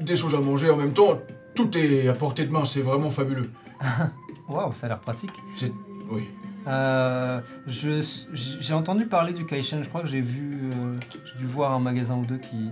des 0.00 0.16
choses 0.16 0.34
à 0.34 0.40
manger 0.40 0.70
en 0.70 0.76
même 0.76 0.92
temps. 0.92 1.18
Tout 1.54 1.76
est 1.76 2.08
à 2.08 2.14
portée 2.14 2.44
de 2.44 2.52
main, 2.52 2.64
c'est 2.64 2.80
vraiment 2.82 3.10
fabuleux. 3.10 3.50
Waouh, 4.48 4.72
ça 4.72 4.86
a 4.86 4.90
l'air 4.90 5.00
pratique. 5.00 5.32
C'est. 5.56 5.72
Oui. 6.10 6.22
Euh, 6.66 7.40
j'ai 7.66 8.74
entendu 8.74 9.06
parler 9.06 9.32
du 9.32 9.46
Kaishen, 9.46 9.82
je 9.82 9.88
crois 9.88 10.02
que 10.02 10.08
j'ai 10.08 10.20
vu, 10.20 10.70
euh, 10.72 10.92
j'ai 11.24 11.38
dû 11.38 11.46
voir 11.46 11.72
un 11.72 11.80
magasin 11.80 12.16
ou 12.16 12.26
deux 12.26 12.38
qui 12.38 12.70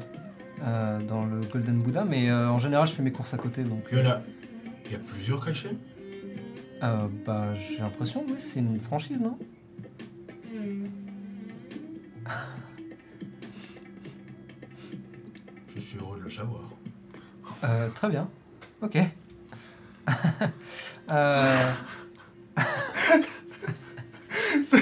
euh, 0.62 1.01
dans 1.02 1.24
le 1.24 1.40
Golden 1.40 1.82
Buddha, 1.82 2.05
mais 2.05 2.31
euh, 2.31 2.51
en 2.51 2.59
général 2.59 2.86
je 2.86 2.93
fais 2.93 3.02
mes 3.02 3.12
courses 3.12 3.35
à 3.35 3.39
côté, 3.39 3.65
donc 3.65 3.85
Il 3.90 3.98
y 3.98 4.02
en 4.02 4.10
a. 4.10 4.20
Il 4.86 4.93
y 4.93 4.94
a 4.94 4.98
plusieurs 4.98 5.44
Kaishen 5.44 5.77
euh, 6.81 7.09
bah 7.27 7.55
j'ai 7.55 7.78
l'impression, 7.78 8.24
oui, 8.28 8.36
c'est 8.39 8.60
une 8.60 8.81
franchise, 8.81 9.20
non? 9.20 9.36
Je 15.74 15.81
suis 15.81 15.98
heureux 15.98 16.19
de 16.19 16.24
le 16.24 16.31
savoir. 16.31 16.62
Euh, 17.65 17.89
très 17.90 18.09
bien. 18.09 18.28
Ok. 18.81 18.97
Euh, 24.74 24.78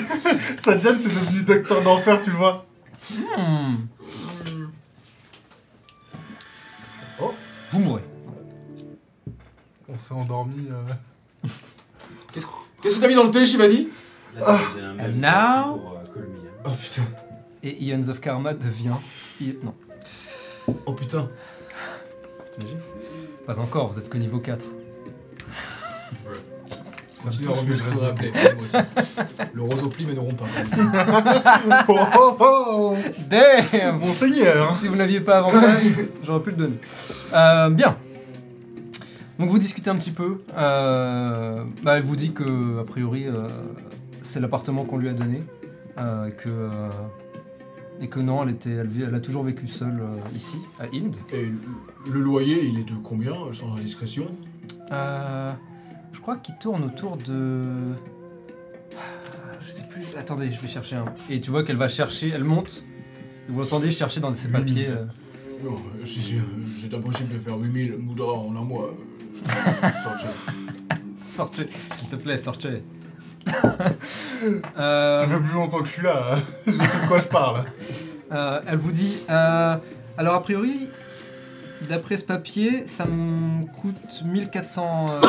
Sadjan, 0.63 0.97
c'est 0.99 1.09
devenu 1.09 1.43
docteur 1.43 1.83
d'enfer, 1.83 2.21
tu 2.23 2.31
le 2.31 2.37
vois. 2.37 2.67
hmm. 3.11 3.75
Oh. 7.21 7.35
Vous 7.73 7.79
mourrez. 7.81 8.03
On 9.89 9.99
s'est 9.99 10.15
endormi. 10.15 10.69
euh. 10.71 11.49
Qu'est-ce 12.33 12.97
que 12.97 13.01
t'as 13.01 13.09
mis 13.09 13.15
dans 13.15 13.25
le 13.25 13.31
thé, 13.31 13.45
Shivani 13.45 13.89
un 14.39 14.99
And 14.99 15.13
now- 15.17 15.79
pour, 15.79 15.93
euh, 15.93 16.21
hein. 16.21 16.61
Oh 16.67 16.71
putain. 16.71 17.03
Et 17.63 17.85
Ions 17.85 18.09
of 18.09 18.21
Karma 18.21 18.53
devient. 18.55 18.97
I- 19.41 19.57
Non, 19.63 19.75
Oh 20.87 20.93
putain. 20.93 21.29
t'imagines? 22.55 22.81
Pas 23.47 23.59
encore, 23.59 23.93
vous 23.93 23.99
êtes 23.99 24.09
que 24.11 24.19
niveau 24.19 24.41
4. 24.41 24.67
Continue 27.27 27.49
à 27.49 27.51
touche, 27.51 27.59
remuer 27.61 27.71
mais 27.73 27.77
le 27.77 27.85
je 27.85 27.89
tour 27.91 28.01
de 28.01 28.07
la 28.07 28.13
reste 28.13 28.19
plaie. 28.19 28.55
moi 28.55 28.63
aussi. 28.65 29.49
Le 29.55 29.63
rosopli, 29.63 30.07
mais 30.07 30.15
ne 30.15 30.21
rompt 30.21 30.37
pas. 30.39 31.85
Oh, 31.89 31.99
oh, 32.19 32.37
oh 32.41 32.97
Damn 33.31 33.99
Monseigneur. 33.99 34.77
Si 34.81 34.89
vous 34.89 34.97
n'aviez 34.97 35.21
pas 35.21 35.39
avantage, 35.39 35.83
j'aurais 36.25 36.41
pu 36.43 36.51
le 36.51 36.57
donner. 36.57 36.77
Euh, 37.35 37.71
bien. 37.71 37.97
Donc 39.39 39.51
vous 39.51 39.59
discutez 39.59 39.91
un 39.91 39.97
petit 39.97 40.11
peu. 40.13 40.41
Euh, 40.57 41.65
bah, 41.83 41.99
elle 41.99 42.03
vous 42.05 42.17
dit 42.17 42.33
que, 42.33 42.81
a 42.81 42.85
priori, 42.85 43.27
euh, 43.27 43.49
c'est 44.23 44.41
l'appartement 44.41 44.85
qu'on 44.85 44.99
lui 44.99 45.09
a 45.09 45.13
donné. 45.13 45.43
euh, 45.99 46.31
que, 46.31 46.49
euh, 46.49 46.89
et 48.01 48.09
que 48.09 48.21
non, 48.21 48.43
elle, 48.43 48.51
était, 48.51 48.71
elle, 48.71 49.15
a 49.15 49.21
toujours 49.21 49.43
vécu 49.45 49.67
seule 49.69 50.01
euh, 50.01 50.37
ici, 50.37 50.59
à 50.79 50.85
Inde. 50.95 51.17
Et 51.33 51.43
le- 51.47 52.13
le 52.13 52.21
loyer, 52.21 52.63
il 52.65 52.79
est 52.79 52.85
de 52.85 52.95
combien, 53.03 53.33
sans 53.53 53.73
indiscrétion? 53.75 54.27
Euh, 54.93 55.53
crois 56.27 56.37
qu'il 56.39 56.57
tourne 56.57 56.83
autour 56.83 57.17
de. 57.19 57.95
Ah, 58.97 58.99
Je 59.65 59.71
sais 59.71 59.85
plus. 59.89 60.03
Attendez, 60.19 60.51
je 60.51 60.61
vais 60.61 60.67
chercher 60.67 60.97
un. 60.97 61.05
Et 61.31 61.41
tu 61.41 61.51
vois 61.53 61.63
qu'elle 61.63 61.77
va 61.77 61.89
chercher, 61.89 62.31
elle 62.31 62.43
monte. 62.43 62.83
Et 63.49 63.53
vous 63.53 63.61
l'entendez 63.61 63.93
chercher 63.93 64.19
dans 64.19 64.35
ses 64.35 64.49
papiers. 64.49 64.89
euh, 64.89 65.05
Non, 65.65 65.77
si, 66.05 66.35
euh, 66.37 66.41
c'est 66.81 66.93
impossible 66.93 67.33
de 67.35 67.39
faire 67.39 67.57
8000 67.57 67.97
moudras 67.99 68.33
en 68.33 68.51
un 68.57 68.65
mois. 68.65 68.91
euh, 68.93 69.89
sortez. 70.03 70.27
Sortez, 71.29 71.69
s'il 71.95 72.09
te 72.09 72.17
plaît, 72.17 72.37
sortez. 72.39 72.83
Ça 73.47 73.93
Euh, 74.79 75.27
fait 75.29 75.39
plus 75.41 75.55
longtemps 75.55 75.79
que 75.79 75.87
je 75.87 75.93
suis 75.93 76.03
là. 76.03 76.35
hein. 76.35 76.43
je 76.67 76.73
sais 76.73 77.03
de 77.03 77.07
quoi 77.09 77.21
je 77.21 77.29
parle. 77.29 77.65
euh, 78.33 78.61
elle 78.67 78.79
vous 78.79 78.91
dit. 78.91 79.19
euh, 79.31 79.77
alors, 80.19 80.35
a 80.35 80.43
priori, 80.43 80.89
d'après 81.89 82.17
ce 82.17 82.25
papier, 82.25 82.87
ça 82.87 83.05
me 83.07 83.65
coûte 83.67 84.23
1400. 84.25 85.09
euh, 85.11 85.21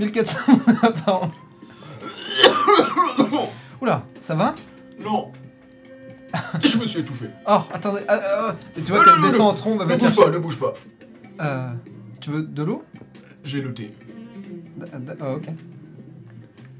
1400 0.00 0.38
par 1.04 1.22
an. 1.24 1.30
Oula, 3.80 4.02
ça 4.20 4.34
va? 4.34 4.54
Non 5.00 5.30
Je 6.62 6.78
me 6.78 6.86
suis 6.86 7.00
étouffé. 7.00 7.26
Oh, 7.46 7.60
attendez. 7.72 8.00
ah, 8.08 8.18
ah, 8.20 8.46
ah. 8.50 8.54
Et 8.76 8.82
tu 8.82 8.90
vois 8.92 9.04
Non, 9.04 9.12
qu'elle 9.12 9.20
non, 9.20 9.28
descend 9.28 9.48
en 9.48 9.54
trombe, 9.54 9.78
elle 9.82 9.88
va 9.88 9.94
Ne 9.94 10.00
bouge 10.00 10.08
chercher. 10.08 10.24
pas, 10.24 10.30
ne 10.30 10.38
bouge 10.38 10.58
pas. 10.58 10.74
Euh, 11.40 11.72
tu 12.20 12.30
veux 12.30 12.42
de 12.42 12.62
l'eau? 12.62 12.84
J'ai 13.44 13.60
le 13.60 13.72
thé. 13.72 13.94
D- 14.76 14.86
d- 14.98 15.12
ah, 15.20 15.30
Ok. 15.34 15.48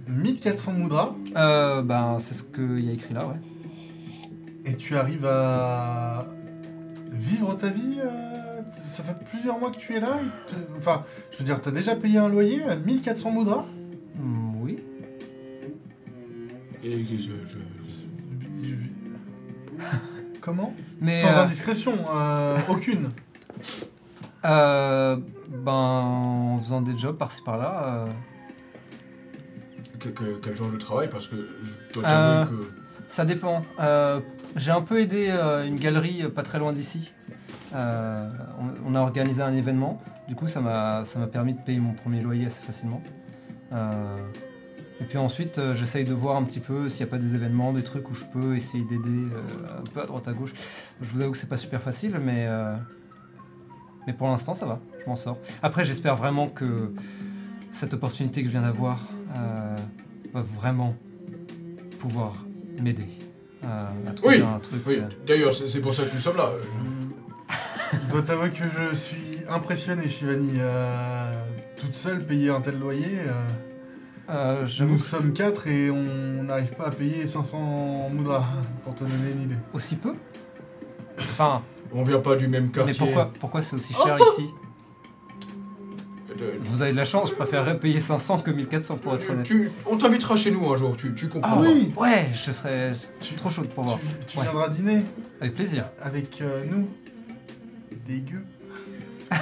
1400 0.09 0.73
moudras? 0.73 1.15
Euh, 1.37 1.83
ben, 1.83 2.17
c'est 2.19 2.35
ce 2.35 2.43
qu'il 2.43 2.85
y 2.85 2.91
a 2.91 2.93
écrit 2.93 3.15
là, 3.15 3.27
ouais. 3.27 3.37
Et 4.65 4.75
tu 4.77 4.97
arrives 4.97 5.27
à 5.27 6.27
vivre 7.11 7.55
ta 7.57 7.69
vie 7.69 7.99
euh, 8.05 8.61
Ça 8.85 9.03
fait 9.05 9.17
plusieurs 9.31 9.59
mois 9.59 9.71
que 9.71 9.79
tu 9.79 9.95
es 9.95 10.01
là 10.01 10.17
et 10.21 10.55
Enfin, 10.79 11.05
je 11.33 11.39
veux 11.39 11.45
dire, 11.45 11.61
t'as 11.61 11.71
déjà 11.71 11.95
payé 11.97 12.19
un 12.19 12.29
loyer 12.29 12.63
à 12.65 12.77
1400 12.77 13.31
moudras? 13.31 13.65
Hmm, 14.17 14.63
oui. 14.63 14.79
Et 16.83 17.05
je. 17.19 17.33
je- 17.45 17.59
Comment? 20.41 20.75
Mais. 21.01 21.19
Sans 21.19 21.29
euh, 21.29 21.45
indiscrétion, 21.45 21.95
euh, 22.15 22.57
aucune. 22.69 23.11
Euh, 24.47 25.17
ben, 25.49 25.73
en 25.73 26.59
faisant 26.59 26.83
des 26.83 26.95
jobs 26.99 27.17
par-ci 27.17 27.41
par-là. 27.41 28.05
euh, 28.07 28.07
que- 29.99 30.11
que- 30.11 30.39
quel 30.43 30.55
genre 30.55 30.71
de 30.71 30.77
travail? 30.77 31.09
Parce 31.09 31.29
que 31.29 31.37
je 31.63 31.73
dois 31.95 32.07
Euh. 32.07 32.45
t'avouer 32.45 32.59
que. 32.59 32.84
Ça 33.09 33.25
dépend. 33.25 33.65
Euh, 33.81 34.21
J'ai 34.57 34.71
un 34.71 34.81
peu 34.83 35.01
aidé 35.01 35.29
euh, 35.29 35.67
une 35.67 35.79
galerie 35.79 36.23
euh, 36.23 36.29
pas 36.29 36.43
très 36.43 36.59
loin 36.59 36.73
d'ici. 36.73 37.13
On, 37.73 38.75
on 38.87 38.95
a 38.95 39.01
organisé 39.01 39.43
un 39.43 39.53
événement. 39.53 40.01
Du 40.29 40.37
coup, 40.37 40.47
ça 40.47 40.61
m'a 40.61 41.05
permis 41.33 41.55
de 41.55 41.61
payer 41.61 41.81
mon 41.81 41.93
premier 41.93 42.21
loyer 42.21 42.47
assez 42.47 42.63
facilement. 42.63 43.03
Et 45.01 45.05
puis 45.09 45.19
ensuite, 45.19 45.61
j'essaye 45.75 46.05
de 46.05 46.15
voir 46.15 46.37
un 46.37 46.45
petit 46.45 46.61
peu 46.61 46.89
s'il 46.89 47.05
n'y 47.05 47.11
a 47.11 47.11
pas 47.11 47.19
des 47.19 47.35
événements, 47.35 47.73
des 47.73 47.83
trucs 47.83 48.09
où 48.11 48.15
je 48.15 48.25
peux 48.25 48.55
essayer 48.55 48.85
d'aider 48.85 49.27
un 49.69 49.83
peu 49.91 50.01
à 50.01 50.07
droite 50.07 50.29
à 50.29 50.33
gauche. 50.33 50.53
Je 51.03 51.11
vous 51.11 51.21
avoue 51.21 51.33
que 51.33 51.37
c'est 51.37 51.49
pas 51.49 51.57
super 51.57 51.83
facile, 51.83 52.17
mais, 52.23 52.47
mais 54.07 54.13
pour 54.13 54.29
l'instant, 54.29 54.55
ça 54.55 54.67
va. 54.67 54.79
Je 55.05 55.11
m'en 55.11 55.17
sors. 55.17 55.39
Après, 55.61 55.85
j'espère 55.85 56.15
vraiment 56.15 56.47
que 56.47 56.95
cette 57.73 57.93
opportunité 57.93 58.43
que 58.43 58.47
je 58.47 58.53
viens 58.53 58.63
d'avoir 58.63 59.01
va 60.33 60.43
vraiment 60.43 60.95
pouvoir 61.99 62.35
m'aider 62.83 63.07
à, 63.63 63.89
à 64.09 64.13
trouver 64.13 64.37
Oui, 64.37 64.43
un 64.43 64.59
truc. 64.59 64.81
Oui, 64.87 64.95
euh, 64.99 65.09
d'ailleurs, 65.27 65.53
c'est 65.53 65.81
pour 65.81 65.93
ça 65.95 66.05
que 66.05 66.15
nous 66.15 66.21
sommes 66.21 66.37
là. 66.37 66.51
Je 67.93 68.11
dois 68.11 68.23
t'avouer 68.23 68.51
que 68.51 68.65
je 68.65 68.95
suis 68.97 69.39
impressionné, 69.49 70.09
Shivani. 70.09 70.55
Euh, 70.59 71.33
toute 71.77 71.95
seule, 71.95 72.25
payer 72.25 72.51
un 72.51 72.61
tel 72.61 72.79
loyer. 72.79 73.21
euh, 73.27 73.33
euh, 74.31 74.67
nous 74.81 74.97
que 74.97 75.03
sommes 75.03 75.33
quatre 75.33 75.67
et 75.69 75.91
on 75.91 76.45
n'arrive 76.45 76.73
pas 76.75 76.87
à 76.87 76.91
payer 76.91 77.27
500 77.27 78.09
moudras, 78.11 78.45
pour 78.83 78.95
te 78.95 79.05
donner 79.05 79.33
une 79.37 79.43
idée. 79.45 79.57
aussi 79.75 79.97
peu? 79.97 80.15
Enfin, 81.19 81.63
On 81.93 82.03
vient 82.03 82.21
pas 82.21 82.35
du 82.37 82.49
même 82.49 82.65
mais 82.67 82.71
quartier. 82.73 82.95
pourquoi, 82.99 83.33
pourquoi 83.39 83.63
c'est 83.63 83.77
aussi 83.77 83.93
cher 83.95 84.17
ici? 84.19 84.47
Euh, 84.49 84.64
Vous 86.61 86.83
avez 86.83 86.93
de 86.93 86.97
la 86.97 87.05
chance, 87.05 87.31
je 87.31 87.35
préférerais 87.35 87.79
payer 87.79 88.01
500 88.01 88.39
que 88.41 88.51
1400 88.51 88.97
pour 88.99 89.15
être 89.15 89.31
honnête. 89.31 89.47
tu- 89.47 89.71
on 89.87 89.97
t'invitera 89.97 90.37
chez 90.37 90.51
nous 90.51 90.69
un 90.71 90.77
jour, 90.77 90.97
tu, 90.97 91.15
tu 91.15 91.29
comprends. 91.29 91.59
Ah 91.59 91.61
oui 91.63 91.93
Ouais, 91.97 92.29
je 92.33 92.51
serais 92.53 92.93
Tu- 93.21 93.35
trop 93.35 93.51
chaude 93.51 93.69
pour 93.69 93.85
voir. 93.85 93.99
Tu, 93.99 94.07
tu 94.27 94.39
Ouais. 94.39 94.45
viendras 94.45 94.69
dîner 94.69 95.03
Avec 95.41 95.55
plaisir. 95.55 95.85
avec 96.01 96.41
euh, 96.41 96.65
nous, 96.71 96.89
les 98.09 98.21
gueux. 98.21 98.45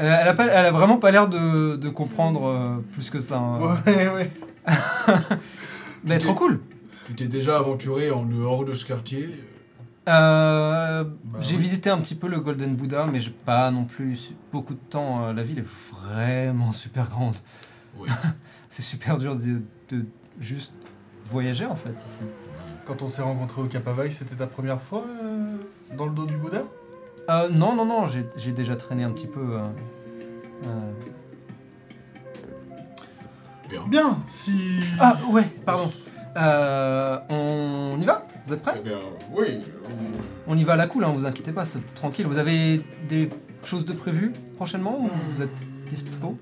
Euh, 0.00 0.16
elle, 0.22 0.28
a 0.28 0.34
pas, 0.34 0.46
elle 0.46 0.66
a 0.66 0.70
vraiment 0.70 0.98
pas 0.98 1.10
l'air 1.10 1.26
de, 1.28 1.74
de 1.74 1.88
comprendre 1.88 2.46
euh, 2.46 2.76
plus 2.92 3.10
que 3.10 3.18
ça. 3.18 3.38
hein. 3.38 3.58
Ouais, 3.84 4.08
ouais. 4.08 4.30
Mais 6.04 6.18
trop 6.18 6.34
cool. 6.34 6.60
Tu 7.06 7.14
t'es 7.16 7.24
déjà 7.26 7.56
aventuré 7.58 8.12
en 8.12 8.22
dehors 8.24 8.64
de 8.64 8.74
ce 8.74 8.84
quartier 8.84 9.28
Euh, 10.08 11.04
Bah 11.04 11.38
j'ai 11.40 11.56
oui. 11.56 11.62
visité 11.62 11.90
un 11.90 11.98
petit 12.00 12.14
peu 12.14 12.28
le 12.28 12.40
Golden 12.40 12.74
Buddha, 12.74 13.06
mais 13.06 13.20
j'ai 13.20 13.30
pas 13.30 13.70
non 13.70 13.84
plus 13.84 14.32
beaucoup 14.52 14.74
de 14.74 14.80
temps. 14.90 15.26
Euh, 15.26 15.32
La 15.32 15.42
ville 15.42 15.58
est 15.60 15.66
vraiment 15.92 16.72
super 16.72 17.08
grande. 17.08 17.36
Oui. 17.98 18.08
C'est 18.70 18.82
super 18.82 19.18
dur 19.18 19.36
de, 19.36 19.60
de 19.90 20.06
juste 20.40 20.72
voyager 21.30 21.66
en 21.66 21.76
fait 21.76 21.94
ici. 22.06 22.22
Quand 22.86 23.02
on 23.02 23.08
s'est 23.08 23.22
rencontrés 23.22 23.60
au 23.62 23.66
Cap 23.66 23.86
Havaï, 23.86 24.10
c'était 24.10 24.34
ta 24.36 24.46
première 24.46 24.80
fois 24.80 25.04
euh, 25.22 25.56
dans 25.96 26.06
le 26.06 26.12
dos 26.12 26.24
du 26.26 26.36
Bouddha 26.36 26.62
Euh, 27.28 27.48
non, 27.50 27.74
non, 27.74 27.84
non, 27.84 28.06
j'ai 28.36 28.52
déjà 28.52 28.76
traîné 28.76 29.04
un 29.04 29.10
petit 29.10 29.26
peu. 29.26 29.58
Bien. 33.68 33.86
Bien, 33.88 34.18
si... 34.28 34.80
Ah 34.98 35.18
ouais, 35.30 35.44
pardon. 35.66 35.90
On 37.30 37.98
y 38.00 38.04
va? 38.06 38.26
Vous 38.48 38.54
êtes 38.54 38.62
prêts 38.62 38.74
Eh 38.78 38.82
bien, 38.82 38.98
oui. 39.36 39.60
On 40.46 40.56
y 40.56 40.64
va 40.64 40.72
à 40.72 40.76
la 40.76 40.86
cool, 40.86 41.04
hein, 41.04 41.12
vous 41.14 41.26
inquiétez 41.26 41.52
pas, 41.52 41.66
c'est 41.66 41.80
tranquille. 41.94 42.26
Vous 42.26 42.38
avez 42.38 42.80
des 43.08 43.28
choses 43.62 43.84
de 43.84 43.92
prévues 43.92 44.32
prochainement 44.56 44.98
ou 44.98 45.10
vous 45.34 45.42
êtes 45.42 45.50
dispo? 45.90 46.36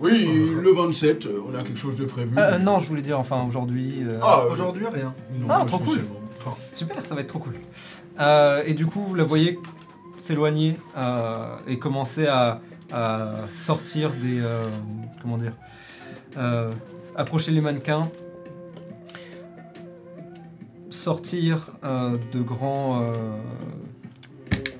Oui, 0.00 0.26
le 0.62 0.72
27, 0.72 1.26
euh, 1.26 1.40
on 1.46 1.54
a 1.54 1.62
quelque 1.62 1.78
chose 1.78 1.96
de 1.96 2.06
prévu. 2.06 2.34
Euh, 2.38 2.58
Non, 2.58 2.78
je 2.78 2.86
voulais 2.88 3.02
dire, 3.02 3.18
enfin 3.20 3.44
aujourd'hui. 3.46 4.02
euh, 4.02 4.18
Ah, 4.22 4.40
euh, 4.46 4.52
Aujourd'hui, 4.52 4.86
rien. 4.90 5.12
non, 5.38 5.46
Ah, 5.50 5.58
pas 5.58 5.64
trop 5.66 5.78
cool. 5.78 5.88
spécialement. 5.88 6.20
Enfin, 6.38 6.56
Super, 6.72 7.04
ça 7.04 7.14
va 7.14 7.20
être 7.20 7.26
trop 7.26 7.38
cool. 7.40 7.52
Euh, 8.18 8.62
et 8.64 8.72
du 8.72 8.86
coup, 8.86 9.00
vous 9.08 9.14
la 9.14 9.24
voyez 9.24 9.58
s'éloigner 10.18 10.78
euh, 10.96 11.56
et 11.66 11.78
commencer 11.78 12.26
à, 12.26 12.62
à 12.90 13.32
sortir 13.50 14.10
des. 14.12 14.40
euh, 14.40 14.64
comment 15.20 15.36
dire 15.36 15.52
euh, 16.38 16.72
Approcher 17.16 17.50
les 17.50 17.60
mannequins. 17.60 18.08
Sortir 20.90 21.76
euh, 21.84 22.18
de 22.32 22.40
grands. 22.40 23.02
euh, 23.02 23.12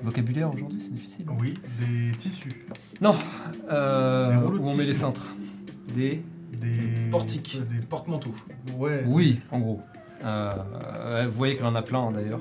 vocabulaire 0.03 0.51
aujourd'hui, 0.53 0.81
c'est 0.81 0.93
difficile. 0.93 1.25
oui, 1.39 1.53
des 1.79 2.11
tissus, 2.17 2.65
Euh, 3.71 4.29
Des 4.31 4.35
rouleaux 4.37 4.57
de 4.57 4.63
où 4.63 4.67
on 4.67 4.71
met 4.73 4.83
les 4.83 4.89
tissu. 4.89 4.99
cintres. 5.01 5.27
Des. 5.93 6.23
des... 6.53 7.09
Portiques, 7.11 7.59
Des... 7.69 7.85
porte-manteaux. 7.85 8.33
Ouais, 8.77 9.03
Oui, 9.07 9.39
en 9.51 9.59
gros. 9.59 9.81
Euh, 10.23 11.25
vous 11.27 11.35
voyez 11.37 11.55
qu'elle 11.55 11.65
en 11.65 11.73
a 11.75 11.81
plein 11.81 11.99
hein, 12.07 12.11
d'ailleurs. 12.11 12.39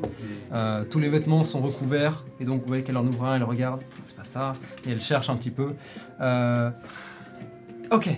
Euh, 0.53 0.85
tous 0.85 0.99
les 0.99 1.09
vêtements 1.09 1.45
sont 1.45 1.61
recouverts 1.61 2.25
et 2.39 2.45
donc 2.45 2.61
vous 2.63 2.67
voyez 2.67 2.83
qu'elle 2.83 2.97
en 2.99 3.07
ouvre 3.07 3.25
un, 3.25 3.37
elle 3.37 3.45
regarde, 3.45 3.81
c'est 4.03 4.17
pas 4.17 4.25
ça, 4.25 4.53
et 4.87 4.91
elle 4.91 5.01
cherche 5.01 5.31
un 5.31 5.37
petit 5.37 5.51
peu. 5.51 5.73
Euh, 6.21 6.71
ok, 7.91 8.11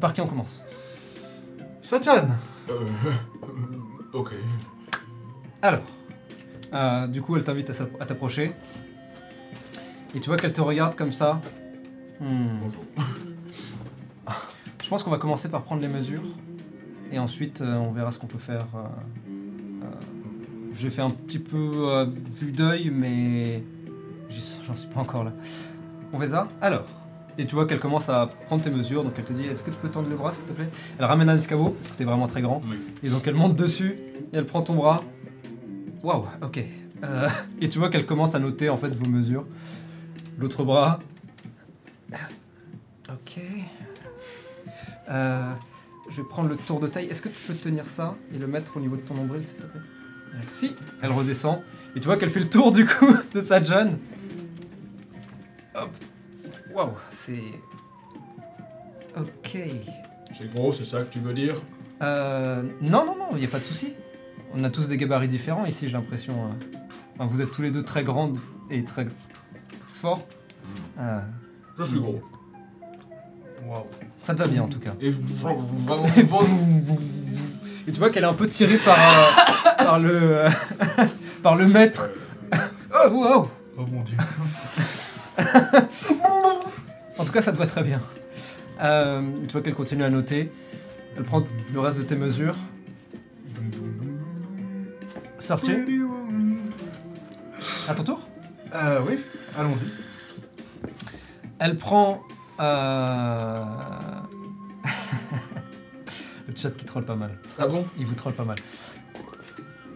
par 0.00 0.12
qui 0.14 0.20
on 0.20 0.26
commence? 0.26 0.64
Satyan 1.82 2.28
Euh, 2.70 2.74
ok. 4.12 4.32
Alors, 5.62 5.82
euh, 6.72 7.06
du 7.06 7.22
coup, 7.22 7.36
elle 7.36 7.44
t'invite 7.44 7.70
à 8.00 8.04
t'approcher. 8.04 8.52
Et 10.14 10.20
tu 10.20 10.28
vois 10.28 10.36
qu'elle 10.36 10.52
te 10.52 10.60
regarde 10.60 10.94
comme 10.94 11.12
ça. 11.12 11.40
Hmm. 12.20 12.58
Bonjour. 12.62 12.84
Je 14.82 14.88
pense 14.88 15.02
qu'on 15.02 15.10
va 15.10 15.18
commencer 15.18 15.48
par 15.50 15.62
prendre 15.62 15.82
les 15.82 15.88
mesures. 15.88 16.22
Et 17.12 17.18
ensuite, 17.18 17.60
euh, 17.60 17.76
on 17.76 17.90
verra 17.92 18.10
ce 18.10 18.18
qu'on 18.18 18.26
peut 18.26 18.38
faire. 18.38 18.66
euh, 18.74 19.86
J'ai 20.72 20.90
fait 20.90 21.02
un 21.02 21.10
petit 21.10 21.38
peu 21.38 22.06
vue 22.32 22.52
d'œil, 22.52 22.90
mais 22.90 23.62
j'en 24.66 24.74
suis 24.76 24.88
pas 24.88 25.00
encore 25.00 25.24
là. 25.24 25.32
On 26.12 26.18
fait 26.18 26.28
ça? 26.28 26.48
Alors. 26.60 26.86
Et 27.40 27.46
tu 27.46 27.54
vois 27.54 27.66
qu'elle 27.68 27.78
commence 27.78 28.08
à 28.08 28.26
prendre 28.46 28.64
tes 28.64 28.70
mesures, 28.70 29.04
donc 29.04 29.12
elle 29.16 29.24
te 29.24 29.32
dit 29.32 29.44
Est-ce 29.44 29.62
que 29.62 29.70
tu 29.70 29.76
peux 29.76 29.88
tendre 29.88 30.08
le 30.08 30.16
bras, 30.16 30.32
s'il 30.32 30.44
te 30.44 30.52
plaît? 30.52 30.68
Elle 30.98 31.04
ramène 31.04 31.28
un 31.28 31.36
escabeau, 31.36 31.70
parce 31.70 31.86
que 31.86 31.94
t'es 31.94 32.02
vraiment 32.02 32.26
très 32.26 32.42
grand. 32.42 32.60
Oui. 32.68 32.76
Et 33.04 33.10
donc 33.10 33.28
elle 33.28 33.36
monte 33.36 33.54
dessus, 33.54 33.96
et 34.32 34.36
elle 34.36 34.44
prend 34.44 34.62
ton 34.62 34.74
bras. 34.74 35.04
Waouh, 36.02 36.24
ok. 36.42 36.64
Euh, 37.04 37.28
et 37.60 37.68
tu 37.68 37.78
vois 37.78 37.90
qu'elle 37.90 38.06
commence 38.06 38.34
à 38.34 38.38
noter 38.38 38.68
en 38.68 38.76
fait 38.76 38.88
vos 38.88 39.06
mesures. 39.06 39.46
L'autre 40.38 40.64
bras. 40.64 41.00
Ok. 43.08 43.40
Euh, 45.10 45.52
je 46.10 46.16
vais 46.16 46.28
prendre 46.28 46.48
le 46.48 46.56
tour 46.56 46.80
de 46.80 46.86
taille. 46.86 47.06
Est-ce 47.06 47.22
que 47.22 47.28
tu 47.28 47.40
peux 47.46 47.54
tenir 47.54 47.88
ça 47.88 48.16
et 48.34 48.38
le 48.38 48.46
mettre 48.46 48.76
au 48.76 48.80
niveau 48.80 48.96
de 48.96 49.02
ton 49.02 49.14
nombril, 49.14 49.42
s'il 49.44 49.56
te 49.56 49.66
plaît? 49.66 49.80
Merci. 50.34 50.76
Elle 51.02 51.10
redescend. 51.12 51.60
Et 51.96 52.00
tu 52.00 52.06
vois 52.06 52.16
qu'elle 52.16 52.30
fait 52.30 52.40
le 52.40 52.50
tour 52.50 52.72
du 52.72 52.84
coup 52.86 53.12
de 53.34 53.40
sa 53.40 53.62
John. 53.62 53.98
Hop. 55.74 55.90
Waouh, 56.74 56.92
c'est. 57.10 57.42
Ok. 59.16 59.58
C'est 60.36 60.52
gros, 60.52 60.70
c'est 60.70 60.84
ça 60.84 61.00
que 61.00 61.12
tu 61.12 61.18
veux 61.18 61.32
dire? 61.32 61.56
Euh, 62.02 62.62
non, 62.80 63.04
non, 63.06 63.16
non, 63.16 63.28
il 63.32 63.38
n'y 63.38 63.44
a 63.46 63.48
pas 63.48 63.58
de 63.58 63.64
souci. 63.64 63.94
On 64.54 64.64
a 64.64 64.70
tous 64.70 64.88
des 64.88 64.96
gabarits 64.96 65.28
différents 65.28 65.66
ici, 65.66 65.86
j'ai 65.88 65.92
l'impression. 65.96 66.32
euh. 66.34 66.76
Enfin, 67.18 67.28
vous 67.30 67.40
êtes 67.42 67.52
tous 67.52 67.62
les 67.62 67.70
deux 67.70 67.82
très 67.82 68.02
grandes 68.04 68.38
et 68.70 68.82
très 68.84 69.06
forts. 69.86 70.26
Euh, 70.98 71.20
Je 71.78 71.82
suis 71.84 71.98
gros. 72.00 72.22
Waouh. 73.66 73.84
ça 74.22 74.34
te 74.34 74.42
va 74.42 74.48
bien 74.48 74.62
en 74.62 74.68
tout 74.68 74.78
cas. 74.78 74.94
Et 75.00 75.10
vraiment, 75.10 76.06
tu 77.86 77.92
vois 77.98 78.10
qu'elle 78.10 78.22
est 78.24 78.26
un 78.28 78.34
peu 78.34 78.48
tirée 78.48 78.78
par, 78.78 78.96
euh, 78.96 79.74
par 79.84 79.98
le 79.98 80.18
euh, 80.36 80.50
par 81.42 81.56
le 81.56 81.66
maître. 81.66 82.10
Oh, 82.90 83.10
wow. 83.10 83.50
Oh 83.76 83.84
mon 83.92 84.02
dieu. 84.02 84.16
En 87.18 87.24
tout 87.24 87.32
cas, 87.32 87.42
ça 87.42 87.52
te 87.52 87.56
va 87.58 87.66
très 87.66 87.82
bien. 87.82 88.00
Euh, 88.80 89.30
tu 89.46 89.52
vois 89.52 89.60
qu'elle 89.60 89.74
continue 89.74 90.02
à 90.04 90.10
noter. 90.10 90.50
Elle 91.16 91.24
prend 91.24 91.44
le 91.72 91.78
reste 91.80 91.98
de 91.98 92.02
tes 92.04 92.16
mesures. 92.16 92.56
Sorti. 95.38 95.72
À 97.88 97.94
ton 97.94 98.04
tour. 98.04 98.20
Euh, 98.74 99.00
oui, 99.08 99.18
allons-y. 99.56 99.88
Elle 101.58 101.76
prend. 101.76 102.22
euh, 102.60 103.64
le 106.48 106.54
chat 106.56 106.70
qui 106.70 106.84
troll 106.84 107.04
pas 107.04 107.16
mal. 107.16 107.38
Ah 107.58 107.66
bon? 107.66 107.86
Il 107.98 108.06
vous 108.06 108.14
troll 108.14 108.32
pas 108.34 108.44
mal. 108.44 108.58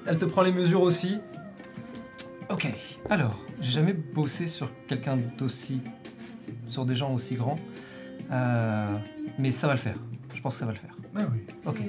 Elle 0.07 0.19
te 0.19 0.25
prend 0.25 0.43
les 0.43 0.53
mesures 0.53 0.81
aussi. 0.83 1.19
Ok. 2.51 2.69
Alors, 3.11 3.39
j'ai 3.61 3.71
jamais 3.73 3.93
bossé 3.93 4.47
sur 4.47 4.71
quelqu'un 4.87 5.19
d'aussi. 5.39 5.81
sur 6.69 6.85
des 6.87 6.95
gens 6.97 7.13
aussi 7.13 7.35
grands. 7.37 7.59
Euh, 8.31 8.97
mais 9.39 9.51
ça 9.53 9.67
va 9.67 9.75
le 9.75 9.79
faire. 9.79 9.97
Je 10.35 10.41
pense 10.41 10.55
que 10.55 10.61
ça 10.61 10.67
va 10.67 10.73
le 10.73 10.79
faire. 10.79 10.97
Ah 11.15 11.21
oui. 11.31 11.39
Ok. 11.67 11.83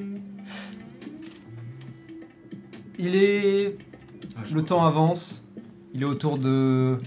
Il 3.05 3.15
est. 3.15 3.75
Le 4.53 4.61
temps 4.63 4.85
avance. 4.85 5.43
Il 5.93 6.01
est 6.01 6.05
autour 6.05 6.37
de 6.37 6.97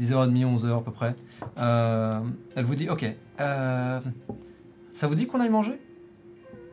10h30, 0.00 0.58
11h 0.58 0.78
à 0.78 0.80
peu 0.80 0.90
près. 0.90 1.14
Euh, 1.58 2.12
elle 2.56 2.64
vous 2.64 2.74
dit 2.74 2.88
Ok. 2.88 3.04
euh, 3.40 4.00
ça 4.94 5.06
vous 5.06 5.14
dit 5.14 5.26
qu'on 5.26 5.40
aille 5.40 5.50
manger? 5.50 5.78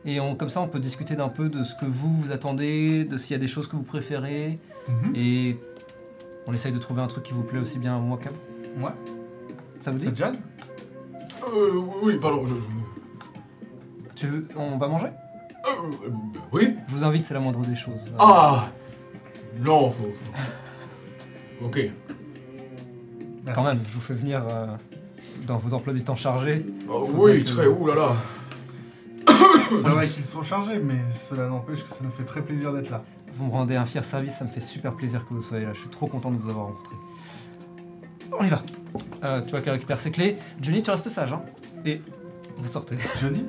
Et 0.06 0.18
on, 0.18 0.34
comme 0.34 0.48
ça, 0.48 0.62
on 0.62 0.68
peut 0.68 0.80
discuter 0.80 1.14
d'un 1.14 1.28
peu 1.28 1.48
de 1.50 1.62
ce 1.62 1.74
que 1.74 1.84
vous 1.84 2.10
vous 2.22 2.32
attendez, 2.32 3.04
de 3.04 3.18
s'il 3.18 3.34
y 3.34 3.36
a 3.36 3.38
des 3.38 3.46
choses 3.46 3.66
que 3.68 3.76
vous 3.76 3.82
préférez. 3.82 4.58
Mhm. 4.88 5.12
Et 5.14 5.58
on 6.46 6.54
essaye 6.54 6.72
de 6.72 6.78
trouver 6.78 7.02
un 7.02 7.06
truc 7.06 7.22
qui 7.24 7.34
vous 7.34 7.42
plaît 7.42 7.60
aussi 7.60 7.78
bien 7.78 7.96
à 7.96 7.98
moi 7.98 8.18
qu'à 8.18 8.30
vous. 8.30 8.84
Ouais. 8.84 8.92
Ça 9.80 9.90
vous 9.90 9.98
dit? 9.98 10.06
Satyan 10.06 10.32
euh, 11.54 11.82
Oui, 12.02 12.16
pardon, 12.20 12.46
je... 12.46 12.54
je- 12.54 14.14
tu 14.16 14.26
veux, 14.26 14.48
On 14.56 14.76
va 14.78 14.88
manger? 14.88 15.08
Oui 16.52 16.74
Je 16.88 16.94
vous 16.94 17.04
invite, 17.04 17.24
c'est 17.26 17.34
la 17.34 17.40
moindre 17.40 17.60
des 17.60 17.76
choses. 17.76 18.10
Ah 18.18 18.68
Non, 19.60 19.90
faut... 19.90 20.04
faut- 20.04 21.64
Ok. 21.66 21.80
Quand 23.54 23.64
même, 23.64 23.80
je 23.88 23.92
vous 23.94 24.00
fais 24.00 24.14
venir 24.14 24.42
euh, 24.48 24.66
dans 25.46 25.56
vos 25.58 25.74
emplois 25.74 25.92
du 25.92 26.02
temps 26.04 26.14
chargés. 26.16 26.64
Oh, 26.88 27.04
Faut 27.06 27.24
oui, 27.26 27.42
que- 27.44 27.48
très... 27.50 27.66
Ouh 27.66 27.86
là 27.86 27.94
là 27.94 28.12
C'est 29.70 29.76
vrai 29.88 30.06
qu'ils 30.08 30.24
sont 30.24 30.42
chargés, 30.42 30.78
mais 30.78 30.98
cela 31.12 31.48
n'empêche 31.48 31.84
que 31.84 31.92
ça 31.92 32.00
nous 32.02 32.10
fait 32.12 32.24
très 32.24 32.42
plaisir 32.42 32.72
d'être 32.72 32.90
là. 32.90 33.02
Vous 33.34 33.44
me 33.46 33.50
rendez 33.50 33.76
un 33.76 33.84
fier 33.84 34.04
service, 34.04 34.34
ça 34.36 34.44
me 34.44 34.50
fait 34.50 34.60
super 34.60 34.94
plaisir 34.94 35.26
que 35.26 35.34
vous 35.34 35.40
soyez 35.42 35.64
là. 35.64 35.72
Je 35.72 35.80
suis 35.80 35.88
trop 35.88 36.06
content 36.06 36.30
de 36.30 36.36
vous 36.38 36.48
avoir 36.50 36.66
rencontré. 36.66 36.94
On 38.38 38.44
y 38.44 38.48
va. 38.48 38.62
Euh, 39.24 39.40
tu 39.42 39.50
vois 39.50 39.60
qu'elle 39.60 39.72
récupère 39.74 40.00
ses 40.00 40.10
clés. 40.10 40.36
Johnny, 40.60 40.82
tu 40.82 40.90
restes 40.90 41.08
sage, 41.08 41.32
hein 41.32 41.42
Et 41.84 42.00
vous 42.56 42.68
sortez. 42.68 42.96
Johnny? 43.20 43.44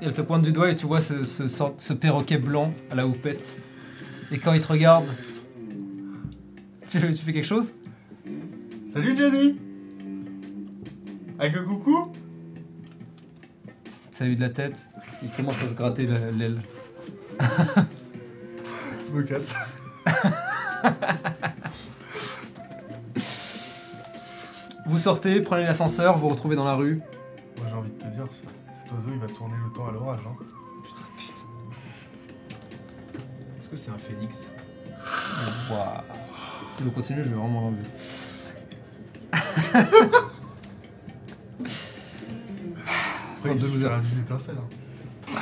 Elle 0.00 0.14
te 0.14 0.20
pointe 0.20 0.42
du 0.42 0.52
doigt 0.52 0.70
et 0.70 0.76
tu 0.76 0.86
vois 0.86 1.00
ce, 1.00 1.24
ce, 1.24 1.92
perroquet 1.92 2.38
blanc 2.38 2.72
à 2.90 2.94
la 2.94 3.06
houppette. 3.06 3.56
Et 4.30 4.38
quand 4.38 4.52
il 4.52 4.60
te 4.60 4.68
regarde, 4.68 5.06
tu, 6.86 6.98
tu 7.00 7.14
fais 7.24 7.32
quelque 7.32 7.44
chose? 7.46 7.72
Salut 8.92 9.16
Johnny 9.16 9.58
Avec 11.38 11.56
un 11.56 11.64
coucou? 11.64 12.12
Salut 14.10 14.36
de 14.36 14.40
la 14.40 14.50
tête. 14.50 14.88
Il 15.22 15.30
commence 15.30 15.62
à 15.62 15.68
se 15.68 15.74
gratter 15.74 16.06
la- 16.06 16.30
l'aile. 16.30 16.58
Je 17.40 19.12
me 19.14 19.22
casse. 19.22 19.54
Vous 24.86 24.98
sortez, 24.98 25.40
prenez 25.40 25.64
l'ascenseur, 25.64 26.14
vous 26.16 26.22
vous 26.28 26.34
retrouvez 26.34 26.56
dans 26.56 26.64
la 26.64 26.74
rue. 26.74 27.00
Moi 27.58 27.66
j'ai 27.68 27.74
envie 27.76 27.90
de 27.90 27.98
te 27.98 28.06
dire, 28.06 28.26
ça. 28.30 28.48
Cet 28.88 28.96
oiseau 28.96 29.10
il 29.12 29.20
va 29.20 29.26
tourner 29.26 29.54
le 29.64 29.70
temps 29.72 29.88
à 29.88 29.92
l'orage. 29.92 30.20
Hein. 30.26 30.36
Est-ce 33.58 33.68
que 33.68 33.76
c'est 33.76 33.90
un 33.90 33.98
phénix? 33.98 34.50
Waouh. 35.70 36.02
Si 36.74 36.82
vous 36.82 36.90
continuez, 36.90 37.24
je 37.24 37.28
vais 37.30 37.36
vraiment 37.36 37.60
l'enlever. 37.62 37.82
Après, 43.38 43.52
il 43.52 43.54
de 43.54 43.58
suffira 43.58 43.70
vous 43.70 43.78
dire. 43.78 44.00
d'une 44.00 44.20
étincelle. 44.20 44.56
Hein. 44.58 45.40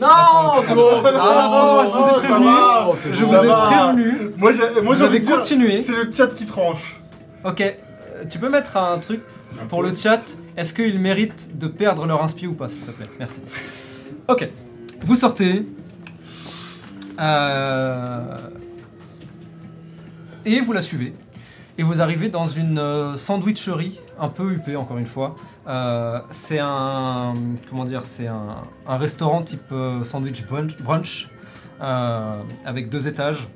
Non, 0.00 0.60
c'est 0.62 0.74
bon, 0.74 1.02
c'est 1.02 1.10
bon. 1.10 1.18
Ah, 1.20 1.84
je 1.84 1.98
vous 1.98 2.06
ai 2.06 2.18
prévenu. 2.22 3.16
Je 3.16 3.24
vous 3.24 3.34
ai 3.34 3.48
prévenu. 3.48 4.32
Moi 4.36 4.52
j'ai 4.52 4.80
Vous 4.80 5.02
avez 5.02 5.22
continué. 5.22 5.80
C'est 5.80 5.92
le 5.92 6.10
chat 6.12 6.28
qui 6.28 6.46
tranche. 6.46 7.00
Ok, 7.44 7.60
euh, 7.60 8.24
tu 8.30 8.38
peux 8.38 8.48
mettre 8.48 8.76
un 8.76 8.98
truc 8.98 9.22
pour 9.68 9.82
le 9.82 9.92
chat? 9.92 10.22
Est-ce 10.58 10.74
qu'ils 10.74 10.98
méritent 10.98 11.56
de 11.56 11.68
perdre 11.68 12.04
leur 12.04 12.20
inspi 12.20 12.48
ou 12.48 12.52
pas, 12.52 12.68
s'il 12.68 12.80
te 12.80 12.90
plaît? 12.90 13.06
Merci. 13.20 13.40
Ok, 14.26 14.48
vous 15.02 15.14
sortez. 15.14 15.64
Euh, 17.20 18.38
Et 20.44 20.60
vous 20.60 20.72
la 20.72 20.82
suivez. 20.82 21.14
Et 21.78 21.84
vous 21.84 22.00
arrivez 22.00 22.28
dans 22.28 22.48
une 22.48 22.80
euh, 22.80 23.16
sandwicherie 23.16 24.00
un 24.18 24.28
peu 24.28 24.50
huppée, 24.50 24.74
encore 24.74 24.98
une 24.98 25.06
fois. 25.06 25.36
Euh, 25.68 26.18
c'est 26.32 26.58
un. 26.58 27.34
Comment 27.70 27.84
dire 27.84 28.04
C'est 28.04 28.26
un, 28.26 28.64
restaurant 28.88 29.42
type 29.42 29.72
sandwich 30.02 30.44
brunch, 30.44 31.28
avec 31.78 32.90
deux 32.90 33.06
étages. 33.06 33.46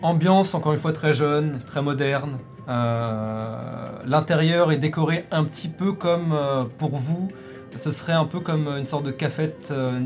Ambiance, 0.00 0.54
encore 0.54 0.72
une 0.72 0.80
fois, 0.80 0.94
très 0.94 1.12
jeune, 1.12 1.60
très 1.66 1.82
moderne. 1.82 2.38
Euh, 2.68 3.58
L'intérieur 4.04 4.72
est 4.72 4.76
décoré 4.78 5.24
un 5.30 5.44
petit 5.44 5.68
peu 5.68 5.92
comme, 5.92 6.32
euh, 6.32 6.64
pour 6.78 6.96
vous, 6.96 7.28
ce 7.76 7.90
serait 7.90 8.12
un 8.12 8.24
peu 8.24 8.40
comme 8.40 8.66
une 8.68 8.86
sorte 8.86 9.04
de 9.04 9.10
cafette 9.10 9.70
euh, 9.72 9.98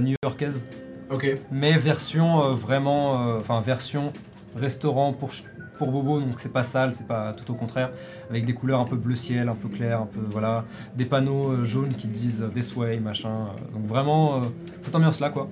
new-yorkaise, 0.00 0.64
Ok. 1.10 1.26
mais 1.50 1.76
version 1.76 2.40
vraiment, 2.54 3.36
enfin 3.38 3.60
version 3.60 4.12
restaurant 4.56 5.12
pour 5.12 5.30
pour 5.78 5.90
Bobo, 5.90 6.20
donc 6.20 6.38
c'est 6.38 6.52
pas 6.52 6.62
sale, 6.62 6.92
c'est 6.92 7.08
pas 7.08 7.32
tout 7.32 7.50
au 7.50 7.54
contraire, 7.56 7.90
avec 8.30 8.44
des 8.44 8.54
couleurs 8.54 8.78
un 8.78 8.84
peu 8.84 8.94
bleu 8.94 9.16
ciel, 9.16 9.48
un 9.48 9.54
peu 9.56 9.68
clair, 9.68 10.00
un 10.02 10.06
peu 10.06 10.20
voilà, 10.30 10.64
des 10.94 11.04
panneaux 11.06 11.50
euh, 11.50 11.64
jaunes 11.64 11.94
qui 11.94 12.06
disent 12.06 12.46
This 12.54 12.76
way, 12.76 13.00
machin. 13.00 13.46
donc 13.74 13.86
vraiment 13.88 14.36
euh, 14.36 14.40
cette 14.82 14.94
ambiance 14.94 15.18
là 15.18 15.30
quoi. 15.30 15.48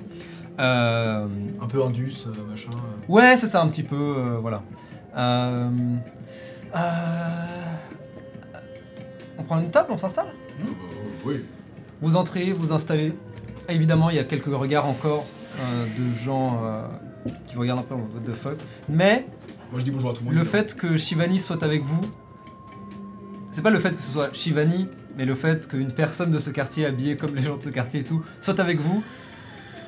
Euh, 0.60 1.26
Un 1.60 1.66
peu 1.66 1.82
Indus, 1.82 2.26
machin. 2.48 2.70
Ouais, 3.08 3.36
c'est 3.38 3.46
ça 3.48 3.62
un 3.62 3.68
petit 3.68 3.82
peu, 3.82 3.96
euh, 3.96 4.38
voilà. 4.40 4.62
Euh, 6.74 6.78
on 9.38 9.42
prend 9.44 9.58
une 9.60 9.70
table, 9.70 9.88
on 9.90 9.98
s'installe 9.98 10.28
Euh, 10.60 10.64
oui. 11.24 11.44
Vous 12.00 12.16
entrez, 12.16 12.52
vous 12.52 12.72
installez. 12.72 13.12
Évidemment, 13.68 14.10
il 14.10 14.16
y 14.16 14.18
a 14.18 14.24
quelques 14.24 14.46
regards 14.54 14.86
encore 14.86 15.26
euh, 15.60 15.86
de 15.98 16.14
gens 16.16 16.60
euh, 16.64 16.82
qui 17.46 17.54
vous 17.54 17.60
regardent 17.60 17.80
un 17.80 17.82
peu 17.82 17.94
en 17.94 17.98
mode 17.98 18.08
what 18.14 18.32
the 18.32 18.36
fuck. 18.36 18.58
Mais 18.88 19.26
Moi 19.70 19.80
je 19.80 19.84
dis 19.84 19.90
bonjour 19.90 20.10
à 20.10 20.12
tout 20.14 20.20
le 20.20 20.26
monde. 20.26 20.34
le 20.34 20.44
fait 20.44 20.76
que 20.76 20.96
Shivani 20.96 21.38
soit 21.38 21.62
avec 21.62 21.82
vous, 21.84 22.00
c'est 23.50 23.62
pas 23.62 23.70
le 23.70 23.78
fait 23.78 23.94
que 23.94 24.00
ce 24.00 24.10
soit 24.10 24.32
Shivani, 24.32 24.88
mais 25.16 25.24
le 25.24 25.34
fait 25.34 25.68
qu'une 25.68 25.92
personne 25.92 26.30
de 26.30 26.38
ce 26.38 26.50
quartier 26.50 26.86
habillée 26.86 27.16
comme 27.16 27.34
les 27.34 27.42
gens 27.42 27.56
de 27.56 27.62
ce 27.62 27.68
quartier 27.70 28.00
et 28.00 28.04
tout 28.04 28.22
soit 28.40 28.58
avec 28.60 28.80
vous. 28.80 29.02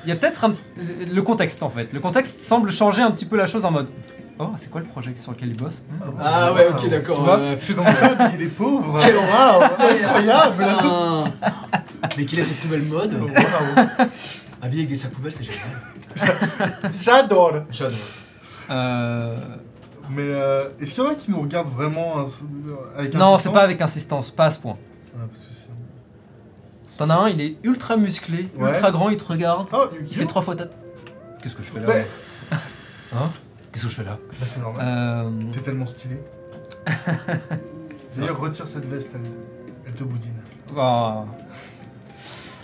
Il 0.05 0.09
y 0.09 0.11
a 0.11 0.15
peut-être 0.17 0.43
un- 0.43 0.53
le 0.77 1.21
contexte 1.21 1.63
en 1.63 1.69
fait. 1.69 1.91
Le 1.93 1.99
contexte 2.01 2.43
semble 2.43 2.71
changer 2.73 3.01
un 3.01 3.11
petit 3.11 3.25
peu 3.25 3.37
la 3.37 3.47
chose 3.47 3.63
en 3.65 3.71
mode. 3.71 3.89
Oh, 4.39 4.49
c'est 4.57 4.69
quoi 4.71 4.81
le 4.81 4.87
projet 4.87 5.13
sur 5.15 5.31
lequel 5.31 5.49
il 5.49 5.57
bosse 5.57 5.83
Hmm 5.89 6.11
Ah 6.19 6.53
ouais, 6.53 6.67
ok, 6.69 6.89
d'accord. 6.89 7.27
Euh, 7.29 7.55
habiller 7.55 8.37
les 8.45 8.47
pauvres. 8.47 8.99
Quel 9.01 9.15
Waouh, 9.15 9.63
incroyable. 9.63 11.31
Mais 12.17 12.25
qu'il 12.25 12.39
a 12.39 12.43
cette 12.43 12.63
nouvelle 12.65 12.83
mode 12.83 13.13
Habillé 14.61 14.81
avec 14.81 14.89
des 14.89 14.95
sacs 14.95 15.11
poubelles, 15.11 15.31
c'est 15.31 15.43
génial. 15.43 15.61
J'adore. 17.01 17.53
J'adore. 17.69 17.97
Euh, 18.69 19.35
Mais 20.09 20.23
euh, 20.23 20.69
est-ce 20.79 20.93
qu'il 20.93 21.03
y 21.03 21.07
en 21.07 21.09
a 21.11 21.15
qui 21.15 21.31
nous 21.31 21.41
regardent 21.41 21.71
vraiment 21.73 22.19
euh, 22.19 22.25
avec 22.97 23.13
Non, 23.13 23.37
c'est 23.37 23.51
pas 23.51 23.61
avec 23.61 23.81
insistance, 23.81 24.31
pas 24.31 24.45
à 24.45 24.51
ce 24.51 24.59
point. 24.59 24.77
Ah, 25.15 25.25
T'en 26.97 27.09
as 27.09 27.15
un, 27.15 27.29
il 27.29 27.41
est 27.41 27.57
ultra 27.63 27.97
musclé, 27.97 28.49
Ouais. 28.57 28.69
ultra 28.69 28.91
grand, 28.91 29.09
il 29.09 29.17
te 29.17 29.23
regarde. 29.25 29.67
Oh, 29.73 29.85
Il 30.09 30.15
fait 30.15 30.25
trois 30.25 30.41
fois 30.41 30.55
ta. 30.55 30.65
Qu'est-ce 31.41 31.55
que 31.55 31.63
je 31.63 31.69
fais 31.69 31.79
là 31.79 31.87
Ouais. 31.87 32.07
Hein 33.15 33.29
Qu'est-ce 33.73 33.85
que 33.85 33.89
je 33.89 33.95
fais 33.95 34.03
là 34.03 34.17
Bah, 34.29 34.35
c'est 34.45 34.61
normal. 34.61 34.85
euh... 34.87 35.29
T'es 35.51 35.59
tellement 35.61 35.85
stylé. 35.85 36.17
D'ailleurs, 38.17 38.39
retire 38.39 38.67
cette 38.67 38.85
veste, 38.87 39.11
elle, 39.15 39.21
elle 39.87 39.93
te 39.93 40.03
boudine. 40.03 40.33
oh. 40.77 41.23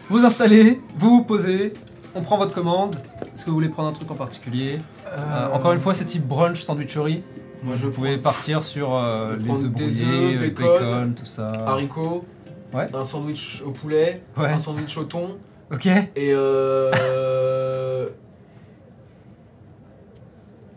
Vous 0.09 0.23
installez, 0.25 0.79
vous 0.95 1.09
vous 1.17 1.23
posez, 1.23 1.73
on 2.15 2.21
prend 2.21 2.37
votre 2.37 2.53
commande. 2.53 2.95
Est-ce 3.35 3.43
que 3.45 3.49
vous 3.49 3.55
voulez 3.55 3.69
prendre 3.69 3.89
un 3.89 3.93
truc 3.93 4.09
en 4.11 4.15
particulier 4.15 4.79
Euh, 5.07 5.49
Encore 5.53 5.73
une 5.73 5.79
fois, 5.79 5.93
c'est 5.93 6.05
type 6.05 6.27
brunch, 6.27 6.61
sandwicherie. 6.61 7.23
Moi 7.63 7.75
je 7.75 7.87
Vous 7.87 7.91
pouvez 7.91 8.17
prends 8.17 8.31
partir 8.31 8.63
sur 8.63 8.95
euh, 8.95 9.29
Je 9.29 9.33
vais 9.33 9.39
les 9.39 9.45
prendre 9.45 9.59
œufs 9.65 9.71
des 9.71 9.83
brouillés, 9.83 10.35
œufs, 10.35 10.35
euh, 10.37 10.47
bacon, 10.47 10.67
bacon, 10.67 11.13
tout 11.15 11.25
ça. 11.25 11.47
haricots, 11.67 12.25
Ouais. 12.73 12.87
un 12.95 13.03
sandwich 13.03 13.61
au 13.65 13.71
poulet, 13.71 14.21
Ouais. 14.37 14.49
un 14.49 14.57
sandwich 14.59 14.95
au 14.97 15.03
thon 15.03 15.37
Ok. 15.71 15.87
et 15.87 16.07
euh, 16.33 18.07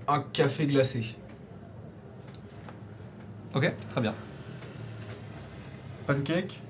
un 0.08 0.20
café 0.20 0.66
glacé. 0.66 1.16
Ok, 3.54 3.72
très 3.90 4.00
bien. 4.00 4.14
Pancake. 6.06 6.60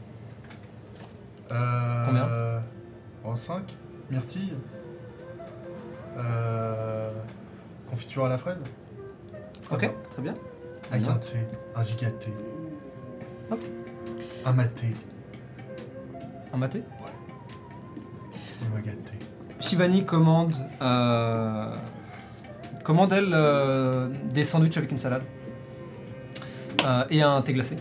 Euh, 1.51 2.07
Combien? 2.07 2.29
En 3.25 3.37
5. 3.37 3.63
Myrtille. 4.11 4.55
Euh, 6.19 7.05
confiture 7.89 8.27
à 8.27 8.29
la 8.29 8.39
fraise. 8.39 8.59
Ok, 9.71 9.91
très 10.11 10.23
bien. 10.23 10.35
Avec 10.91 11.07
un 11.09 11.15
thé. 11.15 11.39
Un 11.75 11.83
giga 11.83 12.11
thé. 12.11 12.33
Hop. 13.51 13.61
Un 14.45 14.53
maté. 14.53 14.95
Un 16.53 16.57
maté? 16.59 16.83
Un 18.67 18.75
maga 18.75 18.93
thé. 18.93 19.19
Shivani 19.61 20.05
commande, 20.05 20.57
euh, 20.83 21.77
commande 22.83 23.13
elle 23.13 23.33
euh, 23.33 24.09
des 24.33 24.45
sandwichs 24.45 24.77
avec 24.77 24.91
une 24.91 24.99
salade 24.99 25.23
Euh, 26.85 27.05
et 27.11 27.23
un 27.23 27.41
thé 27.43 27.53
glacé. 27.53 27.77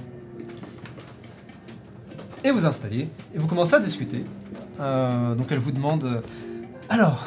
Et 2.44 2.52
vous 2.52 2.66
installez 2.68 3.10
et 3.34 3.38
vous 3.38 3.48
commencez 3.48 3.74
à 3.74 3.80
discuter. 3.80 4.24
Euh, 4.80 5.34
donc 5.34 5.48
elle 5.50 5.58
vous 5.58 5.72
demande. 5.72 6.22
alors, 6.88 7.26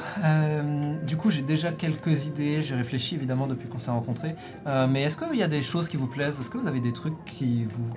du 1.02 1.16
coup 1.16 1.30
j'ai 1.30 1.42
déjà 1.42 1.72
quelques 1.72 2.26
idées, 2.26 2.62
j'ai 2.62 2.76
réfléchi 2.76 3.16
évidemment 3.16 3.48
depuis 3.48 3.68
qu'on 3.68 3.80
s'est 3.80 3.90
rencontrés. 3.90 4.36
Mais 4.66 5.02
est-ce 5.02 5.16
qu'il 5.16 5.38
y 5.38 5.42
a 5.42 5.48
des 5.48 5.62
choses 5.62 5.88
qui 5.88 5.96
vous 5.96 6.06
plaisent? 6.06 6.38
Est-ce 6.40 6.51
que 6.51 6.59
vous 6.59 6.68
avez 6.68 6.80
des 6.80 6.92
trucs 6.92 7.24
qui 7.24 7.64
vous 7.64 7.90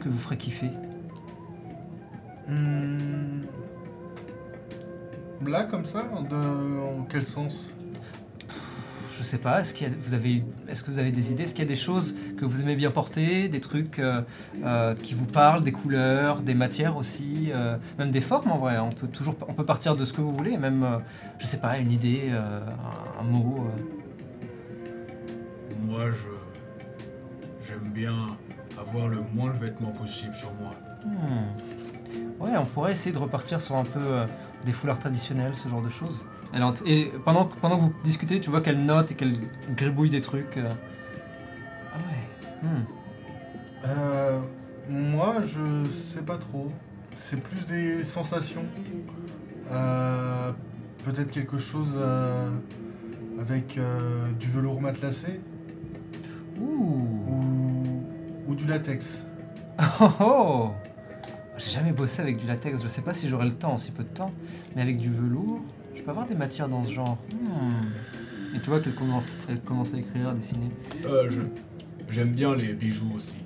que 0.00 0.08
vous 0.08 0.18
ferez 0.18 0.36
kiffer? 0.36 0.70
Hmm. 2.46 3.42
Là, 5.44 5.64
comme 5.64 5.84
ça 5.84 6.02
de... 6.30 7.00
En 7.00 7.04
quel 7.08 7.26
sens? 7.26 7.74
Je 9.18 9.24
sais 9.24 9.38
pas, 9.38 9.60
est-ce, 9.60 9.74
qu'il 9.74 9.88
y 9.88 9.90
a, 9.90 9.94
vous 10.00 10.14
avez, 10.14 10.44
est-ce 10.68 10.84
que 10.84 10.92
vous 10.92 11.00
avez 11.00 11.10
des 11.10 11.32
idées 11.32 11.42
Est-ce 11.42 11.52
qu'il 11.52 11.64
y 11.64 11.66
a 11.66 11.68
des 11.68 11.74
choses 11.74 12.14
que 12.38 12.44
vous 12.44 12.62
aimez 12.62 12.76
bien 12.76 12.92
porter 12.92 13.48
Des 13.48 13.58
trucs 13.58 13.98
euh, 13.98 14.22
euh, 14.64 14.94
qui 14.94 15.14
vous 15.14 15.24
parlent 15.24 15.64
Des 15.64 15.72
couleurs, 15.72 16.40
des 16.40 16.54
matières 16.54 16.96
aussi 16.96 17.50
euh, 17.52 17.76
Même 17.98 18.12
des 18.12 18.20
formes 18.20 18.52
en 18.52 18.58
vrai 18.58 18.78
On 18.78 18.90
peut 18.90 19.08
toujours 19.08 19.34
on 19.48 19.54
peut 19.54 19.64
partir 19.64 19.96
de 19.96 20.04
ce 20.04 20.12
que 20.12 20.20
vous 20.20 20.30
voulez, 20.30 20.56
même, 20.56 21.00
je 21.40 21.46
sais 21.46 21.56
pas, 21.56 21.78
une 21.78 21.90
idée, 21.90 22.30
un, 22.30 23.20
un 23.20 23.24
mot. 23.24 23.66
Moi, 25.84 26.10
je. 26.10 26.28
J'aime 27.66 27.90
bien 27.92 28.28
avoir 28.80 29.08
le 29.08 29.18
moins 29.34 29.52
de 29.52 29.58
vêtements 29.58 29.90
possible 29.90 30.34
sur 30.34 30.52
moi. 30.54 30.70
Hmm. 31.04 32.42
Ouais, 32.42 32.56
on 32.56 32.66
pourrait 32.66 32.92
essayer 32.92 33.12
de 33.12 33.18
repartir 33.18 33.60
sur 33.60 33.74
un 33.74 33.84
peu 33.84 34.20
des 34.64 34.72
foulards 34.72 35.00
traditionnels, 35.00 35.56
ce 35.56 35.68
genre 35.68 35.82
de 35.82 35.90
choses. 35.90 36.24
Elle 36.52 36.62
est 36.62 36.90
et 36.90 37.12
pendant, 37.24 37.44
que- 37.46 37.56
pendant 37.56 37.76
que 37.76 37.82
vous 37.82 37.92
discutez, 38.02 38.40
tu 38.40 38.48
vois 38.50 38.60
qu'elle 38.60 38.84
note 38.84 39.12
et 39.12 39.14
qu'elle 39.14 39.36
gribouille 39.76 40.10
des 40.10 40.20
trucs. 40.20 40.56
euh. 40.56 40.72
Ah 41.92 41.98
ouais. 41.98 42.68
Hmm. 42.68 42.84
Euh, 43.86 44.40
moi, 44.88 45.36
je 45.42 45.90
sais 45.90 46.22
pas 46.22 46.38
trop. 46.38 46.70
C'est 47.16 47.40
plus 47.42 47.64
des 47.66 48.04
sensations. 48.04 48.64
Euh, 49.72 50.52
Peut-être 51.04 51.30
quelque 51.30 51.58
chose 51.58 51.92
euh, 51.96 52.50
avec 53.40 53.78
euh, 53.78 54.30
du 54.38 54.48
velours 54.50 54.80
matelassé 54.80 55.40
Ouh. 56.60 56.64
ou, 57.28 58.04
ou 58.48 58.54
du 58.54 58.64
latex. 58.66 59.24
Oh 60.00 60.08
oh 60.20 60.70
J'ai 61.56 61.70
jamais 61.70 61.92
bossé 61.92 62.20
avec 62.20 62.36
du 62.38 62.46
latex, 62.46 62.82
je 62.82 62.88
sais 62.88 63.00
pas 63.02 63.14
si 63.14 63.28
j'aurai 63.28 63.46
le 63.46 63.54
temps 63.54 63.72
en 63.74 63.78
si 63.78 63.92
peu 63.92 64.02
de 64.02 64.08
temps, 64.08 64.32
mais 64.74 64.82
avec 64.82 64.98
du 64.98 65.08
velours, 65.10 65.60
je 65.98 66.02
peux 66.02 66.10
avoir 66.10 66.26
des 66.26 66.34
matières 66.34 66.68
dans 66.68 66.84
ce 66.84 66.92
genre. 66.92 67.18
Hmm. 67.32 68.56
Et 68.56 68.60
tu 68.60 68.70
vois 68.70 68.80
qu'elle 68.80 68.94
commence, 68.94 69.36
elle 69.48 69.60
commence 69.60 69.92
à 69.92 69.98
écrire, 69.98 70.28
à 70.28 70.32
dessiner. 70.32 70.70
Euh, 71.04 71.28
je... 71.28 71.42
J'aime 72.08 72.32
bien 72.32 72.54
les 72.54 72.72
bijoux 72.72 73.12
aussi. 73.14 73.36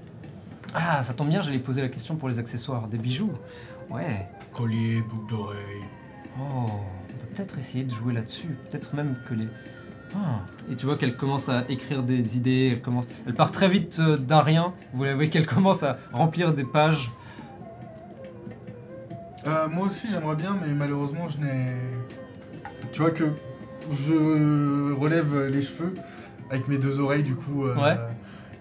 Ah, 0.75 1.03
ça 1.03 1.15
tombe 1.15 1.29
bien, 1.29 1.43
j'allais 1.43 1.59
poser 1.59 1.81
la 1.83 1.89
question 1.89 2.15
pour 2.17 2.29
les 2.29 2.39
accessoires. 2.39 2.89
Des 2.89 2.99
bijoux 2.99 3.33
Ouais. 3.91 4.29
Collier, 4.53 5.03
boucles 5.03 5.31
d'oreilles. 5.31 5.59
Oh, 6.39 6.43
on 6.43 7.13
peut 7.13 7.27
peut-être 7.35 7.59
essayer 7.59 7.85
de 7.85 7.91
jouer 7.91 8.13
là-dessus. 8.13 8.57
Peut-être 8.71 8.95
même 8.95 9.17
que 9.29 9.35
les. 9.35 9.49
Ah. 10.15 10.41
Et 10.71 10.77
tu 10.77 10.87
vois 10.87 10.97
qu'elle 10.97 11.17
commence 11.17 11.49
à 11.49 11.65
écrire 11.69 12.03
des 12.03 12.37
idées. 12.37 12.71
Elle 12.73 12.83
commence. 12.83 13.07
Elle 13.27 13.35
part 13.35 13.51
très 13.51 13.69
vite 13.69 13.99
euh, 13.99 14.17
d'un 14.17 14.41
rien. 14.41 14.73
Vous 14.93 15.05
la 15.05 15.15
voyez 15.15 15.31
qu'elle 15.31 15.47
commence 15.47 15.83
à 15.83 15.99
remplir 16.13 16.53
des 16.53 16.65
pages. 16.65 17.11
Euh, 19.47 19.69
moi 19.69 19.89
aussi, 19.89 20.09
j'aimerais 20.11 20.37
bien, 20.37 20.57
mais 20.65 20.73
malheureusement, 20.73 21.29
je 21.29 21.39
n'ai. 21.39 21.77
Tu 22.93 23.01
vois 23.01 23.11
que 23.11 23.25
je 24.07 24.93
relève 24.95 25.47
les 25.47 25.63
cheveux 25.63 25.95
avec 26.51 26.69
mes 26.69 26.79
deux 26.79 27.01
oreilles, 27.01 27.23
du 27.23 27.35
coup. 27.35 27.65
euh, 27.67 27.75
Ouais. 27.77 27.97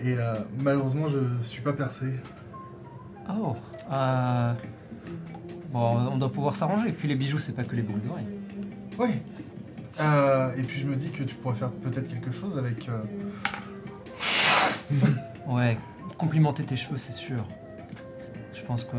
Et 0.04 0.16
euh, 0.18 0.36
malheureusement, 0.60 1.08
je 1.08 1.20
suis 1.48 1.62
pas 1.62 1.74
percé. 1.74 2.08
Oh. 3.30 3.56
Euh... 3.92 4.54
Bon, 5.72 5.96
on 6.12 6.18
doit 6.18 6.32
pouvoir 6.32 6.56
s'arranger. 6.56 6.90
Et 6.90 6.92
puis 6.94 7.08
les 7.08 7.16
bijoux, 7.16 7.40
c'est 7.40 7.52
pas 7.56 7.64
que 7.64 7.76
les 7.76 7.82
boucles 7.82 8.08
d'oreilles. 8.08 8.26
Ouais. 8.98 9.22
Euh, 10.00 10.52
et 10.58 10.64
puis 10.64 10.80
je 10.80 10.88
me 10.88 10.96
dis 10.96 11.10
que 11.12 11.24
tu 11.24 11.36
pourrais 11.36 11.56
faire 11.56 11.70
peut-être 11.70 12.08
quelque 12.10 12.32
chose 12.32 12.58
avec. 12.58 12.90
Ouais, 15.48 15.78
complimenter 16.18 16.64
tes 16.64 16.76
cheveux, 16.76 16.98
c'est 16.98 17.14
sûr. 17.14 17.46
Je 18.54 18.62
pense 18.64 18.84
que 18.84 18.98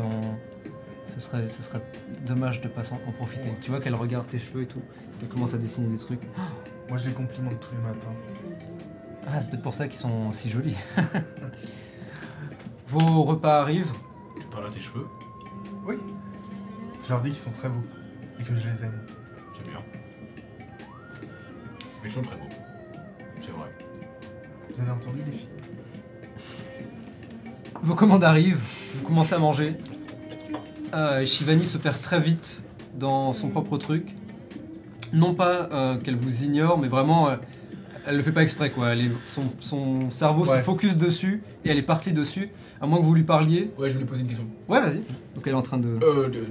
ce 1.07 1.19
serait, 1.19 1.47
ce 1.47 1.61
serait 1.61 1.81
dommage 2.25 2.61
de 2.61 2.67
pas 2.67 2.81
en 2.91 3.11
profiter. 3.11 3.49
Tu 3.61 3.71
vois 3.71 3.79
qu'elle 3.79 3.95
regarde 3.95 4.27
tes 4.27 4.39
cheveux 4.39 4.63
et 4.63 4.67
tout, 4.67 4.81
qu'elle 5.23 5.31
commence 5.31 5.53
à 5.53 5.57
dessiner 5.57 5.87
des 5.87 5.97
trucs. 5.97 6.21
Moi, 6.89 6.97
je 6.97 7.07
les 7.07 7.13
complimente 7.13 7.59
tous 7.59 7.75
les 7.75 7.81
matins. 7.81 8.13
Ah, 9.25 9.39
c'est 9.39 9.49
peut-être 9.49 9.63
pour 9.63 9.73
ça 9.73 9.87
qu'ils 9.87 9.99
sont 9.99 10.31
si 10.33 10.49
jolis. 10.49 10.75
Vos 12.89 13.23
repas 13.23 13.61
arrivent. 13.61 13.93
Tu 14.39 14.45
parles 14.47 14.67
à 14.67 14.69
tes 14.69 14.81
cheveux 14.81 15.07
Oui. 15.85 15.95
Je 17.03 17.09
leur 17.09 17.21
dis 17.21 17.29
qu'ils 17.29 17.39
sont 17.39 17.51
très 17.51 17.69
beaux 17.69 17.83
et 18.39 18.43
que 18.43 18.53
je 18.53 18.67
les 18.67 18.83
aime. 18.83 18.99
C'est 19.53 19.67
bien. 19.67 19.79
Ils 22.03 22.11
sont 22.11 22.21
très 22.21 22.35
beaux. 22.35 22.49
C'est 23.39 23.51
vrai. 23.51 23.71
Vous 24.73 24.81
avez 24.81 24.91
entendu 24.91 25.19
les 25.25 25.31
filles? 25.31 25.49
Vos 27.81 27.95
commandes 27.95 28.23
arrivent, 28.23 28.61
vous 28.95 29.03
commencez 29.03 29.33
à 29.33 29.39
manger. 29.39 29.75
Euh, 30.93 31.21
et 31.21 31.25
Shivani 31.25 31.65
se 31.65 31.77
perd 31.77 32.01
très 32.01 32.19
vite 32.19 32.63
dans 32.93 33.33
son 33.33 33.49
propre 33.49 33.77
truc. 33.77 34.15
Non 35.13 35.33
pas 35.35 35.69
euh, 35.71 35.97
qu'elle 35.97 36.15
vous 36.15 36.43
ignore, 36.43 36.77
mais 36.79 36.87
vraiment, 36.87 37.29
euh, 37.29 37.35
elle 38.05 38.17
le 38.17 38.23
fait 38.23 38.31
pas 38.31 38.43
exprès 38.43 38.69
quoi. 38.71 38.89
Elle 38.89 39.01
est- 39.05 39.11
son, 39.25 39.43
son 39.59 40.09
cerveau 40.11 40.43
se 40.45 40.57
focus 40.63 40.97
dessus 40.97 41.41
et 41.63 41.69
elle 41.69 41.77
est 41.77 41.81
partie 41.83 42.11
dessus, 42.13 42.49
à 42.81 42.87
moins 42.87 42.97
que 42.99 43.03
vous 43.05 43.13
lui 43.13 43.23
parliez. 43.23 43.71
Ouais, 43.77 43.87
je 43.89 43.93
voulais 43.93 44.05
poser 44.05 44.21
une 44.21 44.27
question. 44.27 44.47
Ouais, 44.67 44.81
vas-y. 44.81 44.97
Donc 45.35 45.43
elle 45.45 45.51
est 45.53 45.55
en 45.55 45.61
train 45.61 45.77
de. 45.77 45.99
Euh, 46.03 46.29
de... 46.29 46.45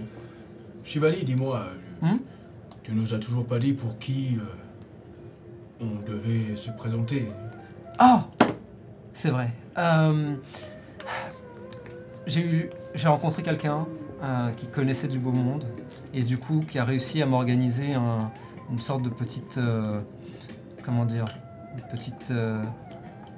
Dis-moi, 1.24 1.64
euh, 2.02 2.06
Hmm 2.06 2.18
tu 2.82 2.93
nous 2.94 3.14
as 3.14 3.18
toujours 3.18 3.44
pas 3.47 3.60
dit 3.60 3.72
pour 3.74 3.97
qui 4.01 4.36
euh, 4.39 5.84
on 5.84 6.10
devait 6.10 6.56
se 6.56 6.70
présenter. 6.72 7.28
Ah 7.98 8.26
C'est 9.12 9.30
vrai. 9.30 9.52
Euh, 9.78 10.34
j'ai 12.26 12.40
eu, 12.40 12.70
j'ai 12.94 13.06
rencontré 13.09 13.43
quelqu'un 13.43 13.86
euh, 14.22 14.51
qui 14.52 14.66
connaissait 14.66 15.06
du 15.09 15.18
beau 15.20 15.30
monde 15.32 15.64
et 16.14 16.22
du 16.22 16.39
coup 16.39 16.64
qui 16.68 16.78
a 16.80 16.84
réussi 16.84 17.22
à 17.22 17.26
m'organiser 17.26 17.94
un- 17.94 18.30
une 18.73 18.81
sorte 18.81 19.03
de 19.03 19.11
petite, 19.11 19.59
euh, 19.59 20.01
comment 20.85 21.05
dire, 21.05 21.27
petite 21.90 22.31
euh, 22.31 22.62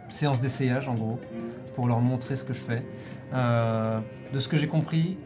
séance 0.09 0.41
d'essayage 0.41 0.89
en 0.89 0.95
gros 0.95 1.21
pour 1.75 1.89
leur 1.89 2.01
montrer 2.01 2.37
ce 2.37 2.45
que 2.45 2.55
je 2.55 2.61
fais. 2.61 2.83
Euh, 3.33 3.99
de 4.33 4.39
ce 4.39 4.49
que 4.49 4.57
j'ai 4.57 4.69
compris, 4.69 5.17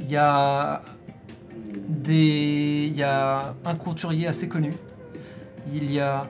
il 0.00 0.10
y 0.10 0.16
a 0.16 0.82
des, 1.88 2.88
il 2.90 2.96
y 2.96 3.02
a 3.02 3.54
un 3.64 3.74
couturier 3.74 4.26
assez 4.26 4.48
connu. 4.48 4.72
Il 5.72 5.92
y 5.92 6.00
a 6.00 6.26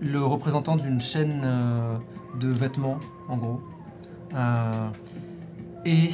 le 0.00 0.22
représentant 0.22 0.76
d'une 0.76 1.00
chaîne 1.00 1.42
de 2.40 2.48
vêtements, 2.48 2.98
en 3.28 3.36
gros. 3.36 3.60
Et, 5.84 6.10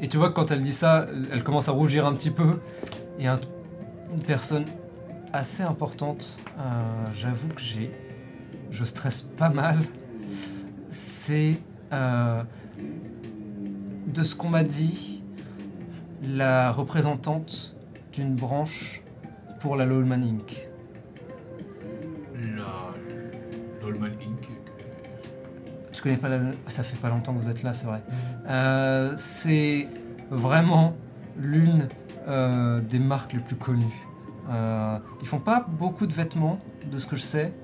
et 0.00 0.08
tu 0.08 0.16
vois 0.16 0.28
que 0.30 0.34
quand 0.34 0.50
elle 0.50 0.62
dit 0.62 0.72
ça, 0.72 1.06
elle 1.32 1.42
commence 1.44 1.68
à 1.68 1.72
rougir 1.72 2.06
un 2.06 2.14
petit 2.14 2.30
peu. 2.30 2.58
Et 3.18 3.26
un- 3.26 3.40
une 4.12 4.22
personne 4.22 4.64
assez 5.32 5.62
importante, 5.62 6.38
euh, 6.58 6.62
j'avoue 7.14 7.48
que 7.48 7.60
j'ai, 7.60 7.90
je 8.70 8.84
stresse 8.84 9.22
pas 9.22 9.48
mal. 9.48 9.78
C'est 10.90 11.54
euh, 11.92 12.42
de 14.06 14.22
ce 14.24 14.34
qu'on 14.34 14.48
m'a 14.48 14.64
dit, 14.64 15.22
la 16.22 16.70
représentante 16.72 17.76
d'une 18.12 18.34
branche 18.34 19.02
pour 19.60 19.76
la 19.76 19.84
Lawman 19.84 20.22
Inc. 20.22 20.68
La. 22.56 22.92
Lolman 23.82 24.06
Inc. 24.06 24.33
Connais 26.04 26.18
pas 26.18 26.28
la... 26.28 26.38
Ça 26.66 26.82
fait 26.82 26.98
pas 26.98 27.08
longtemps 27.08 27.32
que 27.32 27.40
vous 27.40 27.48
êtes 27.48 27.62
là, 27.62 27.72
c'est 27.72 27.86
vrai. 27.86 28.02
Euh, 28.46 29.14
c'est 29.16 29.88
vraiment 30.30 30.94
l'une 31.38 31.88
euh, 32.28 32.82
des 32.82 32.98
marques 32.98 33.32
les 33.32 33.38
plus 33.38 33.56
connues. 33.56 34.06
Euh, 34.50 34.98
ils 35.22 35.26
font 35.26 35.38
pas 35.38 35.66
beaucoup 35.66 36.06
de 36.06 36.12
vêtements, 36.12 36.60
de 36.92 36.98
ce 36.98 37.06
que 37.06 37.16
je 37.16 37.22
sais, 37.22 37.54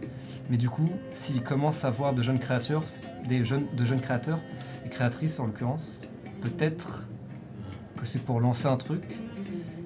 mais 0.49 0.57
du 0.57 0.71
coup, 0.71 0.89
s'ils 1.12 1.43
commencent 1.43 1.85
à 1.85 1.91
voir 1.91 2.15
de 2.15 2.23
jeunes 2.23 2.39
créateurs, 2.39 2.85
des 3.29 3.45
jeunes, 3.45 3.67
de 3.77 3.85
jeunes 3.85 4.01
créateurs 4.01 4.41
et 4.87 4.89
créatrices 4.89 5.39
en 5.39 5.45
l'occurrence, 5.45 6.09
peut-être 6.41 7.07
que 8.01 8.07
c'est 8.07 8.25
pour 8.25 8.41
lancer 8.41 8.69
un 8.69 8.79
truc. 8.79 9.19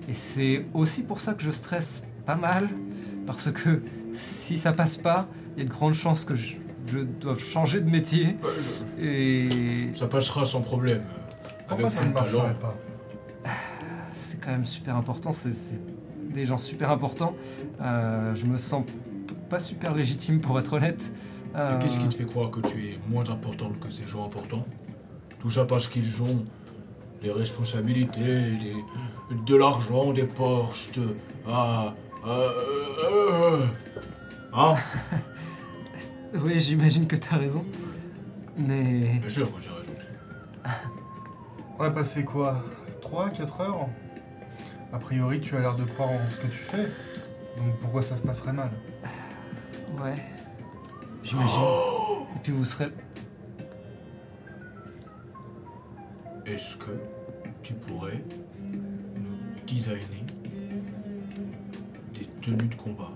Et 0.09 0.15
c'est 0.15 0.65
aussi 0.75 1.03
pour 1.03 1.19
ça 1.19 1.35
que 1.35 1.43
je 1.43 1.51
stresse 1.51 2.07
pas 2.25 2.37
mal, 2.37 2.69
parce 3.27 3.51
que 3.51 3.83
si 4.13 4.57
ça 4.57 4.73
passe 4.73 4.97
pas, 4.97 5.27
il 5.57 5.65
y 5.65 5.67
a 5.67 5.69
de 5.69 5.75
grandes 5.75 5.95
chances 5.95 6.25
que 6.25 6.37
je, 6.37 6.55
je 6.87 6.99
doive 7.01 7.43
changer 7.43 7.81
de 7.81 7.91
métier. 7.91 8.37
Et 9.01 9.91
Ça 9.95 10.07
passera 10.07 10.45
sans 10.45 10.61
problème. 10.61 11.03
Pourquoi 11.69 11.87
Avec 11.87 11.99
ça 11.99 12.05
ne 12.05 12.13
marcherait 12.13 12.55
pas 12.61 12.77
c'est 14.17 14.41
quand 14.41 14.51
même 14.51 14.67
super 14.67 14.97
important, 14.97 15.33
c'est 15.33 15.53
des 16.33 16.45
gens 16.45 16.59
super 16.59 16.91
importants. 16.91 17.35
Euh, 17.81 18.35
je 18.35 18.45
me 18.47 18.59
sens 18.59 18.85
pas 19.49 19.59
super 19.59 19.95
légitime 19.95 20.41
pour 20.41 20.59
être 20.59 20.73
honnête. 20.73 21.13
Euh, 21.55 21.79
qu'est-ce 21.79 21.99
qui 21.99 22.09
te 22.09 22.15
fait 22.15 22.25
croire 22.25 22.51
que 22.51 22.61
tu 22.61 22.89
es 22.89 22.99
moins 23.09 23.29
importante 23.31 23.79
que 23.79 23.91
ces 23.91 24.07
gens 24.07 24.25
importants? 24.27 24.67
Tout 25.39 25.51
ça 25.51 25.65
parce 25.65 25.87
qu'ils 25.87 26.21
ont 26.23 26.45
des 27.23 27.31
responsabilités, 27.31 28.21
des- 28.57 28.75
de 29.47 29.57
l'argent, 29.57 30.13
des 30.13 30.25
postes. 30.25 30.99
Ah. 31.49 31.95
ah, 32.25 32.29
euh, 32.29 32.49
euh, 33.13 33.59
Hein? 34.53 34.75
Oui, 36.35 36.59
j'imagine 36.59 37.07
que 37.07 37.17
t'as 37.17 37.37
raison. 37.37 37.65
Mais 38.57 39.21
que 39.23 39.29
j'ai 39.29 39.43
raison. 39.43 39.53
On 41.79 41.85
a 41.85 41.91
passé 41.91 42.25
quoi? 42.25 42.65
3, 43.01 43.31
4 43.31 43.61
heures? 43.61 43.89
A 44.93 44.99
priori, 44.99 45.41
tu 45.41 45.57
as 45.57 45.61
l'air 45.61 45.77
de 45.77 45.85
croire 45.85 46.11
en 46.11 46.31
ce 46.31 46.37
que 46.37 46.47
tu 46.47 46.59
fais. 46.59 46.85
Donc 47.57 47.77
pourquoi 47.81 48.03
ça 48.03 48.17
se 48.17 48.23
passerait 48.23 48.53
mal? 48.53 48.71
Ouais, 50.03 50.17
j'imagine. 51.23 51.61
Et 52.37 52.39
puis 52.43 52.53
vous 52.53 52.65
serez. 52.65 52.89
Est-ce 56.47 56.77
que 56.77 56.91
tu 57.63 57.75
pourrais 57.75 58.23
nous 59.15 59.63
designer 59.67 60.27
des 62.13 62.27
tenues 62.41 62.69
de 62.69 62.75
combat? 62.75 63.13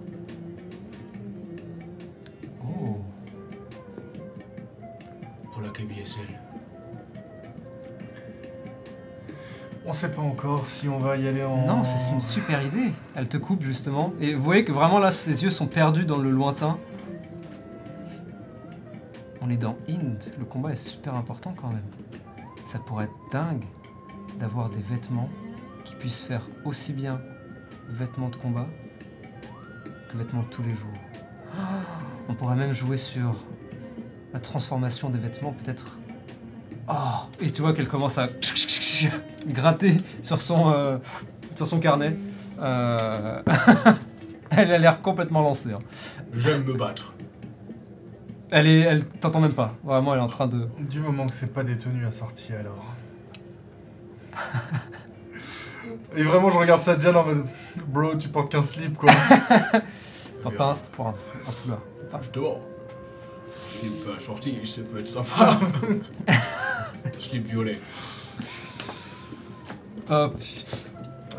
La 5.69 5.75
KBSL 5.75 6.41
On 9.87 9.93
sait 9.93 10.11
pas 10.11 10.23
encore 10.23 10.67
si 10.67 10.89
on 10.89 10.99
va 10.99 11.17
y 11.17 11.27
aller 11.27 11.43
en. 11.43 11.67
Non, 11.67 11.85
c'est 11.85 12.13
une 12.13 12.21
super 12.21 12.63
idée. 12.63 12.93
Elle 13.15 13.29
te 13.29 13.37
coupe 13.37 13.63
justement. 13.63 14.13
Et 14.21 14.35
vous 14.35 14.43
voyez 14.43 14.65
que 14.65 14.73
vraiment 14.73 14.99
là, 14.99 15.11
ses 15.11 15.45
yeux 15.45 15.51
sont 15.51 15.67
perdus 15.67 16.05
dans 16.05 16.19
le 16.19 16.31
lointain. 16.31 16.79
On 19.41 19.49
est 19.51 19.57
dans 19.57 19.79
Inde. 19.89 20.25
Le 20.39 20.45
combat 20.45 20.73
est 20.73 20.77
super 20.77 21.15
important 21.15 21.55
quand 21.59 21.69
même. 21.69 21.87
Ça 22.67 22.79
pourrait 22.79 23.05
être 23.05 23.33
dingue 23.33 23.65
d'avoir 24.39 24.69
des 24.69 24.83
vêtements 24.83 25.31
qui 25.85 25.95
puissent 25.95 26.23
faire 26.23 26.47
aussi 26.65 26.93
bien 26.93 27.21
vêtements 27.89 28.29
de 28.29 28.37
combat 28.37 28.67
que 30.11 30.19
vêtements 30.19 30.43
de 30.43 30.49
tous 30.49 30.63
les 30.63 30.75
jours. 30.75 30.89
On 32.29 32.35
pourrait 32.35 32.57
même 32.57 32.75
jouer 32.75 32.99
sur 32.99 33.37
la 34.33 34.39
transformation 34.41 35.11
des 35.11 35.19
vêtements, 35.19 35.53
peut-être. 35.53 35.87
Oh 36.89 36.95
Et 37.41 37.51
tu 37.51 37.63
vois 37.63 37.73
qu'elle 37.75 37.89
commence 37.89 38.19
à 38.19 38.29
gratter 39.47 39.97
sur 40.23 40.41
son, 40.41 40.71
euh, 40.73 40.99
sur 41.55 41.67
son 41.67 41.81
carnet. 41.81 42.17
Euh, 42.61 43.43
elle 44.51 44.73
a 44.73 44.79
l'air 44.79 45.03
complètement 45.03 45.43
lancée. 45.43 45.73
hein. 45.73 45.79
J'aime 46.35 46.65
me 46.65 46.75
battre. 46.75 47.13
Elle 48.51 48.67
est, 48.67 48.81
elle 48.81 49.05
t'entend 49.05 49.41
même 49.41 49.53
pas. 49.55 49.75
Vraiment, 49.85 50.15
elle 50.15 50.21
est 50.21 50.25
en 50.25 50.29
train 50.29 50.47
de. 50.47 50.69
Du 50.79 51.01
moment 51.01 51.27
que 51.27 51.35
c'est 51.35 51.53
pas 51.53 51.63
des 51.65 51.77
tenues 51.77 52.07
assorties 52.07 52.55
alors. 52.55 52.85
Et 56.17 56.23
vraiment, 56.23 56.51
je 56.51 56.57
regarde 56.59 56.81
ça 56.81 56.97
déjà 56.97 57.19
en 57.19 57.25
mode. 57.25 57.45
Bro, 57.87 58.15
tu 58.17 58.29
portes 58.29 58.51
qu'un 58.51 58.63
slip 58.63 58.97
quoi. 58.97 59.11
Enfin, 60.45 60.57
pas 60.57 60.73
un, 60.73 60.75
pour 60.93 61.09
un, 61.09 61.15
un 61.47 61.51
foulard. 61.51 61.81
Justement. 62.21 62.59
Slip 63.69 63.93
assorti, 64.17 64.59
ça 64.65 64.81
peut 64.83 64.99
être 65.01 65.07
sympa. 65.07 65.59
Slip 67.19 67.43
violet. 67.43 67.79
Hop. 70.11 70.35
Euh, 71.35 71.39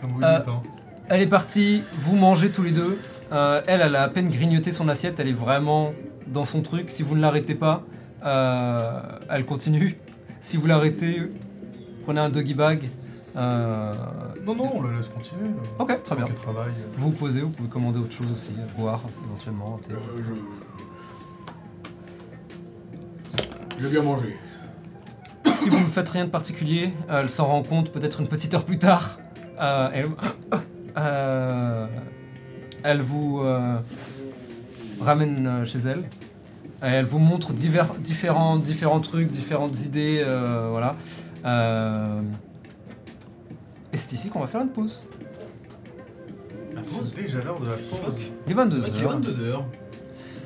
comme 0.00 0.10
vous 0.12 0.22
Euh, 0.22 0.38
dites, 0.38 0.48
hein. 0.48 0.62
Elle 1.08 1.22
est 1.22 1.26
partie, 1.28 1.82
vous 2.00 2.16
mangez 2.16 2.50
tous 2.50 2.62
les 2.62 2.70
deux. 2.72 2.98
Euh, 3.32 3.62
elle, 3.66 3.80
elle 3.80 3.96
a 3.96 4.02
à 4.02 4.08
peine 4.08 4.28
grignoté 4.30 4.72
son 4.72 4.88
assiette, 4.88 5.20
elle 5.20 5.28
est 5.28 5.32
vraiment 5.32 5.92
dans 6.26 6.44
son 6.44 6.62
truc. 6.62 6.90
Si 6.90 7.02
vous 7.02 7.14
ne 7.16 7.20
l'arrêtez 7.20 7.54
pas, 7.54 7.82
euh, 8.24 9.00
elle 9.30 9.44
continue. 9.46 9.96
Si 10.40 10.56
vous 10.56 10.66
l'arrêtez, 10.66 11.22
prenez 12.04 12.20
un 12.20 12.28
doggy 12.28 12.54
bag. 12.54 12.88
Euh, 13.36 13.94
Non, 14.44 14.54
non, 14.54 14.70
on 14.74 14.82
le 14.82 14.96
laisse 14.96 15.08
continuer. 15.08 15.50
Ok, 15.78 16.02
très 16.04 16.16
bien. 16.16 16.26
Vous 16.98 17.10
vous 17.10 17.16
posez, 17.16 17.40
vous 17.40 17.48
pouvez 17.50 17.68
commander 17.68 17.98
autre 18.00 18.12
chose 18.12 18.26
aussi, 18.32 18.50
boire 18.76 19.00
éventuellement. 19.26 19.78
un 19.80 19.86
thé. 19.88 19.92
Euh, 19.94 20.22
je. 20.22 20.32
Je 23.82 23.88
vais 23.88 24.00
bien 24.00 24.02
manger. 24.08 24.36
si 25.52 25.68
vous 25.68 25.78
ne 25.80 25.84
faites 25.86 26.08
rien 26.08 26.24
de 26.24 26.30
particulier, 26.30 26.92
euh, 27.10 27.22
elle 27.22 27.30
s'en 27.30 27.46
rend 27.46 27.62
compte 27.64 27.90
peut-être 27.90 28.20
une 28.20 28.28
petite 28.28 28.54
heure 28.54 28.64
plus 28.64 28.78
tard. 28.78 29.18
Euh, 29.60 29.88
elle, 29.92 30.06
euh, 30.96 31.86
elle 32.84 33.00
vous 33.00 33.40
euh, 33.40 33.66
ramène 35.00 35.46
euh, 35.46 35.64
chez 35.64 35.80
elle. 35.80 36.04
Et 36.84 36.86
elle 36.94 37.04
vous 37.04 37.18
montre 37.18 37.52
divers, 37.52 37.92
différents, 37.94 38.56
différents 38.56 39.00
trucs, 39.00 39.30
différentes 39.30 39.80
idées. 39.84 40.22
euh, 40.24 40.68
voilà. 40.70 40.94
Euh, 41.44 42.20
et 43.92 43.96
c'est 43.96 44.12
ici 44.12 44.30
qu'on 44.30 44.40
va 44.40 44.46
faire 44.46 44.60
une 44.62 44.68
pause. 44.70 45.00
La 46.74 46.82
pause 46.82 47.14
déjà 47.14 47.40
l'heure 47.42 47.58
de 47.60 47.66
la 47.66 47.72
pause. 47.76 48.14
Il 48.46 48.52
est 48.52 48.54
C'est 48.54 48.54
22 48.54 48.78
vrai 48.78 48.90
qu'il 48.90 49.02
est 49.02 49.06
heures, 49.06 49.20
22h. 49.20 49.62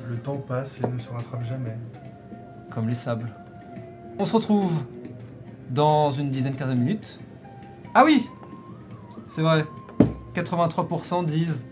Le 0.09 0.17
temps 0.17 0.37
passe 0.37 0.71
et 0.83 0.87
ne 0.87 0.99
se 0.99 1.09
rattrape 1.09 1.43
jamais. 1.47 1.75
Les 2.85 2.95
sables. 2.95 3.31
On 4.19 4.25
se 4.25 4.33
retrouve 4.33 4.83
dans 5.69 6.11
une 6.11 6.29
dizaine, 6.29 6.55
quinzaine 6.55 6.77
de 6.79 6.83
minutes. 6.83 7.19
Ah 7.93 8.03
oui 8.05 8.27
C'est 9.27 9.41
vrai. 9.41 9.65
83% 10.33 11.25
disent 11.25 11.65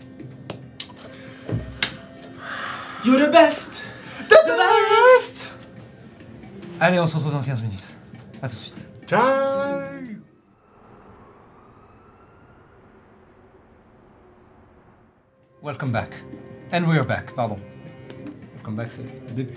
You're 3.04 3.20
the 3.20 3.30
best 3.30 3.84
The 4.28 4.34
best 4.46 5.52
Allez, 6.80 6.98
on 6.98 7.06
se 7.06 7.14
retrouve 7.14 7.32
dans 7.32 7.42
15 7.42 7.62
minutes. 7.62 7.94
A 8.42 8.48
tout 8.48 8.56
de 8.56 8.60
suite. 8.60 8.88
Welcome 15.62 15.92
back. 15.92 16.10
And 16.72 16.86
we 16.86 16.98
are 16.98 17.04
back, 17.04 17.34
pardon. 17.34 17.58
Welcome 18.54 18.76
back, 18.76 18.90
c'est 18.90 19.02
le 19.02 19.34
début. 19.34 19.56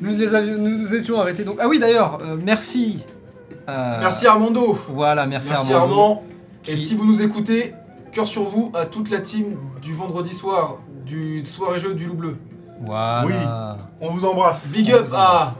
Nous, 0.00 0.16
les 0.16 0.34
avions, 0.34 0.56
nous 0.58 0.78
nous 0.78 0.94
étions 0.94 1.20
arrêtés 1.20 1.44
donc. 1.44 1.56
Ah 1.60 1.68
oui, 1.68 1.78
d'ailleurs, 1.78 2.18
euh, 2.22 2.36
merci. 2.42 3.04
euh, 3.68 3.98
Merci 4.00 4.26
Armando 4.26 4.78
Voilà, 4.88 5.26
merci, 5.26 5.50
Merci 5.50 5.72
Armando. 5.72 5.92
Armand 6.00 6.22
Et 6.66 6.72
qui- 6.72 6.76
si 6.78 6.94
vous 6.94 7.04
nous 7.06 7.20
écoutez, 7.22 7.74
cœur 8.12 8.26
sur 8.26 8.44
vous 8.44 8.72
à 8.74 8.86
toute 8.86 9.10
la 9.10 9.18
team 9.20 9.56
du 9.82 9.94
vendredi 9.94 10.32
soir, 10.32 10.76
du 11.04 11.44
soir 11.44 11.74
et 11.74 11.78
jeu 11.78 11.94
du 11.94 12.06
loup 12.06 12.14
bleu. 12.14 12.36
Voilà. 12.84 13.24
Oui. 13.26 13.34
On 14.00 14.10
vous 14.10 14.24
embrasse. 14.24 14.66
Big 14.68 14.90
On 14.94 14.98
up 14.98 15.06
vous 15.08 15.14
à... 15.14 15.52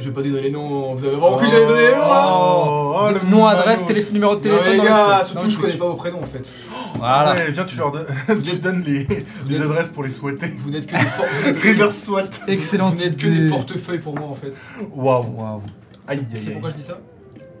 Je 0.00 0.08
vais 0.08 0.14
pas 0.14 0.22
donner 0.22 0.40
les 0.40 0.50
noms, 0.50 0.94
vous 0.94 1.04
avez 1.04 1.14
vraiment 1.16 1.36
cru 1.36 1.44
que 1.46 1.52
j'allais 1.52 1.66
donner 1.66 1.82
les 1.88 1.94
noms 1.94 2.12
hein 2.12 2.26
Oh, 2.32 2.96
oh, 3.02 3.08
le 3.12 3.30
Nom, 3.30 3.46
adresse, 3.46 3.80
manos. 3.82 3.86
télé- 3.94 4.12
numéro 4.12 4.34
de 4.36 4.36
Non, 4.36 4.42
téléphone. 4.56 4.70
les 4.72 4.76
dans 4.78 4.82
le 4.84 4.88
gars, 4.88 5.18
dans 5.18 5.24
surtout 5.24 5.44
le 5.44 5.50
je 5.50 5.58
connais 5.58 5.72
pas 5.74 5.84
vos 5.86 5.94
prénoms 5.94 6.20
en 6.22 6.26
fait. 6.26 6.48
Voilà. 6.98 7.32
Ouais, 7.32 7.50
viens, 7.50 7.64
tu 7.64 7.76
leur 7.76 7.92
donnes, 7.92 8.06
tu 8.42 8.58
donnes 8.58 8.82
les, 8.86 9.06
les 9.48 9.60
adresses 9.60 9.90
pour 9.90 10.02
les 10.02 10.10
souhaiter. 10.10 10.52
Vous 10.58 10.70
n'êtes 10.70 10.86
que 10.86 10.96
des, 10.96 11.04
por- 11.04 11.26
vous 11.40 11.46
n'êtes 11.46 11.58
que- 11.60 11.68
Reverse 11.68 12.02
SWAT. 12.02 12.24
Excellente 12.48 12.94
vous 12.94 13.04
n'êtes 13.04 13.16
que 13.16 13.26
idée. 13.26 13.44
des 13.44 13.48
portefeuilles 13.50 13.98
pour 14.00 14.18
moi 14.18 14.28
en 14.28 14.34
fait. 14.34 14.52
Waouh. 14.94 15.26
Waouh. 15.36 15.62
Aïe, 16.08 16.20
C'est 16.34 16.48
aïe, 16.48 16.52
pourquoi 16.54 16.70
je 16.70 16.74
dis 16.76 16.82
ça 16.82 16.98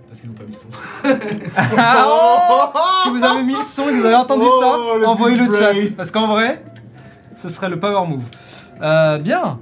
Parce 0.08 0.20
qu'ils 0.20 0.30
ont 0.30 0.34
pas 0.34 0.44
mis 0.44 0.52
le 0.52 0.58
son. 0.58 0.66
Ah, 1.76 2.06
oh 2.08 2.78
si 3.04 3.10
vous 3.10 3.22
avez 3.24 3.42
mis 3.42 3.52
le 3.54 3.62
son 3.66 3.88
et 3.88 3.92
que 3.92 3.98
vous 4.00 4.06
avez 4.06 4.14
entendu 4.16 4.44
Oh, 4.48 4.60
ça, 4.60 4.98
le 4.98 5.06
envoyez 5.06 5.36
le 5.36 5.44
big 5.44 5.52
chat. 5.54 5.72
brain. 5.72 5.82
Parce 5.96 6.10
qu'en 6.10 6.26
vrai, 6.26 6.62
ce 7.40 7.48
serait 7.48 7.68
le 7.68 7.78
power 7.78 8.06
move. 8.08 8.22
Euh, 8.82 9.18
bien. 9.18 9.58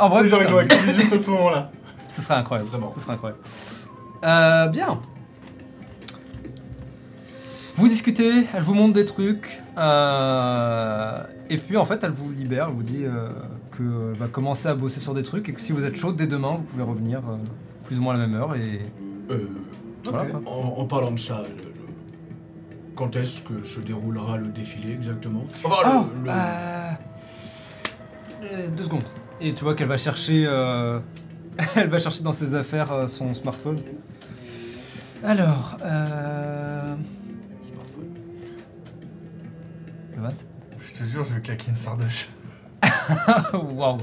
en 0.00 0.08
vrai, 0.08 0.24
l'ont 0.28 0.58
activé 0.58 0.94
juste 0.98 1.12
à 1.12 1.18
ce 1.18 1.30
moment-là. 1.30 1.70
Ce 2.14 2.22
serait 2.22 2.34
incroyable. 2.34 2.66
Ce 2.66 2.72
serait 2.72 2.82
bon. 2.82 2.92
Ce 2.94 3.00
serait 3.00 3.12
incroyable. 3.14 3.40
Euh, 4.24 4.66
bien. 4.68 5.00
Vous 7.76 7.88
discutez, 7.88 8.46
elle 8.54 8.62
vous 8.62 8.74
montre 8.74 8.92
des 8.94 9.04
trucs, 9.04 9.60
euh, 9.76 11.20
et 11.50 11.58
puis 11.58 11.76
en 11.76 11.84
fait 11.84 11.98
elle 12.04 12.12
vous 12.12 12.30
libère, 12.30 12.68
elle 12.68 12.74
vous 12.74 12.84
dit 12.84 13.04
euh, 13.04 13.28
que 13.76 14.12
va 14.16 14.28
commencer 14.28 14.68
à 14.68 14.76
bosser 14.76 15.00
sur 15.00 15.12
des 15.12 15.24
trucs 15.24 15.48
et 15.48 15.52
que 15.52 15.60
si 15.60 15.72
vous 15.72 15.82
êtes 15.82 15.96
chaud 15.96 16.12
dès 16.12 16.28
demain, 16.28 16.54
vous 16.54 16.62
pouvez 16.62 16.84
revenir 16.84 17.18
euh, 17.28 17.34
plus 17.82 17.98
ou 17.98 18.02
moins 18.02 18.14
à 18.14 18.18
la 18.18 18.26
même 18.28 18.36
heure 18.40 18.54
et 18.54 18.80
Euh, 19.30 19.48
voilà. 20.04 20.26
En, 20.46 20.74
en 20.82 20.84
parlant 20.84 21.10
de 21.10 21.18
ça, 21.18 21.42
je- 21.58 21.64
quand 22.94 23.16
est-ce 23.16 23.42
que 23.42 23.64
se 23.64 23.80
déroulera 23.80 24.36
le 24.36 24.46
défilé 24.48 24.92
exactement? 24.92 25.44
Enfin, 25.64 25.74
Oh, 25.84 26.06
le- 26.14 26.24
le- 26.26 26.30
euh, 26.30 26.90
euh, 28.52 28.68
deux 28.70 28.84
secondes. 28.84 29.02
Et 29.40 29.52
tu 29.52 29.64
vois 29.64 29.74
qu'elle 29.74 29.88
va 29.88 29.98
chercher, 29.98 30.44
euh, 30.46 31.00
elle 31.76 31.88
va 31.88 31.98
chercher 31.98 32.22
dans 32.22 32.32
ses 32.32 32.54
affaires 32.54 32.92
euh, 32.92 33.06
son 33.06 33.32
smartphone. 33.34 33.78
Alors, 35.22 35.76
euh, 35.82 36.94
Smartphone. 37.64 38.14
le 40.16 40.22
27. 40.22 40.48
Je 40.80 40.92
te 40.92 41.04
jure, 41.08 41.24
je 41.24 41.34
vais 41.34 41.40
claquer 41.40 41.70
une 41.70 41.76
sardoche. 41.76 42.28
Waouh. 43.52 43.98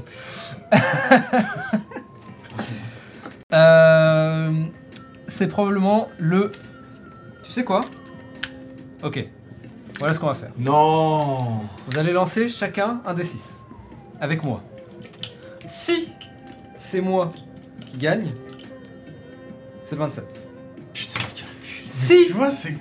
Euh, 3.52 4.64
c'est 5.28 5.46
probablement 5.46 6.08
le. 6.18 6.52
Tu 7.44 7.52
sais 7.52 7.64
quoi? 7.64 7.82
Ok. 9.02 9.26
Voilà 9.98 10.14
ce 10.14 10.20
qu'on 10.20 10.28
va 10.28 10.34
faire. 10.34 10.52
Non 10.56 11.60
Vous 11.86 11.98
allez 11.98 12.12
lancer 12.12 12.48
chacun 12.48 13.02
un 13.04 13.12
des 13.12 13.24
6 13.24 13.64
avec 14.20 14.42
moi. 14.42 14.62
Si 15.66 16.12
c'est 16.92 17.00
moi 17.00 17.32
qui 17.86 17.96
gagne, 17.96 18.32
c'est 19.86 19.94
le 19.94 20.02
27. 20.02 20.26
Putain. 20.92 21.20
Si 21.86 22.26
Tu 22.26 22.32
vois, 22.34 22.50
c'est. 22.50 22.74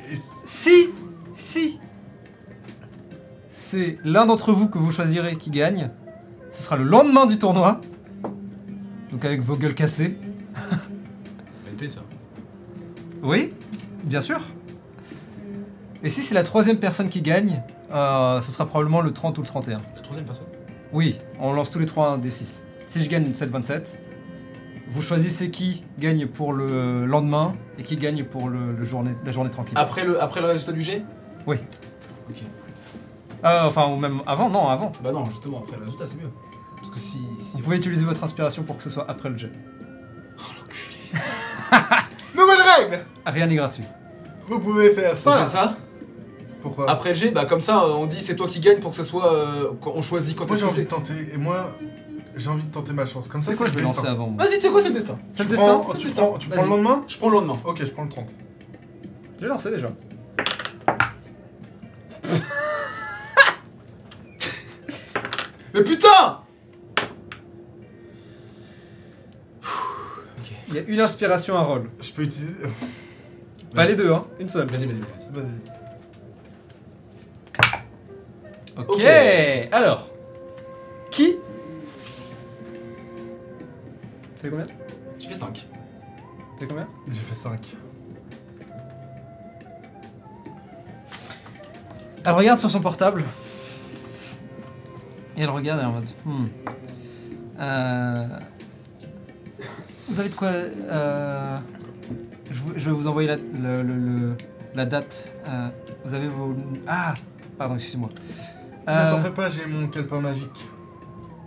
Si, 0.44 0.90
si, 1.34 1.80
c'est 3.52 3.98
l'un 4.04 4.26
d'entre 4.26 4.52
vous 4.52 4.68
que 4.68 4.78
vous 4.78 4.92
choisirez 4.92 5.38
qui 5.38 5.50
gagne, 5.50 5.92
ce 6.50 6.62
sera 6.62 6.76
le 6.76 6.84
lendemain 6.84 7.26
du 7.26 7.40
tournoi. 7.40 7.80
Donc 9.12 9.24
avec 9.24 9.40
vos 9.40 9.56
gueules 9.56 9.76
cassées. 9.76 10.18
LP 11.72 11.88
ça. 11.88 12.02
Oui, 13.24 13.54
bien 14.04 14.20
sûr. 14.20 14.42
Et 16.04 16.10
si 16.10 16.22
c'est 16.22 16.36
la 16.36 16.44
troisième 16.44 16.80
personne 16.80 17.08
qui 17.08 17.22
gagne, 17.22 17.64
euh, 17.94 18.42
ce 18.42 18.52
sera 18.52 18.66
probablement 18.66 19.00
le 19.00 19.14
30 19.14 19.38
ou 19.38 19.42
le 19.42 19.48
31. 19.48 19.82
La 19.96 20.02
troisième 20.02 20.26
personne? 20.26 20.48
Oui, 20.92 21.18
on 21.40 21.54
lance 21.54 21.72
tous 21.72 21.80
les 21.80 21.86
trois 21.86 22.10
un 22.10 22.18
des 22.18 22.32
6. 22.32 22.64
Si 22.92 23.02
je 23.02 23.08
gagne, 23.10 23.30
c'est 23.34 23.46
le 23.46 23.52
27. 23.52 24.02
Vous 24.90 25.02
choisissez 25.02 25.50
qui 25.50 25.86
gagne 25.98 26.28
pour 26.28 26.52
le 26.52 27.06
lendemain 27.06 27.56
et 27.80 27.84
qui 27.84 27.96
gagne 27.96 28.26
pour 28.26 28.50
le, 28.50 28.74
le 28.74 28.86
journée, 28.86 29.12
la 29.24 29.32
journée 29.32 29.50
tranquille. 29.50 29.78
Après 29.78 30.04
le, 30.04 30.22
après 30.22 30.42
le 30.42 30.48
résultat 30.48 30.74
du 30.74 30.82
G? 30.82 31.02
Oui. 31.48 31.56
Ok. 32.30 32.44
Euh, 33.46 33.64
enfin, 33.64 33.88
ou 33.88 33.96
même 33.96 34.20
avant, 34.28 34.50
non, 34.50 34.68
avant. 34.68 34.92
Bah 35.02 35.14
non, 35.14 35.26
justement, 35.28 35.60
après 35.60 35.78
le 35.78 35.86
résultat 35.86 36.06
c'est 36.06 36.18
mieux. 36.18 36.30
Parce 36.76 36.90
que 36.90 37.00
si... 37.00 37.22
si... 37.40 37.56
Vous 37.56 37.64
pouvez 37.64 37.78
utiliser 37.78 38.04
votre 38.04 38.26
inspiration 38.26 38.64
pour 38.64 38.76
que 38.76 38.84
ce 38.84 38.90
soit 38.90 39.06
après 39.10 39.30
le 39.30 39.38
jet. 39.38 39.52
Nouvelle 42.36 42.60
règle 42.78 43.06
Rien 43.26 43.48
n'est 43.48 43.56
gratuit. 43.56 43.86
Vous 44.48 44.60
pouvez 44.60 44.90
faire 44.90 45.18
ça 45.18 45.46
fait 45.46 45.50
ça? 45.50 45.78
Pourquoi? 46.62 46.90
Après 46.92 47.10
le 47.12 47.16
G, 47.16 47.32
bah 47.32 47.46
comme 47.46 47.62
ça, 47.62 47.86
euh, 47.86 47.94
on 47.94 48.06
dit 48.06 48.20
c'est 48.20 48.36
toi 48.36 48.48
qui 48.48 48.60
gagne 48.60 48.80
pour 48.80 48.92
que 48.92 48.98
ce 48.98 49.06
soit... 49.06 49.34
euh, 49.34 49.72
on 49.86 50.02
choisit 50.02 50.36
quand 50.38 50.46
Moi, 50.46 50.58
est-ce 50.58 50.66
j'ai 50.76 50.86
que 50.86 50.94
envie 50.94 51.06
de 51.08 51.08
c'est... 51.08 51.14
tenter. 51.24 51.34
Et 51.34 51.38
moi, 51.38 51.72
j'ai 52.42 52.50
envie 52.50 52.64
de 52.64 52.72
tenter 52.72 52.94
ma 52.94 53.06
chance. 53.06 53.28
Comme 53.28 53.42
ça, 53.42 53.52
C'est 53.52 53.58
quoi 53.58 53.68
le 53.68 53.72
je 53.74 53.78
vais 53.78 53.84
lancer 53.84 54.02
destin. 54.02 54.12
avant 54.12 54.32
Vas-y, 54.38 54.56
tu 54.56 54.62
sais 54.62 54.70
quoi, 54.70 54.82
c'est 54.82 54.88
le 54.90 54.94
destin? 54.96 55.18
C'est 55.34 55.44
le 55.44 55.50
Tu 55.50 55.56
destin 55.56 55.82
Tu 55.98 56.08
le 56.08 56.14
prends, 56.14 56.38
tu 56.38 56.50
prends 56.50 56.64
le 56.64 56.70
lendemain? 56.70 57.04
Je 57.08 57.18
prends 57.18 57.30
le 57.30 57.34
lendemain. 57.36 57.60
Ok, 57.66 57.80
je 57.86 57.92
prends 57.92 58.04
le 58.04 58.10
30. 58.10 58.30
J'ai 59.40 59.48
lancé 59.48 59.72
déjà. 59.72 59.88
Mais 65.74 65.84
putain 65.84 66.40
Il 70.68 70.76
y 70.76 70.80
a 70.80 70.84
une 70.84 71.00
inspiration 71.02 71.58
à 71.58 71.62
roll. 71.64 71.90
Je 72.02 72.12
peux 72.12 72.22
utiliser. 72.24 72.54
Pas 73.76 73.86
les 73.88 73.96
deux, 73.96 74.12
hein. 74.12 74.26
Une 74.40 74.48
seule. 74.50 74.68
Vas-y, 74.68 74.86
vas-y, 74.86 75.00
vas-y. 75.00 75.34
Vas-y. 75.34 75.46
Ok. 78.78 78.90
Ok. 78.90 79.06
Alors. 79.74 80.08
Qui 81.10 81.36
T'as 84.42 84.50
combien? 84.50 84.66
J'ai 85.20 85.28
fait 85.28 85.34
5. 85.34 85.68
T'as 86.60 86.66
combien? 86.66 86.88
J'ai 87.08 87.20
fait 87.20 87.36
5. 87.36 87.76
Elle 92.24 92.32
regarde 92.34 92.60
sur 92.60 92.70
son 92.70 92.80
portable. 92.82 93.24
Et 95.38 95.42
elle 95.44 95.50
regarde 95.50 95.80
elle 95.80 95.86
est 95.86 95.90
en 95.90 95.94
mode. 95.94 96.10
Hmm. 96.26 96.46
Euh, 97.60 98.28
Vous 100.08 100.20
avez 100.20 100.30
de 100.30 100.36
quoi. 100.36 100.50
euh, 100.50 101.58
Je, 102.52 102.60
vous- 102.60 102.74
je 102.76 102.86
vais 102.90 102.96
vous 102.96 103.08
envoyer 103.08 103.28
la, 103.30 103.36
le- 103.38 103.82
le- 103.82 103.96
le- 103.96 104.38
la 104.76 104.86
date. 104.86 105.36
Euh, 105.48 105.70
Vous 106.04 106.14
avez 106.14 106.28
vos. 106.28 106.56
Ah 106.88 107.14
Pardon, 107.58 107.76
excusez-moi. 107.76 108.10
Ne 108.88 108.92
Euh, 108.92 109.12
t'en 109.12 109.20
fais 109.20 109.32
pas, 109.32 109.50
j'ai 109.50 109.66
mon 109.68 109.88
calepin 109.88 110.20
magique. 110.20 110.66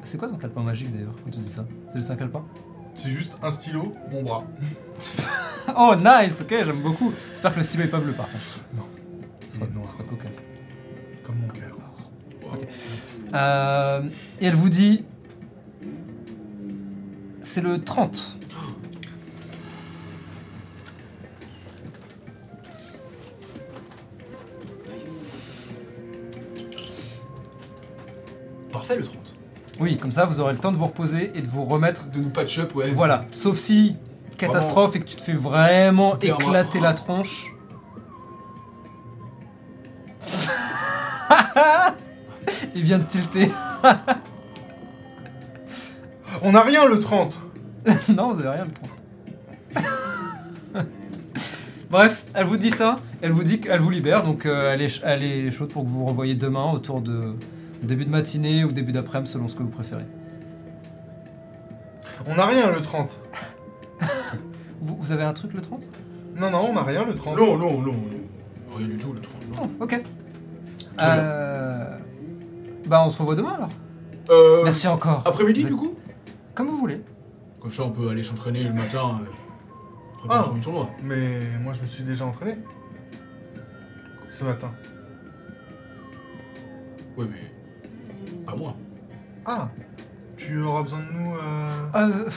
C'est 0.04 0.18
quoi 0.18 0.28
ton 0.28 0.36
calepin 0.36 0.62
magique 0.62 0.92
d'ailleurs? 0.92 1.14
Quand 1.24 1.30
tu 1.30 1.38
dis 1.38 1.50
ça? 1.50 1.64
C'est 1.90 1.98
juste 1.98 2.10
un 2.10 2.16
calepin? 2.16 2.44
C'est 2.94 3.10
juste 3.10 3.32
un 3.42 3.50
stylo, 3.50 3.94
mon 4.10 4.22
bras. 4.22 4.44
Oh 5.76 5.94
nice, 5.96 6.42
ok, 6.42 6.50
j'aime 6.50 6.82
beaucoup. 6.82 7.10
J'espère 7.32 7.52
que 7.54 7.56
le 7.56 7.62
stylo 7.62 7.84
est 7.84 7.88
pas 7.88 7.98
bleu 7.98 8.12
par 8.12 8.26
contre. 8.30 8.44
Non. 8.76 8.82
Ce 9.50 9.56
sera, 9.56 9.64
Il 9.66 9.70
est 9.70 9.74
noir. 9.74 9.86
ce 9.86 9.92
sera 9.92 10.04
cocasse. 10.04 10.36
Comme 11.24 11.36
mon 11.38 11.48
cœur. 11.48 11.74
Euh, 13.32 14.02
et 14.40 14.46
elle 14.46 14.54
vous 14.56 14.68
dit. 14.68 15.04
C'est 17.42 17.62
le 17.62 17.82
30. 17.82 18.38
Nice. 24.92 25.24
Parfait 28.70 28.96
le 28.96 29.04
30. 29.04 29.23
Oui, 29.80 29.96
comme 29.96 30.12
ça, 30.12 30.24
vous 30.24 30.40
aurez 30.40 30.52
le 30.52 30.58
temps 30.58 30.72
de 30.72 30.76
vous 30.76 30.86
reposer 30.86 31.32
et 31.34 31.40
de 31.40 31.46
vous 31.46 31.64
remettre. 31.64 32.10
De 32.10 32.20
nous 32.20 32.30
patch 32.30 32.58
up, 32.58 32.74
ouais. 32.74 32.90
Voilà. 32.90 33.24
Sauf 33.32 33.58
si 33.58 33.96
catastrophe 34.36 34.96
et 34.96 35.00
que 35.00 35.04
tu 35.04 35.16
te 35.16 35.22
fais 35.22 35.32
vraiment 35.32 36.18
éclater 36.18 36.80
la 36.80 36.94
tronche. 36.94 37.54
Il 42.74 42.82
vient 42.82 42.98
de 42.98 43.04
tilter. 43.04 43.50
On 46.42 46.54
a 46.54 46.60
rien 46.60 46.86
le 46.86 46.98
30 46.98 47.38
Non, 48.08 48.32
vous 48.32 48.40
avez 48.40 48.50
rien 48.50 48.64
le 48.64 48.72
30. 48.72 48.90
Bref, 51.90 52.24
elle 52.34 52.44
vous 52.44 52.56
dit 52.56 52.70
ça, 52.70 52.98
elle 53.22 53.32
vous 53.32 53.44
dit 53.44 53.60
qu'elle 53.60 53.80
vous 53.80 53.90
libère, 53.90 54.24
donc 54.24 54.46
euh, 54.46 54.72
elle, 54.72 54.82
est, 54.82 55.00
elle 55.04 55.52
chaude 55.52 55.68
pour 55.68 55.84
que 55.84 55.88
vous 55.88 56.00
vous 56.00 56.06
revoyez 56.06 56.34
demain 56.34 56.72
autour 56.72 57.00
de 57.00 57.34
début 57.84 58.04
de 58.04 58.10
matinée 58.10 58.64
ou 58.64 58.72
début 58.72 58.92
d'après-midi 58.92 59.30
selon 59.30 59.48
ce 59.48 59.54
que 59.56 59.62
vous 59.62 59.68
préférez. 59.70 60.04
On 62.26 62.34
n'a 62.36 62.46
rien 62.46 62.70
le 62.70 62.80
30 62.80 63.20
Vous, 64.80 64.96
vous 64.96 65.12
avez 65.12 65.24
un 65.24 65.32
truc 65.32 65.52
le 65.54 65.60
30 65.60 65.82
Non, 66.36 66.50
non, 66.50 66.66
on 66.70 66.72
n'a 66.74 66.82
rien 66.82 67.04
le 67.04 67.14
30 67.14 67.36
Non, 67.36 67.56
non, 67.56 67.80
non, 67.80 67.92
non. 67.92 68.76
Rien 68.76 68.88
du 68.88 68.98
tout, 68.98 69.12
le 69.12 69.20
30. 69.20 69.34
non. 69.56 69.70
Oh, 69.80 69.84
ok. 69.84 70.02
Euh... 71.00 71.98
Bah 72.86 73.02
on 73.04 73.10
se 73.10 73.18
revoit 73.18 73.34
demain 73.34 73.54
alors. 73.56 73.70
Euh, 74.30 74.62
Merci 74.64 74.86
encore. 74.88 75.22
Après-midi, 75.24 75.62
Vous 75.62 75.68
du 75.68 75.76
coup? 75.76 75.94
Comme 76.54 76.68
vous 76.68 76.78
voulez. 76.78 77.02
Comme 77.60 77.70
ça, 77.70 77.84
on 77.84 77.90
peut 77.90 78.08
aller 78.08 78.22
s'entraîner 78.22 78.62
le 78.64 78.72
matin. 78.72 79.20
Euh, 79.22 80.26
Ah. 80.30 80.44
du 80.54 80.60
tournoi. 80.60 80.90
Mais 81.02 81.40
moi 81.62 81.72
je 81.72 81.82
me 81.82 81.86
suis 81.86 82.04
déjà 82.04 82.24
entraîné. 82.26 82.56
Ce 84.30 84.44
matin. 84.44 84.70
Oui, 87.16 87.26
mais. 87.30 87.53
Pas 88.46 88.54
moi. 88.56 88.74
Ah 89.46 89.68
Tu 90.36 90.60
auras 90.62 90.82
besoin 90.82 91.00
de 91.00 91.18
nous 91.18 91.34
euh... 91.34 91.86
Euh, 91.96 92.28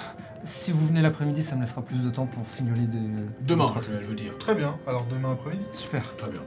si 0.43 0.71
vous 0.71 0.85
venez 0.87 1.01
l'après-midi, 1.01 1.43
ça 1.43 1.55
me 1.55 1.61
laissera 1.61 1.81
plus 1.81 1.97
de 2.03 2.09
temps 2.09 2.25
pour 2.25 2.47
fignoler 2.47 2.87
des... 2.87 2.99
Demain, 3.41 3.73
je 4.01 4.07
veux 4.07 4.15
dire. 4.15 4.37
Très 4.37 4.55
bien, 4.55 4.75
alors 4.87 5.05
demain 5.09 5.33
après-midi. 5.33 5.65
Super. 5.73 6.03
Très 6.17 6.29
bien. 6.29 6.41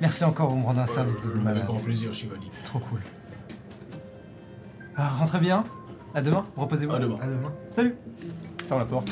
Merci 0.00 0.24
encore, 0.24 0.50
vous 0.50 0.56
me 0.56 0.64
rendez 0.64 0.80
un 0.80 0.86
service 0.86 1.20
de 1.20 1.28
Euh, 1.28 1.34
malade. 1.36 1.56
Avec 1.58 1.66
grand 1.66 1.78
plaisir, 1.78 2.12
Shivani. 2.12 2.48
C'est 2.50 2.64
trop 2.64 2.78
cool. 2.80 3.00
Ah, 4.96 5.08
rentrez 5.18 5.38
bien. 5.38 5.64
À 6.14 6.20
demain. 6.22 6.44
Reposez-vous. 6.56 6.92
À 6.92 6.98
demain. 6.98 7.16
À 7.22 7.26
demain. 7.26 7.52
Salut. 7.72 7.94
Ferme 8.68 8.80
la 8.80 8.86
porte. 8.86 9.08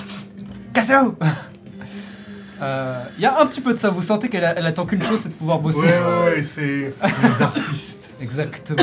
Cassez-vous 0.72 1.14
Euh, 2.62 3.04
Il 3.16 3.22
y 3.22 3.26
a 3.26 3.40
un 3.40 3.46
petit 3.46 3.60
peu 3.60 3.72
de 3.74 3.78
ça. 3.78 3.90
Vous 3.90 4.02
sentez 4.02 4.28
qu'elle 4.28 4.44
attend 4.44 4.86
qu'une 4.86 5.02
chose, 5.02 5.20
c'est 5.20 5.28
de 5.30 5.34
pouvoir 5.34 5.58
bosser. 5.60 5.80
Ouais, 5.80 5.88
ouais, 6.02 6.24
ouais, 6.36 6.42
c'est 6.42 6.94
les 7.02 7.42
artistes. 7.42 7.91
Exactement. 8.22 8.82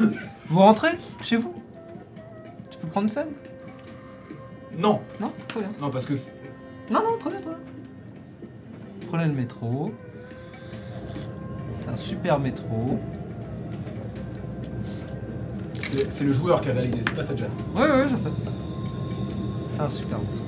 vous 0.48 0.58
rentrez 0.60 0.90
chez 1.22 1.36
vous? 1.36 1.52
Tu 2.70 2.78
peux 2.78 2.86
prendre 2.88 3.06
une 3.06 3.12
scène 3.12 3.28
Non, 4.78 5.00
Non? 5.20 5.28
Très 5.48 5.60
bien. 5.60 5.70
non, 5.80 5.90
parce 5.90 6.06
que. 6.06 6.14
c'est- 6.14 6.36
Non, 6.90 7.00
non, 7.02 7.18
très 7.18 7.30
bien, 7.30 7.40
très 7.40 7.50
bien. 7.50 7.58
Prenez 9.08 9.24
le 9.26 9.32
métro. 9.32 9.92
C'est 11.76 11.88
un 11.88 11.96
super 11.96 12.38
métro. 12.38 12.98
C'est 15.90 16.10
c'est 16.10 16.24
le 16.24 16.32
joueur 16.32 16.60
qui 16.60 16.70
a 16.70 16.72
réalisé, 16.72 17.00
c'est 17.06 17.14
pas 17.14 17.22
Sajan. 17.22 17.46
Ouais, 17.74 17.82
ouais, 17.82 18.08
je 18.08 18.16
sais. 18.16 18.28
C'est 19.68 19.80
un 19.80 19.88
super 19.88 20.18
métro. 20.18 20.44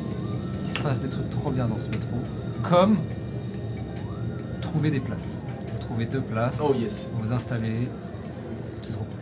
Il 0.64 0.68
se 0.70 0.78
passe 0.80 1.00
des 1.00 1.08
trucs 1.08 1.30
trop 1.30 1.50
bien 1.50 1.66
dans 1.66 1.78
ce 1.78 1.88
métro. 1.88 2.16
Comme 2.62 2.98
trouver 4.60 4.90
des 4.90 5.00
places. 5.00 5.42
Vous 5.72 5.78
trouvez 5.78 6.06
deux 6.06 6.20
places. 6.20 6.60
Oh 6.62 6.74
yes. 6.74 7.08
Vous 7.12 7.26
vous 7.28 7.32
installez. 7.32 7.88
C'est 8.82 8.92
trop 8.92 9.04
cool. 9.04 9.18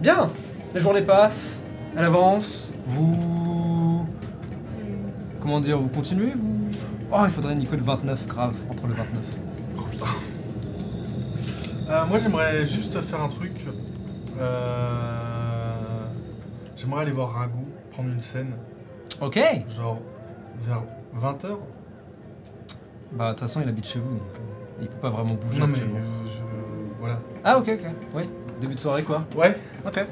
Bien 0.00 0.30
La 0.72 0.80
journée 0.80 1.02
passe. 1.02 1.62
Elle 1.96 2.04
avance. 2.04 2.72
Vous. 2.86 4.06
Comment 5.40 5.60
dire 5.60 5.78
Vous 5.78 5.88
continuez 5.88 6.32
vous... 6.34 6.68
Oh, 7.12 7.20
il 7.24 7.30
faudrait 7.30 7.54
Nico 7.54 7.76
le 7.76 7.82
29, 7.82 8.26
grave, 8.26 8.54
entre 8.70 8.86
le 8.86 8.94
29. 8.94 9.22
Euh, 11.86 12.06
moi 12.06 12.18
j'aimerais 12.18 12.66
juste 12.66 13.00
faire 13.02 13.20
un 13.20 13.28
truc. 13.28 13.52
Euh... 14.40 15.74
J'aimerais 16.76 17.02
aller 17.02 17.12
voir 17.12 17.32
Ragout, 17.32 17.68
prendre 17.92 18.08
une 18.08 18.20
scène, 18.20 18.52
Ok 19.20 19.38
genre 19.68 20.00
vers 20.66 20.82
20h. 21.20 21.56
Bah, 23.12 23.28
de 23.28 23.30
toute 23.30 23.40
façon, 23.40 23.60
il 23.62 23.68
habite 23.68 23.86
chez 23.86 24.00
vous, 24.00 24.10
donc 24.10 24.22
euh, 24.34 24.82
il 24.82 24.88
peut 24.88 24.96
pas 24.96 25.10
vraiment 25.10 25.34
bouger. 25.34 25.60
Non 25.60 25.66
mais 25.68 25.74
actuellement. 25.74 26.00
je... 26.26 26.43
Voilà. 27.04 27.20
Ah, 27.44 27.58
ok, 27.58 27.68
ok. 27.68 28.14
Ouais. 28.16 28.26
Début 28.62 28.74
de 28.76 28.80
soirée, 28.80 29.02
quoi. 29.02 29.24
Ouais 29.36 29.60
Ok. 29.86 30.02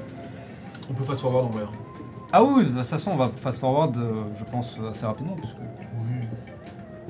On 0.90 0.93
peut 0.93 1.05
fast 1.05 1.23
forward 1.23 1.47
en 1.47 1.48
vrai. 1.48 1.62
Ah 2.31 2.43
oui, 2.44 2.66
de 2.66 2.70
toute 2.70 2.82
façon, 2.85 3.12
on 3.12 3.16
va 3.16 3.31
fast 3.35 3.59
forward, 3.60 3.97
euh, 3.97 4.24
je 4.39 4.44
pense, 4.44 4.77
assez 4.90 5.06
rapidement. 5.06 5.35
Parce 5.40 5.55
que... 5.55 5.60
Oui. 5.60 6.27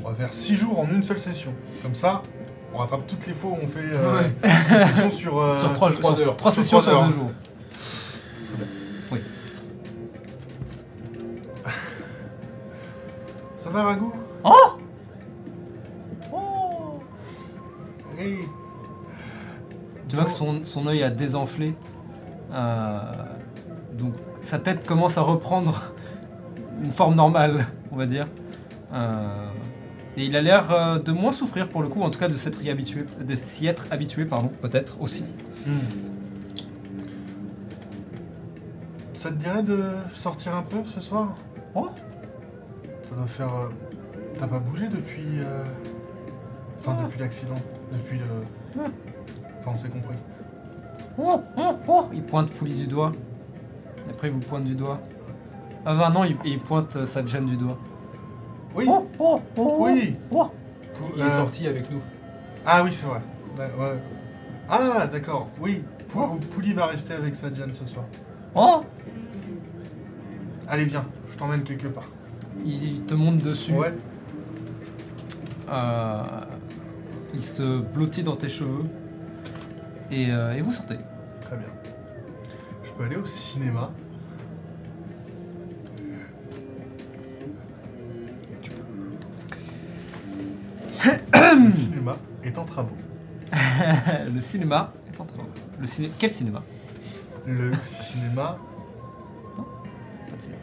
On 0.05 0.09
va 0.09 0.15
faire 0.15 0.33
6 0.33 0.55
jours 0.55 0.79
en 0.79 0.87
une 0.89 1.03
seule 1.03 1.19
session. 1.19 1.53
Comme 1.83 1.97
ça, 1.97 2.23
on 2.73 2.79
rattrape 2.79 3.09
toutes 3.09 3.27
les 3.27 3.35
fois 3.35 3.51
où 3.51 3.57
on 3.61 3.67
fait 3.67 3.81
euh, 3.93 4.19
Ouais. 4.21 4.33
une 4.45 4.87
session 4.87 5.11
sur, 5.11 5.41
euh, 5.41 5.51
sur 5.59 5.73
trois, 5.73 5.91
trois 5.93 6.15
sur 6.15 6.29
heures. 6.29 6.37
trois 6.37 6.53
Sur 6.53 6.63
sessions 6.63 6.79
trois 6.79 6.93
sur 6.93 7.01
heures. 7.01 7.09
deux 7.09 7.15
jours. 7.15 7.31
Ça 13.57 13.71
va 13.71 13.83
Ragout 13.85 14.13
son, 20.43 20.65
son 20.65 20.87
œil 20.87 21.03
a 21.03 21.11
désenflé. 21.11 21.75
Euh, 22.53 22.99
donc 23.95 24.15
sa 24.41 24.59
tête 24.59 24.85
commence 24.87 25.17
à 25.19 25.23
reprendre 25.23 25.93
une 26.85 26.91
forme 26.91 27.15
normale, 27.15 27.67
on 27.93 27.97
va 27.97 28.07
dire. 28.07 28.27
Euh, 28.93 29.47
et 30.17 30.27
il 30.27 30.37
a 30.37 30.43
l'air 30.43 30.71
euh, 30.73 30.99
de 30.99 31.13
moins 31.13 31.33
souffrir 31.33 31.69
pour 31.69 31.83
le 31.83 31.89
coup, 31.89 32.03
en 32.03 32.11
tout 32.11 32.19
cas 32.19 32.29
de 32.29 32.35
s'être 32.37 32.61
habitué, 32.69 33.07
de 33.21 33.35
s'y 33.35 33.67
être 33.67 33.87
habitué, 33.91 34.25
pardon, 34.25 34.51
peut-être 34.61 35.01
aussi. 35.01 35.25
Hmm. 35.67 35.71
Ça 39.15 39.31
te 39.31 39.35
dirait 39.37 39.63
de 39.63 39.85
sortir 40.13 40.55
un 40.57 40.63
peu 40.63 40.79
ce 40.85 41.01
soir? 41.01 41.35
Oh 41.75 41.89
Ça 43.09 43.15
doit 43.15 43.27
faire... 43.27 43.49
euh, 43.55 43.69
T'as 44.39 44.49
pas 44.49 44.59
bougé 44.59 44.89
depuis... 44.89 45.39
euh, 45.39 45.63
Enfin, 46.81 46.97
Ah. 46.99 47.03
depuis 47.05 47.21
l'accident. 47.21 47.55
Depuis 47.93 48.19
le... 48.19 48.25
Ah. 48.81 48.89
Enfin, 49.61 49.71
on 49.75 49.79
s'est 49.79 49.89
compris. 49.89 50.17
Oh, 51.19 51.41
oh, 51.59 51.73
oh 51.89 52.05
Il 52.13 52.23
pointe 52.23 52.51
Pouli 52.51 52.75
du 52.75 52.87
doigt. 52.87 53.13
Après, 54.09 54.29
il 54.29 54.35
vous 54.35 54.41
pointe 54.41 54.65
du 54.65 54.75
doigt. 54.75 55.01
Ah 55.85 55.95
bah 55.95 56.11
non, 56.11 56.25
il, 56.25 56.37
il 56.45 56.59
pointe 56.61 56.97
euh, 56.97 57.07
Sadjan 57.07 57.43
du 57.43 57.57
doigt. 57.57 57.79
Oui 58.75 58.87
Oh, 58.89 59.07
oh, 59.19 59.41
oh, 59.57 59.77
Oui 59.81 60.17
oh. 60.31 60.51
Il 61.17 61.23
Euh. 61.23 61.27
est 61.27 61.31
sorti 61.31 61.67
avec 61.67 61.91
nous. 61.91 62.01
Ah 62.65 62.83
oui, 62.85 62.93
c'est 62.93 63.07
vrai. 63.07 63.21
Ouais, 63.59 63.65
ouais. 63.79 63.99
Ah, 64.69 65.07
d'accord. 65.07 65.49
Oui. 65.61 65.83
Pou- 66.09 66.39
Pouli 66.53 66.73
va 66.73 66.87
rester 66.87 67.15
avec 67.15 67.35
Sadjan 67.37 67.67
ce 67.73 67.87
soir. 67.87 68.05
Oh 68.55 68.83
Allez, 70.69 70.85
viens. 70.85 71.05
Je 71.31 71.37
t'emmène 71.37 71.63
quelque 71.63 71.89
part. 71.89 72.09
Il 72.65 73.03
te 73.03 73.15
monte 73.15 73.39
dessus. 73.39 73.73
Ouais. 73.73 73.93
Euh, 75.71 76.23
il 77.35 77.43
se 77.43 77.81
blottit 77.81 78.23
dans 78.23 78.37
tes 78.37 78.49
cheveux. 78.49 78.85
Et, 80.13 80.31
euh, 80.31 80.53
et 80.55 80.61
vous 80.61 80.73
sortez. 80.73 80.99
Très 81.41 81.57
bien. 81.57 81.69
Je 82.85 82.91
peux 82.93 83.05
aller 83.05 83.17
au 83.17 83.25
cinéma. 83.25 83.91
Le 91.65 91.73
cinéma 91.73 92.17
est 92.45 92.59
en 92.59 92.65
travaux. 92.65 92.97
le 94.33 94.41
cinéma 94.41 94.93
est 95.13 95.21
en 95.21 95.25
train. 95.25 95.43
Le 95.81 95.87
ciné... 95.87 96.11
Quel 96.19 96.31
cinéma? 96.31 96.63
Le 97.47 97.73
cinéma. 97.81 98.59
Pas 99.57 100.37
de 100.37 100.43
cinéma. 100.43 100.61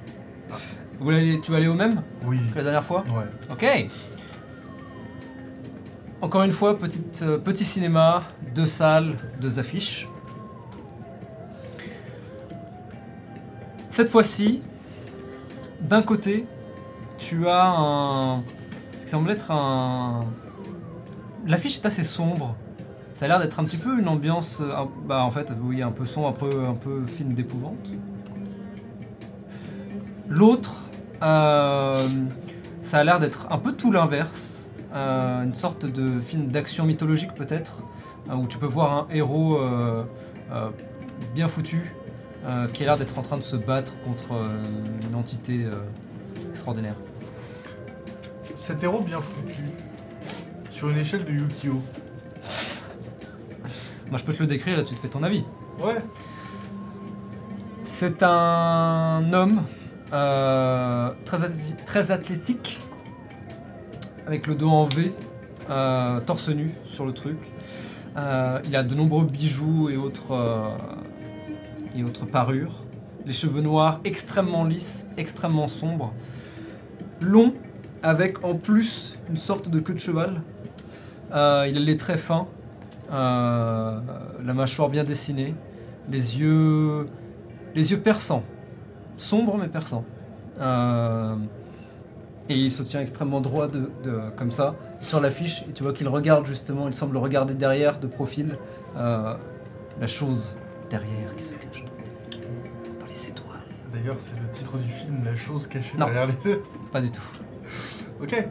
Vous 1.00 1.42
tu 1.42 1.52
vas 1.52 1.58
aller 1.58 1.68
au 1.68 1.74
même? 1.74 2.04
Oui. 2.24 2.40
que 2.52 2.58
la 2.58 2.64
dernière 2.64 2.84
fois? 2.84 3.04
Ouais. 3.10 3.26
Ok. 3.52 3.66
Encore 6.22 6.44
une 6.44 6.52
fois, 6.52 6.78
euh, 7.22 7.38
petit 7.38 7.64
cinéma, 7.64 8.24
deux 8.54 8.66
salles, 8.66 9.16
deux 9.40 9.58
affiches. 9.58 10.10
Cette 13.90 14.10
fois-ci, 14.10 14.62
d'un 15.82 16.02
côté, 16.02 16.46
tu 17.18 17.48
as 17.48 17.70
un. 17.70 18.44
Ce 19.00 19.06
qui 19.06 19.10
semble 19.10 19.32
être 19.32 19.52
un. 19.52 20.26
L'affiche 21.48 21.78
est 21.78 21.86
assez 21.86 22.04
sombre. 22.04 22.56
Ça 23.14 23.26
a 23.26 23.28
l'air 23.30 23.40
d'être 23.40 23.60
un 23.60 23.64
petit 23.64 23.78
peu 23.78 23.98
une 23.98 24.10
ambiance. 24.10 24.60
euh, 24.62 24.86
bah, 25.06 25.24
en 25.24 25.32
fait, 25.32 25.54
oui, 25.62 25.82
un 25.82 25.92
peu 25.92 26.06
sombre, 26.06 26.28
un 26.28 26.34
peu, 26.34 26.66
un 26.66 26.76
peu 26.76 27.04
d'épouvante. 27.22 27.90
L'autre, 30.28 30.90
euh, 31.24 32.08
ça 32.82 33.00
a 33.00 33.04
l'air 33.06 33.20
d'être 33.20 33.48
un 33.52 33.58
peu 33.58 33.72
tout 33.72 33.92
l'inverse. 33.92 34.59
Euh, 34.94 35.44
une 35.44 35.54
sorte 35.54 35.86
de 35.86 36.20
film 36.20 36.48
d'action 36.48 36.86
mythologique 36.86 37.34
peut-être, 37.36 37.84
euh, 38.30 38.34
où 38.34 38.48
tu 38.48 38.58
peux 38.58 38.66
voir 38.66 38.94
un 38.94 39.08
héros 39.14 39.58
euh, 39.60 40.04
bien 41.36 41.48
foutu, 41.48 41.94
qui 42.74 42.84
a 42.84 42.86
l'air 42.86 42.98
d'être 42.98 43.20
en 43.20 43.22
train 43.22 43.38
de 43.38 43.44
se 43.44 43.58
battre 43.58 43.94
contre 44.02 44.32
une 45.08 45.16
entité 45.16 45.68
extraordinaire. 46.50 46.96
Cet 48.56 48.82
héros 48.82 49.02
bien 49.02 49.22
foutu. 49.22 49.64
Sur 50.72 50.90
une 50.90 50.98
échelle 50.98 51.26
de 51.26 51.32
Yukio. 51.32 51.82
Moi, 54.10 54.18
je 54.18 54.24
peux 54.24 54.34
te 54.34 54.40
le 54.40 54.48
décrire 54.48 54.80
et 54.80 54.86
tu 54.86 54.96
te 54.96 55.00
fais 55.00 55.10
ton 55.10 55.22
avis. 55.22 55.44
Ouais. 55.80 56.02
C'est 57.84 58.24
un 58.24 59.34
homme 59.34 59.64
euh, 60.14 61.12
très 61.86 62.12
athlétique, 62.12 62.80
avec 64.30 64.46
le 64.46 64.54
dos 64.54 64.70
en 64.70 64.86
V, 64.86 65.12
euh, 65.72 66.20
torse 66.20 66.50
nu 66.50 66.76
sur 66.86 67.04
le 67.04 67.14
truc. 67.14 67.40
Euh, 68.16 68.60
il 68.64 68.76
a 68.76 68.84
de 68.84 68.94
nombreux 68.94 69.26
bijoux 69.26 69.90
et 69.90 69.98
autres, 69.98 70.34
euh, 70.34 70.70
et 71.98 72.04
autres 72.04 72.28
parures. 72.28 72.86
Les 73.26 73.34
cheveux 73.34 73.62
noirs 73.62 74.00
extrêmement 74.04 74.66
lisses, 74.66 75.10
extrêmement 75.18 75.68
sombres. 75.68 76.14
Longs, 77.22 77.56
avec 78.04 78.46
en 78.46 78.54
plus 78.54 79.18
une 79.32 79.38
sorte 79.38 79.68
de 79.68 79.80
queue 79.80 79.96
de 79.96 80.00
cheval. 80.00 80.44
Il 81.32 81.36
a 81.36 81.64
les 81.64 81.98
traits 81.98 82.20
fins, 82.20 82.48
la 83.10 84.54
mâchoire 84.54 84.90
bien 84.90 85.04
dessinée, 85.04 85.56
les 86.08 86.40
yeux 86.40 87.08
les 87.74 87.92
yeux 87.92 88.00
perçants. 88.00 88.44
Sombres 89.18 89.58
mais 89.58 89.70
perçants. 89.70 90.06
Et 92.50 92.56
il 92.56 92.72
se 92.72 92.82
tient 92.82 93.00
extrêmement 93.02 93.42
droit 93.42 93.68
de, 93.68 93.92
de- 94.04 94.22
comme 94.36 94.52
ça 94.52 94.76
sur 95.02 95.22
l'affiche. 95.22 95.64
Et 95.70 95.74
tu 95.74 95.84
vois 95.84 95.94
qu'il 95.94 96.08
regarde 96.08 96.46
justement, 96.48 96.88
il 96.88 96.96
semble 96.96 97.18
regarder 97.18 97.54
derrière 97.54 98.00
de 98.00 98.08
profil 98.08 98.58
euh, 98.98 99.36
la 100.02 100.08
chose 100.08 100.56
derrière 100.90 101.36
qui 101.36 101.44
se 101.44 101.54
cache 101.54 101.84
dans 103.00 103.06
les 103.08 103.28
étoiles. 103.28 103.60
D'ailleurs, 103.94 104.16
c'est 104.18 104.34
le 104.42 104.50
titre 104.52 104.78
du 104.78 104.90
film, 104.90 105.20
La 105.24 105.36
chose 105.36 105.68
cachée 105.68 105.96
Non. 105.98 106.06
derrière 106.08 106.26
les... 106.44 106.62
Pas 106.92 107.02
du 107.02 107.12
tout. 107.12 107.22
Ok. 108.22 108.44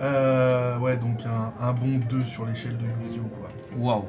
Euh, 0.00 0.78
ouais, 0.78 0.96
donc 0.96 1.20
un, 1.26 1.52
un 1.62 1.72
bon 1.72 1.98
2 2.08 2.20
sur 2.22 2.46
l'échelle 2.46 2.78
de 2.78 2.84
Yu-Gi-Oh! 3.08 3.28
quoi. 3.40 3.48
Waouh. 3.78 4.04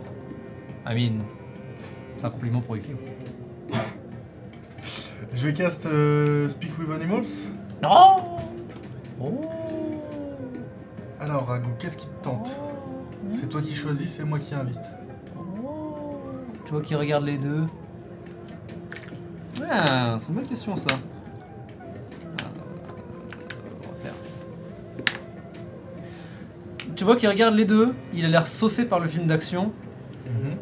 I 0.87 0.93
mean, 0.95 1.23
c'est 2.17 2.25
un 2.25 2.29
compliment 2.29 2.61
pour 2.61 2.77
Yukio. 2.77 2.95
Je 5.33 5.45
vais 5.47 5.53
cast 5.53 5.85
euh, 5.85 6.47
Speak 6.47 6.71
with 6.79 6.89
Animals. 6.91 7.53
Non 7.83 8.23
Oh 9.21 9.41
Alors, 11.19 11.45
Rago, 11.47 11.69
qu'est-ce 11.79 11.97
qui 11.97 12.07
te 12.07 12.23
tente 12.23 12.55
C'est 13.35 13.47
toi 13.49 13.61
qui 13.61 13.75
choisis, 13.75 14.11
c'est 14.13 14.23
moi 14.23 14.39
qui 14.39 14.53
invite. 14.55 14.77
Tu 16.65 16.71
vois 16.71 16.81
qui 16.81 16.95
regarde 16.95 17.25
les 17.25 17.37
deux 17.37 17.65
Ah, 19.69 20.15
c'est 20.19 20.29
une 20.29 20.35
bonne 20.35 20.47
question 20.47 20.75
ça. 20.75 20.95
On 23.83 23.91
va 23.91 23.95
faire. 24.03 24.13
Tu 26.95 27.03
vois 27.03 27.15
qu'il 27.15 27.29
regarde 27.29 27.55
les 27.55 27.65
deux, 27.65 27.93
il 28.13 28.23
a 28.25 28.27
l'air 28.27 28.47
saucé 28.47 28.85
par 28.85 28.99
le 28.99 29.07
film 29.07 29.25
d'action, 29.27 29.71
Mhm. 30.27 30.55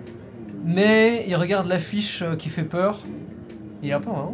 mais 0.65 1.25
il 1.27 1.35
regarde 1.35 1.67
l'affiche 1.67 2.23
qui 2.39 2.49
fait 2.49 2.63
peur, 2.63 3.01
et 3.83 3.91
un 3.93 3.99
peu 3.99 4.09
un 4.09 4.31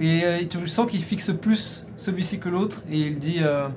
Et 0.00 0.24
euh, 0.24 0.44
tu 0.48 0.66
sens 0.66 0.90
qu'il 0.90 1.02
fixe 1.02 1.32
plus 1.32 1.86
celui-ci 1.96 2.38
que 2.38 2.48
l'autre, 2.48 2.82
et 2.88 2.98
il 2.98 3.18
dit 3.18 3.38
euh, 3.40 3.68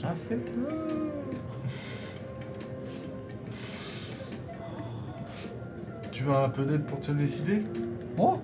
Ça 0.00 0.14
fait 0.28 0.36
peur. 0.36 0.74
Tu 6.10 6.24
veux 6.24 6.34
un 6.34 6.48
peu 6.48 6.64
d'aide 6.64 6.84
pour 6.84 7.00
te 7.00 7.12
décider? 7.12 7.62
Oh 8.18 8.40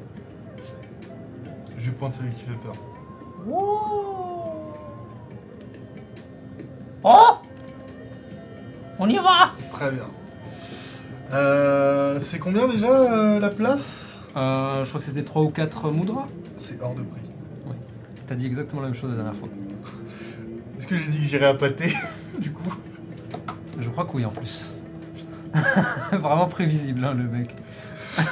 Je 1.76 1.90
vais 1.90 1.97
prendre 1.97 2.14
celui 2.14 2.31
qui 2.31 2.43
fait 2.43 2.59
peur. 2.62 2.74
Oh 3.51 4.72
Oh 7.02 7.36
On 8.98 9.09
y 9.09 9.16
va 9.16 9.52
Très 9.70 9.90
bien. 9.90 10.06
Euh, 11.32 12.20
c'est 12.20 12.39
combien 12.39 12.68
déjà 12.68 12.89
euh, 12.89 13.40
la 13.40 13.51
place? 13.51 14.13
Euh, 14.36 14.85
Je 14.85 14.89
crois 14.89 15.01
que 15.01 15.06
c'était 15.06 15.24
3 15.24 15.43
ou 15.43 15.51
4 15.51 15.90
moudras. 15.90 16.27
C'est 16.56 16.81
hors 16.82 16.94
de 16.94 17.02
prix. 17.02 17.20
T'as 18.27 18.35
dit 18.35 18.47
exactement 18.47 18.81
la 18.82 18.89
même 18.89 18.97
chose 18.97 19.11
la 19.11 19.16
dernière 19.16 19.36
fois. 19.36 19.48
Est-ce 20.78 20.86
que 20.86 20.97
j'ai 20.97 21.11
dit 21.11 21.19
que 21.19 21.24
j'irais 21.24 21.47
à 21.47 21.55
pâté 21.55 21.93
Du 22.40 22.51
coup? 22.52 22.74
Je 23.78 23.89
crois 23.90 24.05
que 24.06 24.16
oui 24.16 24.24
en 24.24 24.31
plus. 24.31 24.73
Vraiment 26.12 26.47
prévisible 26.47 27.05
hein, 27.05 27.15
le 27.15 27.24
mec. 27.24 27.55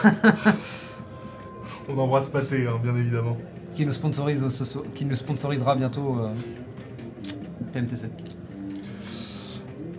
On 1.89 1.99
embrasse 1.99 2.29
pâté, 2.29 2.66
hein, 2.66 2.81
bien 2.83 2.95
évidemment. 2.97 3.37
Qui 3.74 3.85
nous 3.87 3.93
sponsorise 3.93 4.49
ce 4.49 4.65
soir- 4.65 4.85
qui 4.95 5.05
nous 5.05 5.16
sponsorisera 5.16 5.74
bientôt 5.77 6.19
euh, 6.20 6.33
TMTC. 7.73 8.09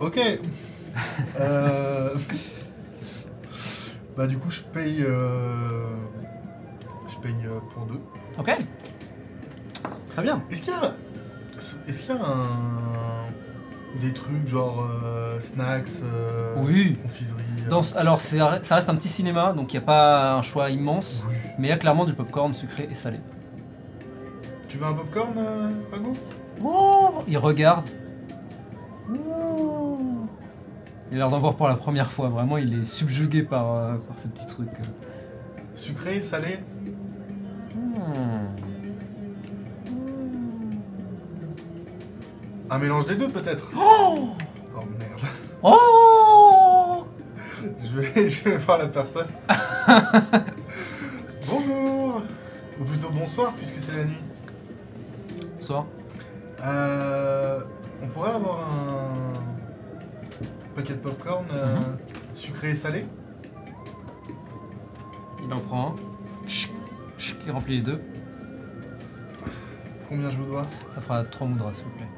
Ok. 0.00 0.18
Euh, 1.40 2.14
Bah 4.16 4.26
du 4.26 4.38
coup 4.38 4.50
je 4.50 4.60
paye. 4.60 5.02
euh, 5.02 5.86
Je 7.08 7.16
paye 7.20 7.34
euh, 7.46 7.58
pour 7.72 7.86
deux. 7.86 8.00
Ok. 8.38 8.56
Très 10.06 10.22
bien. 10.22 10.42
Est-ce 10.50 10.62
qu'il 10.62 10.72
y 10.72 10.76
a. 10.76 10.92
Est-ce 11.88 12.02
qu'il 12.02 12.14
y 12.14 12.18
a 12.18 12.22
un. 12.24 13.24
Des 14.00 14.12
trucs 14.12 14.48
genre 14.48 14.84
euh, 15.04 15.40
snacks, 15.40 15.88
euh, 16.02 16.54
Oui. 16.58 16.98
confiserie. 17.00 17.38
Dans 17.70 17.80
ce- 17.82 17.96
alors 17.96 18.20
c'est- 18.20 18.38
ça 18.64 18.74
reste 18.74 18.88
un 18.88 18.96
petit 18.96 19.08
cinéma, 19.08 19.52
donc 19.52 19.72
il 19.72 19.76
n'y 19.76 19.82
a 19.84 19.86
pas 19.86 20.34
un 20.34 20.42
choix 20.42 20.70
immense, 20.70 21.24
Oui. 21.28 21.34
mais 21.60 21.68
il 21.68 21.70
y 21.70 21.72
a 21.72 21.76
clairement 21.76 22.04
du 22.04 22.12
popcorn 22.12 22.52
sucré 22.54 22.88
et 22.90 22.94
salé. 22.96 23.20
Tu 24.68 24.78
veux 24.78 24.86
un 24.86 24.94
popcorn, 24.94 25.32
euh, 25.38 25.68
Rago 25.92 26.12
Oh 26.64 27.22
Il 27.28 27.38
regarde. 27.38 27.88
Oh 31.04 31.08
Il 31.10 31.16
a 31.16 31.18
l'air 31.18 31.30
d'en 31.30 31.38
voir 31.38 31.54
pour 31.54 31.68
la 31.68 31.74
première 31.74 32.10
fois. 32.10 32.28
Vraiment, 32.28 32.56
il 32.58 32.80
est 32.80 32.84
subjugué 32.84 33.42
par, 33.42 33.74
euh, 33.74 33.94
par 33.96 34.18
ces 34.18 34.28
petits 34.28 34.46
trucs. 34.46 34.68
Sucré, 35.74 36.20
salé 36.20 36.58
Hmm. 37.74 38.54
Un 42.70 42.78
mélange 42.78 43.06
des 43.06 43.16
deux 43.16 43.28
peut-être 43.28 43.70
Oh 43.76 44.30
merde. 44.98 45.20
Oh 45.62 47.06
Je 47.84 48.00
vais, 48.00 48.28
je 48.28 48.44
vais 48.44 48.56
voir 48.56 48.78
la 48.78 48.88
personne. 48.88 49.26
Bonjour 51.48 52.22
Ou 52.80 52.84
plutôt 52.84 53.10
bonsoir 53.10 53.52
puisque 53.54 53.80
c'est 53.80 53.96
la 53.96 54.04
nuit. 54.04 54.18
Soir. 55.60 55.86
Euh, 56.64 57.60
on 58.02 58.08
pourrait 58.08 58.32
avoir 58.32 58.60
un 58.60 59.32
paquet 60.74 60.94
de 60.94 60.98
popcorn 60.98 61.44
euh, 61.52 61.76
Mhm. 61.76 61.82
sucré 62.34 62.70
et 62.70 62.74
salé 62.74 63.04
Il 65.46 65.52
en 65.52 65.60
prend 65.60 65.88
un. 65.90 66.48
Chut, 66.48 66.70
chut, 67.18 67.36
Il 67.46 67.52
remplit 67.52 67.76
les 67.76 67.82
deux. 67.82 68.00
Combien 70.08 70.30
je 70.30 70.36
vous 70.38 70.44
dois? 70.46 70.66
Ça 70.90 71.00
fera 71.00 71.22
3 71.24 71.46
moudras, 71.46 71.72
s'il 71.74 71.84
vous 71.84 71.90
plaît. 71.90 72.08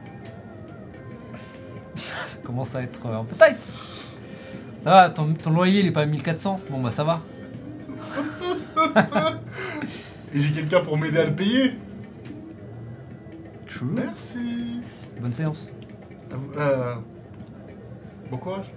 ça 2.26 2.38
commence 2.44 2.74
à 2.74 2.82
être 2.82 3.06
euh, 3.06 3.18
un 3.20 3.24
peu 3.24 3.34
tight. 3.36 3.56
Ça 4.82 4.90
va, 4.90 5.10
ton, 5.10 5.34
ton 5.34 5.50
loyer 5.50 5.80
il 5.80 5.86
est 5.86 5.92
pas 5.92 6.02
à 6.02 6.06
1400 6.06 6.60
Bon 6.70 6.80
bah 6.80 6.90
ça 6.92 7.02
va. 7.04 7.20
Et 10.34 10.40
j'ai 10.40 10.50
quelqu'un 10.52 10.80
pour 10.80 10.96
m'aider 10.98 11.18
à 11.18 11.24
le 11.24 11.34
payer 11.34 11.76
True. 13.66 13.86
Merci 13.94 14.80
Bonne 15.20 15.32
séance. 15.32 15.70
Euh, 16.58 16.94
Bon 18.30 18.36
courage 18.38 18.72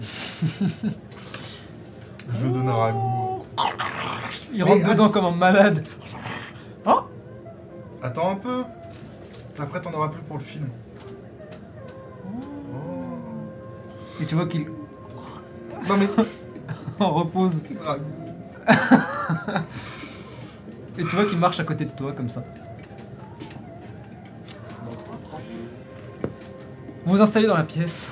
Je 2.32 2.46
donne 2.48 2.68
un 2.68 2.74
ragoût. 2.74 3.46
Il 4.52 4.62
rentre 4.64 4.82
Mais, 4.84 4.92
dedans 4.92 5.08
comme 5.08 5.24
un 5.26 5.30
malade. 5.32 5.84
Attends 8.02 8.30
un 8.30 8.36
peu 8.36 8.62
Après 9.58 9.80
t'en 9.80 9.92
auras 9.92 10.08
plus 10.08 10.22
pour 10.22 10.36
le 10.38 10.42
film. 10.42 10.68
Oh. 12.24 13.12
Et 14.22 14.26
tu 14.26 14.34
vois 14.34 14.46
qu'il 14.46 14.66
Non 15.88 15.96
mais... 15.98 16.08
en 17.00 17.10
repose. 17.12 17.62
ragoût. 17.82 18.04
Et 20.98 21.04
tu 21.04 21.16
vois 21.16 21.24
qu'il 21.26 21.38
marche 21.38 21.60
à 21.60 21.64
côté 21.64 21.84
de 21.84 21.90
toi 21.90 22.12
comme 22.12 22.28
ça. 22.28 22.44
Vous 27.04 27.12
vous 27.12 27.20
installez 27.20 27.46
dans 27.46 27.56
la 27.56 27.64
pièce. 27.64 28.10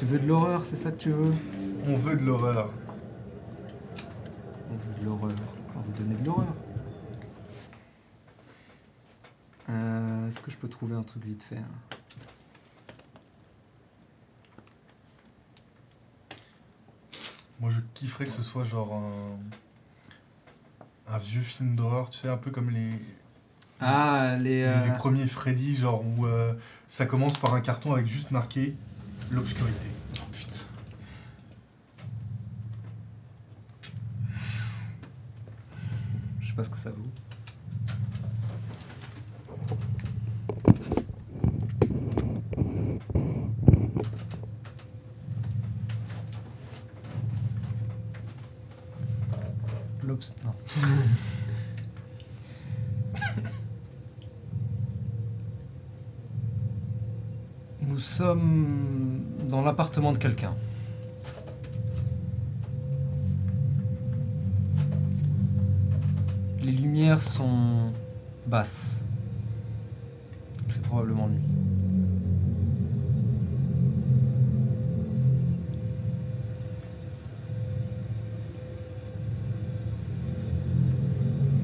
Tu 0.00 0.06
veux 0.06 0.18
de 0.18 0.26
l'horreur, 0.26 0.64
c'est 0.64 0.76
ça 0.76 0.90
que 0.90 0.96
tu 0.96 1.10
veux? 1.10 1.34
On 1.86 1.94
veut 1.94 2.16
de 2.16 2.24
l'horreur. 2.24 2.70
On 4.70 4.74
veut 4.74 4.98
de 4.98 5.04
l'horreur. 5.04 5.36
On 5.74 5.78
va 5.78 5.84
vous 5.84 5.92
donner 5.92 6.14
de 6.14 6.24
l'horreur. 6.24 6.54
Euh, 9.68 10.26
Est-ce 10.28 10.40
que 10.40 10.50
je 10.50 10.56
peux 10.56 10.68
trouver 10.68 10.96
un 10.96 11.02
truc 11.02 11.22
vite 11.26 11.42
fait 11.42 11.58
hein? 11.58 11.96
Moi, 17.60 17.70
je 17.70 17.80
kifferais 17.94 18.24
que 18.24 18.30
ce 18.32 18.42
soit 18.42 18.64
genre 18.64 18.94
un, 18.94 21.14
un 21.14 21.18
vieux 21.18 21.42
film 21.42 21.76
d'horreur, 21.76 22.08
tu 22.08 22.18
sais, 22.18 22.28
un 22.28 22.38
peu 22.38 22.50
comme 22.50 22.70
les, 22.70 22.92
Ah, 23.80 24.36
les. 24.38 24.64
les- 24.66 24.88
les 24.88 24.92
premiers 24.96 25.26
Freddy, 25.26 25.76
genre 25.76 26.02
où 26.02 26.24
euh, 26.24 26.54
ça 26.88 27.04
commence 27.04 27.36
par 27.36 27.52
un 27.54 27.60
carton 27.60 27.92
avec 27.92 28.06
juste 28.06 28.30
marqué 28.30 28.74
l'obscurité. 29.30 29.86
Oh 30.16 30.24
putain. 30.32 30.56
Je 36.40 36.48
sais 36.48 36.54
pas 36.54 36.64
ce 36.64 36.70
que 36.70 36.78
ça 36.78 36.90
vaut. 36.90 36.96
L'obs... 50.02 50.34
Non. 50.44 50.54
Nous 57.82 57.98
sommes 57.98 59.09
dans 59.50 59.62
l'appartement 59.62 60.12
de 60.12 60.18
quelqu'un. 60.18 60.54
Les 66.62 66.72
lumières 66.72 67.20
sont 67.20 67.92
basses. 68.46 69.04
Il 70.66 70.72
fait 70.72 70.80
probablement 70.80 71.28
nuit. 71.28 71.40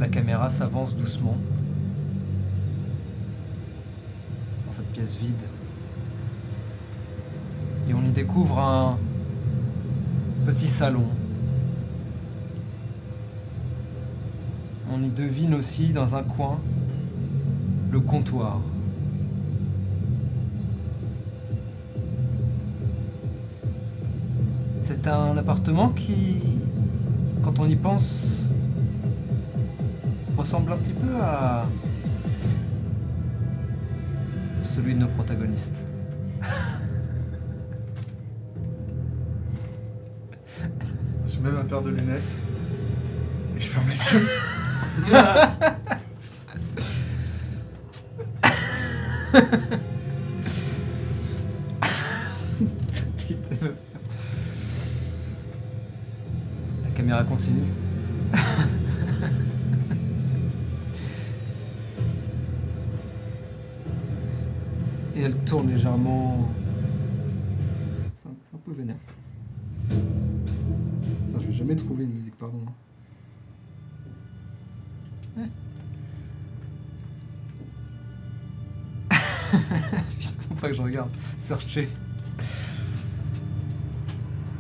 La 0.01 0.09
caméra 0.09 0.51
s'avance 0.51 0.95
doucement 0.95 1.37
dans 4.67 4.73
cette 4.73 4.89
pièce 4.89 5.15
vide. 5.15 5.43
Et 7.89 7.95
on 7.95 8.05
y 8.05 8.11
découvre 8.11 8.59
un 8.59 8.99
petit 10.45 10.67
salon 10.67 11.05
On 14.93 15.03
y 15.03 15.11
devine 15.11 15.55
aussi 15.55 15.93
dans 15.93 16.15
un 16.15 16.23
coin 16.23 16.59
le 17.91 18.01
comptoir. 18.01 18.61
C'est 24.81 25.07
un 25.09 25.37
appartement 25.37 25.89
qui, 25.91 26.37
quand 27.43 27.59
on 27.59 27.67
y 27.67 27.75
pense, 27.75 28.51
ressemble 30.37 30.73
un 30.73 30.77
petit 30.77 30.93
peu 30.93 31.17
à 31.21 31.67
celui 34.63 34.95
de 34.95 35.01
nos 35.01 35.09
protagonistes. 35.09 35.83
Je 41.37 41.43
mets 41.43 41.51
ma 41.51 41.65
paire 41.65 41.83
de 41.83 41.91
lunettes 41.91 42.23
et 43.57 43.61
je 43.61 43.67
ferme 43.67 43.89
les 43.91 43.95
yeux. 43.95 44.27
La 56.85 56.91
caméra 56.95 57.23
continue. 57.25 57.61
Et 65.15 65.23
elle 65.23 65.37
tourne 65.45 65.69
légèrement. 65.69 66.36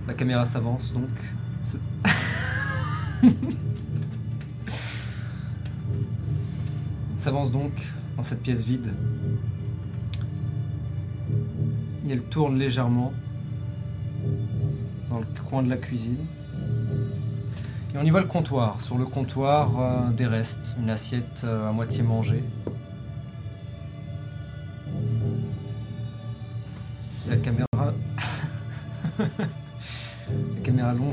La 0.06 0.14
caméra 0.14 0.46
s'avance 0.46 0.92
donc. 0.92 1.10
S'avance 7.18 7.50
donc 7.50 7.72
dans 8.16 8.22
cette 8.22 8.42
pièce 8.42 8.62
vide. 8.62 8.92
Et 12.06 12.10
elle 12.12 12.22
tourne 12.22 12.56
légèrement 12.56 13.12
dans 15.10 15.18
le 15.18 15.26
coin 15.48 15.62
de 15.62 15.70
la 15.70 15.76
cuisine. 15.76 16.24
Et 17.94 17.98
on 17.98 18.02
y 18.02 18.10
voit 18.10 18.20
le 18.20 18.26
comptoir. 18.26 18.80
Sur 18.80 18.98
le 18.98 19.06
comptoir, 19.06 19.70
euh, 19.80 20.10
des 20.10 20.26
restes, 20.26 20.74
une 20.78 20.90
assiette 20.90 21.42
euh, 21.44 21.68
à 21.68 21.72
moitié 21.72 22.02
mangée. 22.02 22.44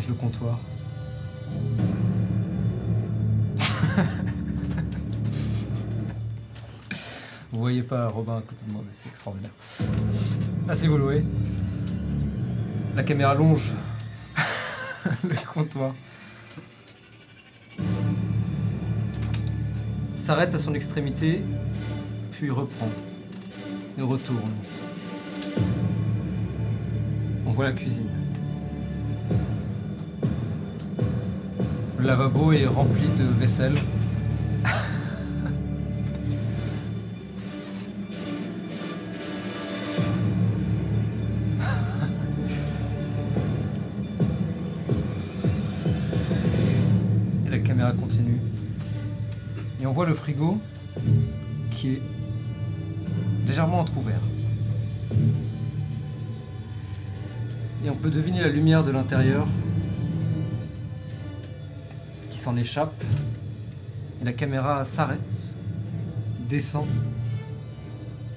Le 0.07 0.13
comptoir. 0.15 0.59
Vous 7.51 7.59
voyez 7.59 7.83
pas 7.83 8.07
Robin 8.07 8.37
à 8.37 8.41
côté 8.41 8.65
de 8.65 8.71
moi, 8.71 8.81
mais 8.83 8.91
c'est 8.91 9.09
extraordinaire. 9.09 9.51
Ah, 10.67 10.75
si 10.75 10.87
vous. 10.87 10.97
La 12.95 13.03
caméra 13.03 13.35
longe 13.35 13.71
le 15.23 15.35
comptoir. 15.53 15.93
S'arrête 20.15 20.55
à 20.55 20.59
son 20.59 20.73
extrémité, 20.73 21.43
puis 22.31 22.49
reprend 22.49 22.89
et 23.97 24.01
retourne. 24.01 24.53
On 27.45 27.51
voit 27.51 27.65
la 27.65 27.73
cuisine. 27.73 28.09
Le 32.03 32.09
lavabo 32.09 32.51
est 32.51 32.65
rempli 32.65 33.07
de 33.17 33.23
vaisselle. 33.39 33.75
Et 47.45 47.49
la 47.49 47.59
caméra 47.59 47.93
continue. 47.93 48.41
Et 49.81 49.85
on 49.85 49.93
voit 49.93 50.05
le 50.05 50.13
frigo 50.13 50.59
qui 51.71 51.91
est 51.91 52.01
légèrement 53.47 53.79
entrouvert. 53.79 54.19
Et 57.85 57.89
on 57.89 57.95
peut 57.95 58.09
deviner 58.09 58.41
la 58.41 58.49
lumière 58.49 58.83
de 58.83 58.91
l'intérieur 58.91 59.47
s'en 62.43 62.57
échappe. 62.57 63.01
Et 64.21 64.25
la 64.25 64.33
caméra 64.33 64.83
s'arrête, 64.83 65.55
descend 66.49 66.85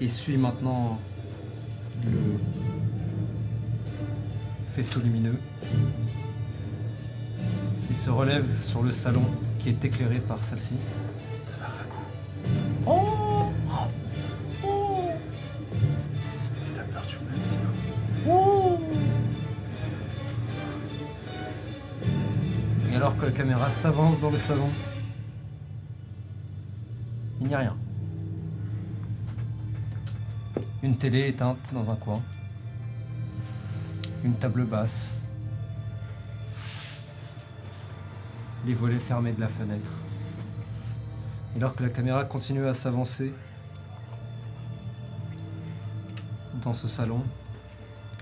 et 0.00 0.08
suit 0.08 0.36
maintenant 0.36 1.00
le 2.04 2.38
faisceau 4.68 5.00
lumineux 5.00 5.38
et 7.90 7.94
se 7.94 8.10
relève 8.10 8.46
sur 8.62 8.82
le 8.82 8.92
salon 8.92 9.24
qui 9.58 9.70
est 9.70 9.84
éclairé 9.84 10.20
par 10.20 10.44
celle-ci. 10.44 10.74
Caméra 23.36 23.68
s'avance 23.68 24.20
dans 24.20 24.30
le 24.30 24.38
salon, 24.38 24.70
il 27.38 27.48
n'y 27.48 27.54
a 27.54 27.58
rien. 27.58 27.76
Une 30.82 30.96
télé 30.96 31.28
éteinte 31.28 31.74
dans 31.74 31.90
un 31.90 31.96
coin. 31.96 32.22
Une 34.24 34.36
table 34.36 34.64
basse. 34.64 35.22
Les 38.64 38.72
volets 38.72 38.98
fermés 38.98 39.32
de 39.32 39.40
la 39.40 39.48
fenêtre. 39.48 39.92
Et 41.54 41.58
alors 41.58 41.74
que 41.74 41.82
la 41.82 41.90
caméra 41.90 42.24
continue 42.24 42.66
à 42.66 42.72
s'avancer 42.72 43.34
dans 46.62 46.72
ce 46.72 46.88
salon, 46.88 47.22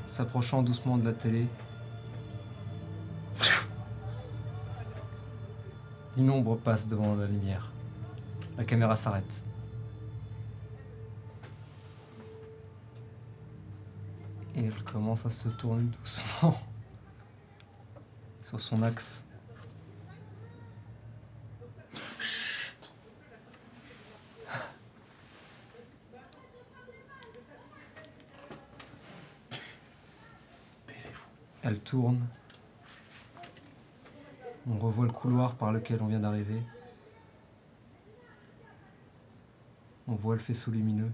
s'approchant 0.09 0.65
doucement 0.65 0.99
de 0.99 1.05
la 1.05 1.13
télé, 1.13 1.47
Une 6.17 6.31
ombre 6.31 6.57
passe 6.57 6.87
devant 6.87 7.17
la 7.17 7.27
lumière. 7.27 7.71
La 8.57 8.65
caméra 8.65 8.95
s'arrête. 8.95 9.43
Et 14.55 14.67
elle 14.67 14.85
commence 14.85 15.27
à 15.27 15.31
se 15.31 15.49
tourner 15.49 15.83
doucement 15.83 16.57
sur 18.45 18.61
son 18.61 18.83
axe. 18.83 19.25
Elle 31.65 31.81
tourne. 31.81 32.21
On 34.67 34.79
revoit 34.79 35.05
le 35.05 35.13
couloir 35.13 35.57
par 35.57 35.73
lequel 35.73 36.03
on 36.03 36.07
vient 36.07 36.21
d'arriver. 36.21 36.63
On 40.09 40.15
voit 40.15 40.35
le 40.35 40.41
faisceau 40.41 40.71
lumineux. 40.71 41.13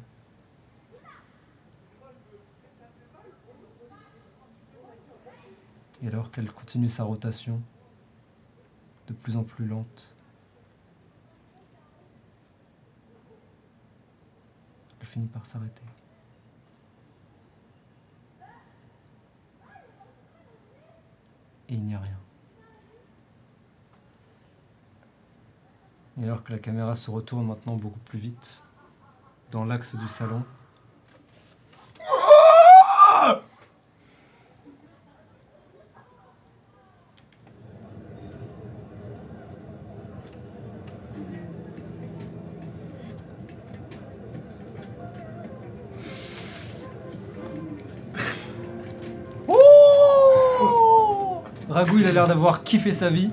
Et 6.03 6.09
alors 6.09 6.31
qu'elle 6.31 6.51
continue 6.51 6.89
sa 6.89 7.05
rotation, 7.05 7.61
de 9.07 9.13
plus 9.13 9.37
en 9.37 9.43
plus 9.43 9.67
lente, 9.67 10.15
elle 15.01 15.07
finit 15.07 15.27
par 15.27 15.45
s'arrêter. 15.45 15.83
Et 21.69 21.75
il 21.75 21.85
n'y 21.85 21.95
a 21.95 22.01
rien. 22.01 22.19
Et 26.21 26.25
alors 26.25 26.45
que 26.45 26.53
la 26.53 26.59
caméra 26.59 26.97
se 26.97 27.11
retourne 27.11 27.47
maintenant 27.47 27.77
beaucoup 27.77 27.99
plus 28.01 28.19
vite, 28.19 28.63
dans 29.51 29.65
l'axe 29.65 29.95
du 29.97 30.07
salon, 30.07 30.43
Ragou, 51.71 51.99
il 51.99 52.07
a 52.07 52.13
l'air 52.13 52.27
d'avoir 52.27 52.63
kiffé 52.63 52.93
sa 52.93 53.09
vie. 53.09 53.31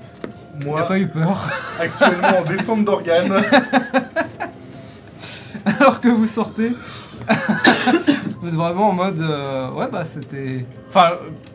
Il 0.54 0.60
n'a 0.60 0.66
Moi, 0.66 0.84
pas 0.84 1.00
eu 1.00 1.08
peur. 1.08 1.50
Actuellement 1.80 2.40
en 2.40 2.44
descente 2.44 2.86
d'organes. 2.86 3.34
Alors 5.66 6.00
que 6.00 6.08
vous 6.10 6.26
sortez, 6.26 6.70
vous 8.40 8.48
êtes 8.48 8.54
vraiment 8.54 8.90
en 8.90 8.94
mode. 8.94 9.20
euh, 9.22 9.72
ouais, 9.72 9.88
bah 9.92 10.06
c'était. 10.06 10.66
Enfin, 10.90 11.12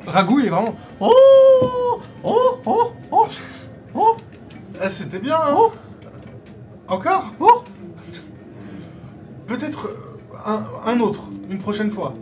Ragou, 0.07 0.41
il 0.41 0.47
est 0.47 0.51
vraiment. 0.51 0.75
Oh 1.01 2.01
Oh 2.23 2.59
Oh 2.67 2.93
Oh 3.11 3.27
Oh 3.95 4.17
Ah, 4.81 4.91
c'était 4.91 5.19
bien, 5.19 5.37
hein 5.37 5.55
Oh. 5.57 5.73
Encore 6.89 7.33
Oh 7.41 7.63
Peut-être 9.47 9.87
euh, 9.87 9.97
un, 10.47 10.91
un 10.91 11.01
autre, 11.01 11.25
une 11.51 11.59
prochaine 11.59 11.91
fois. 11.91 12.15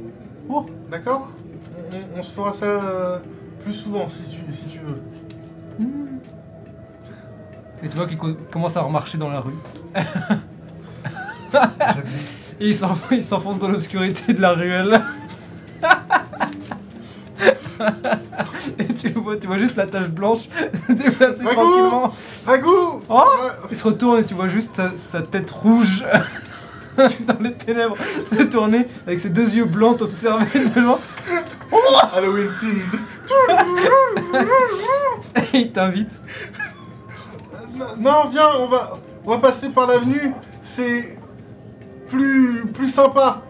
Oh. 0.49 0.67
D'accord? 0.91 1.29
On, 1.93 1.97
on- 1.97 2.21
on 2.21 2.23
se 2.23 2.31
fera 2.33 2.53
ça 2.55 2.67
euh, 2.67 3.19
plus 3.65 3.73
souvent 3.75 4.07
si 4.09 4.23
tu, 4.23 4.53
si 4.53 4.67
tu 4.67 4.79
veux. 4.79 5.01
Et 7.83 7.89
tu 7.89 7.97
vois 7.97 8.07
qu'il 8.07 8.19
co- 8.19 8.35
commence 8.51 8.77
à 8.77 8.83
remarcher 8.83 9.17
dans 9.19 9.29
la 9.31 9.41
rue. 9.41 9.55
Et 12.61 12.69
il 12.69 12.75
s'enf- 12.75 12.99
il 13.11 13.25
s'enfonce 13.25 13.59
dans 13.59 13.69
l'obscurité 13.69 14.33
de 14.35 14.41
la 14.41 14.53
ruelle. 14.53 15.01
Et 18.79 18.85
tu 18.95 19.09
le 19.09 19.21
vois, 19.21 19.37
tu 19.37 19.47
vois 19.47 19.57
juste 19.59 19.77
la 19.77 19.87
tache 19.87 20.09
blanche 20.09 20.41
se 20.87 20.93
déplacer 20.93 21.39
tranquillement. 21.55 22.15
Oh 23.09 23.25
Il 23.71 23.77
se 23.77 23.85
retourne 23.85 24.21
et 24.21 24.25
tu 24.25 24.35
vois 24.35 24.49
juste 24.49 24.75
sa, 24.75 24.95
sa 24.95 25.23
tête 25.23 25.51
rouge 25.51 26.05
dans 26.99 27.39
les 27.41 27.55
ténèbres 27.55 27.97
se 28.31 28.43
tourner 28.43 28.87
avec 29.07 29.19
ses 29.19 29.31
deux 29.31 29.55
yeux 29.55 29.65
blancs 29.65 29.97
t'observer 29.99 30.47
devant. 30.77 30.99
Halloween 32.13 32.49
themed. 32.61 33.01
Et 35.55 35.59
il 35.61 35.73
t'invite. 35.73 36.21
Non, 37.99 38.29
viens, 38.31 38.49
on 38.59 38.67
va, 38.67 38.99
on 39.25 39.31
va 39.31 39.39
passer 39.39 39.71
par 39.71 39.87
l'avenue. 39.87 40.33
C'est 40.63 41.19
plus, 42.09 42.67
plus 42.67 42.91
sympa 42.91 43.43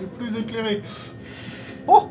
et 0.00 0.06
plus 0.06 0.36
éclairé. 0.38 0.82
Oh 1.86 2.08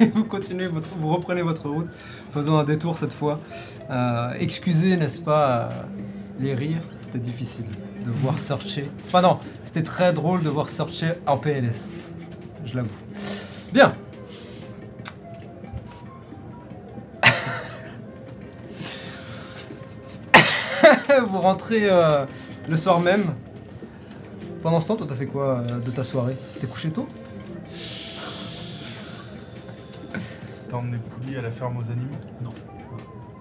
Et 0.00 0.06
vous 0.14 0.24
continuez, 0.24 0.66
votre, 0.66 0.90
vous 0.96 1.12
reprenez 1.14 1.42
votre 1.42 1.68
route, 1.68 1.88
faisant 2.32 2.58
un 2.58 2.64
détour 2.64 2.96
cette 2.96 3.12
fois. 3.12 3.40
Euh, 3.90 4.32
excusez, 4.38 4.96
n'est-ce 4.96 5.20
pas, 5.20 5.64
euh, 5.64 5.68
les 6.40 6.54
rires, 6.54 6.82
c'était 6.96 7.18
difficile 7.18 7.66
de 8.04 8.10
voir 8.10 8.38
Searcher. 8.38 8.90
Enfin 9.06 9.22
non, 9.22 9.38
c'était 9.64 9.82
très 9.82 10.12
drôle 10.12 10.42
de 10.42 10.48
voir 10.48 10.68
Searcher 10.68 11.12
en 11.26 11.36
PLS. 11.36 11.92
Je 12.64 12.76
l'avoue. 12.76 12.88
Bien. 13.72 13.94
vous 21.28 21.40
rentrez 21.40 21.88
euh, 21.90 22.24
le 22.68 22.76
soir 22.76 23.00
même. 23.00 23.34
Pendant 24.62 24.80
ce 24.80 24.88
temps, 24.88 24.96
toi, 24.96 25.06
t'as 25.08 25.14
fait 25.16 25.26
quoi 25.26 25.58
euh, 25.58 25.80
de 25.80 25.90
ta 25.90 26.04
soirée? 26.04 26.36
T'es 26.60 26.66
couché 26.66 26.90
tôt? 26.90 27.06
T'as 30.70 30.76
emmené 30.76 30.98
Pouli 30.98 31.36
à 31.36 31.42
la 31.42 31.50
ferme 31.50 31.76
aux 31.78 31.90
animaux? 31.90 32.16
Non. 32.42 32.52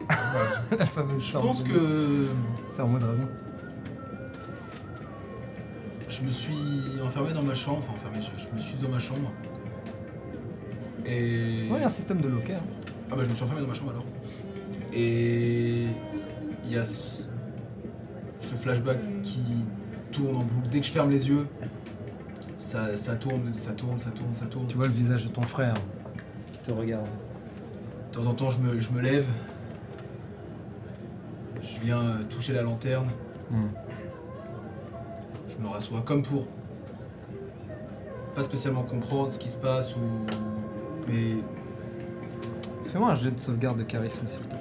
La 0.78 0.86
fameuse 0.86 1.26
Je 1.26 1.32
ferme 1.32 1.46
pense 1.46 1.62
que 1.64 2.28
Ferme 2.76 2.96
au 2.96 3.00
dragon. 3.00 3.28
je 6.10 6.24
me 6.24 6.30
suis 6.30 6.54
enfermé 7.04 7.32
dans 7.34 7.44
ma 7.44 7.54
chambre, 7.54 7.78
enfin 7.80 7.94
enfermé, 7.94 8.18
je, 8.22 8.44
je 8.44 8.48
me 8.54 8.60
suis 8.60 8.76
dans 8.78 8.90
ma 8.90 9.00
chambre. 9.00 9.32
Et. 11.06 11.68
Ouais, 11.70 11.78
il 11.78 11.80
y 11.80 11.84
a 11.84 11.86
un 11.86 11.90
système 11.90 12.20
de 12.22 12.28
locker. 12.28 12.58
Ah 13.10 13.16
bah 13.16 13.24
je 13.24 13.30
me 13.30 13.34
suis 13.36 13.44
enfermé 13.44 13.62
dans 13.62 13.68
ma 13.68 13.74
chambre 13.74 13.92
alors. 13.92 14.06
Et 14.94 15.86
il 16.66 16.72
y 16.72 16.78
a 16.78 16.84
ce, 18.42 18.56
flashback 18.56 18.98
qui 19.24 19.42
tourne 20.12 20.36
en 20.36 20.44
boucle. 20.44 20.70
Dès 20.70 20.80
que 20.80 20.86
je 20.86 20.92
ferme 20.92 21.10
les 21.10 21.28
yeux, 21.28 21.48
ça, 22.58 22.96
ça 22.96 23.16
tourne, 23.16 23.54
ça 23.54 23.72
tourne, 23.72 23.98
ça 23.98 24.12
tourne, 24.12 24.34
ça 24.34 24.46
tourne. 24.46 24.68
Tu 24.68 24.76
vois 24.76 24.88
le 24.88 24.94
visage 24.94 25.26
de 25.26 25.30
ton 25.30 25.44
frère 25.44 25.76
qui 26.54 26.60
te 26.60 26.72
regarde. 26.72 27.08
De 28.12 28.18
temps 28.18 28.28
en 28.28 28.34
temps, 28.34 28.50
je 28.50 28.60
me, 28.60 28.80
je 28.80 28.92
me 28.92 29.02
lève. 29.02 29.26
Je 31.62 31.80
viens 31.84 32.02
euh, 32.02 32.24
toucher 32.30 32.54
la 32.54 32.64
lanterne. 32.64 33.08
Hmm. 33.50 33.68
Je 35.48 35.64
me 35.64 35.68
rassois 35.68 36.02
comme 36.02 36.24
pour 36.24 36.46
pas 38.36 38.44
spécialement 38.44 38.84
comprendre 38.84 39.32
ce 39.32 39.40
qui 39.40 39.50
se 39.50 39.58
passe 39.58 39.96
ou. 39.96 40.00
Mais 41.08 41.36
Fais-moi 42.92 43.12
un 43.12 43.16
jet 43.16 43.32
de 43.32 43.40
sauvegarde 43.40 43.78
de 43.78 43.84
charisme, 43.84 44.28
s'il 44.28 44.42
te 44.42 44.50
plaît. 44.50 44.58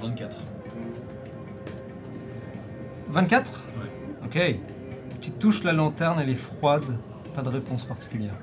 24. 0.00 0.36
24 3.10 3.64
Ouais. 3.76 4.24
Ok. 4.24 4.60
Tu 5.20 5.30
touches 5.32 5.64
la 5.64 5.72
lanterne, 5.72 6.18
elle 6.20 6.30
est 6.30 6.34
froide. 6.34 6.98
Pas 7.34 7.42
de 7.42 7.48
réponse 7.48 7.84
particulière. 7.84 8.34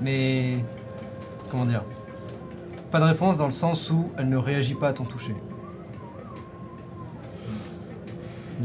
Mais. 0.00 0.64
Comment 1.50 1.64
dire? 1.64 1.84
Pas 2.90 3.00
de 3.00 3.04
réponse 3.04 3.36
dans 3.36 3.46
le 3.46 3.52
sens 3.52 3.90
où 3.90 4.10
elle 4.18 4.28
ne 4.28 4.36
réagit 4.36 4.74
pas 4.74 4.88
à 4.88 4.92
ton 4.92 5.04
toucher. 5.04 5.34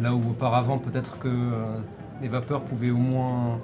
Là 0.02 0.14
où 0.14 0.32
auparavant, 0.32 0.78
peut-être 0.78 1.18
que 1.18 1.28
euh, 1.28 1.80
les 2.22 2.28
vapeurs 2.28 2.64
pouvaient 2.64 2.92
au 2.92 2.98
moins. 2.98 3.60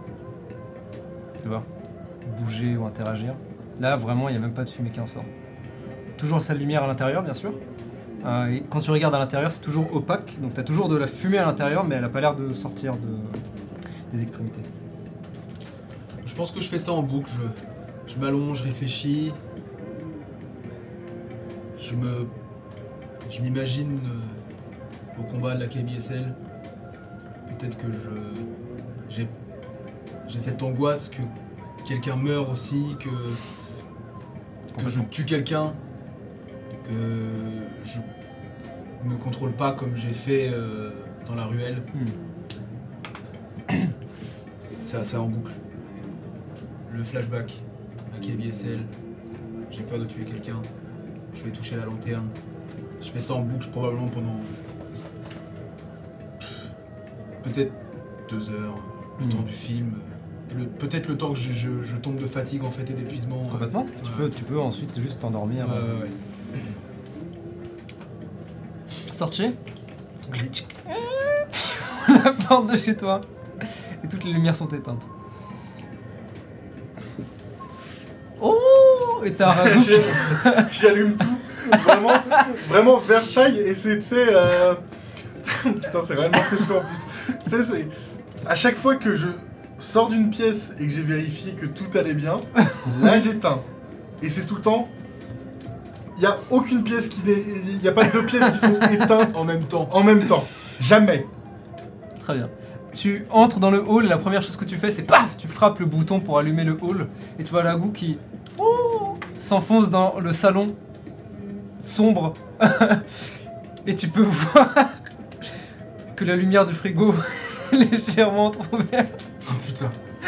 Tu 1.41 1.47
vois 1.47 1.63
Bouger 2.37 2.77
ou 2.77 2.85
interagir. 2.85 3.33
Là, 3.79 3.95
vraiment, 3.95 4.29
il 4.29 4.33
n'y 4.33 4.37
a 4.37 4.41
même 4.41 4.53
pas 4.53 4.63
de 4.63 4.69
fumée 4.69 4.89
qui 4.89 4.99
en 4.99 5.07
sort. 5.07 5.25
Toujours 6.17 6.41
sa 6.41 6.53
lumière 6.53 6.83
à 6.83 6.87
l'intérieur, 6.87 7.23
bien 7.23 7.33
sûr. 7.33 7.53
Euh, 8.25 8.47
et 8.47 8.63
quand 8.69 8.79
tu 8.79 8.91
regardes 8.91 9.15
à 9.15 9.19
l'intérieur, 9.19 9.51
c'est 9.51 9.61
toujours 9.61 9.93
opaque, 9.93 10.39
donc 10.41 10.53
tu 10.53 10.59
as 10.59 10.63
toujours 10.63 10.87
de 10.87 10.95
la 10.95 11.07
fumée 11.07 11.39
à 11.39 11.45
l'intérieur, 11.45 11.83
mais 11.83 11.95
elle 11.95 12.01
n'a 12.01 12.09
pas 12.09 12.21
l'air 12.21 12.35
de 12.35 12.53
sortir 12.53 12.95
de, 12.95 14.15
des 14.15 14.21
extrémités. 14.21 14.61
Je 16.25 16.33
pense 16.35 16.51
que 16.51 16.61
je 16.61 16.69
fais 16.69 16.77
ça 16.77 16.93
en 16.93 17.03
boucle. 17.03 17.29
Je, 17.29 18.13
je 18.13 18.19
m'allonge, 18.19 18.59
je 18.59 18.63
réfléchis. 18.63 19.31
Je 21.77 21.95
me. 21.95 22.27
Je 23.29 23.41
m'imagine 23.41 23.99
euh, 24.05 25.21
au 25.21 25.23
combat 25.23 25.55
de 25.55 25.59
la 25.59 25.67
KBSL. 25.67 26.33
Peut-être 27.49 27.77
que 27.77 27.91
je. 27.91 28.09
J'ai. 29.09 29.27
J'ai 30.27 30.39
cette 30.39 30.63
angoisse 30.63 31.09
que 31.09 31.21
quelqu'un 31.85 32.15
meurt 32.15 32.49
aussi, 32.49 32.95
que. 32.99 33.09
Que 34.77 34.87
je 34.89 34.99
tue 35.01 35.25
quelqu'un. 35.25 35.73
Que 36.83 36.91
je 37.83 37.99
me 39.07 39.15
contrôle 39.15 39.51
pas 39.51 39.71
comme 39.71 39.95
j'ai 39.95 40.13
fait 40.13 40.49
euh, 40.51 40.91
dans 41.25 41.35
la 41.35 41.45
ruelle. 41.45 41.81
Hmm. 43.69 43.75
Ça, 44.59 45.03
ça 45.03 45.21
en 45.21 45.27
boucle. 45.27 45.51
Le 46.91 47.03
flashback, 47.03 47.53
la 48.13 48.19
KBSL, 48.19 48.79
j'ai 49.71 49.81
peur 49.83 49.97
de 49.99 50.05
tuer 50.05 50.23
quelqu'un, 50.25 50.61
je 51.33 51.43
vais 51.43 51.51
toucher 51.51 51.75
la 51.75 51.85
lanterne. 51.85 52.27
Je 53.01 53.09
fais 53.09 53.19
ça 53.19 53.33
en 53.33 53.41
boucle 53.41 53.69
probablement 53.69 54.07
pendant 54.07 54.39
peut-être 57.43 57.73
deux 58.29 58.49
heures, 58.49 58.77
le 59.19 59.25
Hmm. 59.25 59.29
temps 59.29 59.41
du 59.41 59.51
film. 59.53 59.93
Peut-être 60.79 61.07
le 61.07 61.17
temps 61.17 61.31
que 61.33 61.37
je, 61.39 61.51
je- 61.51 61.83
je 61.83 61.95
tombe 61.97 62.17
de 62.19 62.25
fatigue 62.25 62.63
en 62.63 62.69
fait 62.71 62.89
et 62.89 62.93
d'épuisement. 62.93 63.37
Complètement. 63.51 63.85
Tu, 64.03 64.09
Ouais. 64.09 64.15
peux, 64.17 64.29
tu 64.29 64.43
peux 64.43 64.59
ensuite 64.59 64.99
juste 64.99 65.19
t'endormir. 65.19 65.65
Ouais, 65.67 65.73
ouais, 65.73 66.01
ouais. 66.03 66.11
Sortez. 69.11 69.51
la 72.25 72.31
porte 72.33 72.71
de 72.71 72.77
chez 72.77 72.95
toi. 72.95 73.21
Et 74.03 74.07
toutes 74.07 74.23
les 74.25 74.33
lumières 74.33 74.55
sont 74.55 74.67
éteintes. 74.67 75.05
Oh 78.41 79.21
Et 79.23 79.33
t'as 79.33 79.55
J'allume 80.71 81.15
tout. 81.15 81.37
Vraiment, 81.85 82.11
vraiment 82.67 82.97
Versailles 82.97 83.59
et 83.59 83.73
c'est, 83.73 83.95
tu 83.99 84.01
sais, 84.03 84.27
euh... 84.33 84.73
putain, 85.63 86.01
c'est 86.05 86.13
réellement 86.15 86.41
ce 86.41 86.49
que 86.49 86.57
je 86.57 86.63
fais 86.63 86.75
en 86.77 86.81
plus. 86.81 87.35
Tu 87.45 87.49
sais, 87.49 87.63
c'est 87.63 87.87
à 88.45 88.53
chaque 88.55 88.75
fois 88.75 88.95
que 88.97 89.15
je 89.15 89.27
sors 89.83 90.09
d'une 90.09 90.29
pièce 90.29 90.73
et 90.79 90.87
que 90.87 90.93
j'ai 90.93 91.01
vérifié 91.01 91.53
que 91.53 91.65
tout 91.65 91.97
allait 91.97 92.13
bien, 92.13 92.37
là 93.01 93.19
j'éteins. 93.19 93.61
Et 94.21 94.29
c'est 94.29 94.45
tout 94.45 94.55
le 94.55 94.61
temps. 94.61 94.87
Il 96.17 96.23
y 96.23 96.25
a 96.25 96.37
aucune 96.51 96.83
pièce 96.83 97.09
qui, 97.09 97.19
il 97.25 97.83
y 97.83 97.87
a 97.87 97.91
pas 97.91 98.05
deux 98.05 98.23
pièces 98.23 98.51
qui 98.51 98.57
sont 98.59 98.79
éteintes 98.91 99.31
En 99.35 99.43
même 99.43 99.65
temps. 99.65 99.89
en 99.91 100.03
même 100.03 100.25
temps. 100.25 100.43
Jamais. 100.79 101.27
Très 102.21 102.35
bien. 102.35 102.49
Tu 102.93 103.25
entres 103.31 103.59
dans 103.59 103.71
le 103.71 103.83
hall, 103.85 104.05
la 104.05 104.17
première 104.17 104.41
chose 104.41 104.55
que 104.55 104.65
tu 104.65 104.77
fais, 104.77 104.91
c'est 104.91 105.03
paf 105.03 105.35
Tu 105.37 105.47
frappes 105.47 105.79
le 105.79 105.85
bouton 105.85 106.19
pour 106.19 106.37
allumer 106.39 106.63
le 106.63 106.77
hall, 106.81 107.07
et 107.37 107.43
tu 107.43 107.51
vois 107.51 107.63
Ragout 107.63 107.91
qui 107.91 108.19
oh, 108.59 109.17
s'enfonce 109.37 109.89
dans 109.89 110.19
le 110.19 110.31
salon 110.31 110.75
sombre. 111.81 112.35
et 113.87 113.95
tu 113.95 114.07
peux 114.07 114.21
voir 114.21 114.69
que 116.15 116.23
la 116.23 116.37
lumière 116.37 116.65
du 116.65 116.73
frigo 116.73 117.13
est 117.73 117.91
légèrement 117.91 118.45
entrouverte. 118.45 119.22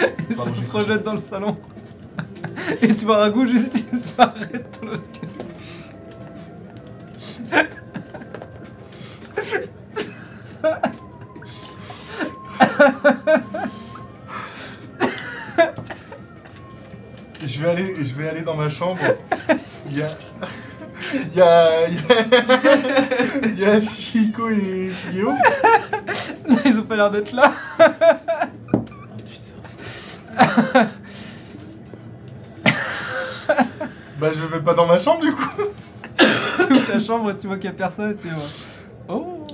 Et 0.01 0.33
Pardon, 0.35 0.53
se 0.53 0.59
j'ai 0.59 0.65
projette 0.65 1.03
dans 1.03 1.13
le 1.13 1.19
salon. 1.19 1.57
Et 2.81 2.95
tu 2.95 3.05
vois 3.05 3.17
Ragout 3.17 3.47
juste 3.47 3.73
disparaître 3.91 4.79
dans 4.81 4.87
l'autre 4.87 5.03
Je 17.45 17.61
vais 17.61 17.69
aller, 17.69 18.03
je 18.03 18.13
vais 18.15 18.29
aller 18.29 18.41
dans 18.41 18.55
ma 18.55 18.69
chambre. 18.69 18.99
Il 19.89 19.97
y 19.97 20.01
a, 20.01 20.07
il 21.13 21.33
y 21.35 21.41
a, 21.41 21.87
il 21.87 21.95
y 21.95 21.99
a, 21.99 22.03
il 23.43 23.59
y 23.59 23.65
a 23.65 23.79
Chico 23.79 24.49
et 24.49 24.91
Chio. 24.91 25.31
Ils 26.65 26.79
ont 26.79 26.83
pas 26.83 26.95
l'air 26.95 27.11
d'être 27.11 27.33
là. 27.33 27.51
Bah 34.19 34.29
je 34.33 34.41
vais 34.45 34.61
pas 34.61 34.73
dans 34.73 34.85
ma 34.87 34.97
chambre 34.97 35.21
du 35.21 35.31
coup. 35.33 35.49
tu 36.17 36.73
ouvres 36.73 36.87
ta 36.87 36.99
chambre 36.99 37.29
et 37.31 37.37
tu 37.37 37.47
vois 37.47 37.57
qu'il 37.57 37.65
y 37.65 37.73
a 37.73 37.73
personne 37.75 38.11
et 38.11 38.15
tu 38.15 38.29
vois. 38.29 38.43
Oh 39.09 39.45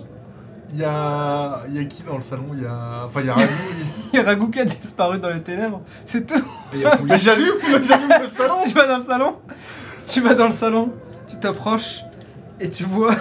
Il 0.72 0.80
y 0.80 0.84
a, 0.84 1.64
il 1.68 1.76
y 1.76 1.80
a 1.80 1.84
qui 1.86 2.04
dans 2.04 2.16
le 2.18 2.22
salon? 2.22 2.46
Il 2.54 2.62
y 2.64 2.66
a, 2.66 3.06
enfin 3.08 3.22
il 3.22 3.26
y 3.28 3.30
a 3.30 3.34
Ragou. 3.34 3.48
Il 4.14 4.18
y 4.18 4.20
a 4.20 4.24
Ragout 4.24 4.50
qui 4.50 4.60
a 4.60 4.66
disparu 4.66 5.20
dans 5.20 5.30
les 5.30 5.42
ténèbres. 5.42 5.82
C'est 6.06 6.28
tout. 6.28 6.44
Mais 7.06 7.18
j'allume, 7.18 7.54
j'allume 7.82 8.10
le 8.22 8.28
salon. 8.38 8.56
Tu 8.68 8.74
vas 8.74 8.86
dans 8.88 8.98
le 9.00 9.06
salon. 9.06 9.36
Tu 10.06 10.22
vas 10.22 10.34
dans 10.36 10.48
le 10.48 10.54
salon. 10.54 10.94
Tu 11.28 11.38
t'approches 11.40 12.02
et 12.60 12.70
tu 12.70 12.84
vois 12.84 13.16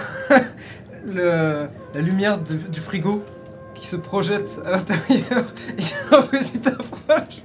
le, 1.07 1.67
la 1.95 2.01
lumière 2.01 2.37
de- 2.39 2.55
du 2.55 2.79
frigo 2.81 3.23
qui 3.73 3.87
se 3.87 3.95
projette 3.95 4.59
à 4.65 4.71
l'intérieur. 4.71 5.45
Et 5.77 5.83
alors 6.11 6.29
que 6.29 6.37
tu 6.37 6.59
t'approches 6.59 7.41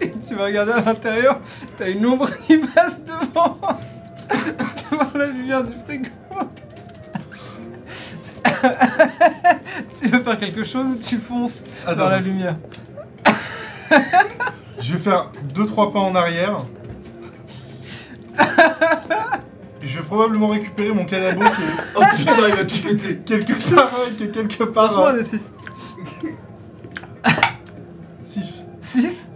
et 0.00 0.12
tu 0.26 0.34
vas 0.34 0.44
regarder 0.46 0.72
à 0.72 0.80
l'intérieur, 0.80 1.40
t'as 1.78 1.88
une 1.88 2.04
ombre 2.06 2.28
qui 2.46 2.58
passe 2.58 3.00
devant, 3.04 3.58
devant 4.90 5.10
la 5.14 5.26
lumière 5.26 5.64
du 5.64 5.72
frigo. 5.84 6.08
tu 9.98 10.08
veux 10.08 10.22
faire 10.22 10.38
quelque 10.38 10.64
chose 10.64 10.86
ou 10.86 10.96
tu 10.96 11.18
fonces 11.18 11.64
Attends, 11.86 12.00
dans 12.00 12.08
la 12.08 12.20
lumière? 12.20 12.56
Je 14.80 14.92
vais 14.92 14.98
faire 14.98 15.30
2-3 15.54 15.92
pas 15.92 15.98
en 15.98 16.14
arrière. 16.14 16.64
Je 19.82 19.96
vais 19.96 20.02
probablement 20.04 20.48
récupérer 20.48 20.92
mon 20.92 21.04
canabo 21.04 21.40
qui 21.40 21.62
est 21.62 21.96
Oh 21.96 22.02
putain, 22.16 22.48
il 22.48 22.54
va 22.54 22.64
tout 22.64 22.78
péter. 22.82 23.16
quelque 23.24 23.74
part, 23.74 23.90
qui 24.16 24.24
est 24.24 24.30
quelque 24.30 24.64
part. 24.64 24.88
Passe-moi 24.88 25.12
des 25.14 25.22
6. 25.24 25.30
6, 25.30 25.40
6, 26.20 26.26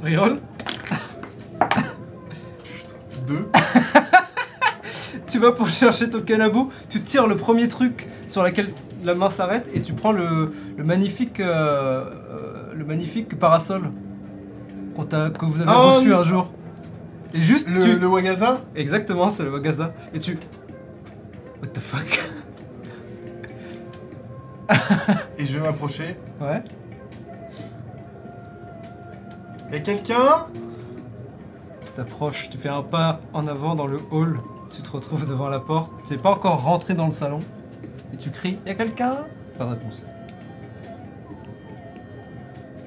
reroll. 0.05 0.39
2. 3.27 3.49
Tu 5.29 5.39
vas 5.41 5.51
pour 5.53 5.69
chercher 5.69 6.09
ton 6.11 6.21
canabo, 6.21 6.71
tu 6.89 7.01
tires 7.03 7.27
le 7.27 7.35
premier 7.35 7.67
truc 7.67 8.09
sur 8.29 8.45
lequel 8.45 8.69
la 9.03 9.15
main 9.17 9.31
s'arrête 9.31 9.69
et 9.75 9.81
tu 9.81 9.93
prends 9.93 10.13
le, 10.13 10.53
le 10.77 10.85
magnifique 10.85 11.41
euh, 11.41 12.05
euh, 12.05 12.73
le 12.73 12.85
magnifique 12.85 13.37
parasol 13.39 13.91
qu'on 14.95 15.05
t'a- 15.05 15.31
que 15.31 15.45
vous 15.45 15.61
avez 15.61 15.73
Oh, 15.75 15.95
reçu 15.97 16.15
un 16.15 16.23
jour. 16.23 16.53
Et 17.33 17.41
juste 17.41 17.69
Le, 17.69 17.83
tu... 17.83 17.99
le 17.99 18.07
Wagaza? 18.07 18.61
Exactement, 18.77 19.29
c'est 19.29 19.43
le 19.43 19.51
Wagaza. 19.51 19.93
Et 20.15 20.21
tu... 20.21 20.39
What 21.61 21.69
the 21.73 21.81
fuck? 21.81 22.23
Et 25.39 25.47
je 25.47 25.53
vais 25.59 25.61
m'approcher. 25.67 26.17
Ouais. 26.41 26.63
Y'a 29.73 29.81
quelqu'un 29.81 30.47
Tu 31.85 31.93
t'approches, 31.93 32.51
tu 32.51 32.59
fais 32.59 32.69
un 32.69 32.83
pas 32.83 33.21
en 33.33 33.47
avant 33.47 33.75
dans 33.75 33.87
le 33.87 34.01
hall, 34.11 34.41
tu 34.73 34.83
te 34.83 34.91
retrouves 34.91 35.27
devant 35.27 35.49
la 35.49 35.61
porte, 35.61 35.93
tu 36.07 36.13
n'es 36.13 36.19
pas 36.19 36.31
encore 36.31 36.63
rentré 36.63 36.95
dans 36.95 37.07
le 37.07 37.13
salon, 37.13 37.41
et 38.13 38.17
tu 38.17 38.31
cries 38.31 38.59
«Y'a 38.67 38.75
quelqu'un?» 38.75 39.19
Pas 39.59 39.65
de 39.65 39.71
réponse. 39.71 40.05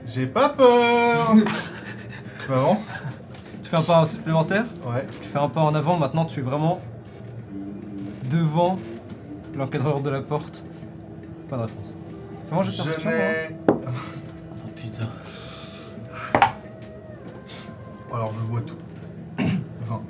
J'ai 0.08 0.26
pas 0.26 0.49
peur 0.49 1.36
Je 2.48 2.52
m'avance. 2.52 2.90
Tu 3.62 3.70
fais 3.70 3.78
un 3.78 3.82
pas 3.82 4.06
supplémentaire 4.06 4.66
Ouais. 4.86 5.06
Tu 5.22 5.28
fais 5.28 5.40
un 5.40 5.49
pas 5.49 5.62
en 5.62 5.76
avant, 5.76 5.98
maintenant 5.98 6.24
tu 6.24 6.40
es 6.40 6.44
vraiment 6.44 6.80
devant 8.30 8.80
l'encadreur 9.54 9.99
de 9.99 10.10
la 10.10 10.22
porte. 10.22 10.66
Pas 11.49 11.58
de 11.58 11.62
réponse. 11.64 11.94
Comment 12.49 12.64
je 12.64 12.72
vais. 12.72 13.58
Oh 13.70 14.70
putain. 14.76 15.08
Alors 18.13 18.34
je 18.34 18.39
vois 18.39 18.61
tout. 18.61 18.77
20. 19.38 20.01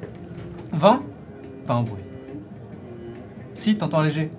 20 0.74 1.02
Pas 1.66 1.74
un 1.74 1.84
bruit. 1.84 2.04
Si, 3.54 3.78
t'entends 3.78 4.02
léger. 4.02 4.32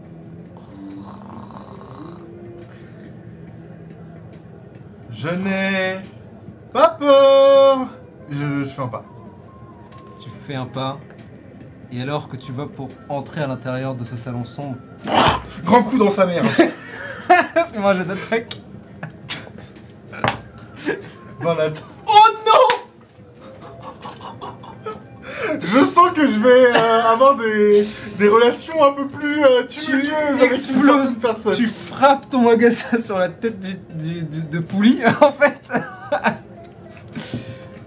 Je 5.10 5.28
n'ai 5.28 5.98
pas 6.72 6.90
peur 6.90 7.88
je, 8.30 8.62
je 8.62 8.68
fais 8.68 8.82
un 8.82 8.88
pas. 8.88 9.04
Tu 10.22 10.28
fais 10.46 10.54
un 10.54 10.66
pas. 10.66 10.98
Et 11.90 12.02
alors 12.02 12.28
que 12.28 12.36
tu 12.36 12.52
vas 12.52 12.66
pour 12.66 12.88
entrer 13.08 13.40
à 13.40 13.46
l'intérieur 13.46 13.94
de 13.94 14.04
ce 14.04 14.16
salon 14.16 14.44
sombre, 14.44 14.76
Grand 15.64 15.82
coup 15.82 15.98
dans 15.98 16.10
sa 16.10 16.26
mère. 16.26 16.44
fais-moi 17.72 17.90
un 17.90 17.94
jet 17.94 18.04
d'attaque. 18.04 18.60
20 21.40 21.54
nat. 21.54 21.72
Oh 22.06 22.12
non 22.46 22.67
Je 25.62 25.78
sens 25.84 26.12
que 26.14 26.26
je 26.26 26.38
vais 26.40 26.66
euh, 26.76 27.02
avoir 27.12 27.36
des, 27.36 27.86
des 28.18 28.28
relations 28.28 28.84
un 28.84 28.92
peu 28.92 29.06
plus 29.08 29.42
euh, 29.44 29.64
tumultueuses 29.66 30.40
avec 30.42 30.52
une 30.52 30.82
certaine 30.82 31.16
personne. 31.16 31.54
Tu 31.54 31.66
frappes 31.66 32.28
ton 32.30 32.44
Wagasa 32.44 33.00
sur 33.00 33.18
la 33.18 33.28
tête 33.28 33.58
du, 33.60 33.74
du- 33.94 34.22
du- 34.22 34.42
de 34.42 34.58
Pouli, 34.60 35.00
en 35.20 35.32
fait. 35.32 35.58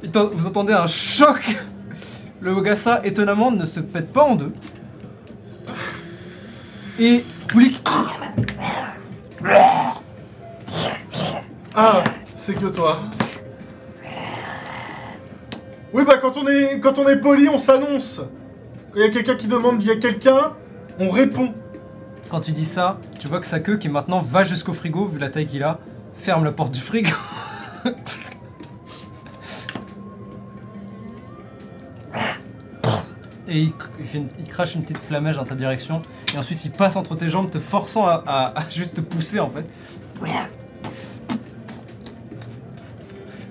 Il 0.03 0.11
t'en- 0.11 0.29
Vous 0.33 0.47
entendez 0.47 0.73
un 0.73 0.87
choc. 0.87 1.55
Le 2.41 2.51
Wagasa, 2.53 3.01
étonnamment, 3.03 3.51
ne 3.51 3.65
se 3.65 3.79
pète 3.79 4.11
pas 4.11 4.23
en 4.23 4.35
deux. 4.35 4.51
Et 6.99 7.23
Pouli 7.47 7.79
Ah, 11.75 12.03
c'est 12.35 12.55
que 12.55 12.65
toi. 12.67 12.99
Oui, 15.93 16.03
bah 16.05 16.17
quand 16.21 16.37
on 16.37 16.47
est, 16.47 16.79
quand 16.79 16.99
on 16.99 17.07
est 17.09 17.17
poli, 17.19 17.49
on 17.49 17.57
s'annonce. 17.59 18.21
Quand 18.91 18.99
il 18.99 19.01
y 19.01 19.05
a 19.05 19.09
quelqu'un 19.09 19.35
qui 19.35 19.47
demande 19.47 19.81
il 19.81 19.87
y 19.87 19.91
a 19.91 19.97
quelqu'un, 19.97 20.53
on 20.99 21.09
répond. 21.09 21.53
Quand 22.29 22.39
tu 22.41 22.51
dis 22.51 22.65
ça, 22.65 22.99
tu 23.19 23.27
vois 23.27 23.39
que 23.41 23.45
sa 23.45 23.59
queue 23.59 23.77
qui 23.77 23.89
maintenant 23.89 24.21
va 24.21 24.43
jusqu'au 24.43 24.73
frigo, 24.73 25.05
vu 25.05 25.19
la 25.19 25.29
taille 25.29 25.47
qu'il 25.47 25.63
a, 25.63 25.79
ferme 26.13 26.45
la 26.45 26.51
porte 26.51 26.71
du 26.71 26.79
frigo. 26.79 27.09
Et 33.47 33.63
il, 33.63 33.73
crache 34.47 34.75
une 34.75 34.83
petite 34.83 34.99
flamège 34.99 35.35
dans 35.35 35.43
ta 35.43 35.55
direction, 35.55 36.01
et 36.33 36.37
ensuite 36.37 36.63
il 36.63 36.71
passe 36.71 36.95
entre 36.95 37.15
tes 37.17 37.29
jambes, 37.29 37.49
te 37.49 37.59
forçant 37.59 38.05
à, 38.05 38.23
à- 38.25 38.59
à 38.61 38.69
juste 38.69 38.93
te 38.93 39.01
pousser 39.01 39.39
en 39.39 39.49
fait. 39.49 39.65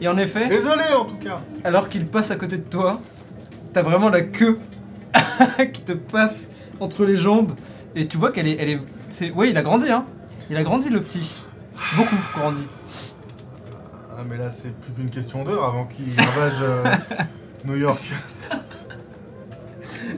Et 0.01 0.09
en 0.09 0.17
effet, 0.17 0.49
Désolé 0.49 0.85
en 0.99 1.05
tout 1.05 1.17
cas. 1.17 1.41
alors 1.65 1.89
qu'il 1.89 2.07
passe 2.07 2.31
à 2.31 2.37
côté 2.37 2.57
de 2.57 2.63
toi, 2.63 3.01
t'as 3.73 3.83
vraiment 3.83 4.09
la 4.09 4.23
queue 4.23 4.59
qui 5.73 5.83
te 5.83 5.93
passe 5.93 6.49
entre 6.81 7.05
les 7.05 7.17
jambes 7.17 7.53
et 7.95 8.07
tu 8.09 8.17
vois 8.17 8.33
qu'elle 8.33 8.47
est, 8.47 8.57
elle 8.59 8.69
est, 8.71 8.81
c'est, 9.11 9.33
il 9.47 9.57
a 9.59 9.63
grandi 9.63 9.91
hein. 9.91 10.07
Il 10.49 10.57
a 10.57 10.63
grandi 10.63 10.89
le 10.89 11.01
petit, 11.03 11.45
beaucoup 11.97 12.17
grandi. 12.35 12.65
Ah 14.17 14.23
mais 14.29 14.37
là 14.39 14.51
c'est 14.51 14.75
plus 14.75 14.93
qu'une 14.93 15.11
question 15.11 15.45
d'heure 15.45 15.65
avant 15.65 15.85
qu'il 15.87 16.15
ravage 16.19 16.59
euh, 16.63 16.85
New 17.65 17.77
York. 17.77 18.01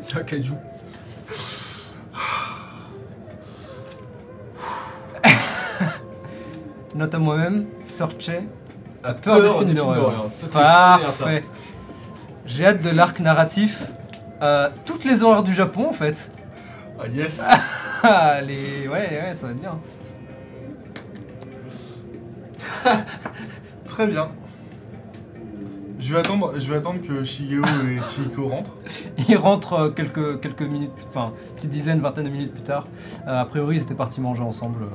C'est 0.00 0.18
un 0.18 0.22
kaiju. 0.22 0.52
Note 6.94 7.14
à 7.14 7.18
moi-même, 7.18 7.66
Sorche 7.82 8.30
a 9.04 9.14
peur, 9.14 9.40
des 9.64 9.66
films 9.66 9.74
d'horreur. 9.76 10.26
Parfait. 10.52 11.44
J'ai 12.46 12.66
hâte 12.66 12.82
de 12.82 12.90
l'arc 12.90 13.18
narratif. 13.20 13.84
Euh, 14.42 14.68
toutes 14.84 15.04
les 15.04 15.22
horreurs 15.22 15.42
du 15.44 15.54
Japon 15.54 15.86
en 15.88 15.92
fait. 15.92 16.30
Ah 17.00 17.06
yes. 17.08 17.42
Ah, 18.04 18.40
les, 18.40 18.88
ouais, 18.88 18.94
ouais, 19.22 19.36
ça 19.36 19.46
va 19.46 19.52
être 19.52 19.60
bien. 19.60 19.78
Très 23.86 24.06
bien. 24.08 24.28
Je 26.00 26.12
vais 26.12 26.18
attendre, 26.18 26.54
je 26.58 26.68
vais 26.68 26.78
attendre 26.78 27.00
que 27.00 27.22
Shigeo 27.22 27.62
et 27.62 28.00
Chihiko 28.10 28.48
rentrent. 28.48 28.72
Ils 29.28 29.36
rentrent 29.36 29.72
euh, 29.74 29.90
quelques, 29.90 30.40
quelques 30.40 30.62
minutes, 30.62 30.92
plus- 30.94 31.04
enfin, 31.06 31.32
une 31.50 31.54
petite 31.54 31.70
dizaine, 31.70 32.00
vingtaine 32.00 32.24
de 32.24 32.30
minutes 32.30 32.52
plus 32.52 32.62
tard. 32.64 32.88
Euh, 33.28 33.40
a 33.40 33.44
priori, 33.44 33.76
ils 33.76 33.82
étaient 33.82 33.94
partis 33.94 34.20
manger 34.20 34.42
ensemble. 34.42 34.86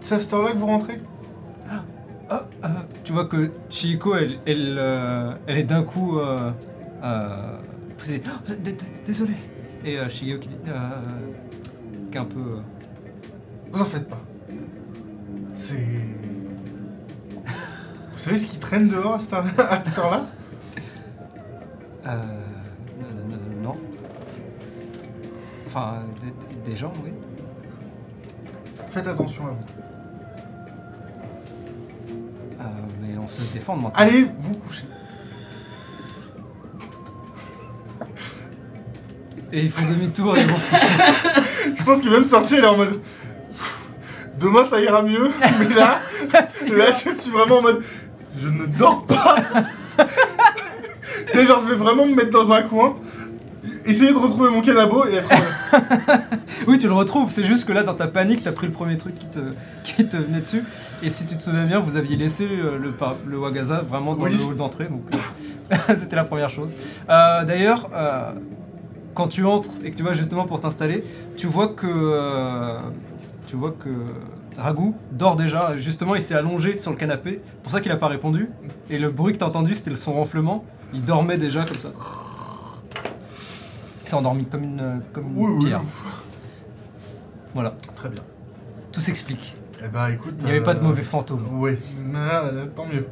C'est 0.00 0.14
à 0.14 0.20
cette 0.20 0.32
heure-là 0.32 0.52
que 0.52 0.56
vous 0.56 0.66
rentrez? 0.66 1.02
Ah, 2.32 2.46
ah, 2.62 2.68
tu 3.02 3.12
vois 3.12 3.24
que 3.26 3.50
Chihiko, 3.70 4.14
elle, 4.14 4.38
elle, 4.46 4.76
euh, 4.78 5.32
elle 5.48 5.58
est 5.58 5.64
d'un 5.64 5.82
coup 5.82 6.18
euh, 6.18 6.52
euh. 7.02 7.56
Oh, 8.02 8.06
d- 8.06 8.72
d- 8.72 8.76
désolé. 9.04 9.34
Et 9.84 9.98
euh, 9.98 10.08
Shigeo 10.08 10.38
qui 10.38 10.48
dit, 10.48 10.56
euh, 10.68 10.90
qui 12.10 12.16
est 12.16 12.20
un 12.20 12.24
peu. 12.24 12.60
Vous 13.72 13.80
en 13.80 13.84
faites 13.84 14.08
pas. 14.08 14.20
C'est. 15.54 15.74
Vous 18.12 18.18
savez 18.18 18.38
ce 18.38 18.46
qui 18.46 18.58
traîne 18.58 18.88
dehors 18.88 19.14
à 19.14 19.18
cette 19.20 19.32
heure-là? 19.98 20.26
Euh, 22.06 22.10
n- 23.00 23.32
n- 23.32 23.62
non. 23.62 23.76
Enfin, 25.66 26.04
des, 26.22 26.70
des 26.70 26.76
gens, 26.76 26.92
oui. 27.04 27.10
Faites 28.88 29.06
attention 29.06 29.46
à 29.46 29.50
vous. 29.50 29.58
Sait 33.30 33.42
se 33.42 33.52
défendre 33.52 33.82
maintenant. 33.82 33.98
Allez 33.98 34.26
vous 34.38 34.54
coucher. 34.54 34.84
Et 39.52 39.62
ils 39.62 39.70
font 39.70 39.82
demi-tour 39.82 40.36
et 40.36 40.40
ils 40.40 40.46
vont 40.46 40.58
se 40.58 40.70
coucher. 40.70 41.74
Je 41.78 41.84
pense 41.84 42.00
qu'il 42.00 42.10
va 42.10 42.16
même 42.16 42.24
sortir, 42.24 42.58
il 42.58 42.64
est 42.64 42.68
en 42.68 42.76
mode. 42.76 43.00
Demain 44.38 44.64
ça 44.64 44.80
ira 44.80 45.02
mieux, 45.02 45.30
mais 45.58 45.74
là, 45.74 46.00
là 46.32 46.92
je 46.92 47.10
suis 47.20 47.30
vraiment 47.30 47.58
en 47.58 47.62
mode. 47.62 47.84
Je 48.40 48.48
ne 48.48 48.64
dors 48.66 49.04
pas 49.04 49.36
Tu 51.26 51.38
sais, 51.38 51.44
genre 51.44 51.62
je 51.62 51.70
vais 51.70 51.76
vraiment 51.76 52.06
me 52.06 52.14
mettre 52.14 52.30
dans 52.30 52.50
un 52.52 52.62
coin, 52.62 52.96
essayer 53.84 54.12
de 54.12 54.16
retrouver 54.16 54.50
mon 54.50 54.62
canabo 54.62 55.04
et 55.06 55.16
être. 55.16 55.28
Oui, 56.66 56.78
tu 56.78 56.86
le 56.86 56.92
retrouves, 56.94 57.30
c'est 57.30 57.44
juste 57.44 57.66
que 57.66 57.72
là, 57.72 57.82
dans 57.82 57.94
ta 57.94 58.06
panique, 58.06 58.42
t'as 58.42 58.52
pris 58.52 58.66
le 58.66 58.72
premier 58.72 58.96
truc 58.96 59.18
qui 59.18 59.26
te, 59.26 59.38
qui 59.84 60.04
te 60.06 60.16
venait 60.16 60.40
dessus. 60.40 60.62
Et 61.02 61.10
si 61.10 61.26
tu 61.26 61.36
te 61.36 61.42
souviens 61.42 61.66
bien, 61.66 61.80
vous 61.80 61.96
aviez 61.96 62.16
laissé 62.16 62.46
euh, 62.50 62.78
le, 62.78 62.92
le 63.26 63.38
Wagaza 63.38 63.82
vraiment 63.88 64.14
dans 64.14 64.24
Oui. 64.24 64.36
le 64.36 64.44
hall 64.44 64.56
d'entrée, 64.56 64.86
donc 64.88 65.02
euh, 65.14 65.76
c'était 66.00 66.16
la 66.16 66.24
première 66.24 66.50
chose. 66.50 66.72
Euh, 67.08 67.44
D'ailleurs, 67.44 67.88
euh, 67.94 68.32
quand 69.14 69.28
tu 69.28 69.44
entres 69.44 69.70
et 69.84 69.90
que 69.90 69.96
tu 69.96 70.02
vas 70.02 70.12
justement 70.14 70.44
pour 70.44 70.60
t'installer, 70.60 71.02
tu 71.36 71.46
vois 71.46 71.68
que. 71.68 71.86
euh, 71.88 72.78
tu 73.46 73.56
vois 73.56 73.72
que. 73.72 73.88
Ragout 74.58 74.94
dort 75.12 75.36
déjà, 75.36 75.76
justement 75.78 76.14
il 76.16 76.20
s'est 76.20 76.34
allongé 76.34 76.76
sur 76.76 76.90
le 76.90 76.96
canapé, 76.98 77.40
pour 77.62 77.72
ça 77.72 77.80
qu'il 77.80 77.90
a 77.92 77.96
pas 77.96 78.08
répondu. 78.08 78.50
Et 78.90 78.98
le 78.98 79.08
bruit 79.08 79.32
que 79.32 79.38
t'as 79.38 79.46
entendu 79.46 79.74
c'était 79.74 79.94
son 79.96 80.12
ronflement, 80.12 80.64
il 80.92 81.02
dormait 81.02 81.38
déjà 81.38 81.64
comme 81.64 81.78
ça. 81.78 81.88
S'est 84.10 84.16
endormi 84.16 84.44
comme 84.44 84.64
une, 84.64 85.00
comme 85.12 85.28
une 85.28 85.38
Oui, 85.38 85.52
oui. 85.52 85.66
pierre. 85.66 85.82
Voilà. 87.54 87.76
Très 87.94 88.08
bien. 88.08 88.24
Tout 88.90 89.00
s'explique. 89.00 89.54
Eh 89.84 89.86
bah 89.86 90.10
écoute. 90.10 90.34
Il 90.40 90.46
n'y 90.46 90.50
avait 90.50 90.64
pas 90.64 90.74
de 90.74 90.80
euh, 90.80 90.82
mauvais 90.82 91.04
fantômes. 91.04 91.46
Oui, 91.52 91.78
euh, 92.12 92.66
tant 92.74 92.86
mieux. 92.86 93.06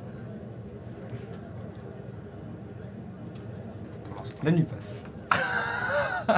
La 4.43 4.51
nuit 4.51 4.65
passe. 4.65 5.03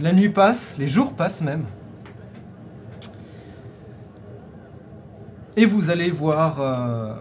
La 0.00 0.12
nuit 0.14 0.30
passe, 0.30 0.76
les 0.78 0.88
jours 0.88 1.12
passent 1.12 1.42
même. 1.42 1.66
Et 5.58 5.66
vous 5.66 5.90
allez 5.90 6.10
voir, 6.10 6.60
euh, 6.62 7.14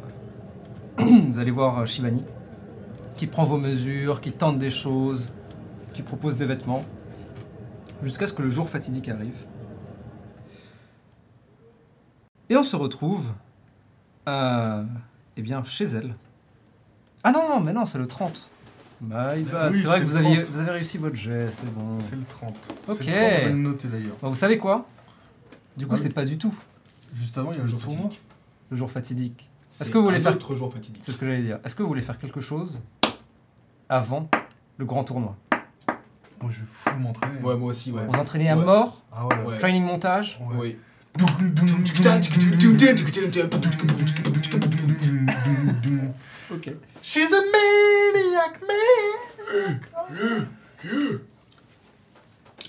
vous 0.99 1.40
allez 1.40 1.52
voir 1.52 1.80
euh, 1.80 1.86
Shivani, 1.86 2.24
qui 3.15 3.28
prend 3.28 3.44
vos 3.44 3.57
mesures, 3.57 4.22
qui 4.22 4.32
tente 4.32 4.60
des 4.60 4.72
choses, 4.72 5.32
qui 5.94 6.02
propose 6.02 6.38
des 6.38 6.45
vêtements, 6.45 6.84
jusqu'à 8.03 8.28
ce 8.28 8.34
que 8.34 8.41
le 8.41 8.49
jour 8.49 8.70
fatidique 8.70 9.10
arrive. 9.10 9.36
Et 12.49 12.57
on 12.57 12.64
se 12.64 12.76
retrouve, 12.76 13.32
euh, 14.28 14.84
eh 15.38 15.41
bien, 15.41 15.64
chez 15.64 15.86
elle. 15.86 16.15
Ah 17.24 17.32
non, 17.32 17.48
non, 17.49 17.60
mais 17.61 17.74
non, 17.74 17.86
c'est 17.86 17.98
le 17.98 18.07
30. 18.07 18.49
My 19.02 19.44
bad. 19.44 19.72
Oui, 19.74 19.80
c'est 19.80 19.88
vrai 19.88 19.99
que 20.02 20.06
vous 20.06 20.11
le 20.14 20.18
aviez, 20.26 20.41
30. 20.44 20.53
vous 20.53 20.60
avez 20.60 20.72
réussi 20.72 20.98
votre 20.98 21.15
jet, 21.15 21.49
c'est 21.52 21.74
bon. 21.74 21.98
C'est 22.10 22.15
le 22.15 22.24
30. 22.28 22.56
Ok. 22.90 22.98
C'est 23.02 23.06
le 23.06 23.11
30, 23.11 23.30
je 23.40 23.41
vais 23.45 23.49
le 23.49 23.57
noter 23.57 23.88
d'ailleurs. 23.88 24.15
Bon, 24.22 24.30
vous 24.30 24.36
savez 24.36 24.57
quoi? 24.57 24.88
Du 25.78 25.88
coup, 25.88 25.94
Ah 25.94 25.98
oui. 25.98 26.02
c'est 26.03 26.14
pas 26.14 26.26
du 26.26 26.38
tout 26.38 26.53
Juste 27.15 27.38
avant, 27.38 27.52
il 27.52 27.57
y 27.57 27.60
a 27.60 27.64
le 27.64 27.68
jour 27.68 27.80
tournoi. 27.82 28.03
fatidique. 28.03 28.22
le 28.70 28.78
jour 28.78 28.91
fatidique. 28.91 29.49
C'est 29.76 29.91
que 29.91 29.98
vous 29.98 30.04
voulez 30.04 30.18
un 30.18 30.22
faire- 30.22 30.34
autre 30.34 30.54
jour 30.56 30.72
fatidique 30.72 31.02
C'est 31.04 31.12
ce 31.12 31.18
que 31.18 31.26
j'allais 31.26 31.41
dire. 31.41 31.60
Est-ce 31.64 31.74
que 31.76 31.82
vous 31.82 31.88
voulez 31.90 32.02
faire 32.02 32.18
quelque 32.20 32.41
chose 32.41 32.82
avant 33.90 34.30
le 34.78 34.86
grand 34.86 35.04
tournoi? 35.04 35.36
Moi, 36.41 36.52
je 36.52 36.60
vais 36.60 36.66
fou 36.70 36.90
m'entraîner. 37.00 37.40
Ouais, 37.41 37.56
moi 37.56 37.70
aussi, 37.70 37.91
ouais. 37.91 38.06
Vous 38.06 38.14
entraînez 38.20 38.50
à 38.50 38.58
Ouais. 38.58 38.66
mort 38.66 39.02
Ah 39.12 39.26
ouais. 39.26 39.36
Ouais. 39.45 39.58
Training 39.58 39.84
montage 39.84 40.40
Oui. 40.60 40.78
Ok. 46.52 46.72
She's 47.02 47.32
a 47.34 47.41
maniac 47.41 48.60
man. 48.68 50.50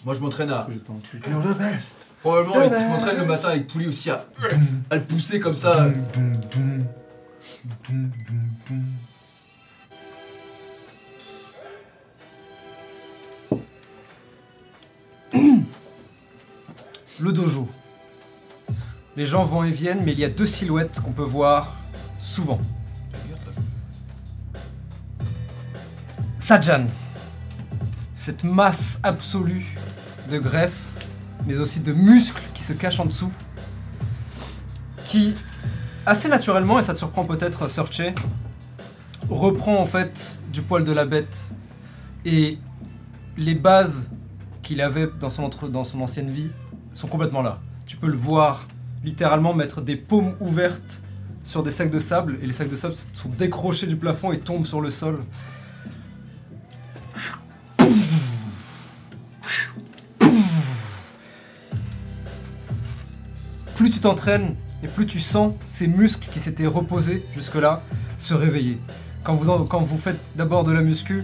Moi, 0.05 0.15
je 0.15 0.21
m'entraîne 0.21 0.51
à. 0.51 0.67
You're 1.29 1.43
the 1.43 1.57
best. 1.59 1.97
Probablement, 2.25 2.57
Ouais, 2.57 2.69
je 2.71 2.75
ouais. 2.75 2.89
m'entraîne 2.89 3.19
le 3.19 3.27
matin 3.27 3.49
avec 3.51 3.67
Pouli 3.67 3.87
aussi 3.87 4.09
à, 4.11 4.25
à 4.89 4.97
le 4.97 5.03
pousser 5.03 5.39
comme 5.41 5.55
ça. 5.55 5.89
Le 17.21 17.33
dojo. 17.33 17.69
Les 19.17 19.27
gens 19.27 19.45
vont 19.45 19.63
et 19.65 19.71
viennent, 19.71 20.03
mais 20.05 20.13
il 20.13 20.19
y 20.19 20.25
a 20.25 20.29
deux 20.29 20.47
silhouettes 20.47 21.01
qu'on 21.01 21.13
peut 21.13 21.23
voir 21.23 21.75
souvent. 22.21 22.61
Sajan. 26.41 26.87
Cette 28.13 28.45
masse 28.45 28.99
absolue 29.03 29.77
de 30.31 30.39
graisse, 30.39 31.01
mais 31.47 31.59
aussi 31.59 31.81
de 31.81 31.93
muscles 31.93 32.43
qui 32.55 32.63
se 32.63 32.73
cachent 32.73 33.01
en 33.01 33.07
dessous. 33.07 33.33
Qui, 35.07 35.35
assez 36.07 36.29
naturellement, 36.29 36.79
et 36.79 36.83
ça 36.83 36.95
te 36.95 36.99
surprend 36.99 37.25
peut-être, 37.25 37.69
Searche, 37.69 38.03
reprend 39.29 39.77
en 39.79 39.87
fait 39.87 40.39
du 40.53 40.63
poil 40.63 40.85
de 40.85 40.93
la 40.93 41.05
bête 41.05 41.51
et 42.25 42.59
les 43.37 43.55
bases 43.55 44.11
qu'il 44.63 44.81
avait 44.81 45.09
dans 45.21 45.31
son, 45.31 45.49
dans 45.69 45.85
son 45.85 46.01
ancienne 46.01 46.31
vie 46.31 46.51
sont 46.93 47.09
complètement 47.09 47.43
là. 47.43 47.61
Tu 47.87 47.97
peux 47.97 48.07
le 48.07 48.17
voir 48.17 48.67
littéralement 49.05 49.55
mettre 49.55 49.83
des 49.83 49.97
paumes 49.97 50.35
ouvertes 50.41 51.03
sur 51.43 51.63
des 51.63 51.71
sacs 51.71 51.91
de 51.91 51.99
sable 51.99 52.39
et 52.43 52.47
les 52.47 52.53
sacs 52.53 52.69
de 52.69 52.77
sable 52.77 52.95
sont 53.13 53.29
décrochés 53.29 53.87
du 53.87 53.97
plafond 53.97 54.33
et 54.33 54.41
tombent 54.41 54.67
sur 54.67 54.81
le 54.81 54.91
sol. 54.91 55.21
Plus 63.85 63.91
tu 63.91 64.01
t'entraînes 64.01 64.55
et 64.83 64.89
plus 64.89 65.07
tu 65.07 65.21
sens 65.21 65.53
ces 65.67 65.87
muscles 65.87 66.27
qui 66.33 66.41
s'étaient 66.41 66.67
reposés 66.67 67.23
jusque-là 67.35 67.83
se 68.17 68.33
réveiller. 68.33 68.81
Quand 69.23 69.35
vous, 69.35 69.51
en- 69.51 69.67
quand 69.67 69.83
vous 69.83 69.99
faites 69.99 70.19
d'abord 70.37 70.65
de 70.65 70.73
la 70.73 70.81
muscu, 70.81 71.23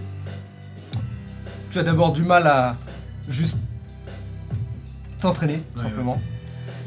tu 1.71 1.79
as 1.79 1.83
d'abord 1.83 2.11
du 2.11 2.21
mal 2.21 2.45
à 2.45 2.75
juste 3.31 3.57
t'entraîner, 5.19 5.63
Ouais, 5.75 5.81
simplement. 5.81 6.21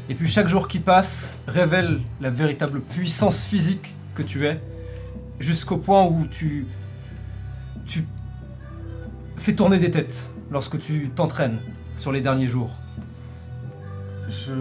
Et 0.07 0.15
puis 0.15 0.29
chaque 0.29 0.47
jour 0.47 0.69
qui 0.69 0.79
passe 0.79 1.35
révèle 1.45 1.99
la 2.21 2.29
véritable 2.29 2.79
puissance 2.79 3.43
physique 3.43 3.93
que 4.13 4.21
tu 4.23 4.45
es, 4.47 4.61
jusqu'au 5.41 5.75
point 5.75 6.05
où 6.05 6.25
tu, 6.25 6.67
tu 7.85 8.05
fais 9.35 9.53
tourner 9.53 9.77
des 9.79 9.91
têtes 9.91 10.29
lorsque 10.51 10.79
tu 10.79 11.09
t'entraînes 11.13 11.59
sur 11.97 12.13
les 12.13 12.21
derniers 12.21 12.47
jours. 12.47 12.71
Je. 14.29 14.53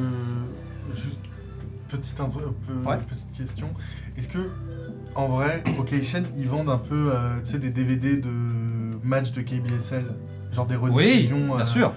Juste. 1.94 2.14
Petite, 2.16 2.20
intro- 2.20 2.40
euh, 2.70 2.84
Ouais. 2.88 2.98
petite 3.08 3.32
question. 3.36 3.68
Est-ce 4.16 4.28
que, 4.28 4.50
en 5.14 5.28
vrai, 5.28 5.62
Occasion, 5.78 6.22
ils 6.36 6.48
vendent 6.48 6.70
un 6.70 6.78
peu 6.78 7.12
euh, 7.12 7.40
tu 7.44 7.52
sais, 7.52 7.58
des 7.58 7.70
DVD 7.70 8.16
de 8.18 8.30
matchs 9.02 9.32
de 9.32 9.42
KBSL 9.42 10.04
Genre 10.52 10.66
des 10.66 10.76
Oui, 10.76 10.90
rediffusions 10.92 11.46
bien 11.56 11.60
euh, 11.60 11.64
sûr. 11.64 11.92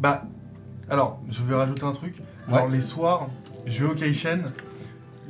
Bah, 0.00 0.24
alors, 0.90 1.20
je 1.28 1.42
vais 1.42 1.54
rajouter 1.54 1.84
un 1.84 1.92
truc. 1.92 2.16
Genre, 2.48 2.64
Ouais. 2.66 2.70
les 2.70 2.80
soirs, 2.80 3.28
je 3.66 3.84
vais 3.84 3.90
au 3.90 3.94
K-Chain, 3.94 4.42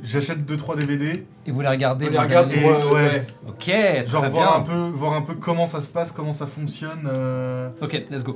j'achète 0.03 0.45
2-3 0.45 0.75
DVD, 0.75 1.25
Et 1.47 1.51
vous 1.51 1.61
les 1.61 1.67
regardez. 1.67 2.07
On 2.07 2.11
les 2.11 2.17
regarde 2.19 2.51
pour. 2.53 2.69
euh, 2.69 2.85
ouais. 2.93 3.09
ouais. 3.09 3.27
Ok, 3.47 3.57
très 3.65 4.05
genre 4.07 4.21
bien. 4.23 4.29
voir 4.29 4.57
un, 4.57 4.61
peu, 4.61 4.89
voir 4.89 5.13
un 5.13 5.21
peu 5.21 5.33
comment 5.35 5.65
ça 5.65 5.81
se 5.81 5.89
passe, 5.89 6.11
comment 6.11 6.33
ça 6.33 6.45
fonctionne. 6.45 7.07
euh, 7.11 7.69
Ok, 7.81 7.93
let's 8.11 8.23
go. 8.23 8.35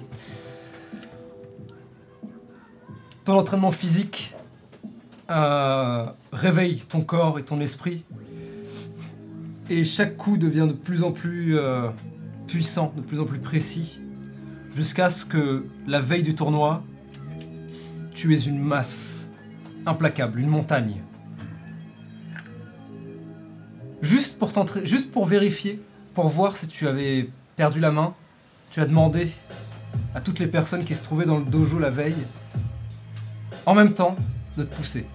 Ton 3.25 3.37
entraînement 3.37 3.69
physique 3.71 4.33
réveille 6.31 6.79
ton 6.89 7.01
corps 7.01 7.39
et 7.39 7.43
ton 7.43 7.59
esprit. 7.59 8.03
Et 9.69 9.85
chaque 9.85 10.17
coup 10.17 10.37
devient 10.37 10.67
de 10.67 10.73
plus 10.73 11.03
en 11.03 11.11
plus 11.11 11.57
euh, 11.57 11.89
puissant, 12.47 12.93
de 12.95 13.01
plus 13.01 13.19
en 13.19 13.25
plus 13.25 13.39
précis. 13.39 13.99
Jusqu'à 14.75 15.09
ce 15.09 15.25
que 15.25 15.65
la 15.87 16.01
veille 16.01 16.23
du 16.23 16.35
tournoi, 16.35 16.83
tu 18.13 18.35
es 18.35 18.39
une 18.39 18.59
masse 18.59 19.29
implacable, 19.85 20.39
une 20.39 20.49
montagne. 20.49 21.01
Juste 24.01 24.37
pour, 24.39 24.51
juste 24.83 25.11
pour 25.11 25.25
vérifier, 25.25 25.79
pour 26.13 26.27
voir 26.27 26.57
si 26.57 26.67
tu 26.67 26.87
avais 26.87 27.29
perdu 27.55 27.79
la 27.79 27.91
main, 27.91 28.13
tu 28.71 28.81
as 28.81 28.85
demandé 28.85 29.29
à 30.15 30.21
toutes 30.21 30.39
les 30.39 30.47
personnes 30.47 30.83
qui 30.83 30.95
se 30.95 31.03
trouvaient 31.03 31.25
dans 31.25 31.37
le 31.37 31.45
dojo 31.45 31.79
la 31.79 31.89
veille, 31.89 32.25
en 33.65 33.75
même 33.75 33.93
temps, 33.93 34.15
de 34.57 34.63
te 34.63 34.75
pousser. 34.75 35.05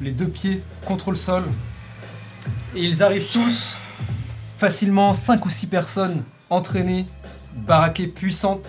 Les 0.00 0.12
deux 0.12 0.28
pieds 0.28 0.62
contre 0.84 1.10
le 1.10 1.16
sol. 1.16 1.44
Et 2.74 2.84
ils 2.84 3.02
arrivent 3.02 3.30
tous, 3.30 3.76
facilement, 4.56 5.12
5 5.12 5.44
ou 5.44 5.50
6 5.50 5.66
personnes 5.66 6.22
entraînées, 6.48 7.06
baraquées, 7.54 8.06
puissantes, 8.06 8.66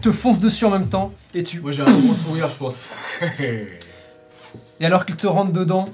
te 0.00 0.12
foncent 0.12 0.40
dessus 0.40 0.64
en 0.64 0.70
même 0.70 0.88
temps, 0.88 1.12
et 1.34 1.42
tu 1.42 1.60
Moi 1.60 1.72
j'ai 1.72 1.82
un 1.82 1.92
gros 1.92 2.14
sourire, 2.14 2.48
je 2.48 2.56
pense. 2.56 2.74
Et 4.80 4.86
alors 4.86 5.06
qu'ils 5.06 5.16
te 5.16 5.26
rentrent 5.26 5.52
dedans, 5.52 5.88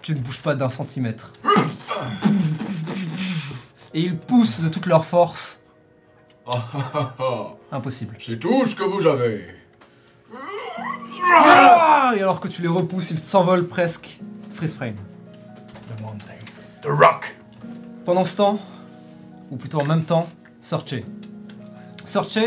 tu 0.00 0.14
ne 0.14 0.20
bouges 0.20 0.40
pas 0.40 0.54
d'un 0.54 0.70
centimètre. 0.70 1.34
Et 3.94 4.00
ils 4.00 4.16
poussent 4.16 4.60
de 4.60 4.68
toute 4.68 4.86
leur 4.86 5.04
force. 5.04 5.62
Impossible. 7.72 8.16
C'est 8.18 8.38
tout 8.38 8.66
ce 8.66 8.74
que 8.74 8.82
vous 8.82 9.06
avez. 9.06 9.61
Ah 11.34 12.12
Et 12.16 12.20
alors 12.20 12.40
que 12.40 12.48
tu 12.48 12.62
les 12.62 12.68
repousses, 12.68 13.10
ils 13.10 13.18
s'envolent 13.18 13.66
presque. 13.66 14.20
Freeze 14.52 14.74
frame. 14.74 14.96
The 15.88 16.00
Mountain. 16.00 16.34
The 16.82 16.86
Rock 16.86 17.36
Pendant 18.04 18.24
ce 18.24 18.36
temps, 18.36 18.58
ou 19.50 19.56
plutôt 19.56 19.80
en 19.80 19.84
même 19.84 20.04
temps, 20.04 20.28
Sorche. 20.62 20.94
Sorche, 22.04 22.38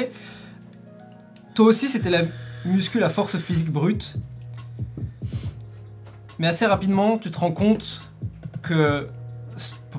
toi 1.54 1.66
aussi 1.66 1.90
c'était 1.90 2.10
la 2.10 2.22
muscu, 2.66 3.00
la 3.00 3.10
force 3.10 3.38
physique 3.38 3.70
brute. 3.70 4.16
Mais 6.40 6.48
assez 6.48 6.66
rapidement, 6.66 7.18
tu 7.18 7.32
te 7.32 7.40
rends 7.40 7.52
compte 7.52 8.02
que, 8.62 9.06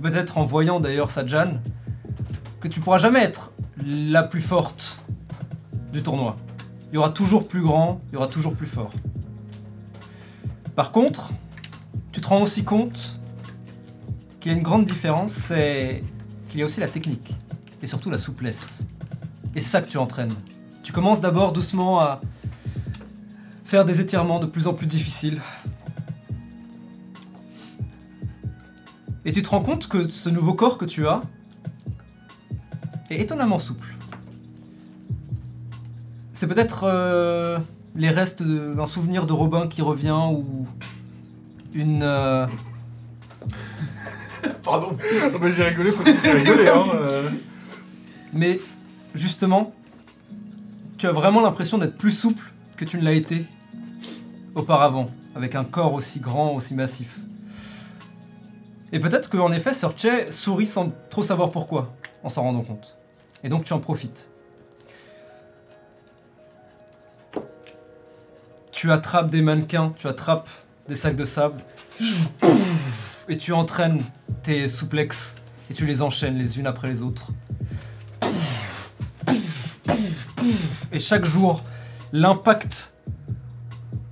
peut-être 0.02 0.38
en 0.38 0.44
voyant 0.44 0.80
d'ailleurs 0.80 1.10
Sajan, 1.10 1.60
que 2.60 2.68
tu 2.68 2.80
pourras 2.80 2.98
jamais 2.98 3.20
être 3.20 3.52
la 3.86 4.22
plus 4.22 4.40
forte 4.40 5.02
du 5.92 6.02
tournoi. 6.02 6.34
Il 6.90 6.94
y 6.94 6.98
aura 6.98 7.10
toujours 7.10 7.48
plus 7.48 7.62
grand, 7.62 8.00
il 8.08 8.14
y 8.14 8.16
aura 8.16 8.28
toujours 8.28 8.56
plus 8.56 8.66
fort. 8.66 8.92
Par 10.74 10.92
contre, 10.92 11.32
tu 12.12 12.20
te 12.20 12.28
rends 12.28 12.42
aussi 12.42 12.64
compte 12.64 13.20
qu'il 14.40 14.52
y 14.52 14.54
a 14.54 14.58
une 14.58 14.64
grande 14.64 14.84
différence, 14.84 15.32
c'est 15.32 16.00
qu'il 16.48 16.60
y 16.60 16.62
a 16.62 16.66
aussi 16.66 16.80
la 16.80 16.88
technique 16.88 17.34
et 17.82 17.86
surtout 17.86 18.10
la 18.10 18.18
souplesse. 18.18 18.86
Et 19.54 19.60
c'est 19.60 19.70
ça 19.70 19.80
que 19.80 19.88
tu 19.88 19.98
entraînes. 19.98 20.34
Tu 20.82 20.92
commences 20.92 21.20
d'abord 21.20 21.52
doucement 21.52 21.98
à 21.98 22.20
faire 23.64 23.84
des 23.84 24.00
étirements 24.00 24.38
de 24.38 24.46
plus 24.46 24.66
en 24.66 24.74
plus 24.74 24.86
difficiles. 24.86 25.40
Et 29.24 29.32
tu 29.32 29.42
te 29.42 29.48
rends 29.48 29.62
compte 29.62 29.88
que 29.88 30.08
ce 30.08 30.28
nouveau 30.28 30.54
corps 30.54 30.78
que 30.78 30.84
tu 30.84 31.08
as 31.08 31.20
est 33.10 33.20
étonnamment 33.20 33.58
souple. 33.58 33.95
C'est 36.36 36.46
peut-être 36.46 36.84
euh, 36.84 37.58
les 37.94 38.10
restes 38.10 38.42
d'un 38.42 38.84
souvenir 38.84 39.24
de 39.26 39.32
Robin 39.32 39.66
qui 39.68 39.80
revient 39.80 40.20
ou 40.30 40.42
une... 41.72 42.02
euh, 42.02 42.46
Pardon. 44.62 44.90
Ah 45.22 45.30
bah, 45.40 45.50
J'ai 45.50 45.64
rigolé 45.64 45.92
parce 45.92 46.04
que 46.04 46.18
j'ai 46.22 46.32
rigolé, 46.32 46.68
hein. 46.68 46.84
euh. 46.92 47.30
Mais 48.34 48.60
justement, 49.14 49.62
tu 50.98 51.06
as 51.06 51.12
vraiment 51.12 51.40
l'impression 51.40 51.78
d'être 51.78 51.96
plus 51.96 52.10
souple 52.10 52.52
que 52.76 52.84
tu 52.84 52.98
ne 52.98 53.02
l'as 53.02 53.14
été 53.14 53.46
auparavant, 54.54 55.10
avec 55.34 55.54
un 55.54 55.64
corps 55.64 55.94
aussi 55.94 56.20
grand, 56.20 56.50
aussi 56.52 56.74
massif. 56.74 57.18
Et 58.92 59.00
peut-être 59.00 59.30
qu'en 59.30 59.50
effet, 59.52 59.72
Sorche 59.72 60.06
sourit 60.28 60.66
sans 60.66 60.92
trop 61.08 61.22
savoir 61.22 61.50
pourquoi, 61.50 61.94
en 62.22 62.28
s'en 62.28 62.42
rendant 62.42 62.60
compte. 62.62 62.98
Et 63.42 63.48
donc 63.48 63.64
tu 63.64 63.72
en 63.72 63.80
profites. 63.80 64.28
Tu 68.76 68.92
attrapes 68.92 69.30
des 69.30 69.40
mannequins, 69.40 69.94
tu 69.96 70.06
attrapes 70.06 70.50
des 70.86 70.96
sacs 70.96 71.16
de 71.16 71.24
sable, 71.24 71.64
et 73.26 73.38
tu 73.38 73.54
entraînes 73.54 74.04
tes 74.42 74.68
souplexes, 74.68 75.36
et 75.70 75.74
tu 75.74 75.86
les 75.86 76.02
enchaînes 76.02 76.36
les 76.36 76.58
unes 76.58 76.66
après 76.66 76.88
les 76.88 77.00
autres. 77.00 77.28
Et 80.92 81.00
chaque 81.00 81.24
jour, 81.24 81.64
l'impact 82.12 82.94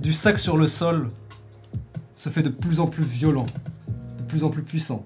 du 0.00 0.14
sac 0.14 0.38
sur 0.38 0.56
le 0.56 0.66
sol 0.66 1.08
se 2.14 2.30
fait 2.30 2.42
de 2.42 2.48
plus 2.48 2.80
en 2.80 2.86
plus 2.86 3.04
violent, 3.04 3.44
de 4.16 4.22
plus 4.22 4.44
en 4.44 4.48
plus 4.48 4.62
puissant. 4.62 5.04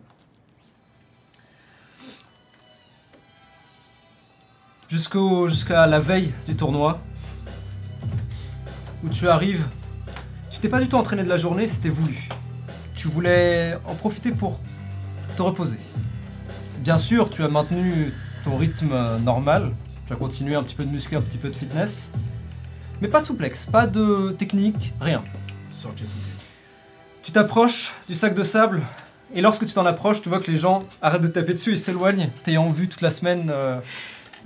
Jusqu'à 4.88 5.88
la 5.88 5.98
veille 5.98 6.32
du 6.46 6.54
tournoi, 6.54 7.00
où 9.05 9.09
tu 9.09 9.28
arrives, 9.28 9.67
tu 10.51 10.59
t'es 10.59 10.68
pas 10.68 10.81
du 10.81 10.89
tout 10.89 10.97
entraîné 10.97 11.23
de 11.23 11.28
la 11.28 11.36
journée, 11.36 11.67
c'était 11.68 11.89
voulu. 11.89 12.28
Tu 12.94 13.09
voulais 13.09 13.77
en 13.86 13.94
profiter 13.94 14.33
pour 14.33 14.60
te 15.36 15.43
reposer. 15.43 15.78
Bien 16.78 16.99
sûr, 16.99 17.31
tu 17.31 17.44
as 17.44 17.49
maintenu 17.49 18.12
ton 18.44 18.57
rythme 18.57 18.91
euh, 18.93 19.18
normal, 19.18 19.73
tu 20.07 20.12
as 20.12 20.17
continué 20.17 20.55
un 20.55 20.62
petit 20.62 20.75
peu 20.75 20.85
de 20.85 20.91
muscu, 20.91 21.17
un 21.17 21.20
petit 21.20 21.39
peu 21.39 21.49
de 21.49 21.55
fitness, 21.55 22.12
mais 23.01 23.09
pas 23.09 23.20
de 23.20 23.27
souplex, 23.27 23.67
pas 23.67 23.86
de 23.86 24.35
technique, 24.39 24.93
rien. 25.01 25.23
Sortez 25.70 26.05
Tu 27.23 27.31
t'approches 27.31 27.93
du 28.09 28.15
sac 28.15 28.35
de 28.35 28.43
sable, 28.43 28.83
et 29.35 29.43
lorsque 29.43 29.67
tu 29.67 29.73
t'en 29.73 29.86
approches, 29.86 30.23
tu 30.23 30.28
vois 30.28 30.41
que 30.41 30.51
les 30.51 30.57
gens 30.57 30.85
arrêtent 31.02 31.23
de 31.23 31.28
taper 31.28 31.52
dessus 31.52 31.73
et 31.73 31.77
s'éloignent, 31.77 32.31
t'ayant 32.43 32.70
vu 32.70 32.89
toute 32.89 33.02
la 33.02 33.10
semaine 33.10 33.49
euh, 33.51 33.81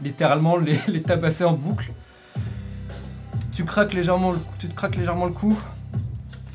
littéralement 0.02 0.56
les, 0.56 0.78
les 0.88 1.02
tabasser 1.02 1.44
en 1.44 1.52
boucle. 1.52 1.92
Tu 3.52 3.64
craques 3.64 3.92
légèrement 3.92 4.32
le, 4.32 4.38
te 4.58 4.66
craques 4.66 4.96
légèrement 4.96 5.26
le 5.26 5.32
cou, 5.32 5.58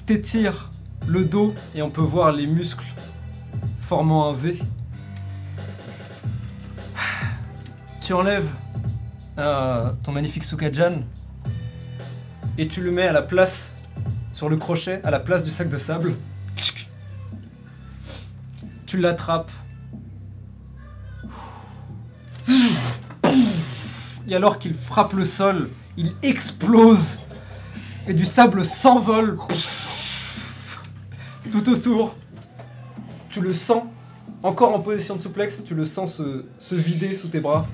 t'étires 0.05 0.71
le 1.05 1.25
dos 1.25 1.53
et 1.75 1.81
on 1.81 1.91
peut 1.91 2.01
voir 2.01 2.31
les 2.31 2.47
muscles 2.47 2.85
formant 3.81 4.29
un 4.29 4.33
V. 4.33 4.59
Tu 8.01 8.13
enlèves 8.13 8.49
euh, 9.37 9.91
ton 10.01 10.11
magnifique 10.11 10.43
Sukajan 10.43 11.03
et 12.57 12.67
tu 12.67 12.81
le 12.81 12.91
mets 12.91 13.07
à 13.07 13.11
la 13.11 13.21
place 13.21 13.75
sur 14.31 14.49
le 14.49 14.57
crochet 14.57 15.01
à 15.03 15.11
la 15.11 15.19
place 15.19 15.43
du 15.43 15.51
sac 15.51 15.69
de 15.69 15.77
sable. 15.77 16.15
Tu 18.87 18.97
l'attrapes. 18.97 19.51
Et 24.29 24.35
alors 24.35 24.57
qu'il 24.59 24.73
frappe 24.73 25.13
le 25.13 25.25
sol, 25.25 25.69
il 25.97 26.13
explose 26.21 27.19
et 28.07 28.13
du 28.13 28.25
sable 28.25 28.63
s'envole 28.63 29.37
tout 31.51 31.69
autour. 31.69 32.15
Tu 33.29 33.41
le 33.41 33.51
sens, 33.51 33.83
encore 34.43 34.73
en 34.73 34.79
position 34.79 35.15
de 35.15 35.21
souplex, 35.21 35.63
tu 35.63 35.75
le 35.75 35.85
sens 35.85 36.21
se, 36.59 36.75
vider 36.75 37.15
sous 37.15 37.27
tes 37.27 37.39
bras. 37.39 37.67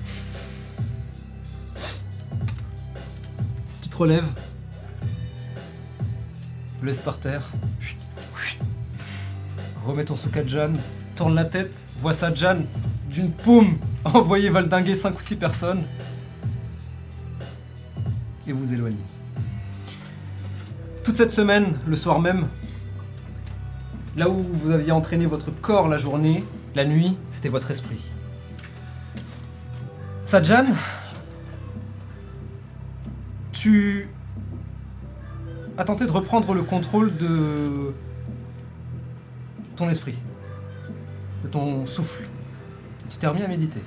Tu 3.82 3.88
te 3.88 3.96
relèves, 3.96 4.28
le 6.80 6.86
laisse 6.88 7.00
par 7.00 7.18
terre, 7.18 7.52
remets 9.84 10.04
ton 10.04 10.14
de 10.14 10.48
Jeanne, 10.48 10.78
tourne 11.14 11.34
la 11.34 11.44
tête, 11.44 11.86
vois 12.00 12.14
sa 12.14 12.34
Jeanne 12.34 12.66
d'une 13.08 13.30
paume 13.30 13.78
envoyer 14.04 14.48
valdinguer 14.48 14.94
5 14.94 15.16
ou 15.16 15.22
6 15.22 15.36
personnes 15.36 15.84
et 18.46 18.52
vous 18.52 18.72
éloignez. 18.72 18.96
Toute 21.02 21.16
cette 21.16 21.32
semaine, 21.32 21.78
le 21.86 21.96
soir 21.96 22.20
même, 22.20 22.48
là 24.16 24.28
où 24.28 24.42
vous 24.42 24.70
aviez 24.70 24.92
entraîné 24.92 25.26
votre 25.26 25.50
corps 25.50 25.88
la 25.88 25.98
journée, 25.98 26.44
la 26.74 26.84
nuit, 26.84 27.16
c'était 27.30 27.48
votre 27.48 27.70
esprit. 27.70 28.02
Sadjan, 30.26 30.64
tu 33.52 34.08
as 35.76 35.84
tenté 35.84 36.06
de 36.06 36.10
reprendre 36.10 36.54
le 36.54 36.62
contrôle 36.62 37.16
de 37.16 37.92
ton 39.76 39.88
esprit, 39.88 40.18
de 41.42 41.48
ton 41.48 41.84
souffle. 41.86 42.24
Tu 43.10 43.18
t'es 43.18 43.26
remis 43.26 43.42
à 43.42 43.48
méditer, 43.48 43.82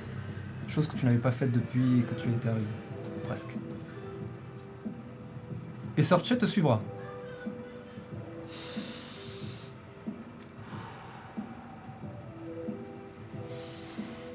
chose 0.68 0.86
que 0.86 0.96
tu 0.96 1.04
n'avais 1.04 1.18
pas 1.18 1.32
faite 1.32 1.52
depuis 1.52 2.04
que 2.08 2.14
tu 2.20 2.28
étais 2.28 2.48
arrivé, 2.48 2.66
presque. 3.24 3.56
Et 5.98 6.04
Sorche 6.04 6.38
te 6.38 6.46
suivra. 6.46 6.80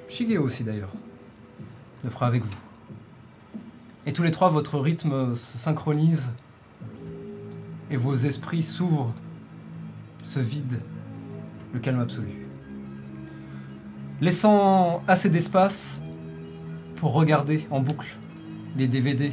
Shigeo 0.10 0.44
aussi 0.44 0.66
d'ailleurs. 0.66 0.92
Le 2.04 2.10
fera 2.10 2.28
avec 2.28 2.44
vous. 2.44 2.52
Et 4.06 4.12
tous 4.12 4.24
les 4.24 4.32
trois, 4.32 4.50
votre 4.50 4.78
rythme 4.78 5.36
se 5.36 5.58
synchronise 5.58 6.34
et 7.90 7.96
vos 7.96 8.14
esprits 8.14 8.62
s'ouvrent, 8.62 9.14
se 10.22 10.42
vident, 10.42 10.82
le 11.74 11.80
calme 11.80 12.02
absolu. 12.02 12.46
Laissant 14.20 15.02
assez 15.08 15.30
d'espace 15.30 16.04
pour 16.98 17.14
regarder 17.14 17.66
en 17.72 17.80
boucle 17.80 18.18
les 18.76 18.90
DVD 18.90 19.32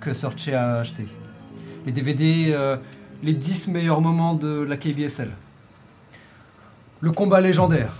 que 0.00 0.12
Sorche 0.12 0.48
a 0.48 0.80
achetés. 0.80 1.06
Les 1.86 1.92
DVD, 1.92 2.52
euh, 2.54 2.76
les 3.22 3.34
10 3.34 3.68
meilleurs 3.68 4.00
moments 4.00 4.34
de 4.34 4.62
la 4.62 4.76
KBSL. 4.76 5.30
Le 7.00 7.12
combat 7.12 7.42
légendaire. 7.42 7.92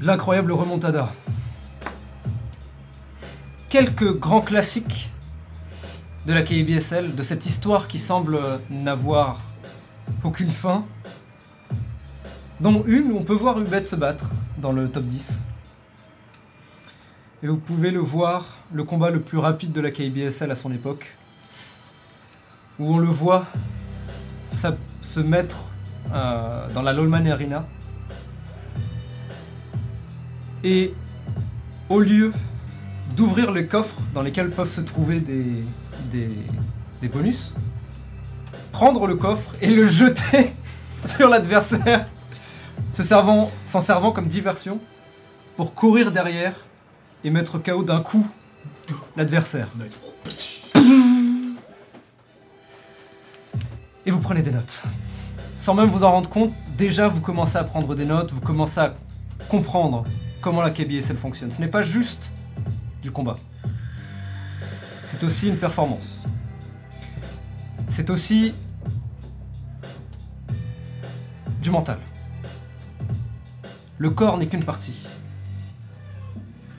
L'incroyable 0.00 0.52
remontada. 0.52 1.12
Quelques 3.68 4.18
grands 4.18 4.40
classiques 4.40 5.10
de 6.26 6.32
la 6.32 6.42
KBSL, 6.42 7.14
de 7.14 7.22
cette 7.22 7.44
histoire 7.44 7.86
qui 7.86 7.98
semble 7.98 8.38
n'avoir 8.70 9.40
aucune 10.24 10.50
fin. 10.50 10.86
Dont 12.60 12.84
une 12.86 13.12
on 13.12 13.22
peut 13.22 13.34
voir 13.34 13.60
Ubet 13.60 13.84
se 13.84 13.96
battre 13.96 14.30
dans 14.58 14.72
le 14.72 14.88
top 14.88 15.04
10. 15.04 15.42
Et 17.44 17.48
vous 17.48 17.56
pouvez 17.56 17.90
le 17.90 17.98
voir, 17.98 18.56
le 18.72 18.84
combat 18.84 19.10
le 19.10 19.20
plus 19.20 19.38
rapide 19.38 19.72
de 19.72 19.80
la 19.80 19.90
KBSL 19.90 20.48
à 20.52 20.54
son 20.54 20.70
époque, 20.70 21.16
où 22.78 22.94
on 22.94 22.98
le 22.98 23.08
voit 23.08 23.46
se 24.52 25.18
mettre 25.18 25.64
euh, 26.12 26.68
dans 26.72 26.82
la 26.82 26.92
Lolman 26.92 27.26
Arena. 27.26 27.66
Et 30.62 30.94
au 31.88 31.98
lieu 31.98 32.32
d'ouvrir 33.16 33.50
les 33.50 33.66
coffres 33.66 34.00
dans 34.14 34.22
lesquels 34.22 34.50
peuvent 34.50 34.70
se 34.70 34.80
trouver 34.80 35.18
des, 35.18 35.64
des, 36.12 37.08
bonus, 37.08 37.54
prendre 38.70 39.08
le 39.08 39.16
coffre 39.16 39.50
et 39.60 39.70
le 39.70 39.88
jeter 39.88 40.52
sur 41.04 41.28
l'adversaire, 41.28 42.06
s'en 42.92 43.80
servant 43.80 44.12
comme 44.12 44.28
diversion 44.28 44.78
pour 45.56 45.74
courir 45.74 46.12
derrière 46.12 46.54
et 47.24 47.30
mettre 47.30 47.58
KO 47.58 47.82
d'un 47.82 48.00
coup 48.00 48.26
l'adversaire. 49.16 49.68
Et 54.04 54.10
vous 54.10 54.20
prenez 54.20 54.42
des 54.42 54.50
notes. 54.50 54.82
Sans 55.56 55.74
même 55.74 55.88
vous 55.88 56.02
en 56.02 56.10
rendre 56.10 56.28
compte, 56.28 56.52
déjà 56.76 57.08
vous 57.08 57.20
commencez 57.20 57.56
à 57.56 57.64
prendre 57.64 57.94
des 57.94 58.04
notes, 58.04 58.32
vous 58.32 58.40
commencez 58.40 58.80
à 58.80 58.94
comprendre 59.48 60.04
comment 60.40 60.60
la 60.60 60.70
KBSL 60.70 61.16
fonctionne. 61.16 61.52
Ce 61.52 61.60
n'est 61.60 61.68
pas 61.68 61.82
juste 61.82 62.32
du 63.00 63.12
combat. 63.12 63.36
C'est 65.10 65.22
aussi 65.24 65.48
une 65.48 65.56
performance. 65.56 66.24
C'est 67.88 68.10
aussi 68.10 68.54
du 71.60 71.70
mental. 71.70 71.98
Le 73.98 74.10
corps 74.10 74.36
n'est 74.36 74.46
qu'une 74.46 74.64
partie. 74.64 75.04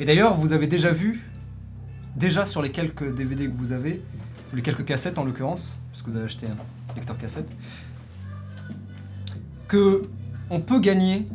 Et 0.04 0.06
d'ailleurs, 0.06 0.34
vous 0.34 0.52
avez 0.52 0.68
déjà 0.68 0.92
vu, 0.92 1.24
déjà 2.18 2.46
sur 2.46 2.62
les 2.62 2.72
quelques 2.72 3.16
DVD 3.16 3.48
que 3.48 3.56
vous 3.56 3.72
avez, 3.72 4.04
les 4.54 4.62
quelques 4.62 4.84
cassettes 4.84 5.18
en 5.18 5.24
l'occurrence, 5.24 5.80
puisque 5.94 6.10
vous 6.10 6.18
avez 6.18 6.26
acheté 6.26 6.46
un 6.46 6.94
lecteur 6.94 7.18
cassette, 7.18 7.50
que 9.70 10.10
on 10.50 10.60
peut 10.60 10.82
gagner 10.82 11.26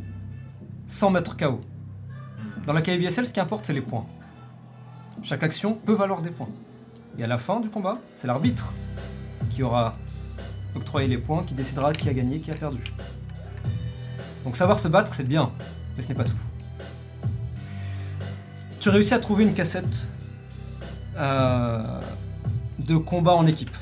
sans 0.86 1.08
mettre 1.08 1.34
KO. 1.34 1.62
Dans 2.66 2.74
la 2.74 2.82
KBSL, 2.82 3.24
ce 3.24 3.32
qui 3.32 3.40
importe, 3.40 3.64
c'est 3.64 3.72
les 3.72 3.80
points. 3.80 4.04
Chaque 5.22 5.44
action 5.44 5.72
peut 5.72 5.94
valoir 5.94 6.20
des 6.20 6.30
points. 6.30 6.50
Et 7.16 7.24
à 7.24 7.26
la 7.26 7.38
fin 7.38 7.60
du 7.60 7.70
combat, 7.70 7.96
c'est 8.18 8.26
l'arbitre 8.26 8.74
qui 9.48 9.62
aura 9.62 9.96
octroyé 10.74 11.08
les 11.08 11.16
points, 11.16 11.42
qui 11.42 11.54
décidera 11.54 11.94
qui 11.94 12.10
a 12.10 12.12
gagné, 12.12 12.38
qui 12.38 12.50
a 12.50 12.54
perdu. 12.54 12.84
Donc 14.44 14.56
savoir 14.56 14.78
se 14.78 14.88
battre, 14.88 15.14
c'est 15.14 15.26
bien, 15.26 15.52
mais 15.96 16.02
ce 16.02 16.08
n'est 16.10 16.14
pas 16.14 16.24
tout. 16.24 16.36
Tu 18.80 18.88
réussis 18.90 19.14
à 19.14 19.18
trouver 19.18 19.44
une 19.44 19.54
cassette 19.54 20.08
euh, 21.16 22.00
de 22.86 22.96
combat 22.96 23.34
en 23.34 23.46
équipe. 23.46 23.76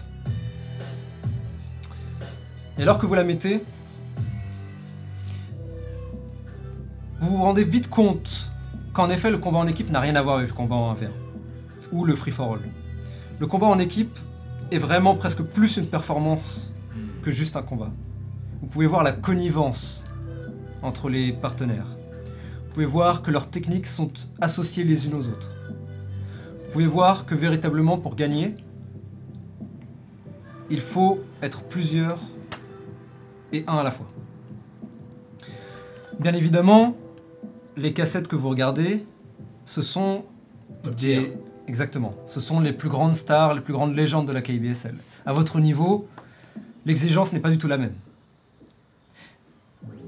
Et 2.79 2.83
alors 2.83 2.99
que 2.99 3.07
vous 3.07 3.15
la 3.15 3.25
mettez, 3.25 3.63
vous 7.21 7.37
vous 7.37 7.43
rendez 7.43 7.65
vite 7.65 7.89
compte 7.89 8.51
qu'en 8.93 9.11
effet 9.11 9.31
le 9.31 9.39
combat 9.39 9.59
en 9.59 9.67
équipe 9.67 9.91
n'a 9.91 10.01
rien 10.01 10.17
à 10.17 10.23
voir 10.23 10.37
avec 10.37 10.49
le 10.49 10.55
combat 10.55 10.77
en 10.77 10.95
1v1 10.95 11.09
ou 11.93 12.05
le 12.05 12.15
free 12.15 12.31
for 12.31 12.55
all. 12.55 12.61
Le 13.39 13.47
combat 13.47 13.67
en 13.67 13.79
équipe 13.79 14.19
est 14.71 14.79
vraiment 14.79 15.15
presque 15.15 15.43
plus 15.43 15.77
une 15.77 15.87
performance 15.87 16.73
que 17.23 17.31
juste 17.31 17.57
un 17.57 17.63
combat. 17.63 17.91
Vous 18.61 18.67
pouvez 18.67 18.87
voir 18.87 19.03
la 19.03 19.13
connivence 19.13 20.05
entre 20.83 21.11
les 21.11 21.33
partenaires. 21.33 21.96
Vous 22.77 22.83
pouvez 22.83 22.93
voir 22.93 23.23
que 23.23 23.31
leurs 23.31 23.49
techniques 23.49 23.87
sont 23.87 24.11
associées 24.39 24.85
les 24.85 25.07
unes 25.07 25.15
aux 25.15 25.29
autres. 25.29 25.49
Vous 26.67 26.73
pouvez 26.73 26.87
voir 26.87 27.25
que 27.25 27.35
véritablement 27.35 27.97
pour 27.97 28.15
gagner, 28.17 28.55
il 30.69 30.83
faut 30.83 31.21
être 31.41 31.63
plusieurs 31.63 32.21
et 33.51 33.65
un 33.67 33.79
à 33.79 33.83
la 33.83 33.91
fois. 33.91 34.09
Bien 36.21 36.35
évidemment, 36.35 36.95
les 37.79 37.95
cassettes 37.95 38.29
que 38.29 38.37
vous 38.37 38.51
regardez, 38.51 39.07
ce 39.65 39.81
sont 39.81 40.27
des... 40.99 41.33
Exactement. 41.69 42.13
Ce 42.29 42.41
sont 42.41 42.61
les 42.61 42.75
plus 42.75 42.91
grandes 42.91 43.17
stars, 43.17 43.55
les 43.55 43.63
plus 43.63 43.73
grandes 43.73 43.97
légendes 43.97 44.29
de 44.29 44.35
la 44.35 44.43
KBSL. 44.43 44.99
À 45.25 45.33
votre 45.33 45.61
niveau, 45.61 46.09
l'exigence 46.85 47.33
n'est 47.33 47.41
pas 47.41 47.51
du 47.51 47.57
tout 47.57 47.69
la 47.69 47.79
même. 47.79 47.95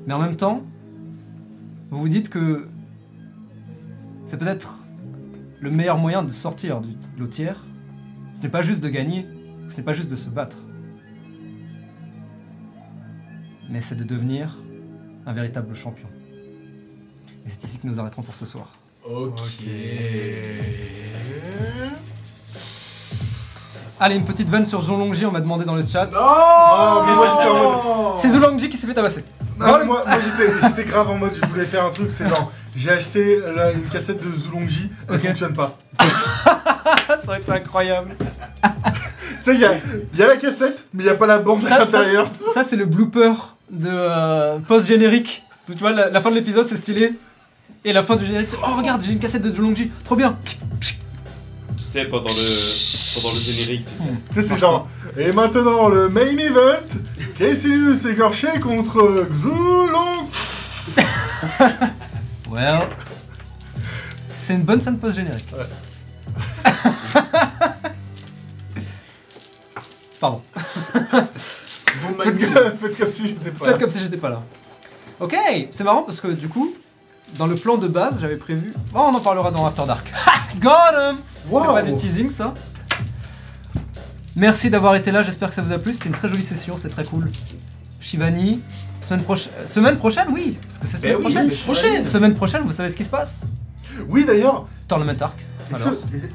Mais 0.06 0.12
en 0.12 0.18
même 0.18 0.36
temps, 0.36 0.64
vous 1.90 2.00
vous 2.00 2.08
dites 2.08 2.28
que 2.28 2.68
c'est 4.26 4.36
peut-être 4.36 4.86
le 5.60 5.70
meilleur 5.70 5.98
moyen 5.98 6.22
de 6.22 6.30
sortir 6.30 6.80
du 6.80 6.96
lotière. 7.18 7.64
Ce 8.34 8.42
n'est 8.42 8.48
pas 8.48 8.62
juste 8.62 8.80
de 8.80 8.88
gagner, 8.88 9.26
ce 9.68 9.76
n'est 9.76 9.82
pas 9.82 9.94
juste 9.94 10.10
de 10.10 10.16
se 10.16 10.28
battre. 10.28 10.58
Mais 13.70 13.80
c'est 13.80 13.96
de 13.96 14.04
devenir 14.04 14.56
un 15.26 15.32
véritable 15.32 15.74
champion. 15.74 16.08
Et 17.46 17.48
c'est 17.48 17.64
ici 17.64 17.78
que 17.78 17.86
nous 17.86 17.98
arrêterons 17.98 18.22
pour 18.22 18.36
ce 18.36 18.46
soir. 18.46 18.70
Ok. 19.04 19.64
Allez, 24.00 24.14
une 24.14 24.24
petite 24.24 24.48
vanne 24.48 24.64
sur 24.66 24.82
Zolongji, 24.82 25.26
on 25.26 25.32
m'a 25.32 25.40
demandé 25.40 25.64
dans 25.64 25.74
le 25.74 25.84
chat. 25.84 26.08
Oh, 26.14 27.02
mais 27.06 27.14
moi 27.14 27.26
j'étais 27.30 27.50
en 27.50 27.58
mode. 27.58 28.18
C'est 28.18 28.28
Zolongji 28.30 28.68
qui 28.68 28.76
s'est 28.76 28.86
fait 28.86 28.94
tabasser. 28.94 29.24
Non, 29.58 29.78
mais 29.78 29.84
moi, 29.84 30.04
moi, 30.06 30.18
j'étais, 30.20 30.52
j'étais 30.62 30.84
grave 30.84 31.08
en 31.10 31.16
mode 31.16 31.32
je 31.40 31.46
voulais 31.48 31.64
faire 31.66 31.84
un 31.84 31.90
truc, 31.90 32.10
c'est 32.10 32.24
non. 32.24 32.48
J'ai 32.76 32.90
acheté 32.90 33.40
là, 33.56 33.72
une 33.72 33.82
cassette 33.84 34.18
de 34.18 34.38
Zulongji, 34.40 34.90
elle 35.08 35.16
Ok. 35.16 35.26
fonctionne 35.26 35.52
pas. 35.54 35.76
Ça 36.04 37.18
aurait 37.26 37.40
été 37.40 37.50
incroyable. 37.52 38.10
Tu 38.18 38.24
sais, 39.42 39.54
il 39.54 39.60
y 39.60 39.64
a, 39.64 39.72
il 40.14 40.18
y 40.18 40.22
a 40.22 40.28
la 40.28 40.36
cassette, 40.36 40.84
mais 40.94 41.02
il 41.02 41.06
n'y 41.06 41.10
a 41.12 41.14
pas 41.16 41.26
la 41.26 41.38
bande 41.38 41.64
à 41.66 41.68
Ça- 41.68 41.76
ça, 41.76 41.84
l'intérieur. 41.84 42.30
Ça, 42.54 42.62
c'est 42.64 42.76
le 42.76 42.86
blooper 42.86 43.32
de 43.70 43.88
euh, 43.90 44.58
post-générique. 44.60 45.42
Tu 45.66 45.74
vois, 45.78 45.92
la, 45.92 46.08
la 46.10 46.20
fin 46.20 46.30
de 46.30 46.36
l'épisode, 46.36 46.66
c'est 46.68 46.76
stylé. 46.76 47.14
Et 47.84 47.92
la 47.92 48.02
fin 48.02 48.16
du 48.16 48.24
générique, 48.26 48.48
c'est 48.50 48.56
Oh, 48.62 48.76
regarde, 48.76 49.02
j'ai 49.02 49.12
une 49.12 49.18
cassette 49.20 49.42
de 49.42 49.52
Jumanji, 49.54 49.90
trop 50.04 50.16
bien. 50.16 50.38
Tu 50.80 50.94
sais, 51.78 52.04
pendant 52.04 52.28
le, 52.28 53.14
pendant 53.14 53.34
le 53.34 53.40
générique, 53.40 53.86
tu 53.86 54.02
sais. 54.02 54.08
Tu 54.32 54.34
sais, 54.34 54.42
c'est 54.48 54.58
genre. 54.58 54.88
Et 55.16 55.32
maintenant, 55.32 55.88
le 55.88 56.08
main 56.08 56.26
event 56.26 56.82
Caecilius 57.38 58.04
écorché 58.04 58.58
contre 58.60 59.26
Xulong. 59.32 60.26
Well. 62.50 62.80
C'est 64.34 64.54
une 64.54 64.62
bonne 64.62 64.80
scène 64.80 64.98
post-générique. 64.98 65.46
Pardon. 70.20 70.40
Bon 70.52 72.14
Faites, 72.24 72.40
comme- 72.52 72.72
faites 72.78 72.98
comme 72.98 73.08
si 73.10 73.28
j'étais 73.28 73.50
pas 73.50 73.64
Faites 73.66 73.74
là. 73.74 73.78
comme 73.80 73.90
si 73.90 73.98
j'étais 74.00 74.16
pas 74.16 74.30
là. 74.30 74.42
Ok, 75.20 75.36
c'est 75.70 75.84
marrant 75.84 76.02
parce 76.02 76.20
que 76.20 76.28
du 76.28 76.48
coup, 76.48 76.72
dans 77.36 77.46
le 77.46 77.54
plan 77.54 77.76
de 77.76 77.86
base, 77.86 78.18
j'avais 78.20 78.36
prévu. 78.36 78.72
Oh, 78.94 78.98
on 79.12 79.14
en 79.14 79.20
parlera 79.20 79.50
dans 79.50 79.66
After 79.66 79.84
Dark. 79.86 80.10
Ha 80.26 80.32
Got 80.58 80.70
him 81.12 81.16
Wow. 81.50 81.60
C'est 81.60 81.66
pas 81.74 81.82
du 81.82 81.94
teasing 81.94 82.30
ça. 82.30 82.54
Merci 84.38 84.70
d'avoir 84.70 84.94
été 84.94 85.10
là, 85.10 85.24
j'espère 85.24 85.48
que 85.48 85.54
ça 85.56 85.62
vous 85.62 85.72
a 85.72 85.78
plu. 85.78 85.92
C'était 85.92 86.06
une 86.08 86.14
très 86.14 86.28
jolie 86.28 86.42
session, 86.44 86.76
c'est 86.80 86.88
très 86.88 87.04
cool. 87.04 87.28
Shivani, 88.00 88.60
semaine 89.02 89.22
prochaine. 89.24 89.52
Semaine 89.66 89.96
prochaine, 89.96 90.28
oui, 90.32 90.56
parce 90.62 90.78
que 90.78 90.86
c'est 90.86 90.98
semaine 90.98 91.16
Ben 91.16 91.24
oui, 91.26 91.32
prochaine. 91.32 91.50
semaine 91.50 91.64
prochaine. 91.64 92.02
Semaine 92.04 92.34
prochaine, 92.34 92.62
vous 92.62 92.72
savez 92.72 92.90
ce 92.90 92.96
qui 92.96 93.02
se 93.04 93.10
passe? 93.10 93.48
Oui, 94.08 94.24
d'ailleurs, 94.24 94.68
Tournament 94.86 95.16
Arc. 95.20 95.44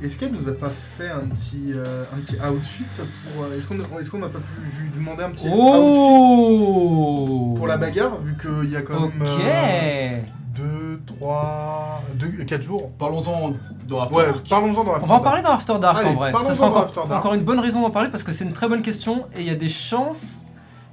est-ce 0.04 0.18
qu'elle 0.18 0.34
nous 0.34 0.50
a 0.50 0.54
pas 0.54 0.70
fait 0.98 1.10
un 1.10 1.22
petit, 1.22 1.72
euh, 1.74 2.04
un 2.14 2.20
petit 2.20 2.36
outfit 2.36 2.84
pour. 2.98 3.46
euh, 3.46 3.58
Est-ce 3.58 3.68
qu'on 3.68 3.78
qu'on 3.78 4.18
n'a 4.20 4.28
pas 4.28 4.40
pu 4.40 4.82
lui 4.82 4.90
demander 4.98 5.24
un 5.24 5.30
petit 5.30 5.46
outfit 5.48 5.54
Oh 5.56 7.54
pour 7.56 7.68
la 7.68 7.78
bagarre, 7.78 8.20
vu 8.22 8.36
qu'il 8.36 8.70
y 8.70 8.76
a 8.76 8.82
quand 8.82 9.02
Ok. 9.06 9.14
même 9.18 10.26
2, 10.56 11.02
3, 11.20 12.02
4 12.48 12.62
jours 12.62 12.92
Parlons-en 13.00 13.54
dans 13.88 14.02
After 14.02 14.16
Ouais, 14.16 14.26
Dark. 14.26 14.50
parlons-en 14.50 14.84
dans 14.84 14.92
On 15.02 15.06
va 15.06 15.16
en 15.16 15.20
parler 15.20 15.42
dans 15.42 15.52
After 15.52 15.80
Dark 15.80 15.98
Allez, 15.98 16.10
en 16.10 16.14
vrai. 16.14 16.32
Ça 16.32 16.54
sera 16.54 16.68
dans 16.68 16.72
encore, 16.74 16.84
After 16.86 17.00
Dark. 17.10 17.12
encore 17.26 17.34
une 17.34 17.44
bonne 17.44 17.60
raison 17.60 17.82
d'en 17.82 17.90
parler 17.90 18.10
parce 18.10 18.24
que 18.24 18.32
c'est 18.32 18.46
une 18.46 18.54
très 18.54 18.68
bonne 18.70 18.82
question 18.82 19.26
et 19.36 19.42
il 19.42 19.48
y 19.48 19.50
a 19.50 19.56
des 19.56 19.70
chances. 19.70 20.46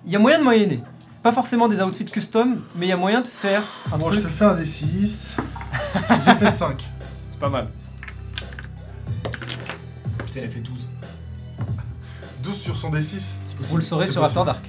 Il 0.06 0.12
y 0.12 0.16
a 0.16 0.18
moyen 0.18 0.38
de 0.38 0.44
moyenner. 0.44 0.82
Pas 1.22 1.32
forcément 1.32 1.68
des 1.68 1.82
outfits 1.82 2.06
custom, 2.06 2.62
mais 2.76 2.86
il 2.86 2.88
y 2.88 2.92
a 2.92 2.96
moyen 2.96 3.20
de 3.20 3.26
faire 3.28 3.62
un 3.92 3.98
Bon, 3.98 4.10
je 4.10 4.20
truc. 4.20 4.32
te 4.32 4.32
fais 4.38 4.44
un 4.46 4.54
des 4.54 4.64
6. 4.66 5.28
J'ai 6.24 6.34
fait 6.36 6.50
5. 6.50 6.82
C'est 7.30 7.38
pas 7.38 7.50
mal. 7.50 7.68
Putain, 10.24 10.40
elle 10.40 10.44
a 10.44 10.48
fait 10.48 10.60
12. 10.60 10.88
12 12.42 12.56
sur 12.56 12.76
son 12.76 12.90
D6. 12.90 13.02
C'est 13.44 13.60
Vous 13.60 13.76
le 13.76 13.82
saurez 13.82 14.08
sur 14.08 14.22
possible. 14.22 14.40
After 14.40 14.52
Dark. 14.52 14.64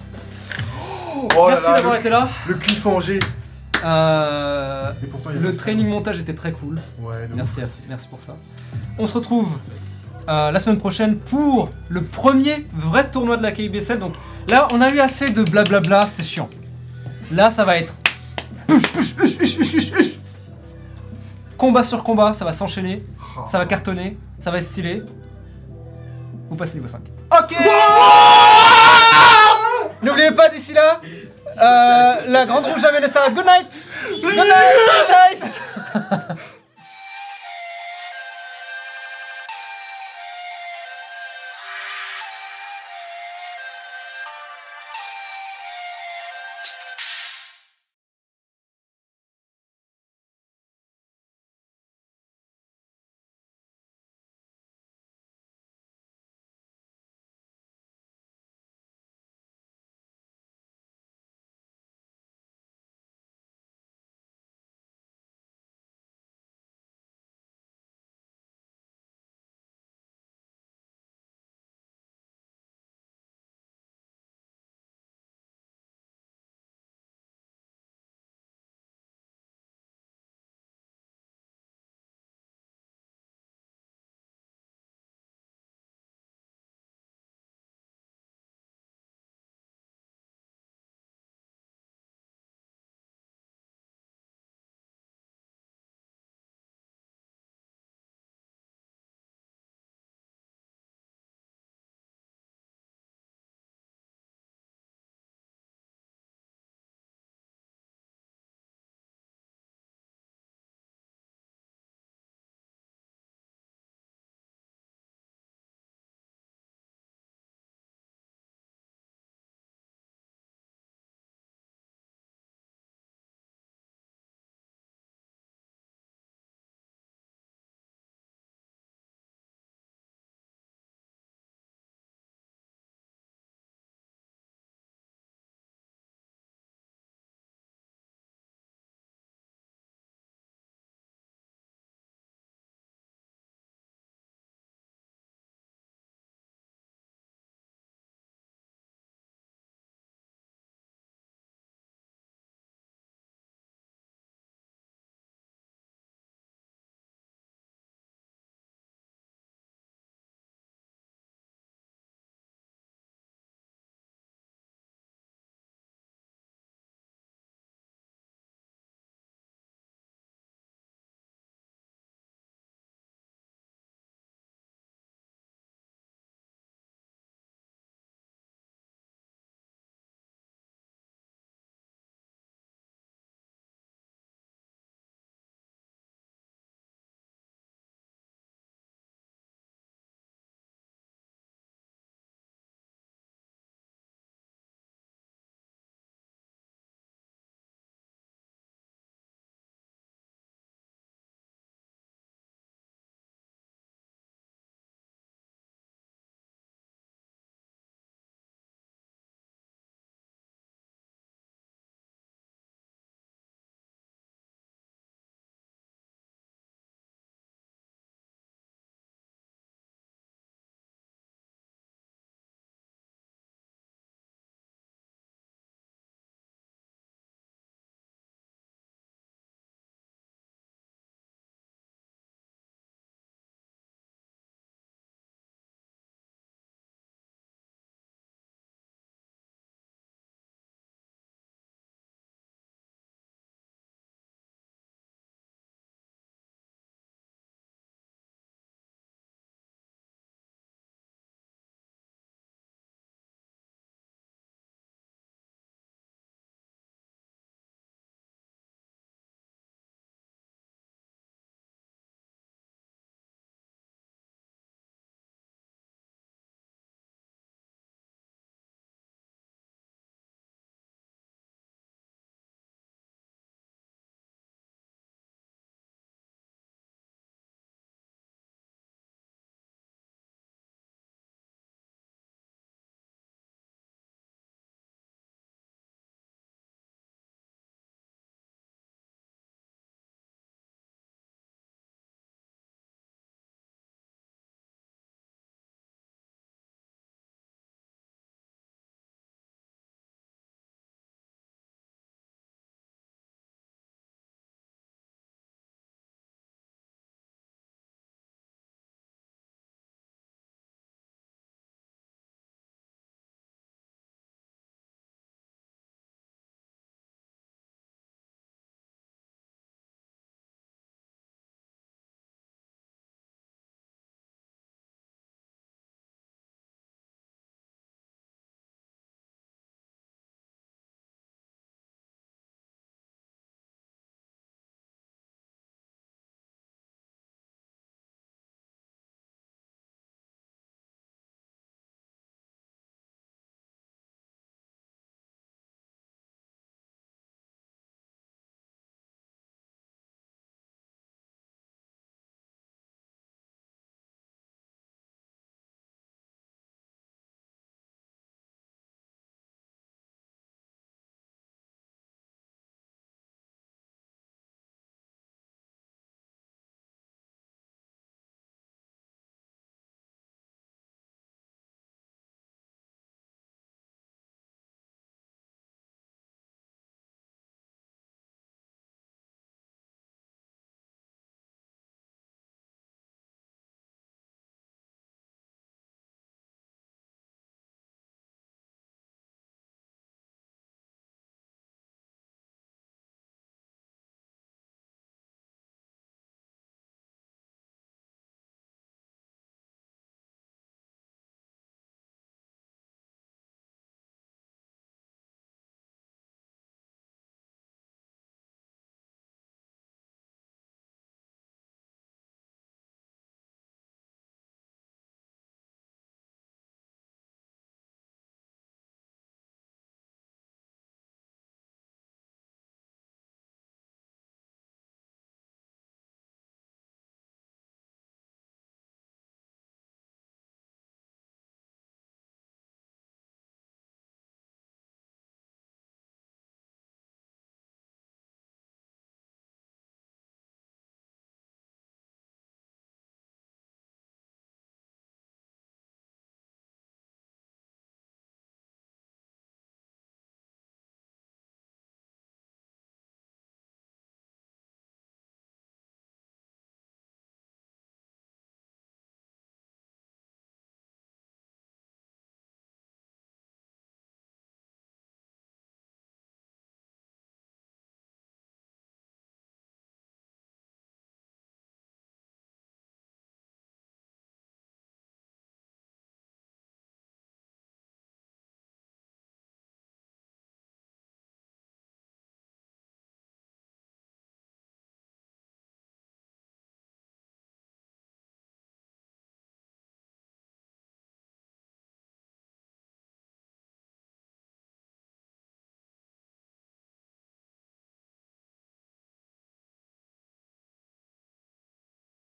Oh 1.38 1.46
Merci 1.48 1.68
d'avoir 1.72 1.96
été 1.96 2.10
là. 2.10 2.28
le 2.48 2.56
cliffhanger. 2.56 3.20
Euh, 3.84 4.92
Et 5.04 5.08
pourtant, 5.08 5.30
il 5.32 5.38
y 5.38 5.40
a 5.40 5.42
le 5.50 5.56
training 5.56 5.88
montage 5.88 6.20
était 6.20 6.34
très 6.36 6.52
cool. 6.52 6.80
Ouais, 7.00 7.28
de 7.28 7.34
Merci, 7.36 7.62
ouf. 7.62 7.80
merci 7.90 8.08
pour 8.08 8.20
ça. 8.20 8.36
On 8.98 9.08
se 9.08 9.14
retrouve 9.14 9.58
euh, 10.30 10.52
la 10.52 10.60
semaine 10.60 10.78
prochaine 10.78 11.18
pour 11.18 11.70
le 11.90 12.04
premier 12.04 12.68
vrai 12.74 13.10
tournoi 13.10 13.38
de 13.38 13.44
la 13.44 13.52
KBSL. 13.52 14.00
Donc 14.00 14.14
là, 14.50 14.68
on 14.72 14.82
a 14.82 14.90
eu 14.92 15.00
assez 15.00 15.30
de 15.32 15.44
blablabla, 15.44 16.06
c'est 16.08 16.24
chiant. 16.24 16.50
Là, 17.32 17.50
ça 17.52 17.66
va 17.66 17.78
être 17.78 17.96
combat 21.58 21.84
sur 21.84 22.04
combat, 22.04 22.34
ça 22.34 22.46
va 22.46 22.54
s'enchaîner, 22.54 23.04
Oh. 23.38 23.42
ça 23.50 23.58
va 23.58 23.66
cartonner, 23.66 24.18
ça 24.40 24.52
va 24.52 24.58
être 24.58 24.68
stylé. 24.68 25.04
Vous 26.50 26.56
passez 26.58 26.76
niveau 26.76 26.88
5. 26.88 27.00
Ok 27.32 27.56
N'oubliez 30.02 30.32
pas 30.32 30.50
d'ici 30.50 30.74
là, 30.74 31.00
euh, 31.60 32.16
la 32.28 32.46
grande 32.46 32.66
rouge 32.66 32.82
jamais 32.82 33.02
ne. 33.02 33.08
Good. 33.08 33.32
Good 33.32 33.46
night. 33.46 33.66
Good 34.22 35.52
night. 36.12 36.21